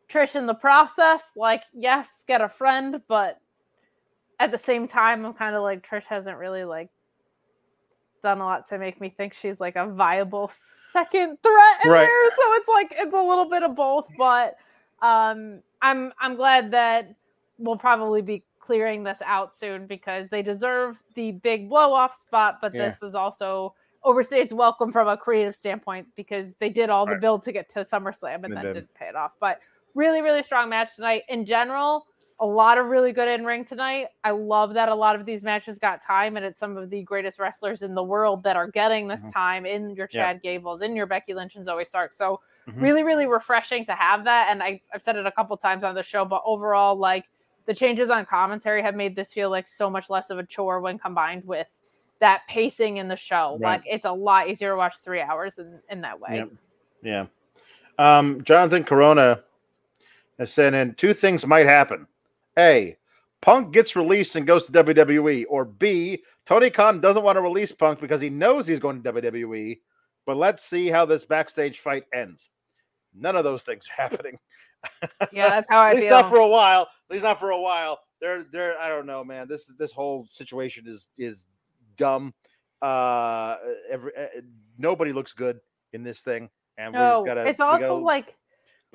Trish 0.10 0.36
in 0.36 0.48
the 0.48 0.54
process, 0.54 1.22
like, 1.36 1.64
yes, 1.74 2.08
get 2.28 2.42
a 2.42 2.50
friend, 2.50 3.02
but 3.08 3.40
at 4.40 4.52
the 4.52 4.58
same 4.58 4.88
time, 4.88 5.26
I'm 5.26 5.34
kind 5.34 5.56
of 5.56 5.62
like 5.62 5.88
Trish 5.88 6.06
hasn't 6.06 6.38
really 6.38 6.64
like 6.64 6.90
done 8.22 8.40
a 8.40 8.46
lot 8.46 8.68
to 8.70 8.80
make 8.80 9.00
me 9.00 9.10
think 9.10 9.34
she's 9.34 9.60
like 9.60 9.76
a 9.76 9.88
viable 9.88 10.52
second 10.92 11.38
threat 11.44 11.86
in 11.86 11.92
right. 11.92 12.06
there. 12.06 12.32
So 12.32 12.54
it's 12.54 12.68
like 12.68 12.96
it's 12.98 13.14
a 13.14 13.22
little 13.22 13.50
bit 13.50 13.64
of 13.64 13.76
both, 13.76 14.08
but 14.18 14.58
um 15.02 15.62
I'm 15.82 16.14
I'm 16.20 16.36
glad 16.36 16.72
that 16.72 17.14
we'll 17.58 17.78
probably 17.78 18.22
be 18.22 18.44
clearing 18.66 19.04
this 19.04 19.22
out 19.26 19.56
soon 19.56 19.86
because 19.86 20.28
they 20.30 20.42
deserve 20.42 21.04
the 21.14 21.32
big 21.32 21.70
blow 21.70 21.94
off 21.94 22.16
spot, 22.16 22.58
but 22.62 22.74
yeah. 22.74 22.90
this 22.90 23.04
is 23.04 23.16
also 23.16 23.74
overstates 24.04 24.54
welcome 24.54 24.92
from 24.92 25.08
a 25.08 25.18
creative 25.18 25.56
standpoint 25.56 26.08
because 26.16 26.54
they 26.60 26.70
did 26.70 26.90
all 26.90 27.06
the 27.06 27.16
build 27.16 27.44
to 27.44 27.52
get 27.52 27.70
to 27.70 27.80
SummerSlam 27.80 28.44
and 28.44 28.56
then 28.56 28.64
did. 28.64 28.74
didn't 28.74 28.94
pay 28.94 29.08
it 29.08 29.16
off. 29.16 29.34
But 29.40 29.60
really, 29.96 30.22
really 30.22 30.44
strong 30.44 30.70
match 30.70 30.96
tonight. 30.96 31.24
In 31.30 31.46
general, 31.46 32.06
a 32.40 32.46
lot 32.46 32.78
of 32.78 32.88
really 32.88 33.14
good 33.14 33.28
in 33.28 33.46
ring 33.46 33.64
tonight. 33.64 34.08
I 34.24 34.32
love 34.32 34.74
that 34.74 34.90
a 34.90 34.96
lot 34.96 35.16
of 35.16 35.26
these 35.26 35.42
matches 35.42 35.80
got 35.80 36.02
time, 36.02 36.36
and 36.36 36.46
it's 36.46 36.60
some 36.60 36.76
of 36.76 36.90
the 36.90 37.02
greatest 37.02 37.40
wrestlers 37.40 37.82
in 37.82 37.96
the 37.96 38.04
world 38.04 38.44
that 38.44 38.56
are 38.56 38.68
getting 38.68 39.08
this 39.08 39.22
mm-hmm. 39.22 39.32
time 39.32 39.66
in 39.66 39.96
your 39.96 40.08
Chad 40.08 40.42
yeah. 40.44 40.52
Gables, 40.52 40.82
in 40.82 40.96
your 40.96 41.06
Becky 41.06 41.34
Lynch 41.34 41.56
and 41.56 41.66
Zoey 41.66 41.88
Stark. 41.88 42.14
So 42.14 42.42
mm-hmm. 42.68 42.82
really, 42.82 43.04
really 43.04 43.26
refreshing 43.26 43.86
to 43.86 43.94
have 43.94 44.26
that. 44.26 44.48
And 44.52 44.62
I, 44.62 44.82
I've 44.94 45.02
said 45.02 45.16
it 45.16 45.26
a 45.26 45.32
couple 45.32 45.56
times 45.56 45.84
on 45.84 45.96
the 45.96 46.04
show, 46.04 46.26
but 46.26 46.42
overall, 46.46 46.98
like 46.98 47.26
the 47.66 47.74
changes 47.74 48.10
on 48.10 48.26
commentary 48.26 48.82
have 48.82 48.96
made 48.96 49.16
this 49.16 49.34
feel 49.34 49.50
like 49.50 49.68
so 49.68 49.90
much 49.90 50.10
less 50.10 50.30
of 50.30 50.40
a 50.40 50.46
chore 50.46 50.82
when 50.82 51.00
combined 51.00 51.44
with 51.46 51.68
that 52.20 52.42
pacing 52.48 52.98
in 52.98 53.08
the 53.08 53.16
show. 53.16 53.58
Right. 53.60 53.78
Like 53.78 53.84
it's 53.86 54.06
a 54.06 54.12
lot 54.12 54.50
easier 54.50 54.72
to 54.72 54.78
watch 54.78 54.96
three 55.02 55.22
hours 55.22 55.58
in, 55.58 55.80
in 55.90 56.02
that 56.02 56.20
way. 56.20 56.46
Yeah. 57.02 57.26
yeah. 57.98 58.18
Um, 58.18 58.44
Jonathan 58.44 58.84
Corona 58.84 59.42
has 60.38 60.52
said, 60.52 60.74
and 60.74 60.98
two 60.98 61.14
things 61.14 61.46
might 61.46 61.66
happen 61.66 62.08
a. 62.58 62.98
Punk 63.42 63.74
gets 63.74 63.96
released 63.96 64.36
and 64.36 64.48
goes 64.48 64.66
to 64.66 64.72
WWE, 64.72 65.46
or 65.50 65.66
B. 65.66 66.24
Tony 66.46 66.70
Khan 66.70 67.00
doesn't 67.00 67.22
want 67.22 67.36
to 67.36 67.42
release 67.42 67.72
Punk 67.72 68.00
because 68.00 68.20
he 68.20 68.30
knows 68.30 68.66
he's 68.66 68.80
going 68.80 69.04
to 69.04 69.14
WWE. 69.14 69.80
But 70.26 70.38
let's 70.38 70.64
see 70.64 70.88
how 70.88 71.06
this 71.06 71.26
backstage 71.26 71.80
fight 71.80 72.06
ends. 72.12 72.50
None 73.14 73.36
of 73.36 73.44
those 73.44 73.62
things 73.62 73.88
are 73.88 74.02
happening. 74.10 74.40
Yeah, 75.32 75.50
that's 75.50 75.68
how 75.70 75.80
I 75.82 75.90
At 75.90 75.96
least 75.96 76.08
feel. 76.08 76.22
not 76.22 76.30
for 76.30 76.40
a 76.40 76.48
while. 76.48 76.82
At 76.82 77.14
least 77.14 77.24
not 77.24 77.40
for 77.40 77.52
a 77.52 77.60
while. 77.60 78.00
They're 78.22 78.46
they're 78.52 78.80
I 78.80 78.90
don't 78.90 79.06
know, 79.06 79.24
man. 79.24 79.48
This 79.48 79.66
this 79.78 79.92
whole 79.92 80.26
situation 80.28 80.86
is 80.88 81.08
is 81.18 81.46
dumb. 81.98 82.34
Uh, 82.82 83.58
every 83.90 84.12
uh, 84.18 84.42
nobody 84.78 85.12
looks 85.14 85.34
good 85.34 85.60
in 85.94 86.04
this 86.04 86.22
thing, 86.22 86.50
and 86.78 86.94
we 86.94 87.00
no, 87.00 87.12
just 87.12 87.26
gotta. 87.26 87.46
It's 87.48 87.62
also 87.62 87.88
gotta, 87.88 87.94
like 87.96 88.36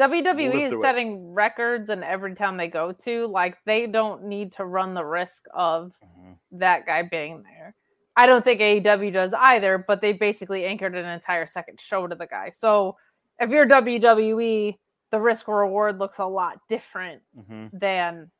WWE 0.01 0.73
is 0.73 0.81
setting 0.81 1.13
it. 1.13 1.35
records 1.35 1.91
and 1.91 2.03
every 2.03 2.35
town 2.35 2.57
they 2.57 2.69
go 2.69 2.93
to. 2.93 3.27
Like 3.27 3.59
they 3.67 3.87
don't 3.87 4.25
need 4.25 4.55
to 4.55 4.65
run 4.65 4.95
the 4.95 5.05
risk 5.05 5.45
of 5.55 5.93
mm-hmm. 6.03 6.59
that 6.59 6.87
guy 6.87 7.03
being 7.03 7.43
there. 7.43 7.75
I 8.17 8.27
don't 8.27 8.45
think 8.45 8.61
AEW 8.61 9.13
does 9.13 9.33
either, 9.33 9.79
but 9.87 10.01
they 10.01 10.13
basically 10.13 10.65
anchored 10.65 10.95
an 10.95 11.07
entire 11.07 11.47
second 11.47 11.81
show 11.81 12.07
to 12.07 12.15
the 12.15 12.27
guy. 12.27 12.51
So 12.53 12.97
if 13.39 13.51
you're 13.51 13.67
WWE, 13.67 14.77
the 15.11 15.21
risk 15.21 15.49
reward 15.49 15.99
looks 15.99 16.19
a 16.19 16.25
lot 16.25 16.61
different 16.69 17.23
mm-hmm. 17.37 17.67
than 17.77 18.31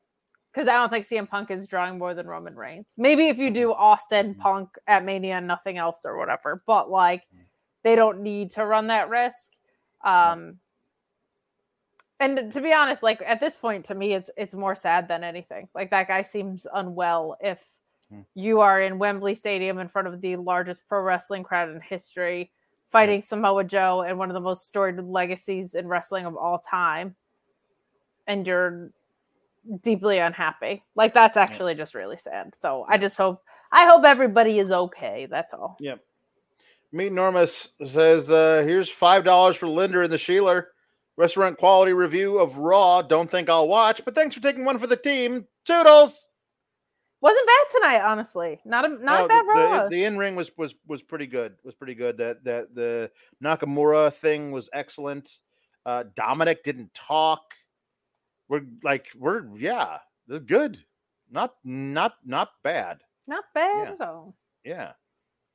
because 0.53 0.67
I 0.67 0.73
don't 0.73 0.89
think 0.89 1.05
CM 1.05 1.29
Punk 1.29 1.49
is 1.49 1.67
drawing 1.67 1.97
more 1.97 2.13
than 2.13 2.27
Roman 2.27 2.55
Reigns. 2.55 2.87
Maybe 2.97 3.27
if 3.27 3.37
you 3.37 3.51
do. 3.51 3.73
Austin 3.73 4.33
mm-hmm. 4.33 4.41
Punk 4.41 4.69
at 4.87 5.05
Mania 5.05 5.37
and 5.37 5.47
nothing 5.47 5.77
else 5.77 6.01
or 6.05 6.17
whatever, 6.17 6.61
but 6.67 6.89
like 6.89 7.21
mm-hmm. 7.23 7.43
they 7.83 7.95
don't 7.95 8.21
need 8.21 8.51
to 8.51 8.65
run 8.65 8.87
that 8.87 9.09
risk. 9.09 9.51
Um, 10.03 10.57
and 12.19 12.51
to 12.51 12.61
be 12.61 12.73
honest, 12.73 13.01
like 13.01 13.23
at 13.25 13.39
this 13.39 13.55
point, 13.55 13.85
to 13.85 13.95
me, 13.95 14.13
it's 14.13 14.29
it's 14.37 14.53
more 14.53 14.75
sad 14.75 15.07
than 15.07 15.23
anything. 15.23 15.67
Like 15.73 15.89
that 15.89 16.07
guy 16.07 16.21
seems 16.21 16.67
unwell. 16.71 17.35
If 17.41 17.65
hmm. 18.11 18.21
you 18.35 18.59
are 18.59 18.79
in 18.79 18.99
Wembley 18.99 19.33
Stadium 19.33 19.79
in 19.79 19.87
front 19.87 20.07
of 20.07 20.21
the 20.21 20.35
largest 20.35 20.87
pro 20.87 21.01
wrestling 21.01 21.43
crowd 21.43 21.69
in 21.69 21.81
history, 21.81 22.51
fighting 22.91 23.21
Samoa 23.21 23.63
Joe 23.63 24.01
and 24.01 24.17
one 24.19 24.29
of 24.29 24.33
the 24.33 24.41
most 24.41 24.67
storied 24.67 24.99
legacies 24.99 25.75
in 25.75 25.87
wrestling 25.87 26.25
of 26.25 26.35
all 26.35 26.59
time, 26.59 27.15
and 28.27 28.45
you're 28.45 28.91
deeply 29.83 30.17
unhappy. 30.17 30.83
Like 30.95 31.13
that's 31.13 31.37
actually 31.37 31.75
just 31.75 31.95
really 31.95 32.17
sad. 32.17 32.53
So 32.59 32.85
I 32.87 32.97
just 32.97 33.17
hope 33.17 33.41
I 33.71 33.87
hope 33.87 34.03
everybody 34.03 34.59
is 34.59 34.71
okay. 34.71 35.27
That's 35.29 35.53
all. 35.53 35.77
Yep. 35.79 35.99
Meet 36.93 37.13
Normus 37.13 37.69
says, 37.85 38.29
uh, 38.29 38.63
here's 38.65 38.89
five 38.89 39.23
dollars 39.23 39.55
for 39.55 39.67
Linda 39.67 40.01
and 40.01 40.11
the 40.11 40.17
Sheeler. 40.17 40.65
Restaurant 41.17 41.57
quality 41.57 41.93
review 41.93 42.39
of 42.39 42.57
Raw. 42.57 43.01
Don't 43.01 43.29
think 43.29 43.49
I'll 43.49 43.67
watch, 43.67 44.03
but 44.03 44.15
thanks 44.15 44.35
for 44.35 44.41
taking 44.41 44.65
one 44.65 44.79
for 44.79 44.87
the 44.87 44.95
team. 44.95 45.45
Toodles. 45.65 46.27
Wasn't 47.21 47.45
bad 47.45 47.79
tonight, 47.79 48.01
honestly. 48.01 48.59
Not 48.65 48.83
a 48.83 48.89
not 48.89 49.01
no, 49.19 49.25
a 49.25 49.27
bad 49.27 49.45
the, 49.45 49.47
Raw. 49.47 49.83
The, 49.83 49.89
the 49.89 50.03
in 50.05 50.17
ring 50.17 50.35
was 50.35 50.51
was 50.57 50.73
was 50.87 51.03
pretty 51.03 51.27
good. 51.27 51.53
Was 51.63 51.75
pretty 51.75 51.93
good. 51.93 52.17
That 52.17 52.43
that 52.43 52.73
the 52.73 53.11
Nakamura 53.43 54.11
thing 54.11 54.51
was 54.51 54.69
excellent. 54.73 55.37
Uh, 55.85 56.03
Dominik 56.19 56.63
didn't 56.63 56.91
talk. 56.95 57.41
We're 58.49 58.65
like 58.83 59.05
we're 59.15 59.45
yeah, 59.55 59.99
good. 60.47 60.83
Not 61.29 61.53
not 61.63 62.13
not 62.25 62.49
bad. 62.63 63.01
Not 63.27 63.43
bad 63.53 63.87
yeah. 63.87 63.93
at 63.93 64.01
all. 64.01 64.35
Yeah, 64.65 64.91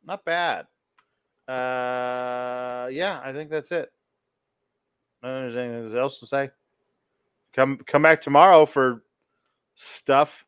not 0.04 0.24
bad. 0.24 0.66
Uh, 1.48 2.88
yeah, 2.92 3.20
I 3.24 3.32
think 3.32 3.50
that's 3.50 3.72
it. 3.72 3.90
There's 5.20 5.56
anything 5.56 5.98
else 5.98 6.20
to 6.20 6.26
say? 6.26 6.50
Come 7.52 7.78
come 7.86 8.02
back 8.02 8.20
tomorrow 8.20 8.66
for 8.66 9.02
stuff 9.74 10.44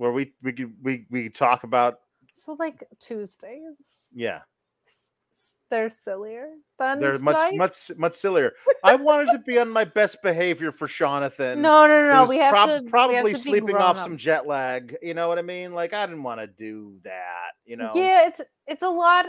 where 0.00 0.12
we 0.12 0.32
we 0.42 0.52
could 0.54 0.72
we 0.82 1.04
we 1.10 1.28
talk 1.28 1.62
about. 1.62 2.00
So 2.34 2.56
like 2.58 2.88
Tuesdays. 2.98 4.08
Yeah. 4.14 4.40
They're 5.68 5.90
sillier 5.90 6.48
than 6.78 6.98
they're 6.98 7.18
much 7.18 7.36
tonight? 7.36 7.56
much 7.56 7.90
much 7.96 8.16
sillier. 8.16 8.54
I 8.84 8.96
wanted 8.96 9.30
to 9.32 9.38
be 9.38 9.58
on 9.58 9.68
my 9.68 9.84
best 9.84 10.20
behavior 10.22 10.72
for 10.72 10.88
Jonathan. 10.88 11.62
No, 11.62 11.86
no, 11.86 12.00
no, 12.02 12.14
no. 12.14 12.24
We 12.24 12.38
have 12.38 12.52
prob- 12.52 12.84
to 12.84 12.90
probably 12.90 13.16
have 13.16 13.26
to 13.26 13.38
sleeping 13.38 13.76
off 13.76 13.98
some 13.98 14.16
jet 14.16 14.48
lag. 14.48 14.96
You 15.00 15.14
know 15.14 15.28
what 15.28 15.38
I 15.38 15.42
mean? 15.42 15.74
Like 15.74 15.92
I 15.92 16.06
didn't 16.06 16.24
want 16.24 16.40
to 16.40 16.46
do 16.48 16.96
that. 17.04 17.50
You 17.66 17.76
know? 17.76 17.90
Yeah, 17.94 18.26
it's 18.26 18.40
it's 18.66 18.82
a 18.82 18.88
lot. 18.88 19.26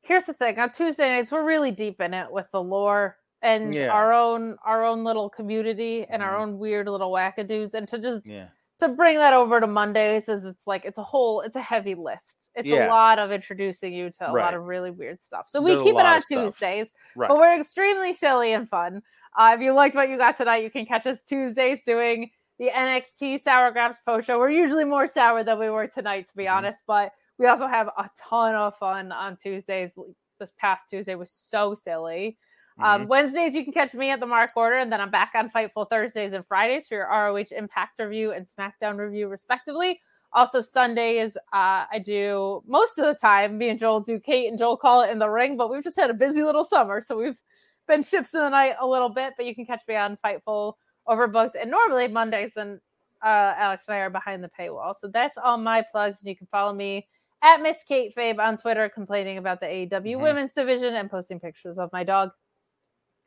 Here's 0.00 0.24
the 0.24 0.32
thing: 0.32 0.58
on 0.58 0.70
Tuesday 0.70 1.10
nights, 1.10 1.30
we're 1.30 1.44
really 1.44 1.72
deep 1.72 2.00
in 2.00 2.14
it 2.14 2.30
with 2.30 2.50
the 2.52 2.62
lore 2.62 3.18
and 3.42 3.74
yeah. 3.74 3.88
our 3.88 4.12
own 4.12 4.56
our 4.64 4.84
own 4.84 5.04
little 5.04 5.28
community 5.28 6.06
and 6.08 6.22
mm-hmm. 6.22 6.30
our 6.30 6.38
own 6.38 6.58
weird 6.58 6.88
little 6.88 7.10
wackadoos 7.10 7.74
and 7.74 7.86
to 7.88 7.98
just 7.98 8.28
yeah. 8.28 8.46
To 8.80 8.88
bring 8.88 9.16
that 9.18 9.32
over 9.32 9.60
to 9.60 9.66
mondays 9.66 10.28
is 10.28 10.44
it's 10.44 10.66
like 10.66 10.84
it's 10.84 10.98
a 10.98 11.02
whole 11.02 11.40
it's 11.42 11.56
a 11.56 11.62
heavy 11.62 11.94
lift 11.94 12.36
it's 12.54 12.68
yeah. 12.68 12.86
a 12.86 12.88
lot 12.88 13.18
of 13.18 13.30
introducing 13.30 13.92
you 13.92 14.10
to 14.10 14.28
a 14.28 14.32
right. 14.32 14.44
lot 14.44 14.54
of 14.54 14.64
really 14.64 14.90
weird 14.90 15.20
stuff 15.20 15.48
so 15.48 15.60
we 15.60 15.72
There's 15.72 15.84
keep 15.84 15.94
it 15.94 16.06
on 16.06 16.22
tuesdays 16.26 16.92
right. 17.14 17.28
but 17.28 17.36
we're 17.36 17.58
extremely 17.58 18.12
silly 18.12 18.52
and 18.52 18.68
fun 18.68 19.02
uh, 19.38 19.52
if 19.54 19.60
you 19.60 19.72
liked 19.72 19.94
what 19.94 20.08
you 20.08 20.16
got 20.16 20.36
tonight 20.36 20.64
you 20.64 20.70
can 20.70 20.86
catch 20.86 21.06
us 21.06 21.22
tuesdays 21.22 21.78
doing 21.86 22.30
the 22.58 22.70
nxt 22.70 23.40
sour 23.40 23.70
grabs 23.70 23.98
post 24.04 24.26
show 24.26 24.38
we're 24.38 24.50
usually 24.50 24.84
more 24.84 25.06
sour 25.06 25.44
than 25.44 25.58
we 25.58 25.70
were 25.70 25.86
tonight 25.86 26.26
to 26.28 26.36
be 26.36 26.44
mm-hmm. 26.44 26.56
honest 26.56 26.78
but 26.86 27.12
we 27.38 27.46
also 27.46 27.66
have 27.66 27.88
a 27.98 28.10
ton 28.18 28.54
of 28.54 28.76
fun 28.76 29.12
on 29.12 29.36
tuesdays 29.36 29.92
this 30.38 30.52
past 30.58 30.86
tuesday 30.90 31.14
was 31.14 31.30
so 31.30 31.74
silly 31.74 32.36
um, 32.82 33.02
mm-hmm. 33.02 33.08
Wednesdays, 33.08 33.54
you 33.54 33.64
can 33.64 33.72
catch 33.72 33.94
me 33.94 34.10
at 34.10 34.20
the 34.20 34.26
Mark 34.26 34.52
Order, 34.56 34.78
and 34.78 34.92
then 34.92 35.00
I'm 35.00 35.10
back 35.10 35.32
on 35.34 35.50
Fightful 35.50 35.88
Thursdays 35.88 36.32
and 36.32 36.46
Fridays 36.46 36.88
for 36.88 36.94
your 36.94 37.08
ROH 37.08 37.56
Impact 37.56 37.98
review 37.98 38.32
and 38.32 38.46
SmackDown 38.46 38.96
review, 38.98 39.28
respectively. 39.28 40.00
Also, 40.32 40.60
Sundays, 40.60 41.36
uh, 41.52 41.86
I 41.90 42.00
do 42.04 42.62
most 42.66 42.98
of 42.98 43.04
the 43.04 43.14
time. 43.14 43.58
Me 43.58 43.68
and 43.68 43.78
Joel 43.78 44.00
do 44.00 44.20
Kate 44.20 44.48
and 44.48 44.58
Joel 44.58 44.76
call 44.76 45.02
it 45.02 45.10
in 45.10 45.18
the 45.18 45.28
ring, 45.28 45.56
but 45.56 45.70
we've 45.70 45.82
just 45.82 45.98
had 45.98 46.10
a 46.10 46.14
busy 46.14 46.42
little 46.42 46.64
summer, 46.64 47.00
so 47.00 47.16
we've 47.16 47.40
been 47.88 48.02
ships 48.02 48.32
in 48.32 48.40
the 48.40 48.48
night 48.48 48.76
a 48.80 48.86
little 48.86 49.08
bit, 49.08 49.34
but 49.36 49.46
you 49.46 49.54
can 49.54 49.66
catch 49.66 49.82
me 49.88 49.96
on 49.96 50.16
Fightful 50.24 50.74
Overbooked. 51.08 51.56
And 51.60 51.70
normally 51.70 52.06
Mondays 52.08 52.56
and 52.56 52.80
uh, 53.22 53.54
Alex 53.56 53.88
and 53.88 53.96
I 53.96 53.98
are 53.98 54.10
behind 54.10 54.42
the 54.44 54.50
paywall. 54.58 54.94
So 54.94 55.08
that's 55.08 55.36
all 55.36 55.58
my 55.58 55.84
plugs. 55.90 56.20
And 56.20 56.28
you 56.28 56.36
can 56.36 56.46
follow 56.46 56.72
me 56.72 57.06
at 57.42 57.60
Miss 57.62 57.82
Kate 57.82 58.14
Fabe 58.14 58.38
on 58.38 58.56
Twitter, 58.56 58.88
complaining 58.88 59.38
about 59.38 59.60
the 59.60 59.66
AEW 59.66 60.18
Mhm. 60.18 60.22
women's 60.22 60.52
division 60.52 60.94
and 60.94 61.10
posting 61.10 61.40
pictures 61.40 61.78
of 61.78 61.92
my 61.92 62.04
dog. 62.04 62.30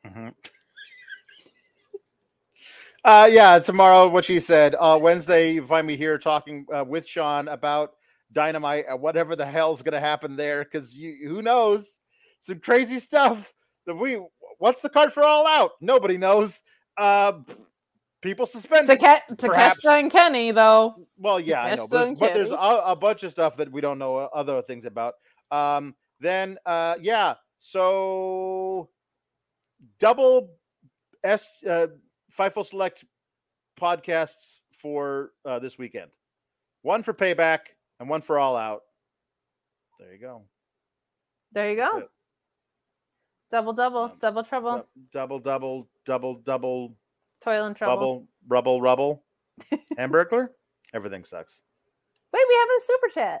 Mhm. 0.06 0.34
uh, 3.04 3.28
yeah, 3.30 3.58
tomorrow, 3.58 4.08
what 4.08 4.24
she 4.24 4.40
said. 4.40 4.74
Uh, 4.78 4.98
Wednesday, 5.00 5.52
you 5.52 5.66
find 5.66 5.86
me 5.86 5.96
here 5.96 6.18
talking 6.18 6.66
uh, 6.74 6.84
with 6.84 7.06
Sean 7.06 7.48
about 7.48 7.92
Dynamite 8.32 8.86
and 8.88 9.00
whatever 9.00 9.36
the 9.36 9.46
hell's 9.46 9.82
going 9.82 9.92
to 9.94 10.00
happen 10.00 10.36
there, 10.36 10.64
because 10.64 10.94
you 10.94 11.28
who 11.28 11.42
knows 11.42 11.98
some 12.40 12.60
crazy 12.60 12.98
stuff. 12.98 13.52
That 13.86 13.94
we 13.94 14.20
what's 14.58 14.80
the 14.80 14.88
card 14.88 15.12
for 15.12 15.22
All 15.22 15.46
Out? 15.46 15.72
Nobody 15.80 16.16
knows. 16.16 16.62
Uh, 16.96 17.32
people 18.22 18.46
suspended. 18.46 18.98
To, 18.98 19.06
ca- 19.06 19.34
to 19.36 19.48
Perhaps. 19.48 19.80
catch 19.80 20.00
and 20.02 20.10
Kenny, 20.10 20.52
though. 20.52 20.94
Well, 21.18 21.38
yeah, 21.38 21.62
I 21.62 21.74
know, 21.74 21.86
but, 21.86 21.98
there's- 22.04 22.18
but 22.18 22.34
there's 22.34 22.50
a, 22.50 22.54
a 22.54 22.96
bunch 22.96 23.22
of 23.24 23.30
stuff 23.30 23.56
that 23.58 23.70
we 23.70 23.82
don't 23.82 23.98
know 23.98 24.16
uh, 24.16 24.28
other 24.34 24.62
things 24.62 24.86
about. 24.86 25.14
Um, 25.50 25.94
then, 26.20 26.56
uh, 26.64 26.94
yeah, 27.02 27.34
so 27.58 28.88
double 30.04 30.50
S 31.24 31.46
uh, 31.68 31.86
Fightful 32.38 32.66
Select 32.66 33.04
podcasts 33.80 34.60
for 34.76 35.30
uh, 35.46 35.58
this 35.58 35.78
weekend. 35.78 36.10
One 36.82 37.02
for 37.02 37.14
Payback 37.14 37.60
and 37.98 38.08
one 38.08 38.20
for 38.20 38.38
All 38.38 38.54
Out. 38.56 38.82
There 39.98 40.12
you 40.12 40.20
go. 40.20 40.42
There 41.52 41.70
you 41.70 41.76
go. 41.76 42.02
Double, 43.50 43.72
double, 43.72 44.04
Um, 44.04 44.12
double 44.20 44.42
trouble, 44.44 44.76
Du- 44.94 45.00
Double, 45.12 45.38
double, 45.38 45.88
double, 46.04 46.34
double, 46.44 46.96
toil 47.40 47.64
and 47.66 47.76
trouble. 47.76 47.96
bubble, 47.96 48.26
rubble, 48.48 48.80
rubble, 48.82 49.24
Hamburglar. 49.98 50.48
Everything 50.92 51.24
sucks. 51.24 51.62
Wait, 52.32 52.42
we 52.48 52.54
have 52.54 52.68
a 52.68 52.80
super 52.82 53.08
chat. 53.14 53.40